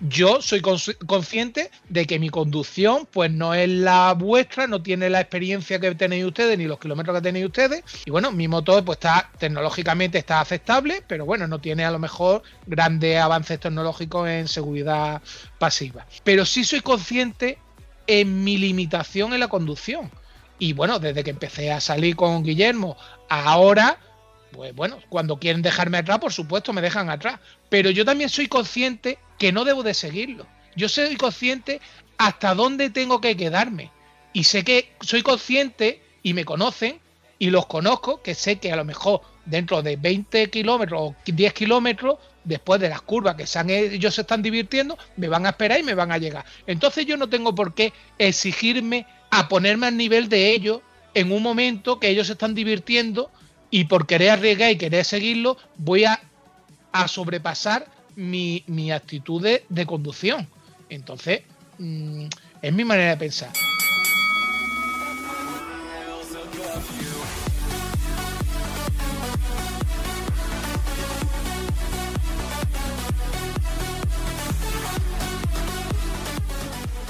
Yo 0.00 0.42
soy 0.42 0.60
consciente 0.60 1.70
de 1.88 2.04
que 2.04 2.18
mi 2.18 2.28
conducción 2.28 3.06
pues 3.10 3.30
no 3.30 3.54
es 3.54 3.68
la 3.68 4.12
vuestra, 4.14 4.66
no 4.66 4.82
tiene 4.82 5.08
la 5.08 5.20
experiencia 5.20 5.78
que 5.78 5.94
tenéis 5.94 6.24
ustedes 6.24 6.58
ni 6.58 6.64
los 6.64 6.80
kilómetros 6.80 7.16
que 7.16 7.22
tenéis 7.22 7.46
ustedes 7.46 7.84
y 8.04 8.10
bueno, 8.10 8.32
mi 8.32 8.48
moto 8.48 8.84
pues 8.84 8.96
está 8.96 9.30
tecnológicamente 9.38 10.18
está 10.18 10.40
aceptable, 10.40 11.02
pero 11.06 11.24
bueno, 11.24 11.46
no 11.46 11.60
tiene 11.60 11.84
a 11.84 11.92
lo 11.92 12.00
mejor 12.00 12.42
grandes 12.66 13.20
avances 13.20 13.60
tecnológicos 13.60 14.28
en 14.28 14.48
seguridad 14.48 15.22
pasiva. 15.58 16.06
Pero 16.24 16.44
sí 16.44 16.64
soy 16.64 16.80
consciente 16.80 17.58
en 18.08 18.42
mi 18.42 18.58
limitación 18.58 19.32
en 19.32 19.40
la 19.40 19.48
conducción. 19.48 20.10
Y 20.58 20.72
bueno, 20.72 20.98
desde 20.98 21.24
que 21.24 21.30
empecé 21.30 21.72
a 21.72 21.80
salir 21.80 22.16
con 22.16 22.42
Guillermo, 22.42 22.96
ahora, 23.28 23.98
pues 24.52 24.74
bueno, 24.74 24.98
cuando 25.08 25.38
quieren 25.38 25.62
dejarme 25.62 25.98
atrás, 25.98 26.18
por 26.18 26.32
supuesto, 26.32 26.72
me 26.72 26.80
dejan 26.80 27.10
atrás. 27.10 27.40
Pero 27.68 27.90
yo 27.90 28.04
también 28.04 28.30
soy 28.30 28.46
consciente 28.46 29.18
que 29.38 29.52
no 29.52 29.64
debo 29.64 29.82
de 29.82 29.94
seguirlo. 29.94 30.46
Yo 30.76 30.88
soy 30.88 31.16
consciente 31.16 31.80
hasta 32.18 32.54
dónde 32.54 32.90
tengo 32.90 33.20
que 33.20 33.36
quedarme. 33.36 33.90
Y 34.32 34.44
sé 34.44 34.64
que 34.64 34.92
soy 35.00 35.22
consciente 35.22 36.02
y 36.22 36.34
me 36.34 36.44
conocen 36.44 37.00
y 37.38 37.50
los 37.50 37.66
conozco, 37.66 38.22
que 38.22 38.34
sé 38.34 38.58
que 38.58 38.72
a 38.72 38.76
lo 38.76 38.84
mejor 38.84 39.20
dentro 39.44 39.82
de 39.82 39.96
20 39.96 40.50
kilómetros 40.50 41.00
o 41.02 41.16
10 41.26 41.52
kilómetros, 41.52 42.18
después 42.44 42.80
de 42.80 42.88
las 42.88 43.02
curvas 43.02 43.36
que 43.36 43.94
ellos 43.94 44.14
se 44.14 44.22
están 44.22 44.42
divirtiendo, 44.42 44.96
me 45.16 45.28
van 45.28 45.46
a 45.46 45.50
esperar 45.50 45.80
y 45.80 45.82
me 45.82 45.94
van 45.94 46.12
a 46.12 46.18
llegar. 46.18 46.44
Entonces 46.66 47.06
yo 47.06 47.16
no 47.16 47.28
tengo 47.28 47.54
por 47.54 47.74
qué 47.74 47.92
exigirme 48.18 49.06
a 49.36 49.48
ponerme 49.48 49.88
al 49.88 49.96
nivel 49.96 50.28
de 50.28 50.52
ellos 50.52 50.80
en 51.12 51.32
un 51.32 51.42
momento 51.42 51.98
que 51.98 52.08
ellos 52.08 52.28
se 52.28 52.34
están 52.34 52.54
divirtiendo 52.54 53.32
y 53.68 53.86
por 53.86 54.06
querer 54.06 54.30
arriesgar 54.30 54.70
y 54.70 54.78
querer 54.78 55.04
seguirlo, 55.04 55.56
voy 55.76 56.04
a, 56.04 56.20
sobrepasar 57.08 57.90
mi, 58.14 58.62
actitud 58.92 59.42
de, 59.42 59.86
conducción. 59.86 60.48
Entonces, 60.88 61.42
mm, 61.78 62.26
es 62.62 62.72
mi 62.72 62.84
manera 62.84 63.10
de 63.10 63.16
pensar. 63.16 63.50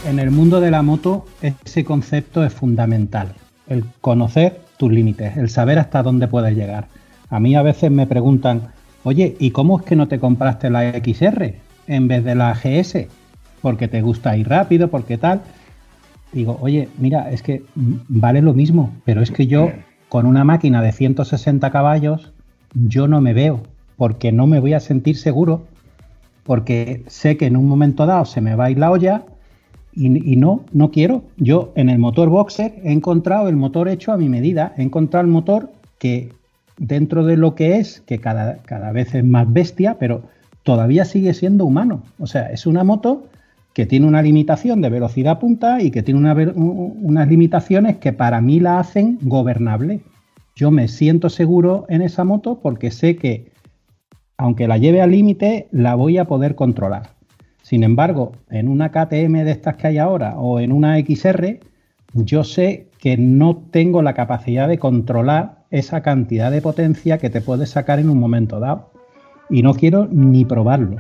En 0.04 0.18
el 0.18 0.30
mundo 0.30 0.60
de 0.60 0.70
la 0.70 0.82
moto 0.82 1.24
ese 1.42 1.84
concepto 1.84 2.44
es 2.44 2.52
fundamental. 2.52 3.34
El 3.66 3.84
conocer 4.00 4.60
tus 4.76 4.92
límites, 4.92 5.36
el 5.36 5.48
saber 5.48 5.78
hasta 5.78 6.02
dónde 6.02 6.28
puedes 6.28 6.54
llegar. 6.54 6.88
A 7.30 7.40
mí 7.40 7.54
a 7.54 7.62
veces 7.62 7.90
me 7.90 8.06
preguntan, 8.06 8.68
oye, 9.02 9.36
¿y 9.38 9.50
cómo 9.50 9.78
es 9.78 9.84
que 9.84 9.96
no 9.96 10.08
te 10.08 10.18
compraste 10.18 10.70
la 10.70 10.92
XR 10.92 11.54
en 11.86 12.08
vez 12.08 12.24
de 12.24 12.34
la 12.34 12.54
GS? 12.54 13.08
Porque 13.62 13.88
te 13.88 14.02
gusta 14.02 14.36
ir 14.36 14.48
rápido, 14.48 14.88
porque 14.88 15.16
tal. 15.16 15.40
Digo, 16.32 16.58
oye, 16.60 16.88
mira, 16.98 17.30
es 17.30 17.42
que 17.42 17.62
vale 17.74 18.42
lo 18.42 18.52
mismo, 18.52 18.92
pero 19.04 19.22
es 19.22 19.30
que 19.30 19.46
yo 19.46 19.70
con 20.08 20.26
una 20.26 20.44
máquina 20.44 20.82
de 20.82 20.92
160 20.92 21.70
caballos, 21.70 22.32
yo 22.74 23.08
no 23.08 23.20
me 23.20 23.32
veo, 23.32 23.62
porque 23.96 24.32
no 24.32 24.46
me 24.46 24.60
voy 24.60 24.74
a 24.74 24.80
sentir 24.80 25.16
seguro, 25.16 25.66
porque 26.42 27.04
sé 27.06 27.36
que 27.36 27.46
en 27.46 27.56
un 27.56 27.66
momento 27.66 28.04
dado 28.04 28.24
se 28.24 28.40
me 28.40 28.54
va 28.54 28.64
a 28.66 28.70
ir 28.70 28.78
la 28.78 28.90
olla 28.90 29.24
y, 29.96 30.36
no, 30.36 30.64
no 30.72 30.90
quiero. 30.90 31.22
Yo 31.36 31.72
en 31.76 31.88
el 31.88 31.98
motor 31.98 32.28
Boxer 32.28 32.74
he 32.82 32.92
encontrado 32.92 33.48
el 33.48 33.56
motor 33.56 33.88
hecho 33.88 34.12
a 34.12 34.16
mi 34.16 34.28
medida. 34.28 34.74
He 34.76 34.82
encontrado 34.82 35.24
el 35.24 35.30
motor 35.30 35.70
que 35.98 36.32
dentro 36.78 37.24
de 37.24 37.36
lo 37.36 37.54
que 37.54 37.76
es, 37.78 38.00
que 38.00 38.18
cada, 38.18 38.58
cada 38.58 38.92
vez 38.92 39.14
es 39.14 39.24
más 39.24 39.52
bestia, 39.52 39.96
pero 39.98 40.22
todavía 40.62 41.04
sigue 41.04 41.34
siendo 41.34 41.64
humano. 41.64 42.02
O 42.18 42.26
sea, 42.26 42.50
es 42.50 42.66
una 42.66 42.82
moto 42.82 43.28
que 43.74 43.86
tiene 43.86 44.06
una 44.06 44.22
limitación 44.22 44.80
de 44.80 44.88
velocidad 44.88 45.40
punta 45.40 45.82
y 45.82 45.90
que 45.90 46.02
tiene 46.02 46.20
unas 46.20 47.28
limitaciones 47.28 47.96
que 47.96 48.12
para 48.12 48.40
mí 48.40 48.60
la 48.60 48.78
hacen 48.78 49.18
gobernable. 49.22 50.00
Yo 50.54 50.70
me 50.70 50.86
siento 50.86 51.28
seguro 51.28 51.84
en 51.88 52.00
esa 52.00 52.22
moto 52.22 52.60
porque 52.62 52.92
sé 52.92 53.16
que, 53.16 53.50
aunque 54.36 54.68
la 54.68 54.78
lleve 54.78 55.02
al 55.02 55.10
límite, 55.10 55.66
la 55.72 55.96
voy 55.96 56.18
a 56.18 56.26
poder 56.26 56.54
controlar. 56.54 57.13
Sin 57.74 57.82
embargo, 57.82 58.30
en 58.50 58.68
una 58.68 58.92
KTM 58.92 59.42
de 59.42 59.50
estas 59.50 59.74
que 59.74 59.88
hay 59.88 59.98
ahora 59.98 60.38
o 60.38 60.60
en 60.60 60.70
una 60.70 60.96
XR, 60.96 61.58
yo 62.12 62.44
sé 62.44 62.86
que 63.00 63.16
no 63.16 63.64
tengo 63.72 64.00
la 64.00 64.14
capacidad 64.14 64.68
de 64.68 64.78
controlar 64.78 65.64
esa 65.72 66.00
cantidad 66.00 66.52
de 66.52 66.62
potencia 66.62 67.18
que 67.18 67.30
te 67.30 67.40
puedes 67.40 67.70
sacar 67.70 67.98
en 67.98 68.10
un 68.10 68.20
momento 68.20 68.60
dado. 68.60 68.92
Y 69.50 69.64
no 69.64 69.74
quiero 69.74 70.06
ni 70.08 70.44
probarlo. 70.44 70.98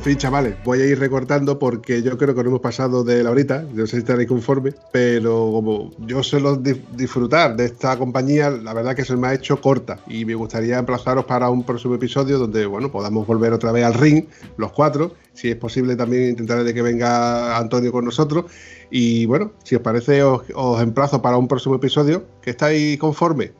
En 0.00 0.04
fin, 0.04 0.16
chavales, 0.16 0.54
voy 0.64 0.80
a 0.80 0.86
ir 0.86 0.98
recortando 0.98 1.58
porque 1.58 2.02
yo 2.02 2.16
creo 2.16 2.34
que 2.34 2.42
no 2.42 2.48
hemos 2.48 2.62
pasado 2.62 3.04
de 3.04 3.22
la 3.22 3.30
horita. 3.32 3.66
No 3.74 3.84
sé 3.86 3.96
si 3.96 3.98
estaréis 3.98 4.30
conformes, 4.30 4.74
pero 4.90 5.50
como 5.52 5.90
yo 6.06 6.22
suelo 6.22 6.56
di- 6.56 6.80
disfrutar 6.96 7.54
de 7.54 7.66
esta 7.66 7.98
compañía, 7.98 8.48
la 8.48 8.72
verdad 8.72 8.96
que 8.96 9.04
se 9.04 9.14
me 9.14 9.28
ha 9.28 9.34
hecho 9.34 9.60
corta 9.60 9.98
y 10.06 10.24
me 10.24 10.34
gustaría 10.34 10.78
emplazaros 10.78 11.26
para 11.26 11.50
un 11.50 11.64
próximo 11.64 11.96
episodio 11.96 12.38
donde, 12.38 12.64
bueno, 12.64 12.90
podamos 12.90 13.26
volver 13.26 13.52
otra 13.52 13.72
vez 13.72 13.84
al 13.84 13.92
ring, 13.92 14.24
los 14.56 14.72
cuatro. 14.72 15.12
Si 15.34 15.50
es 15.50 15.56
posible, 15.56 15.94
también 15.96 16.30
intentaré 16.30 16.64
de 16.64 16.72
que 16.72 16.80
venga 16.80 17.58
Antonio 17.58 17.92
con 17.92 18.06
nosotros. 18.06 18.46
Y 18.90 19.26
bueno, 19.26 19.52
si 19.64 19.74
os 19.74 19.82
parece, 19.82 20.22
os, 20.22 20.44
os 20.54 20.80
emplazo 20.82 21.20
para 21.20 21.36
un 21.36 21.46
próximo 21.46 21.74
episodio. 21.74 22.24
¿Que 22.40 22.50
estáis 22.52 22.98
conformes? 22.98 23.50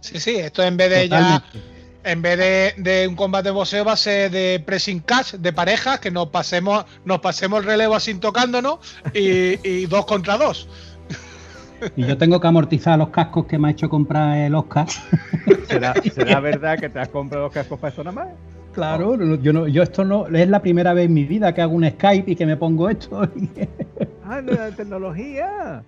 Sí, 0.00 0.18
sí, 0.18 0.34
esto 0.34 0.64
en 0.64 0.76
vez 0.76 0.90
de 0.90 1.08
ya. 1.08 1.44
En 2.08 2.22
vez 2.22 2.38
de, 2.38 2.74
de 2.78 3.06
un 3.06 3.14
combate 3.14 3.48
de 3.48 3.50
boxeo 3.52 3.84
va 3.84 3.92
a 3.92 3.96
ser 3.96 4.30
de 4.30 4.62
pressing 4.64 5.00
catch, 5.00 5.34
de 5.34 5.52
parejas, 5.52 6.00
que 6.00 6.10
nos 6.10 6.28
pasemos, 6.28 6.86
nos 7.04 7.20
pasemos 7.20 7.60
el 7.60 7.66
relevo 7.66 7.94
así 7.94 8.14
tocándonos 8.14 8.78
y, 9.12 9.58
y 9.68 9.86
dos 9.86 10.06
contra 10.06 10.38
dos. 10.38 10.68
Y 11.96 12.06
yo 12.06 12.16
tengo 12.16 12.40
que 12.40 12.46
amortizar 12.46 12.98
los 12.98 13.10
cascos 13.10 13.46
que 13.46 13.58
me 13.58 13.68
ha 13.68 13.70
hecho 13.70 13.88
comprar 13.88 14.36
el 14.38 14.54
Oscar. 14.54 14.86
¿Será, 15.68 15.94
será 16.12 16.40
verdad 16.40 16.78
que 16.78 16.88
te 16.88 16.98
has 16.98 17.08
comprado 17.08 17.44
los 17.44 17.52
cascos 17.52 17.78
para 17.78 17.92
eso 17.92 18.02
nada 18.02 18.14
más? 18.14 18.28
Claro, 18.72 19.16
no, 19.16 19.34
yo 19.36 19.52
no, 19.52 19.68
yo 19.68 19.82
esto 19.82 20.04
no, 20.04 20.26
es 20.28 20.48
la 20.48 20.62
primera 20.62 20.92
vez 20.92 21.06
en 21.06 21.14
mi 21.14 21.24
vida 21.24 21.54
que 21.54 21.60
hago 21.60 21.74
un 21.74 21.88
Skype 21.88 22.30
y 22.30 22.36
que 22.36 22.46
me 22.46 22.56
pongo 22.56 22.88
esto. 22.88 23.28
¡Ah, 24.24 24.40
la 24.40 24.70
tecnología! 24.70 25.82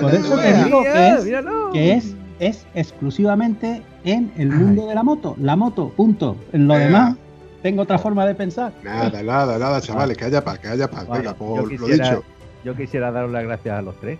Por 0.00 0.14
eso 0.14 0.38
te 0.38 0.64
digo 0.64 0.82
que 0.82 1.08
es, 1.08 1.24
que 1.72 1.92
es, 1.92 2.16
es 2.38 2.66
exclusivamente 2.74 3.82
en 4.04 4.32
el 4.36 4.50
mundo 4.50 4.86
de 4.86 4.94
la 4.94 5.02
moto. 5.02 5.34
La 5.40 5.56
moto, 5.56 5.88
punto. 5.90 6.36
En 6.52 6.66
lo 6.68 6.74
demás, 6.74 7.16
tengo 7.62 7.82
otra 7.82 7.98
forma 7.98 8.26
de 8.26 8.34
pensar. 8.34 8.72
Nada, 8.82 9.22
nada, 9.22 9.58
nada, 9.58 9.80
chavales, 9.80 10.16
que 10.16 10.24
haya 10.26 10.44
paz, 10.44 10.58
que 10.58 10.68
haya 10.68 10.88
paz. 10.90 11.06
Vale, 11.06 11.22
Venga, 11.22 11.32
yo 11.32 11.38
por 11.38 11.62
lo 11.62 11.68
quisiera- 11.68 12.10
dicho. 12.10 12.24
Yo 12.64 12.74
quisiera 12.76 13.10
daros 13.12 13.30
las 13.30 13.44
gracias 13.44 13.78
a 13.78 13.82
los 13.82 13.94
tres, 14.00 14.18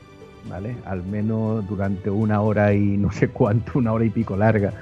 ¿vale? 0.51 0.77
Al 0.85 1.03
menos 1.03 1.67
durante 1.69 2.11
una 2.11 2.41
hora 2.43 2.75
y 2.75 2.97
no 2.99 3.11
sé 3.13 3.29
cuánto, 3.29 3.79
una 3.79 3.93
hora 3.93 4.05
y 4.05 4.11
pico 4.11 4.37
larga. 4.37 4.73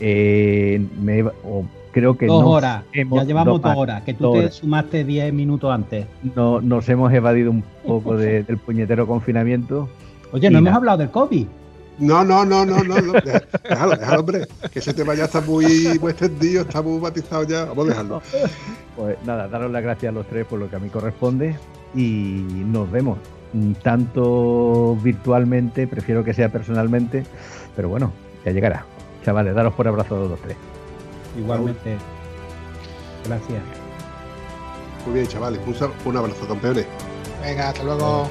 Eh, 0.00 0.84
me, 1.00 1.22
o 1.22 1.64
creo 1.92 2.16
que 2.16 2.26
Dos 2.26 2.44
horas. 2.44 2.82
hemos- 2.92 3.18
Ya 3.20 3.24
llevamos 3.24 3.60
dos 3.60 3.70
dos 3.72 3.76
horas. 3.80 4.02
Que 4.02 4.14
tú 4.14 4.24
dos 4.24 4.34
te 4.40 4.50
sumaste 4.50 5.04
10 5.04 5.32
minutos 5.32 5.72
antes. 5.72 6.06
no, 6.36 6.60
nos 6.60 6.88
hemos 6.88 7.12
evadido 7.12 7.50
un 7.50 7.62
poco 7.86 8.16
de- 8.16 8.42
del 8.44 8.58
puñetero 8.58 9.06
confinamiento. 9.06 9.88
Oye, 10.32 10.50
no 10.50 10.58
hemos 10.58 10.74
hablado 10.74 10.98
del 10.98 11.10
COVID. 11.10 11.46
No, 11.98 12.22
no, 12.24 12.44
no, 12.44 12.64
no, 12.64 12.82
no, 12.84 13.00
no. 13.00 13.12
deja- 13.12 13.42
Déjalo, 13.68 13.96
déjalo, 13.96 14.20
hombre. 14.20 14.46
Que 14.72 14.78
ese 14.78 14.94
tema 14.94 15.14
ya 15.14 15.24
está 15.24 15.40
muy, 15.40 15.98
muy 16.00 16.12
extendido, 16.12 16.62
está 16.62 16.80
muy 16.82 17.00
matizado 17.00 17.42
ya. 17.44 17.64
Vamos 17.64 17.86
a 17.86 17.88
dejarlo. 17.90 18.22
Pues 18.98 19.16
nada, 19.24 19.46
daros 19.46 19.70
las 19.70 19.80
gracias 19.80 20.10
a 20.10 20.12
los 20.12 20.26
tres 20.26 20.44
por 20.44 20.58
lo 20.58 20.68
que 20.68 20.74
a 20.74 20.80
mí 20.80 20.88
corresponde 20.90 21.56
y 21.94 22.42
nos 22.66 22.90
vemos. 22.90 23.16
Tanto 23.82 24.96
virtualmente, 25.02 25.86
prefiero 25.86 26.24
que 26.24 26.34
sea 26.34 26.48
personalmente, 26.50 27.24
pero 27.76 27.88
bueno, 27.88 28.10
ya 28.44 28.50
llegará. 28.50 28.84
Chavales, 29.24 29.54
daros 29.54 29.72
por 29.74 29.86
abrazo 29.86 30.16
a 30.16 30.28
los 30.28 30.40
tres. 30.40 30.56
Igualmente. 31.38 31.96
Gracias. 33.24 33.60
Muy 35.06 35.14
bien, 35.14 35.26
chavales. 35.28 35.60
Un, 35.66 35.74
un 36.04 36.16
abrazo, 36.16 36.46
campeones. 36.48 36.86
Venga, 37.42 37.68
hasta 37.68 37.84
luego. 37.84 38.28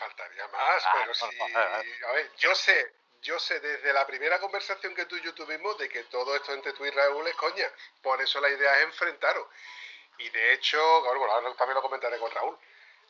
Faltaría 0.00 0.48
más, 0.48 0.82
Ah, 0.86 0.96
pero 1.00 1.14
sí. 1.14 1.26
eh, 1.54 2.04
A 2.08 2.12
ver, 2.12 2.30
yo 2.38 2.54
sé, 2.54 2.92
yo 3.20 3.38
sé 3.38 3.60
desde 3.60 3.92
la 3.92 4.06
primera 4.06 4.40
conversación 4.40 4.94
que 4.94 5.04
tú 5.06 5.16
y 5.16 5.20
yo 5.22 5.34
tuvimos 5.34 5.76
de 5.78 5.88
que 5.88 6.04
todo 6.04 6.34
esto 6.34 6.52
entre 6.54 6.72
tú 6.72 6.84
y 6.86 6.90
Raúl 6.90 7.26
es 7.28 7.34
coña. 7.36 7.70
Por 8.02 8.20
eso 8.22 8.40
la 8.40 8.48
idea 8.48 8.78
es 8.78 8.84
enfrentaros. 8.84 9.46
Y 10.18 10.28
de 10.30 10.54
hecho, 10.54 11.02
bueno, 11.02 11.30
ahora 11.30 11.54
también 11.54 11.74
lo 11.74 11.82
comentaré 11.82 12.18
con 12.18 12.30
Raúl. 12.30 12.58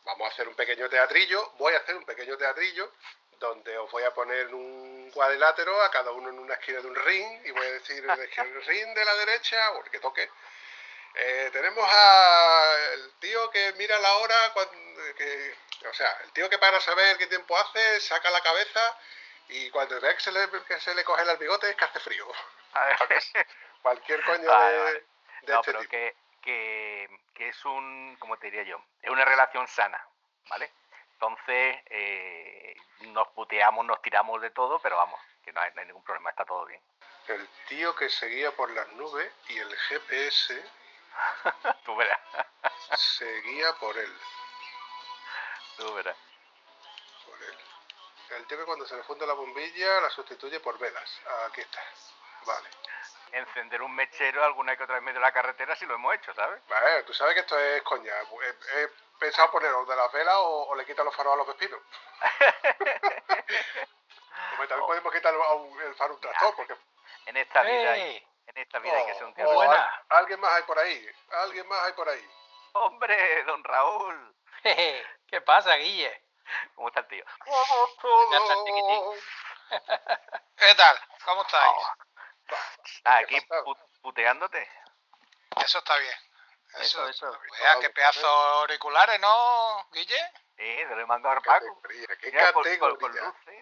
Vamos 0.04 0.28
a 0.28 0.32
hacer 0.32 0.48
un 0.48 0.54
pequeño 0.54 0.88
teatrillo. 0.88 1.50
Voy 1.58 1.72
a 1.74 1.78
hacer 1.78 1.94
un 1.96 2.04
pequeño 2.04 2.36
teatrillo 2.36 2.92
donde 3.38 3.76
os 3.78 3.90
voy 3.90 4.02
a 4.02 4.12
poner 4.12 4.52
un 4.54 5.10
cuadrilátero 5.14 5.80
a 5.82 5.90
cada 5.90 6.10
uno 6.12 6.28
en 6.28 6.38
una 6.38 6.54
esquina 6.54 6.80
de 6.80 6.86
un 6.88 6.94
ring 6.94 7.46
y 7.46 7.50
voy 7.52 7.66
a 7.66 7.72
decir 7.72 8.04
el 8.04 8.64
ring 8.66 8.94
de 8.94 9.04
la 9.04 9.14
derecha 9.14 9.70
o 9.72 9.84
el 9.84 9.90
que 9.90 9.98
toque. 9.98 10.28
Eh, 11.14 11.50
tenemos 11.52 11.84
al 11.92 13.12
tío 13.18 13.50
que 13.50 13.72
mira 13.78 13.98
la 13.98 14.14
hora, 14.16 14.52
cuando, 14.52 15.14
que, 15.16 15.54
o 15.88 15.94
sea, 15.94 16.12
el 16.24 16.32
tío 16.32 16.48
que 16.50 16.58
para 16.58 16.80
saber 16.80 17.16
qué 17.18 17.26
tiempo 17.26 17.56
hace, 17.56 18.00
saca 18.00 18.30
la 18.30 18.40
cabeza 18.42 18.98
y 19.48 19.70
cuando 19.70 20.00
ve 20.00 20.14
que 20.14 20.20
se 20.20 20.32
le, 20.32 20.48
que 20.64 20.80
se 20.80 20.94
le 20.94 21.04
coge 21.04 21.22
el 21.22 21.36
bigote 21.38 21.70
es 21.70 21.76
que 21.76 21.84
hace 21.84 22.00
frío. 22.00 22.26
A 22.74 22.84
ver. 22.84 22.96
Cualquier 23.82 24.22
coño 24.24 24.46
Vale, 24.48 24.72
de, 24.76 24.78
vale. 24.82 25.04
de 25.42 25.52
No, 25.52 25.60
este 25.60 25.72
pero 25.72 25.78
tipo. 25.80 25.90
que, 25.90 26.16
que, 26.42 27.20
que 27.34 27.48
es 27.48 27.64
un, 27.64 28.16
como 28.20 28.36
te 28.38 28.46
diría 28.50 28.62
yo, 28.64 28.84
es 29.02 29.10
una 29.10 29.24
relación 29.24 29.66
sana, 29.68 30.06
¿vale? 30.48 30.70
Entonces, 31.14 31.76
eh, 31.86 32.76
nos 33.00 33.28
puteamos, 33.28 33.84
nos 33.84 34.00
tiramos 34.02 34.40
de 34.40 34.50
todo, 34.50 34.80
pero 34.80 34.96
vamos, 34.96 35.20
que 35.44 35.52
no 35.52 35.60
hay, 35.60 35.72
no 35.74 35.80
hay 35.80 35.86
ningún 35.86 36.04
problema, 36.04 36.30
está 36.30 36.44
todo 36.44 36.64
bien. 36.66 36.80
El 37.28 37.46
tío 37.68 37.94
que 37.96 38.08
seguía 38.08 38.52
por 38.52 38.70
las 38.70 38.88
nubes 38.92 39.32
y 39.48 39.58
el 39.58 39.76
GPS 39.76 40.62
Tú 41.84 41.96
verás, 41.96 42.20
seguía 42.96 43.72
por 43.74 43.96
él. 43.98 44.12
Tú 45.80 45.94
verás. 45.94 46.16
Por 47.26 47.42
él. 47.42 47.58
El 48.36 48.46
tío 48.46 48.58
que 48.58 48.64
cuando 48.64 48.86
se 48.86 48.96
le 48.96 49.02
funde 49.04 49.26
la 49.26 49.32
bombilla 49.34 50.00
la 50.00 50.10
sustituye 50.10 50.60
por 50.60 50.78
velas. 50.78 51.20
Aquí 51.48 51.60
está. 51.62 51.82
Vale. 52.46 52.68
Encender 53.32 53.82
un 53.82 53.94
mechero 53.94 54.44
alguna 54.44 54.76
que 54.76 54.82
otra 54.84 54.94
vez 54.96 55.00
en 55.00 55.04
medio 55.04 55.20
de 55.20 55.26
la 55.26 55.32
carretera 55.32 55.76
si 55.76 55.86
lo 55.86 55.94
hemos 55.94 56.14
hecho, 56.14 56.34
¿sabes? 56.34 56.60
Vale, 56.68 57.02
tú 57.04 57.14
sabes 57.14 57.34
que 57.34 57.40
esto 57.40 57.58
es 57.58 57.82
coña. 57.82 58.12
He, 58.12 58.82
he 58.82 58.88
pensado 59.18 59.50
poner 59.50 59.72
o 59.72 59.84
de 59.84 59.96
las 59.96 60.10
velas 60.12 60.34
o, 60.38 60.64
o 60.68 60.74
le 60.74 60.84
quitan 60.84 61.04
los 61.04 61.14
faros 61.14 61.34
a 61.34 61.36
los 61.36 61.46
pepinos. 61.46 61.80
Como 64.50 64.62
también 64.68 64.86
podemos 64.86 65.12
quitar 65.12 65.34
el 65.34 65.94
faro 65.94 66.14
un 66.14 66.20
tractor, 66.20 66.54
porque 66.56 66.76
En 67.26 67.36
esta 67.36 67.62
vida, 67.62 67.92
hay, 67.92 68.00
¡Ey! 68.02 68.26
en 68.46 68.56
esta 68.58 68.78
vida 68.80 68.96
hay 68.96 69.06
que 69.06 69.14
ser 69.14 69.24
un 69.24 69.34
tío. 69.34 69.48
Oh, 69.48 69.54
buena. 69.54 69.86
al- 69.86 70.18
alguien 70.18 70.40
más 70.40 70.52
hay 70.52 70.62
por 70.64 70.78
ahí. 70.78 71.08
Alguien 71.30 71.68
más 71.68 71.82
hay 71.84 71.92
por 71.92 72.08
ahí. 72.08 72.30
Hombre, 72.72 73.44
don 73.44 73.62
Raúl, 73.64 74.34
Jeje, 74.62 75.04
¿Qué 75.30 75.40
pasa, 75.40 75.74
Guille? 75.76 76.22
¿cómo 76.74 76.88
está 76.88 77.00
el 77.00 77.08
tío? 77.08 77.24
Ya 78.32 78.38
está, 78.38 78.54
chiquitín. 78.64 79.00
Oh, 79.02 79.14
¿Qué 80.56 80.74
tal? 80.74 80.98
¿Cómo 81.24 81.42
estáis? 81.42 81.72
Oh, 81.76 81.94
Ah, 83.04 83.18
aquí 83.18 83.36
pu- 83.36 83.78
puteándote. 84.02 84.68
Eso 85.64 85.78
está 85.78 85.96
bien. 85.98 86.14
Eso, 86.78 87.08
eso. 87.08 87.30
Vea, 87.60 87.78
qué 87.80 87.90
pedazo 87.90 88.20
de 88.20 88.58
auriculares, 88.60 89.20
¿no, 89.20 89.86
Guille? 89.92 90.18
Sí, 90.56 90.76
se 90.76 90.86
lo 90.86 91.00
he 91.00 91.06
mandado 91.06 91.36
al 91.36 91.42
Paco. 91.42 91.80
Qué 91.88 92.30
Mira, 92.32 92.50
luz, 92.52 92.66
sí, 92.66 92.70
mira, 92.70 92.88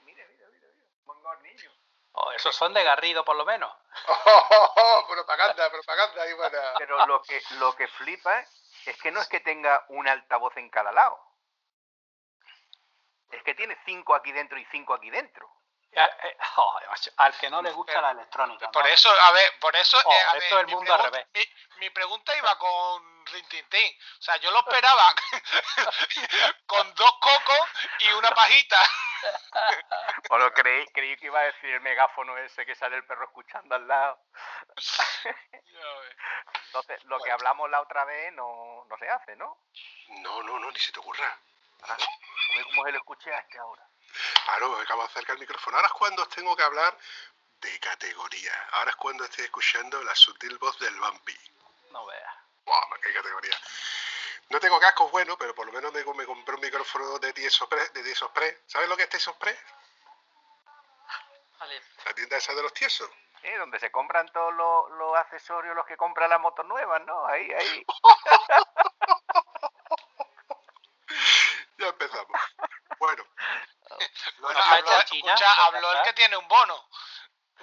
mira, 0.05 0.27
mira. 0.27 0.49
mira. 0.49 0.85
Manga 1.05 1.33
al 1.33 1.43
niño. 1.43 1.71
Oh, 2.13 2.33
esos 2.33 2.57
son 2.57 2.73
de 2.75 2.83
Garrido, 2.83 3.25
por 3.25 3.37
lo 3.37 3.45
menos. 3.45 3.71
propaganda, 5.09 5.71
propaganda, 5.71 6.23
ahí 6.23 6.33
buena. 6.33 6.75
Pero 6.79 7.07
lo 7.07 7.23
que, 7.23 7.43
lo 7.59 7.77
que 7.77 7.87
flipa 7.89 8.41
es 8.87 8.97
que 9.03 9.11
no 9.11 9.21
es 9.21 9.29
que 9.29 9.41
tenga 9.41 9.85
un 9.89 10.09
altavoz 10.09 10.57
en 10.57 10.71
cada 10.71 10.93
lado. 10.93 11.28
Es 13.31 13.43
que 13.43 13.55
tiene 13.55 13.77
cinco 13.85 14.15
aquí 14.15 14.33
dentro 14.33 14.59
y 14.59 14.65
cinco 14.71 14.95
aquí 14.95 15.11
dentro. 15.11 15.49
Eh, 15.93 16.09
eh, 16.23 16.37
al 17.17 17.37
que 17.39 17.51
no 17.51 17.63
le 17.63 17.73
gusta 17.73 18.01
la 18.01 18.11
electrónica. 18.11 18.71
Por 18.71 18.85
¿no? 18.85 18.91
eso, 18.91 19.11
a 19.11 19.33
ver, 19.33 19.59
por 19.59 19.75
eso. 19.75 19.99
Oh, 20.05 20.13
eh, 20.13 20.17
a 20.17 20.37
esto 20.37 20.39
ver, 20.39 20.45
es 20.45 20.53
el 20.61 20.67
mi 20.67 20.75
mundo 20.75 20.95
al 20.95 21.05
revés. 21.05 21.27
Mi, 21.35 21.41
mi 21.79 21.91
pregunta 21.91 22.37
iba 22.37 22.59
con 22.59 23.27
Rintintín. 23.27 23.99
O 24.19 24.23
sea, 24.23 24.37
yo 24.37 24.51
lo 24.51 24.59
esperaba 24.61 25.13
con 26.67 26.95
dos 26.95 27.13
cocos 27.21 27.69
y 28.01 28.13
una 28.13 28.31
pajita. 28.31 28.79
Bueno, 30.29 30.53
creí, 30.53 30.87
creí 30.89 31.17
que 31.17 31.27
iba 31.27 31.41
a 31.41 31.45
decir 31.45 31.71
el 31.71 31.81
megáfono 31.81 32.37
ese 32.39 32.65
que 32.65 32.77
sale 32.77 32.97
el 32.97 33.05
perro 33.05 33.25
escuchando 33.25 33.75
al 33.75 33.89
lado. 33.89 34.21
Entonces, 36.67 37.03
lo 37.05 37.19
que 37.19 37.33
hablamos 37.33 37.69
la 37.69 37.81
otra 37.81 38.05
vez 38.05 38.33
no, 38.35 38.85
no 38.89 38.99
se 38.99 39.09
hace, 39.09 39.35
¿no? 39.37 39.59
No, 40.21 40.43
no, 40.45 40.61
no, 40.61 40.71
ni 40.71 40.79
se 40.79 40.93
te 40.93 41.01
ocurra. 41.01 41.37
A 41.83 41.97
ver 42.57 42.65
cómo 42.65 42.85
se 42.85 42.93
lo 42.93 42.99
escuché 42.99 43.33
a 43.33 43.39
este 43.39 43.59
ahora. 43.59 43.87
Claro, 44.45 44.71
me 44.71 44.83
acabo 44.83 45.03
de 45.03 45.09
acercar 45.09 45.35
el 45.35 45.41
micrófono. 45.41 45.77
Ahora 45.77 45.89
es 45.89 45.95
cuando 45.95 46.23
os 46.23 46.29
tengo 46.31 46.57
que 46.57 46.63
hablar 46.63 46.97
de 47.61 47.81
categoría. 47.81 48.53
Ahora 48.73 48.91
es 48.91 48.97
cuando 48.97 49.25
estoy 49.25 49.45
escuchando 49.45 50.03
la 50.03 50.15
sutil 50.15 50.57
voz 50.59 50.79
del 50.79 50.99
vampi. 50.99 51.37
No 51.91 52.07
veas. 52.07 52.35
¡Wow! 52.65 53.01
¡Qué 53.03 53.13
categoría! 53.13 53.57
No 54.51 54.61
tengo 54.61 54.81
cascos 54.81 55.11
buenos, 55.11 55.37
pero 55.39 55.55
por 55.55 55.67
lo 55.67 55.73
menos 55.73 55.93
me, 55.93 56.05
me 56.05 56.27
compré 56.27 56.55
un 56.55 56.61
micrófono 56.61 57.19
de 57.19 57.33
Tiesospre. 57.33 57.89
De 57.91 58.03
Tiesospre. 58.03 58.63
¿Sabes 58.67 58.89
lo 58.89 58.97
que 58.97 59.03
es 59.03 59.09
Tiesospre? 59.11 59.59
Vale. 61.59 61.83
La 62.05 62.15
tienda 62.15 62.37
esa 62.37 62.55
de 62.55 62.63
los 62.63 62.73
tiesos. 62.73 63.11
Sí, 63.43 63.53
donde 63.53 63.79
se 63.79 63.91
compran 63.91 64.29
todos 64.33 64.55
los, 64.55 64.91
los 64.93 65.17
accesorios, 65.17 65.75
los 65.77 65.87
que 65.87 65.97
compran 65.97 66.31
las 66.31 66.41
motos 66.41 66.65
nuevas, 66.67 67.05
¿no? 67.05 67.27
Ahí, 67.27 67.53
ahí. 67.53 67.87
Ya 71.79 71.87
empezamos. 71.89 72.41
Bueno, 72.99 73.25
Bueno, 73.89 74.07
está 74.27 74.53
habló, 74.75 75.03
China, 75.05 75.33
escucha, 75.35 75.67
el 75.99 76.03
que 76.05 76.13
tiene 76.15 76.37
un 76.37 76.49
bono. 76.49 76.89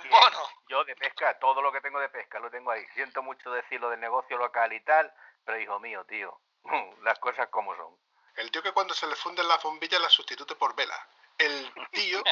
Un 0.03 0.09
bono. 0.09 0.49
Yo 0.67 0.83
de 0.83 0.95
pesca, 0.95 1.37
todo 1.39 1.61
lo 1.61 1.71
que 1.71 1.81
tengo 1.81 1.99
de 1.99 2.09
pesca 2.09 2.39
lo 2.39 2.49
tengo 2.51 2.71
ahí. 2.71 2.85
Siento 2.93 3.21
mucho 3.23 3.51
decirlo 3.51 3.89
del 3.89 3.99
negocio 3.99 4.37
local 4.37 4.73
y 4.73 4.83
tal, 4.83 5.11
pero 5.45 5.59
hijo 5.59 5.79
mío, 5.79 6.05
tío, 6.05 6.41
las 7.03 7.17
cosas 7.19 7.47
como 7.49 7.75
son. 7.75 7.97
el 8.35 8.51
tío 8.51 8.61
que 8.61 8.71
cuando 8.73 8.93
se 8.93 9.07
le 9.07 9.15
funden 9.15 9.47
las 9.47 9.61
bombillas 9.63 10.01
las 10.01 10.11
sustituye 10.13 10.55
por 10.55 10.75
velas. 10.75 10.99
El 11.37 11.73
tío 11.91 12.23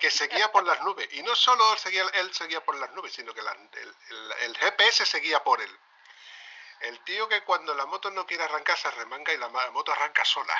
que 0.00 0.10
seguía 0.10 0.50
por 0.50 0.64
las 0.64 0.80
nubes. 0.82 1.08
Y 1.12 1.22
no 1.22 1.34
solo 1.36 1.76
seguía, 1.76 2.02
él 2.14 2.32
seguía 2.34 2.64
por 2.64 2.74
las 2.76 2.90
nubes, 2.90 3.12
sino 3.12 3.32
que 3.32 3.40
la- 3.42 3.52
el, 3.52 3.96
el- 4.10 4.32
el 4.40 4.56
GPS 4.58 5.06
seguía 5.06 5.42
por 5.44 5.60
él. 5.60 5.80
El 6.80 6.98
tío 7.04 7.28
que 7.28 7.42
cuando 7.44 7.72
la 7.74 7.86
moto 7.86 8.10
no 8.10 8.26
quiere 8.26 8.42
arrancar 8.42 8.76
se 8.76 8.90
remanga 8.90 9.32
y 9.32 9.36
la 9.38 9.48
moto 9.48 9.92
arranca 9.92 10.24
sola. 10.24 10.56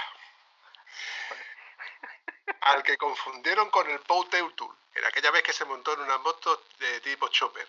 Al 2.63 2.83
que 2.83 2.97
confundieron 2.97 3.71
con 3.71 3.89
el 3.91 3.99
Pou 4.01 4.25
Teutul, 4.29 4.73
en 4.95 5.05
aquella 5.05 5.31
vez 5.33 5.43
que 5.43 5.53
se 5.53 5.65
montó 5.65 5.95
en 5.95 6.01
una 6.01 6.19
moto 6.19 6.65
de 6.79 7.01
tipo 7.01 7.29
chopper. 7.29 7.67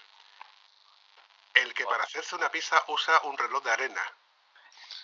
El 1.55 1.73
que 1.73 1.85
para 1.85 2.03
hacerse 2.03 2.35
una 2.35 2.49
pizza 2.49 2.83
usa 2.87 3.19
un 3.23 3.37
reloj 3.37 3.63
de 3.63 3.71
arena. 3.71 4.13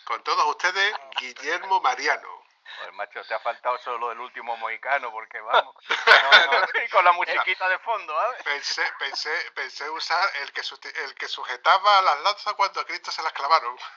Con 0.03 0.23
todos 0.23 0.45
ustedes, 0.45 0.95
Guillermo 1.19 1.81
Mariano. 1.81 2.43
Pues 2.77 2.93
macho, 2.93 3.23
te 3.23 3.33
ha 3.33 3.39
faltado 3.39 3.77
solo 3.79 4.11
el 4.11 4.19
último 4.19 4.55
mohicano, 4.57 5.11
porque 5.11 5.39
vamos. 5.41 5.75
No, 5.89 6.51
no, 6.51 6.83
y 6.83 6.89
con 6.89 7.03
la 7.03 7.11
musiquita 7.13 7.67
de 7.67 7.79
fondo, 7.79 8.13
¿sabes? 8.13 8.43
Pensé, 8.43 8.93
pensé, 8.99 9.51
pensé 9.55 9.89
usar 9.89 10.23
el 10.41 10.51
que, 10.51 10.61
el 11.03 11.15
que 11.15 11.27
sujetaba 11.27 12.01
las 12.03 12.21
lanzas 12.21 12.53
cuando 12.53 12.81
a 12.81 12.85
Cristo 12.85 13.11
se 13.11 13.23
las 13.23 13.33
clavaron. 13.33 13.75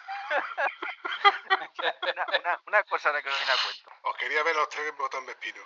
Una, 2.03 2.27
una, 2.39 2.61
una 2.67 2.83
cosa 2.85 3.13
de 3.13 3.23
que 3.23 3.29
no 3.29 3.37
viene 3.37 3.53
a 3.53 3.57
cuento. 3.63 3.91
Os 4.03 4.17
quería 4.17 4.43
ver 4.45 4.55
los 4.55 4.69
tres 4.69 4.97
botones 4.97 5.27
Vespino. 5.27 5.63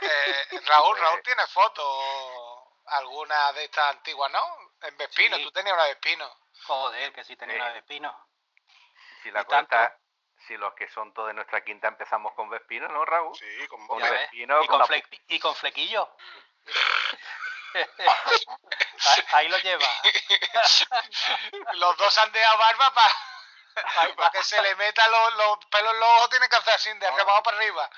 Eh, 0.00 0.60
Raúl, 0.66 0.98
Raúl 0.98 1.22
tiene 1.22 1.46
fotos. 1.48 1.86
Alguna 2.86 3.52
de 3.52 3.64
estas 3.64 3.90
antiguas, 3.94 4.30
¿no? 4.32 4.42
En 4.82 4.96
Vespino, 4.96 5.36
Sí. 5.36 5.44
tú 5.44 5.52
tenías 5.52 5.74
una 5.74 5.84
Vespino. 5.84 6.28
Joder, 6.66 7.12
que 7.12 7.24
si 7.24 7.36
tenía 7.36 7.54
Sí. 7.56 7.60
una 7.60 7.70
de 7.72 7.78
espino. 7.78 8.28
Si 9.22 9.30
la 9.30 9.44
cuenta, 9.44 9.96
si 10.46 10.56
los 10.56 10.74
que 10.74 10.88
son 10.90 11.12
todos 11.14 11.28
de 11.28 11.34
nuestra 11.34 11.62
quinta 11.62 11.88
empezamos 11.88 12.32
con 12.34 12.48
Vespino, 12.50 12.88
¿no, 12.88 13.04
Raúl? 13.04 13.36
Sí, 13.36 13.66
con 13.68 13.86
Con. 13.86 14.00
Vespino, 14.00 14.62
Y 14.62 14.66
con 14.66 14.78
con, 14.78 14.78
la 14.80 14.86
fle- 14.86 15.22
y 15.28 15.38
con 15.38 15.54
flequillo. 15.54 16.16
ahí, 19.06 19.24
ahí 19.32 19.48
lo 19.48 19.58
lleva. 19.58 19.86
Los 21.74 21.96
dos 21.96 22.18
han 22.18 22.32
dejado 22.32 22.58
barba 22.58 22.92
para 22.94 23.14
que 24.32 24.42
se 24.44 24.60
le 24.62 24.74
metan 24.76 25.10
los, 25.10 25.34
los 25.36 25.58
pelos 25.66 25.92
en 25.92 26.00
los 26.00 26.08
ojos, 26.16 26.30
tienen 26.30 26.48
que 26.48 26.56
hacer 26.56 26.74
así, 26.74 26.92
de 26.94 27.06
arriba 27.06 27.22
abajo 27.22 27.42
para 27.42 27.56
arriba. 27.56 27.90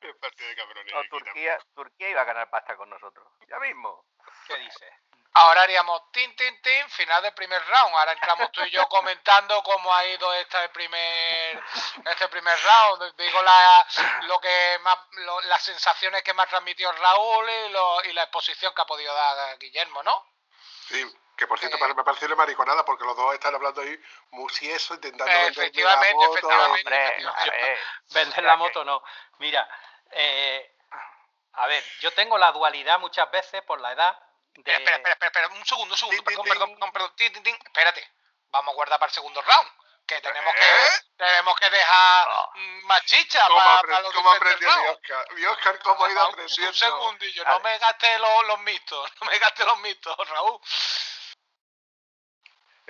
Qué 0.00 0.14
partido 0.20 0.48
de 0.48 0.56
cabrones. 0.56 0.92
No, 0.94 1.02
Turquía, 1.10 1.58
Turquía 1.74 2.08
iba 2.10 2.20
a 2.22 2.24
ganar 2.24 2.50
pasta 2.50 2.76
con 2.76 2.88
nosotros. 2.90 3.26
Ya 3.48 3.58
mismo. 3.58 4.04
¿Qué 4.46 4.56
dices? 4.56 4.92
Ahora 5.32 5.62
haríamos 5.62 6.10
tin, 6.10 6.34
tin, 6.34 6.60
tin, 6.60 6.90
final 6.90 7.22
del 7.22 7.32
primer 7.34 7.64
round. 7.68 7.94
Ahora 7.94 8.12
entramos 8.12 8.50
tú 8.50 8.62
y 8.64 8.70
yo 8.70 8.88
comentando 8.88 9.62
cómo 9.62 9.94
ha 9.94 10.04
ido 10.04 10.32
este 10.34 10.68
primer, 10.70 11.62
este 12.04 12.28
primer 12.28 12.58
round. 12.64 13.14
Digo 13.16 13.40
la, 13.42 13.86
lo 14.22 14.40
que 14.40 14.78
más, 14.82 14.98
lo- 15.12 15.40
las 15.42 15.62
sensaciones 15.62 16.24
que 16.24 16.34
me 16.34 16.42
ha 16.42 16.46
transmitido 16.46 16.90
Raúl 16.90 17.48
y, 17.48 17.68
lo- 17.68 18.04
y 18.06 18.12
la 18.12 18.24
exposición 18.24 18.74
que 18.74 18.82
ha 18.82 18.86
podido 18.86 19.14
dar 19.14 19.56
Guillermo, 19.58 20.02
¿no? 20.02 20.26
Sí, 20.88 21.04
que 21.40 21.46
por 21.48 21.58
cierto 21.58 21.76
Eh. 21.78 21.94
me 21.94 22.04
pareció 22.04 22.26
una 22.26 22.36
mariconada 22.36 22.84
porque 22.84 23.04
los 23.04 23.16
dos 23.16 23.32
están 23.34 23.54
hablando 23.54 23.80
ahí 23.80 23.98
musieso 24.30 24.94
intentando 24.94 25.32
Eh, 25.32 25.46
efectivamente, 25.48 26.08
la 26.08 26.14
moto. 26.14 26.34
efectivamente. 26.36 26.80
Hombre, 26.80 27.06
efectivamente. 27.06 27.50
a 27.50 27.66
ver, 27.66 27.78
Vender 28.10 28.44
la 28.44 28.56
moto 28.56 28.84
no. 28.84 29.02
Mira, 29.38 29.68
eh, 30.12 30.76
a 31.54 31.66
ver, 31.66 31.82
yo 32.00 32.12
tengo 32.12 32.36
la 32.38 32.52
dualidad 32.52 32.98
muchas 33.00 33.30
veces 33.30 33.62
por 33.62 33.80
la 33.80 33.92
edad. 33.92 34.16
De... 34.52 34.72
Espera, 34.72 34.96
espera, 34.96 35.12
espera, 35.14 35.28
espera, 35.28 35.48
un 35.48 35.64
segundo, 35.64 35.94
un 35.94 35.98
segundo, 35.98 36.22
perdón, 36.24 36.44
perdón, 36.46 36.76
perdón, 36.92 37.14
perdón, 37.16 37.58
espérate. 37.64 38.12
Vamos 38.50 38.72
a 38.72 38.74
guardar 38.74 38.98
para 38.98 39.08
el 39.08 39.14
segundo 39.14 39.40
round. 39.40 39.70
Que 40.06 40.20
tenemos 40.20 40.52
¿Eh? 40.56 40.58
que 40.58 41.24
tenemos 41.24 41.54
que 41.60 41.70
dejar 41.70 42.26
No. 42.28 42.50
mm, 42.54 42.84
más 42.86 43.04
chicha 43.04 43.46
¿Cómo, 43.46 43.60
para, 43.60 43.80
apre- 43.80 44.02
los 44.02 44.12
cómo 44.12 44.30
aprendió 44.32 44.68
mi. 44.76 44.86
Oscar? 44.88 45.32
Mi 45.34 45.44
Oscar, 45.46 45.78
¿cómo 45.80 46.04
ha 46.04 46.10
ido 46.10 46.20
aprendiendo? 46.22 46.68
Un 46.68 46.74
segundillo, 46.74 47.44
no 47.44 47.60
me 47.60 47.78
gastes 47.78 48.18
los, 48.20 48.44
los 48.46 48.58
mixtos, 48.60 49.10
no 49.20 49.26
me 49.30 49.38
gastes 49.38 49.66
los 49.66 49.78
mixtos, 49.78 50.28
Raúl. 50.28 50.60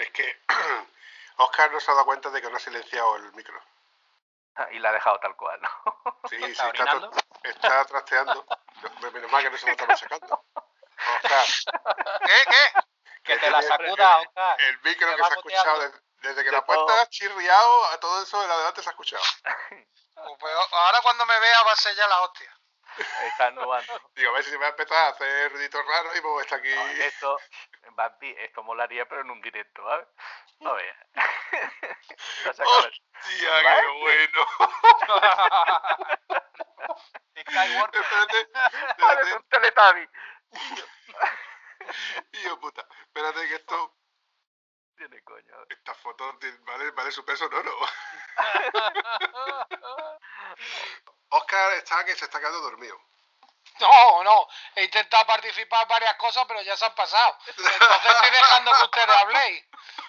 Es 0.00 0.10
que 0.12 0.40
Oscar 1.36 1.70
no 1.72 1.78
se 1.80 1.90
ha 1.90 1.94
dado 1.94 2.06
cuenta 2.06 2.30
de 2.30 2.40
que 2.40 2.48
no 2.50 2.56
ha 2.56 2.60
silenciado 2.60 3.16
el 3.16 3.32
micro. 3.34 3.60
y 4.72 4.78
la 4.78 4.88
ha 4.88 4.92
dejado 4.92 5.18
tal 5.20 5.36
cual, 5.36 5.60
¿no? 5.60 5.68
Sí, 6.28 6.36
sí, 6.40 6.46
¿Está 6.50 6.68
está, 6.68 7.10
está 7.42 7.84
trasteando. 7.84 8.46
No, 9.02 9.10
Menos 9.12 9.30
mal 9.30 9.42
que 9.42 9.50
no 9.50 9.58
se 9.58 9.66
lo 9.66 9.72
estamos 9.72 10.00
sacando. 10.00 10.44
Oscar, 11.22 11.46
¿Qué, 12.26 12.44
qué? 12.50 12.72
Que 13.22 13.34
que 13.34 13.38
te 13.38 13.50
la 13.50 13.62
sacuda, 13.62 14.18
Oscar. 14.20 14.60
el 14.60 14.80
micro 14.82 15.10
que 15.16 15.16
se 15.16 15.22
ha 15.22 15.36
escuchado 15.36 15.80
desde, 15.80 16.00
desde 16.22 16.42
que 16.44 16.50
De 16.50 16.56
la 16.56 16.64
puerta 16.64 16.86
todo. 16.86 17.00
ha 17.00 17.06
chirriado, 17.08 17.84
a 17.86 18.00
todo 18.00 18.22
eso 18.22 18.40
de 18.40 18.52
adelante 18.52 18.82
se 18.82 18.88
ha 18.88 18.92
escuchado. 18.92 19.22
Pues 20.38 20.54
ahora 20.72 21.00
cuando 21.00 21.24
me 21.24 21.40
vea 21.40 21.62
va 21.62 21.72
a 21.72 21.76
ser 21.76 21.96
ya 21.96 22.06
la 22.06 22.20
hostia. 22.20 22.54
Está 23.22 23.50
nubando. 23.52 24.10
Digo, 24.14 24.30
a 24.30 24.34
ver 24.34 24.44
si 24.44 24.54
va 24.56 24.66
a 24.66 24.70
empezar 24.70 24.98
a 24.98 25.08
hacer 25.08 25.50
ruiditos 25.52 25.86
raros 25.86 26.14
y 26.14 26.18
a 26.18 26.42
estar 26.42 26.58
aquí. 26.58 26.74
No, 26.74 26.86
esto, 26.88 27.38
Bambi, 28.00 28.34
esto 28.38 28.62
molaría, 28.62 29.06
pero 29.06 29.20
en 29.20 29.30
un 29.30 29.42
directo, 29.42 29.82
¿sabes? 29.86 30.08
No 30.60 30.72
veas. 30.74 30.96
¡Hostia, 32.46 33.62
¿Vale? 33.62 33.80
qué 33.82 33.88
bueno! 33.98 34.46
Espérate, 37.36 38.40
espérate. 38.88 39.34
un 39.34 39.42
teletabi. 39.48 40.08
Hijo 42.32 42.60
puta, 42.60 42.86
espérate 43.02 43.48
que 43.48 43.54
esto, 43.56 43.96
Tiene 44.96 45.22
coño. 45.22 45.54
esta 45.68 45.94
foto 45.94 46.38
vale, 46.60 46.90
vale 46.92 47.10
su 47.12 47.24
peso 47.24 47.46
en 47.46 47.54
oro. 47.54 47.76
Oscar 51.28 51.72
está 51.74 52.04
que 52.04 52.14
se 52.14 52.24
está 52.24 52.38
quedando 52.38 52.60
dormido. 52.60 52.98
No, 53.90 54.24
no, 54.24 54.46
he 54.76 54.84
intentado 54.84 55.26
participar 55.26 55.82
en 55.82 55.88
varias 55.88 56.14
cosas, 56.16 56.44
pero 56.46 56.62
ya 56.62 56.76
se 56.76 56.84
han 56.84 56.94
pasado. 56.94 57.36
Entonces 57.46 57.80
estoy 57.80 58.30
dejando 58.30 58.72
que 58.72 58.84
ustedes 58.84 59.16
habléis. 59.16 59.64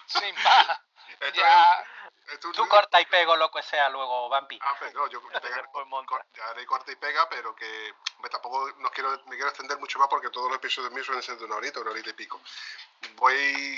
Sin 0.06 0.34
más. 0.42 0.80
Esto 1.20 1.40
Ya, 1.40 1.80
es, 1.80 2.40
Tú 2.40 2.68
corta 2.68 3.00
y 3.00 3.06
pego 3.06 3.36
lo 3.36 3.50
que 3.50 3.62
sea 3.62 3.88
luego, 3.88 4.28
Vampi. 4.28 4.58
Ah, 4.62 4.74
pero 4.78 4.92
no, 4.92 5.06
yo 5.08 5.20
ya 6.34 6.50
haré 6.50 6.66
corta 6.66 6.92
y 6.92 6.96
pega, 6.96 7.28
pero 7.28 7.54
que 7.54 7.94
tampoco 8.30 8.70
no 8.78 8.90
quiero, 8.90 9.10
me 9.26 9.36
quiero 9.36 9.48
extender 9.48 9.78
mucho 9.78 9.98
más 9.98 10.08
porque 10.08 10.30
todos 10.30 10.48
los 10.48 10.56
episodios 10.56 10.92
míos 10.92 11.06
suelen 11.06 11.22
ser 11.22 11.36
de 11.36 11.44
una 11.44 11.56
horita, 11.56 11.80
una 11.80 11.90
horita 11.90 12.10
y 12.10 12.14
pico. 12.14 12.40
Voy 13.16 13.76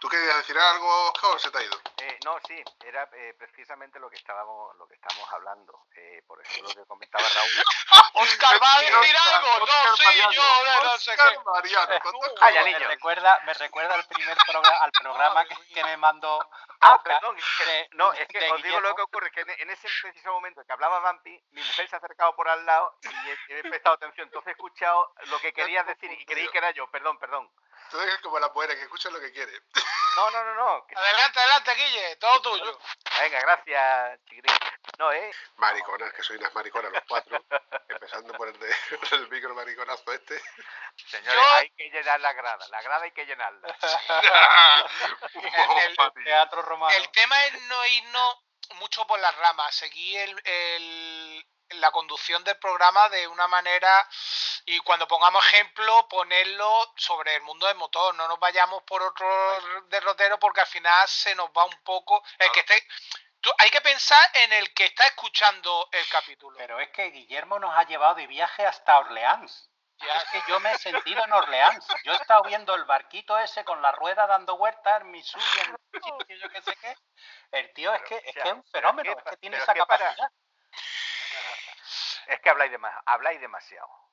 ¿Tú 0.00 0.08
querías 0.08 0.36
decir 0.36 0.56
algo, 0.56 1.08
Oscar, 1.08 1.30
o 1.30 1.38
se 1.38 1.50
te 1.50 1.58
ha 1.58 1.62
ido? 1.62 1.76
Eh, 1.98 2.18
no, 2.24 2.38
sí, 2.46 2.62
era 2.84 3.08
eh, 3.12 3.34
precisamente 3.36 3.98
lo 3.98 4.08
que 4.08 4.16
estábamos 4.16 4.76
lo 4.76 4.86
que 4.86 4.94
estábamos 4.94 5.32
hablando. 5.32 5.86
Eh, 5.96 6.22
por 6.26 6.40
ejemplo, 6.40 6.68
lo 6.68 6.82
que 6.82 6.86
comentaba 6.86 7.24
Raúl. 7.28 7.50
¡Oscar 8.14 8.62
va 8.62 8.74
a 8.74 8.80
decir 8.80 9.16
algo! 9.16 9.66
¡No, 9.66 9.96
sí, 9.96 10.04
yo 10.32 10.82
no, 10.84 10.98
sé 10.98 11.16
qué! 11.16 11.38
Mariano, 11.44 12.00
Calla, 12.38 12.64
niño. 12.64 12.78
Me 12.78 12.86
recuerda, 12.86 13.40
me 13.44 13.54
recuerda 13.54 13.94
al 13.94 14.04
primer 14.06 14.36
programa, 14.46 14.76
al 14.78 14.92
programa 14.92 15.44
que, 15.44 15.56
que 15.74 15.84
me 15.84 15.96
mandó 15.96 16.48
Ah, 16.80 17.00
perdón, 17.02 17.36
no, 17.94 18.12
es 18.12 18.28
que 18.28 18.50
os 18.52 18.62
digo 18.62 18.80
lo 18.80 18.94
que 18.94 19.02
ocurre, 19.02 19.32
que 19.32 19.40
en, 19.40 19.70
ese 19.70 19.88
preciso 20.00 20.32
momento 20.32 20.64
que 20.64 20.72
hablaba 20.72 21.00
Vampi, 21.00 21.30
mi 21.50 21.60
mujer 21.60 21.88
se 21.88 21.96
ha 21.96 21.98
acercado 21.98 22.36
por 22.36 22.48
al 22.48 22.64
lado 22.64 22.94
y 23.02 23.52
he, 23.52 23.62
prestado 23.62 23.96
atención, 23.96 24.28
entonces 24.28 24.48
he 24.48 24.52
escuchado 24.52 25.12
lo 25.26 25.40
que 25.40 25.52
querías 25.52 25.86
decir 25.86 26.10
y 26.12 26.24
creí 26.24 26.48
que 26.48 26.58
era 26.58 26.70
yo, 26.70 26.88
perdón, 26.90 27.18
perdón. 27.18 27.50
Tú 27.90 28.00
eres 28.00 28.18
como 28.18 28.38
la 28.38 28.48
mujer 28.48 28.76
que 28.76 28.82
escucha 28.82 29.10
lo 29.10 29.20
que 29.20 29.32
quiere. 29.32 29.52
No, 30.16 30.30
no, 30.30 30.44
no, 30.44 30.54
no. 30.54 30.86
Adelante, 30.96 31.40
adelante, 31.40 31.74
Guille, 31.74 32.16
todo 32.16 32.42
tuyo. 32.42 32.78
Venga, 33.20 33.40
gracias, 33.40 34.20
chiquitín. 34.28 34.54
No, 34.98 35.12
eh. 35.12 35.30
Mariconas, 35.56 36.12
que 36.12 36.22
soy 36.22 36.36
unas 36.38 36.54
mariconas 36.54 36.92
los 36.92 37.02
cuatro. 37.08 37.44
empezando 37.88 38.34
por 38.34 38.48
el, 38.48 38.58
de, 38.58 38.74
el 39.12 39.30
micro 39.30 39.54
mariconazo 39.54 40.12
este. 40.12 40.40
Señores, 41.06 41.44
hay 41.54 41.70
que 41.70 41.90
llenar 41.90 42.20
la 42.20 42.32
grada. 42.32 42.66
La 42.68 42.82
grada 42.82 43.04
hay 43.04 43.12
que 43.12 43.24
llenarla. 43.24 43.68
el, 45.86 45.96
teatro 46.24 46.62
romano. 46.62 46.96
El 46.96 47.08
tema 47.10 47.44
es 47.46 47.62
no 47.68 47.86
irnos 47.86 48.38
mucho 48.76 49.06
por 49.06 49.18
las 49.20 49.34
ramas, 49.36 49.74
seguir 49.74 50.42
el, 50.44 51.46
la 51.70 51.90
conducción 51.90 52.42
del 52.44 52.56
programa 52.58 53.08
de 53.10 53.26
una 53.28 53.46
manera 53.48 54.08
y 54.66 54.78
cuando 54.80 55.06
pongamos 55.06 55.44
ejemplo 55.46 56.08
ponerlo 56.08 56.92
sobre 56.96 57.36
el 57.36 57.42
mundo 57.42 57.66
del 57.66 57.76
motor, 57.76 58.14
no 58.14 58.26
nos 58.28 58.38
vayamos 58.38 58.82
por 58.84 59.02
otro 59.02 59.26
derrotero 59.88 60.38
porque 60.38 60.60
al 60.60 60.66
final 60.66 61.08
se 61.08 61.34
nos 61.34 61.50
va 61.50 61.64
un 61.64 61.82
poco 61.82 62.22
el 62.38 62.50
que 62.52 62.60
esté 62.60 62.86
hay 63.58 63.70
que 63.70 63.80
pensar 63.80 64.30
en 64.34 64.52
el 64.52 64.74
que 64.74 64.86
está 64.86 65.06
escuchando 65.06 65.88
el 65.92 66.06
capítulo. 66.08 66.56
Pero 66.58 66.80
es 66.80 66.90
que 66.90 67.10
Guillermo 67.10 67.58
nos 67.58 67.74
ha 67.76 67.84
llevado 67.84 68.16
de 68.16 68.26
viaje 68.26 68.66
hasta 68.66 68.98
Orleans. 68.98 69.70
Ya. 70.00 70.14
Es 70.14 70.24
que 70.30 70.42
yo 70.48 70.60
me 70.60 70.72
he 70.72 70.78
sentido 70.78 71.24
en 71.24 71.32
Orleans. 71.32 71.86
Yo 72.04 72.12
he 72.12 72.16
estado 72.16 72.42
viendo 72.44 72.74
el 72.74 72.84
barquito 72.84 73.36
ese 73.38 73.64
con 73.64 73.82
la 73.82 73.90
rueda 73.92 74.26
dando 74.26 74.56
vueltas, 74.56 75.04
mi 75.04 75.22
suyo, 75.22 75.44
en 75.62 75.78
yo 76.40 76.48
qué 76.50 76.62
sé 76.62 76.76
qué. 76.76 76.94
El 77.50 77.72
tío 77.72 77.92
es 77.94 78.02
que 78.02 78.16
es, 78.16 78.34
que 78.34 78.48
es 78.48 78.52
un 78.52 78.64
fenómeno, 78.64 79.12
es 79.12 79.24
que 79.24 79.36
tiene 79.38 79.56
esa 79.56 79.74
capacidad. 79.74 80.30
Es 82.26 82.40
que 82.40 82.50
habláis, 82.50 82.72
habláis 83.06 83.40
demasiado. 83.40 84.07